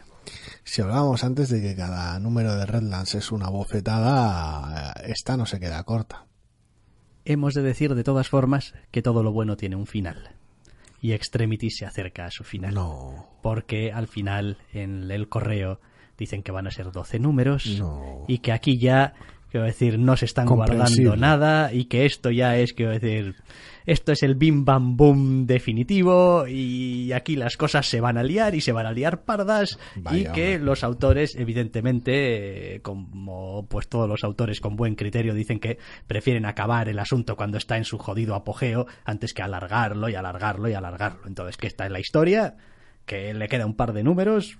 Si 0.64 0.80
hablábamos 0.80 1.24
antes 1.24 1.48
de 1.48 1.60
que 1.60 1.74
cada 1.74 2.18
número 2.20 2.54
de 2.54 2.66
Redlands 2.66 3.14
es 3.14 3.32
una 3.32 3.48
bofetada, 3.48 4.92
esta 5.04 5.36
no 5.36 5.46
se 5.46 5.58
queda 5.58 5.82
corta. 5.84 6.26
Hemos 7.24 7.54
de 7.54 7.62
decir 7.62 7.94
de 7.94 8.04
todas 8.04 8.28
formas 8.28 8.74
que 8.90 9.02
todo 9.02 9.22
lo 9.22 9.32
bueno 9.32 9.56
tiene 9.56 9.76
un 9.76 9.86
final. 9.86 10.36
Y 11.00 11.12
Extremity 11.12 11.70
se 11.70 11.84
acerca 11.84 12.26
a 12.26 12.30
su 12.30 12.44
final. 12.44 12.74
No. 12.74 13.28
Porque 13.42 13.92
al 13.92 14.06
final 14.06 14.58
en 14.72 15.10
el 15.10 15.28
correo 15.28 15.80
dicen 16.16 16.42
que 16.42 16.52
van 16.52 16.66
a 16.66 16.70
ser 16.70 16.92
12 16.92 17.18
números 17.18 17.82
y 18.28 18.38
que 18.38 18.52
aquí 18.52 18.78
ya 18.78 19.14
quiero 19.50 19.66
decir, 19.66 19.98
no 19.98 20.16
se 20.16 20.24
están 20.24 20.46
guardando 20.46 21.16
nada 21.16 21.72
y 21.72 21.86
que 21.86 22.06
esto 22.06 22.30
ya 22.30 22.56
es, 22.56 22.72
quiero 22.72 22.92
decir, 22.92 23.36
esto 23.86 24.12
es 24.12 24.22
el 24.22 24.34
bim 24.34 24.64
bam 24.64 24.96
boom 24.96 25.46
definitivo 25.46 26.46
y 26.46 27.12
aquí 27.12 27.36
las 27.36 27.56
cosas 27.56 27.86
se 27.86 28.00
van 28.00 28.18
a 28.18 28.22
liar 28.22 28.54
y 28.54 28.60
se 28.60 28.72
van 28.72 28.86
a 28.86 28.92
liar 28.92 29.22
pardas 29.22 29.78
y 30.12 30.24
que 30.24 30.58
los 30.58 30.84
autores, 30.84 31.34
evidentemente, 31.36 32.80
como 32.82 33.66
pues 33.68 33.88
todos 33.88 34.08
los 34.08 34.24
autores 34.24 34.60
con 34.60 34.76
buen 34.76 34.94
criterio 34.94 35.34
dicen 35.34 35.58
que 35.58 35.78
prefieren 36.06 36.46
acabar 36.46 36.88
el 36.88 36.98
asunto 36.98 37.36
cuando 37.36 37.58
está 37.58 37.76
en 37.76 37.84
su 37.84 37.98
jodido 37.98 38.34
apogeo 38.34 38.86
antes 39.04 39.34
que 39.34 39.42
alargarlo 39.42 40.08
y 40.08 40.14
alargarlo 40.14 40.68
y 40.68 40.74
alargarlo. 40.74 41.26
Entonces, 41.26 41.56
que 41.56 41.66
esta 41.66 41.86
es 41.86 41.92
la 41.92 42.00
historia, 42.00 42.56
que 43.06 43.34
le 43.34 43.48
queda 43.48 43.66
un 43.66 43.74
par 43.74 43.92
de 43.92 44.02
números 44.02 44.58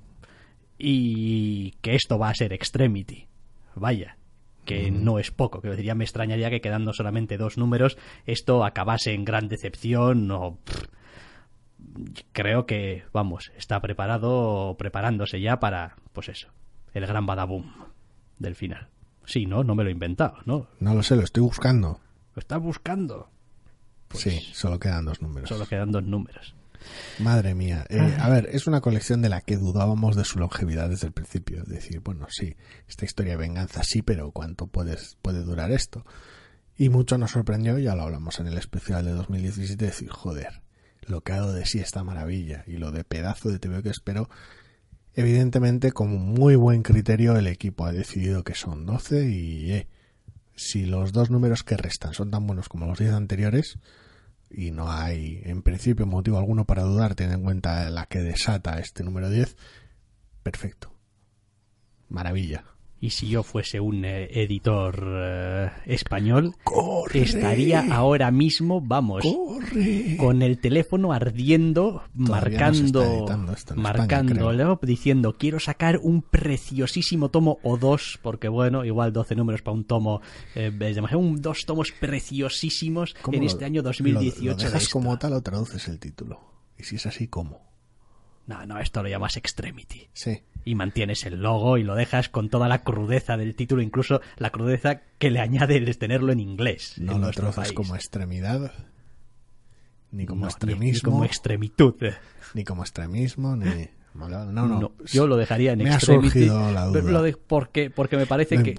y 0.78 1.73
que 1.82 1.94
esto 1.94 2.19
va 2.19 2.31
a 2.31 2.35
ser 2.35 2.53
Extremity. 2.53 3.27
Vaya 3.74 4.16
que 4.65 4.91
no 4.91 5.19
es 5.19 5.31
poco. 5.31 5.61
Que 5.61 5.83
ya 5.83 5.95
me 5.95 6.05
extrañaría 6.05 6.51
que 6.51 6.61
quedando 6.61 6.93
solamente 6.93 7.39
dos 7.39 7.59
números 7.59 7.99
esto 8.27 8.65
acabase 8.65 9.13
en 9.15 9.25
gran 9.25 9.49
decepción 9.49 10.31
o... 10.31 10.59
creo 12.33 12.67
que, 12.67 13.05
vamos, 13.13 13.53
está 13.57 13.81
preparado, 13.81 14.77
preparándose 14.79 15.41
ya 15.41 15.61
para, 15.61 15.97
pues 16.13 16.29
eso, 16.29 16.49
el 16.95 17.07
gran 17.07 17.27
badaboom 17.27 17.73
del 18.39 18.55
final. 18.55 18.89
Sí, 19.25 19.47
¿no? 19.47 19.63
No 19.63 19.75
me 19.75 19.85
lo 19.85 19.91
he 19.91 19.93
inventado, 19.93 20.39
¿no? 20.45 20.67
No 20.81 20.95
lo 20.95 21.03
sé, 21.03 21.17
lo 21.17 21.23
estoy 21.23 21.43
buscando. 21.43 22.01
¿Lo 22.35 22.41
estás 22.41 22.61
buscando? 22.61 23.29
sí, 24.15 24.31
pues 24.31 24.59
solo 24.59 24.79
quedan 24.79 25.05
dos 25.05 25.23
números. 25.23 25.49
Solo 25.49 25.67
quedan 25.67 25.91
dos 25.91 26.03
números. 26.03 26.55
Madre 27.19 27.55
mía. 27.55 27.85
Eh, 27.89 28.17
a 28.19 28.29
ver, 28.29 28.49
es 28.53 28.67
una 28.67 28.81
colección 28.81 29.23
de 29.23 29.29
la 29.29 29.41
que 29.41 29.57
dudábamos 29.57 30.17
de 30.17 30.25
su 30.25 30.39
longevidad 30.39 30.89
desde 30.89 31.07
el 31.07 31.13
principio. 31.13 31.63
Es 31.63 31.69
decir, 31.69 32.01
bueno, 32.01 32.27
sí, 32.31 32.57
esta 32.89 33.05
historia 33.05 33.33
de 33.33 33.39
venganza 33.39 33.83
sí, 33.83 34.03
pero 34.03 34.31
¿cuánto 34.33 34.67
puede, 34.67 34.97
puede 35.23 35.43
durar 35.43 35.71
esto? 35.73 36.05
Y 36.77 36.89
mucho 36.89 37.19
nos 37.19 37.33
sorprendió, 37.33 37.79
ya 37.79 37.95
lo 37.95 38.03
hablamos 38.03 38.41
en 38.41 38.47
el 38.47 38.59
especial 38.59 39.05
de 39.05 39.13
2017, 39.13 39.85
decir, 39.85 40.09
joder, 40.09 40.63
lo 41.03 41.21
que 41.21 41.33
ha 41.33 41.37
dado 41.37 41.53
de 41.53 41.67
sí 41.67 41.79
esta 41.79 42.03
maravilla 42.03 42.65
y 42.67 42.79
lo 42.79 42.93
de 42.93 43.05
pedazo 43.05 43.51
de 43.51 43.59
TV 43.59 43.83
que 43.83 43.91
espero. 43.91 44.29
Evidentemente, 45.15 45.93
con 45.93 46.11
muy 46.11 46.57
buen 46.57 46.83
criterio, 46.83 47.37
el 47.37 47.47
equipo 47.47 47.85
ha 47.85 47.93
decidido 47.93 48.45
que 48.45 48.55
son 48.55 48.87
12 48.87 49.29
y 49.29 49.73
eh, 49.73 49.89
si 50.57 50.87
los 50.87 51.13
dos 51.13 51.31
números 51.31 51.63
que 51.63 51.77
restan 51.77 52.15
son 52.15 52.31
tan 52.31 52.47
buenos 52.47 52.69
como 52.69 52.87
los 52.87 52.99
10 52.99 53.13
anteriores, 53.13 53.79
y 54.55 54.70
no 54.70 54.91
hay 54.91 55.41
en 55.45 55.62
principio 55.62 56.07
motivo 56.07 56.39
alguno 56.39 56.65
para 56.65 56.83
dudar 56.83 57.15
teniendo 57.15 57.39
en 57.39 57.45
cuenta 57.45 57.91
la 57.91 58.07
que 58.07 58.20
desata 58.20 58.79
este 58.79 59.03
número 59.05 59.31
10, 59.31 59.57
perfecto. 60.43 60.93
Maravilla. 62.09 62.72
Y 63.03 63.11
si 63.11 63.29
yo 63.29 63.43
fuese 63.43 63.81
un 63.81 64.05
eh, 64.05 64.29
editor 64.31 65.05
eh, 65.05 65.70
español, 65.87 66.55
estaría 67.12 67.93
ahora 67.93 68.31
mismo, 68.31 68.81
vamos, 68.81 69.24
con 70.19 70.41
el 70.41 70.59
teléfono 70.59 71.12
ardiendo, 71.12 72.05
marcando, 72.15 73.27
marcándolo, 73.74 74.79
diciendo 74.81 75.35
quiero 75.37 75.59
sacar 75.59 75.99
un 76.01 76.23
preciosísimo 76.23 77.29
tomo 77.29 77.59
o 77.65 77.77
dos, 77.77 78.20
porque 78.23 78.47
bueno, 78.47 78.85
igual 78.85 79.12
12 79.12 79.35
números 79.35 79.62
para 79.62 79.74
un 79.74 79.83
tomo, 79.83 80.20
eh, 80.55 80.70
un, 81.16 81.43
dos 81.43 81.66
tomos 81.66 81.91
preciosísimos 81.91 83.16
en 83.33 83.43
este 83.43 83.65
año 83.65 83.83
2018. 83.83 84.45
Lo, 84.45 84.55
dejas 84.55 84.89
como 84.89 85.19
tal 85.19 85.33
o 85.33 85.43
traduces 85.43 85.89
el 85.89 85.99
título? 85.99 86.39
Y 86.79 86.85
si 86.85 86.95
es 86.95 87.07
así, 87.07 87.27
¿cómo? 87.27 87.72
No, 88.47 88.66
no, 88.66 88.78
esto 88.78 89.02
lo 89.02 89.09
llamas 89.09 89.36
Extremity. 89.36 90.09
Sí 90.12 90.43
y 90.64 90.74
mantienes 90.74 91.24
el 91.24 91.43
logo 91.43 91.78
y 91.78 91.82
lo 91.82 91.94
dejas 91.94 92.28
con 92.28 92.48
toda 92.48 92.69
la 92.69 92.82
crudeza 92.82 93.36
del 93.36 93.55
título, 93.55 93.82
incluso 93.82 94.20
la 94.36 94.51
crudeza 94.51 95.02
que 95.19 95.31
le 95.31 95.40
añade 95.40 95.77
el 95.77 95.97
tenerlo 95.98 96.32
en 96.32 96.40
inglés. 96.40 96.94
No 96.98 97.19
lo 97.19 97.31
trozas 97.31 97.73
como 97.73 97.94
extremidad, 97.94 98.73
ni 100.10 100.27
como 100.27 100.47
extremismo, 100.47 101.09
ni, 101.09 101.12
como 101.12 101.24
extremitud, 101.24 101.94
ni 102.55 102.64
como 102.64 102.82
extremismo, 102.82 103.56
ni 103.56 103.89
no, 104.14 104.28
no, 104.28 104.66
no. 104.66 104.93
yo 105.06 105.27
lo 105.27 105.36
dejaría 105.36 105.73
en 105.73 105.78
me 105.78 105.93
extremity. 105.93 106.48
Ha 106.48 106.70
la 106.70 106.86
duda. 106.86 107.32
porque, 107.47 107.90
porque 107.90 108.16
me 108.16 108.27
parece 108.27 108.62
que 108.62 108.77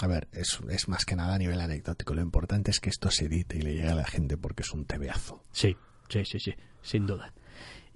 a 0.00 0.06
ver, 0.06 0.28
es, 0.30 0.60
es 0.70 0.86
más 0.86 1.04
que 1.04 1.16
nada 1.16 1.34
a 1.34 1.38
nivel 1.38 1.60
anecdótico. 1.60 2.14
Lo 2.14 2.22
importante 2.22 2.70
es 2.70 2.78
que 2.78 2.88
esto 2.88 3.10
se 3.10 3.24
edite 3.24 3.58
y 3.58 3.62
le 3.62 3.74
llegue 3.74 3.88
a 3.88 3.96
la 3.96 4.06
gente 4.06 4.36
porque 4.36 4.62
es 4.62 4.72
un 4.72 4.84
tebeazo. 4.84 5.42
Sí, 5.50 5.76
sí, 6.08 6.24
sí, 6.24 6.38
sí, 6.38 6.54
sin 6.82 7.04
duda. 7.04 7.34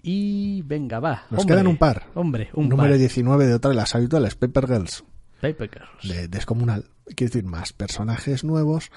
Y 0.03 0.63
venga, 0.63 0.99
va. 0.99 1.25
Nos 1.31 1.47
quedan 1.47 1.69
un 1.69 1.77
par. 1.77 2.09
Hombre, 2.15 2.51
un 2.55 2.69
Número 2.69 2.99
19 2.99 3.47
de 3.47 3.55
otra 3.55 3.71
de 3.71 3.77
las 3.77 3.95
habituales, 3.95 4.35
Paper 4.35 4.67
Girls. 4.67 5.05
Paper 5.41 5.71
Girls. 5.71 6.09
De 6.09 6.29
Descomunal. 6.29 6.87
Quiero 7.05 7.33
decir, 7.33 7.45
más 7.45 7.73
personajes 7.73 8.43
nuevos, 8.43 8.91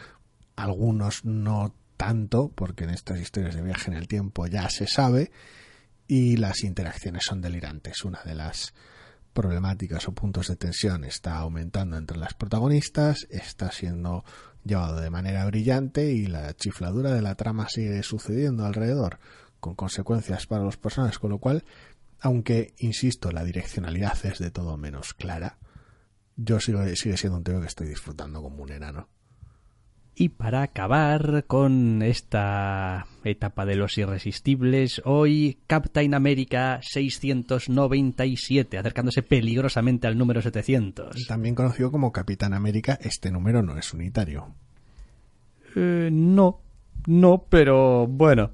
algunos 0.56 1.24
no 1.24 1.76
tanto, 1.98 2.52
porque 2.54 2.86
en 2.86 2.90
estas 2.90 3.20
historias 3.20 3.56
de 3.56 3.62
viaje 3.62 3.92
en 3.92 3.98
el 3.98 4.08
tiempo 4.08 4.48
ya 4.48 4.70
se 4.70 4.88
sabe, 4.88 5.32
y 6.08 6.38
las 6.38 6.64
interacciones 6.64 7.24
son 7.26 7.42
delirantes. 7.42 8.04
Una 8.04 8.22
de 8.24 8.36
las 8.36 8.74
problemáticas 9.34 10.08
o 10.08 10.14
puntos 10.14 10.48
de 10.48 10.56
tensión 10.56 11.04
está 11.04 11.38
aumentando 11.38 11.98
entre 11.98 12.18
las 12.18 12.34
protagonistas, 12.34 13.28
está 13.30 13.72
siendo 13.72 14.24
llevado 14.64 15.00
de 15.02 15.10
manera 15.12 15.46
brillante 15.46 16.12
y 16.12 16.26
la 16.26 16.56
chifladura 16.56 17.12
de 17.12 17.22
la 17.22 17.36
trama 17.36 17.68
sigue 17.70 18.02
sucediendo 18.02 18.66
alrededor 18.66 19.20
con 19.66 19.74
consecuencias 19.74 20.46
para 20.46 20.64
los 20.64 20.78
personajes, 20.78 21.18
con 21.18 21.32
lo 21.32 21.40
cual, 21.40 21.64
aunque, 22.20 22.76
insisto, 22.78 23.32
la 23.32 23.44
direccionalidad 23.44 24.24
es 24.24 24.38
de 24.38 24.52
todo 24.52 24.78
menos 24.78 25.16
clara, 25.16 25.58
yo 26.36 26.60
sigo, 26.60 26.86
sigue 26.96 27.18
siendo 27.18 27.40
un 27.40 27.44
tema 27.44 27.62
que 27.62 27.68
estoy 27.68 27.88
disfrutando 27.88 28.44
como 28.44 28.62
un 28.62 28.72
enano. 28.72 29.10
Y 30.14 30.30
para 30.30 30.62
acabar 30.62 31.46
con 31.48 32.04
esta 32.04 33.08
etapa 33.24 33.66
de 33.66 33.76
los 33.76 33.98
irresistibles, 33.98 35.02
hoy 35.04 35.58
Captain 35.66 36.14
America 36.14 36.80
697, 36.84 38.78
acercándose 38.78 39.24
peligrosamente 39.24 40.06
al 40.06 40.16
número 40.16 40.44
700. 40.44 41.26
También 41.26 41.56
conocido 41.56 41.92
como 41.92 42.12
Capitán 42.12 42.54
América, 42.54 43.00
este 43.02 43.32
número 43.32 43.64
no 43.64 43.80
es 43.80 43.92
unitario. 43.94 44.54
Eh, 45.76 46.10
no, 46.12 46.62
no, 47.08 47.46
pero 47.50 48.06
bueno. 48.06 48.52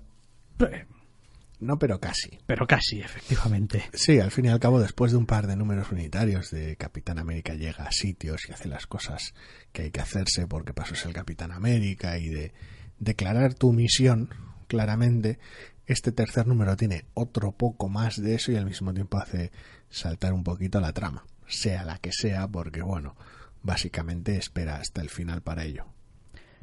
No, 1.62 1.78
pero 1.78 2.00
casi. 2.00 2.40
Pero 2.48 2.66
casi, 2.66 3.02
efectivamente. 3.02 3.84
Sí, 3.94 4.20
al 4.20 4.32
fin 4.32 4.46
y 4.46 4.50
al 4.50 4.60
cabo, 4.60 4.82
después 4.82 5.12
de 5.12 5.20
un 5.20 5.28
par 5.28 5.46
de 5.46 5.56
números 5.56 5.92
unitarios 5.92 6.50
de 6.50 6.76
Capitán 6.76 7.20
América 7.20 7.54
llega 7.54 7.86
a 7.86 7.92
sitios 7.92 8.50
y 8.50 8.52
hace 8.52 8.68
las 8.68 8.88
cosas 8.88 9.36
que 9.72 9.84
hay 9.84 9.92
que 9.92 10.02
hacerse 10.02 10.48
porque 10.48 10.74
pasó 10.74 11.08
el 11.08 11.14
Capitán 11.14 11.52
América 11.52 12.18
y 12.18 12.30
de 12.30 12.52
declarar 12.98 13.54
tu 13.54 13.74
misión 13.74 14.30
claramente, 14.68 15.38
este 15.86 16.12
tercer 16.12 16.48
número 16.48 16.76
tiene 16.76 17.06
otro 17.14 17.52
poco 17.52 17.90
más 17.90 18.20
de 18.20 18.36
eso 18.36 18.52
y 18.52 18.56
al 18.56 18.66
mismo 18.66 18.94
tiempo 18.94 19.18
hace 19.18 19.52
saltar 19.90 20.34
un 20.34 20.44
poquito 20.44 20.80
la 20.80 20.94
trama, 20.94 21.26
sea 21.48 21.84
la 21.84 22.00
que 22.00 22.12
sea, 22.12 22.48
porque 22.48 22.82
bueno, 22.82 23.16
básicamente 23.62 24.36
espera 24.36 24.78
hasta 24.78 25.02
el 25.02 25.10
final 25.10 25.42
para 25.42 25.64
ello. 25.66 25.86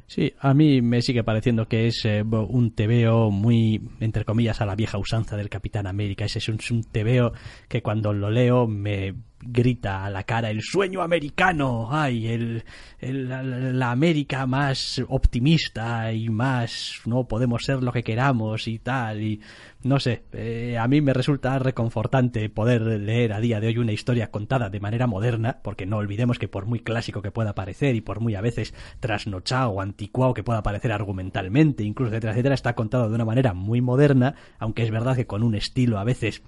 Sí, 0.09 0.33
a 0.39 0.55
mí 0.55 0.81
me 0.81 1.03
sigue 1.03 1.23
pareciendo 1.23 1.67
que 1.67 1.85
es 1.85 2.03
eh, 2.03 2.23
un 2.23 2.71
tebeo 2.71 3.29
muy, 3.29 3.79
entre 3.99 4.25
comillas, 4.25 4.59
a 4.59 4.65
la 4.65 4.73
vieja 4.73 4.97
usanza 4.97 5.37
del 5.37 5.49
Capitán 5.49 5.85
América. 5.85 6.25
Ese 6.25 6.39
es 6.39 6.49
un, 6.49 6.57
un 6.71 6.83
tebeo 6.83 7.31
que 7.67 7.83
cuando 7.83 8.11
lo 8.11 8.31
leo 8.31 8.65
me 8.65 9.13
grita 9.41 10.05
a 10.05 10.09
la 10.09 10.23
cara 10.23 10.49
el 10.49 10.61
sueño 10.61 11.01
americano, 11.01 11.87
ay, 11.91 12.27
el, 12.27 12.63
la, 13.01 13.91
América 13.91 14.45
más 14.45 15.01
optimista 15.07 16.11
y 16.11 16.29
más 16.29 17.01
no 17.05 17.27
podemos 17.27 17.63
ser 17.63 17.81
lo 17.81 17.91
que 17.91 18.03
queramos 18.03 18.67
y 18.67 18.79
tal 18.79 19.21
y 19.21 19.41
no 19.81 19.99
sé, 19.99 20.23
eh, 20.33 20.77
a 20.77 20.87
mí 20.89 20.99
me 20.99 21.13
resulta 21.13 21.57
reconfortante 21.57 22.49
poder 22.49 22.81
leer 22.81 23.31
a 23.31 23.39
día 23.39 23.61
de 23.61 23.67
hoy 23.67 23.77
una 23.77 23.93
historia 23.93 24.29
contada 24.29 24.69
de 24.69 24.81
manera 24.81 25.07
moderna, 25.07 25.59
porque 25.63 25.85
no 25.85 25.97
olvidemos 25.97 26.37
que 26.37 26.49
por 26.49 26.65
muy 26.65 26.81
clásico 26.81 27.21
que 27.21 27.31
pueda 27.31 27.55
parecer 27.55 27.95
y 27.95 28.01
por 28.01 28.19
muy 28.19 28.35
a 28.35 28.41
veces 28.41 28.73
trasnochado 28.99 29.69
o 29.69 29.81
anticuado 29.81 30.33
que 30.33 30.43
pueda 30.43 30.63
parecer 30.63 30.91
argumentalmente, 30.91 31.83
incluso 31.83 32.11
etcétera, 32.11 32.33
etcétera, 32.33 32.55
está 32.55 32.75
contado 32.75 33.07
de 33.07 33.15
una 33.15 33.23
manera 33.23 33.53
muy 33.53 33.79
moderna, 33.79 34.35
aunque 34.57 34.83
es 34.83 34.91
verdad 34.91 35.15
que 35.15 35.27
con 35.27 35.43
un 35.43 35.55
estilo 35.55 35.97
a 35.97 36.03
veces 36.03 36.43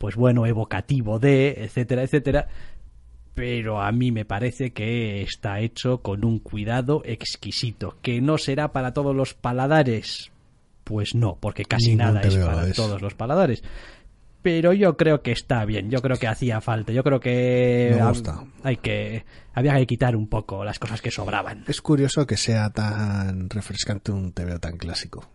pues 0.00 0.16
bueno, 0.16 0.46
evocativo 0.46 1.18
de, 1.18 1.50
etcétera, 1.58 2.02
etcétera, 2.02 2.48
pero 3.34 3.82
a 3.82 3.92
mí 3.92 4.10
me 4.12 4.24
parece 4.24 4.72
que 4.72 5.20
está 5.20 5.60
hecho 5.60 5.98
con 5.98 6.24
un 6.24 6.38
cuidado 6.38 7.02
exquisito, 7.04 7.98
que 8.00 8.22
no 8.22 8.38
será 8.38 8.72
para 8.72 8.94
todos 8.94 9.14
los 9.14 9.34
paladares, 9.34 10.30
pues 10.84 11.14
no, 11.14 11.36
porque 11.38 11.66
casi 11.66 11.96
nada 11.96 12.22
es 12.22 12.34
para 12.34 12.72
todos 12.72 13.02
los 13.02 13.12
paladares. 13.12 13.62
Pero 14.40 14.72
yo 14.72 14.96
creo 14.96 15.20
que 15.20 15.32
está 15.32 15.66
bien, 15.66 15.90
yo 15.90 16.00
creo 16.00 16.16
que 16.16 16.28
hacía 16.28 16.62
falta, 16.62 16.92
yo 16.92 17.04
creo 17.04 17.20
que 17.20 18.00
hay 18.62 18.76
que 18.78 19.26
había 19.52 19.76
que 19.76 19.86
quitar 19.86 20.16
un 20.16 20.28
poco 20.28 20.64
las 20.64 20.78
cosas 20.78 21.02
que 21.02 21.10
sobraban. 21.10 21.64
Es 21.68 21.82
curioso 21.82 22.26
que 22.26 22.38
sea 22.38 22.70
tan 22.70 23.50
refrescante 23.50 24.12
un 24.12 24.32
TVO 24.32 24.58
tan 24.60 24.78
clásico. 24.78 25.28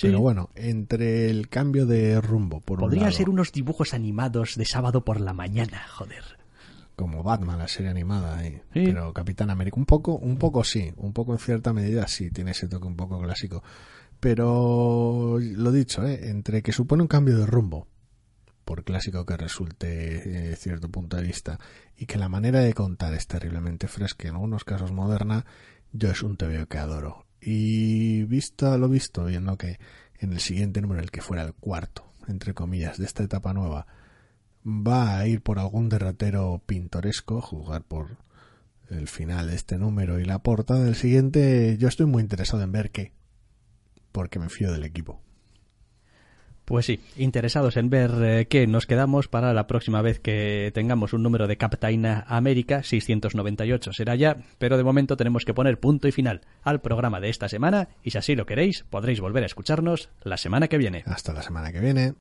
Pero 0.00 0.20
bueno, 0.20 0.50
entre 0.54 1.30
el 1.30 1.48
cambio 1.48 1.86
de 1.86 2.20
rumbo, 2.20 2.60
por 2.60 2.78
Podría 2.80 3.06
un 3.06 3.12
ser 3.12 3.30
unos 3.30 3.52
dibujos 3.52 3.94
animados 3.94 4.56
de 4.56 4.64
sábado 4.64 5.04
por 5.04 5.20
la 5.20 5.32
mañana, 5.32 5.82
joder. 5.88 6.22
Como 6.96 7.22
Batman, 7.22 7.58
la 7.58 7.68
serie 7.68 7.90
animada, 7.90 8.44
¿eh? 8.46 8.62
pero 8.72 9.12
Capitán 9.12 9.50
América, 9.50 9.76
un 9.78 9.86
poco, 9.86 10.16
un 10.16 10.38
poco 10.38 10.64
sí, 10.64 10.92
un 10.96 11.12
poco 11.12 11.32
en 11.32 11.38
cierta 11.38 11.72
medida 11.72 12.08
sí, 12.08 12.30
tiene 12.30 12.52
ese 12.52 12.68
toque 12.68 12.86
un 12.86 12.96
poco 12.96 13.20
clásico. 13.20 13.62
Pero 14.20 15.38
lo 15.38 15.72
dicho, 15.72 16.06
¿eh? 16.06 16.30
entre 16.30 16.62
que 16.62 16.72
supone 16.72 17.02
un 17.02 17.08
cambio 17.08 17.38
de 17.38 17.46
rumbo, 17.46 17.86
por 18.64 18.82
clásico 18.82 19.26
que 19.26 19.36
resulte 19.36 20.52
eh, 20.52 20.56
cierto 20.56 20.90
punto 20.90 21.16
de 21.16 21.22
vista, 21.22 21.58
y 21.96 22.06
que 22.06 22.18
la 22.18 22.28
manera 22.28 22.60
de 22.60 22.72
contar 22.72 23.12
es 23.14 23.26
terriblemente 23.26 23.88
fresca, 23.88 24.28
en 24.28 24.34
algunos 24.34 24.64
casos 24.64 24.92
moderna, 24.92 25.44
yo 25.92 26.10
es 26.10 26.22
un 26.22 26.36
TVO 26.36 26.66
que 26.66 26.78
adoro. 26.78 27.25
Y 27.48 28.24
visto 28.24 28.76
lo 28.76 28.88
visto, 28.88 29.24
viendo 29.24 29.56
que 29.56 29.78
en 30.18 30.32
el 30.32 30.40
siguiente 30.40 30.82
número, 30.82 31.00
el 31.00 31.12
que 31.12 31.20
fuera 31.20 31.44
el 31.44 31.54
cuarto, 31.54 32.12
entre 32.26 32.54
comillas, 32.54 32.98
de 32.98 33.04
esta 33.04 33.22
etapa 33.22 33.54
nueva, 33.54 33.86
va 34.66 35.16
a 35.16 35.28
ir 35.28 35.42
por 35.42 35.60
algún 35.60 35.88
derrotero 35.88 36.60
pintoresco, 36.66 37.40
jugar 37.40 37.84
por 37.84 38.16
el 38.90 39.06
final 39.06 39.46
de 39.46 39.54
este 39.54 39.78
número 39.78 40.18
y 40.18 40.24
la 40.24 40.40
portada 40.40 40.82
del 40.82 40.96
siguiente, 40.96 41.76
yo 41.78 41.86
estoy 41.86 42.06
muy 42.06 42.20
interesado 42.20 42.64
en 42.64 42.72
ver 42.72 42.90
qué, 42.90 43.12
porque 44.10 44.40
me 44.40 44.48
fío 44.48 44.72
del 44.72 44.82
equipo. 44.82 45.22
Pues 46.66 46.84
sí, 46.86 46.98
interesados 47.16 47.76
en 47.76 47.90
ver 47.90 48.10
eh, 48.22 48.46
qué 48.46 48.66
nos 48.66 48.86
quedamos 48.86 49.28
para 49.28 49.54
la 49.54 49.68
próxima 49.68 50.02
vez 50.02 50.18
que 50.18 50.72
tengamos 50.74 51.12
un 51.12 51.22
número 51.22 51.46
de 51.46 51.56
Captain 51.56 52.04
América 52.26 52.82
698. 52.82 53.92
Será 53.92 54.16
ya, 54.16 54.38
pero 54.58 54.76
de 54.76 54.82
momento 54.82 55.16
tenemos 55.16 55.44
que 55.44 55.54
poner 55.54 55.78
punto 55.78 56.08
y 56.08 56.12
final 56.12 56.40
al 56.64 56.80
programa 56.80 57.20
de 57.20 57.28
esta 57.28 57.48
semana 57.48 57.88
y 58.02 58.10
si 58.10 58.18
así 58.18 58.34
lo 58.34 58.46
queréis 58.46 58.84
podréis 58.90 59.20
volver 59.20 59.44
a 59.44 59.46
escucharnos 59.46 60.10
la 60.24 60.36
semana 60.36 60.66
que 60.66 60.78
viene. 60.78 61.04
Hasta 61.06 61.32
la 61.32 61.42
semana 61.42 61.70
que 61.70 61.78
viene. 61.78 62.14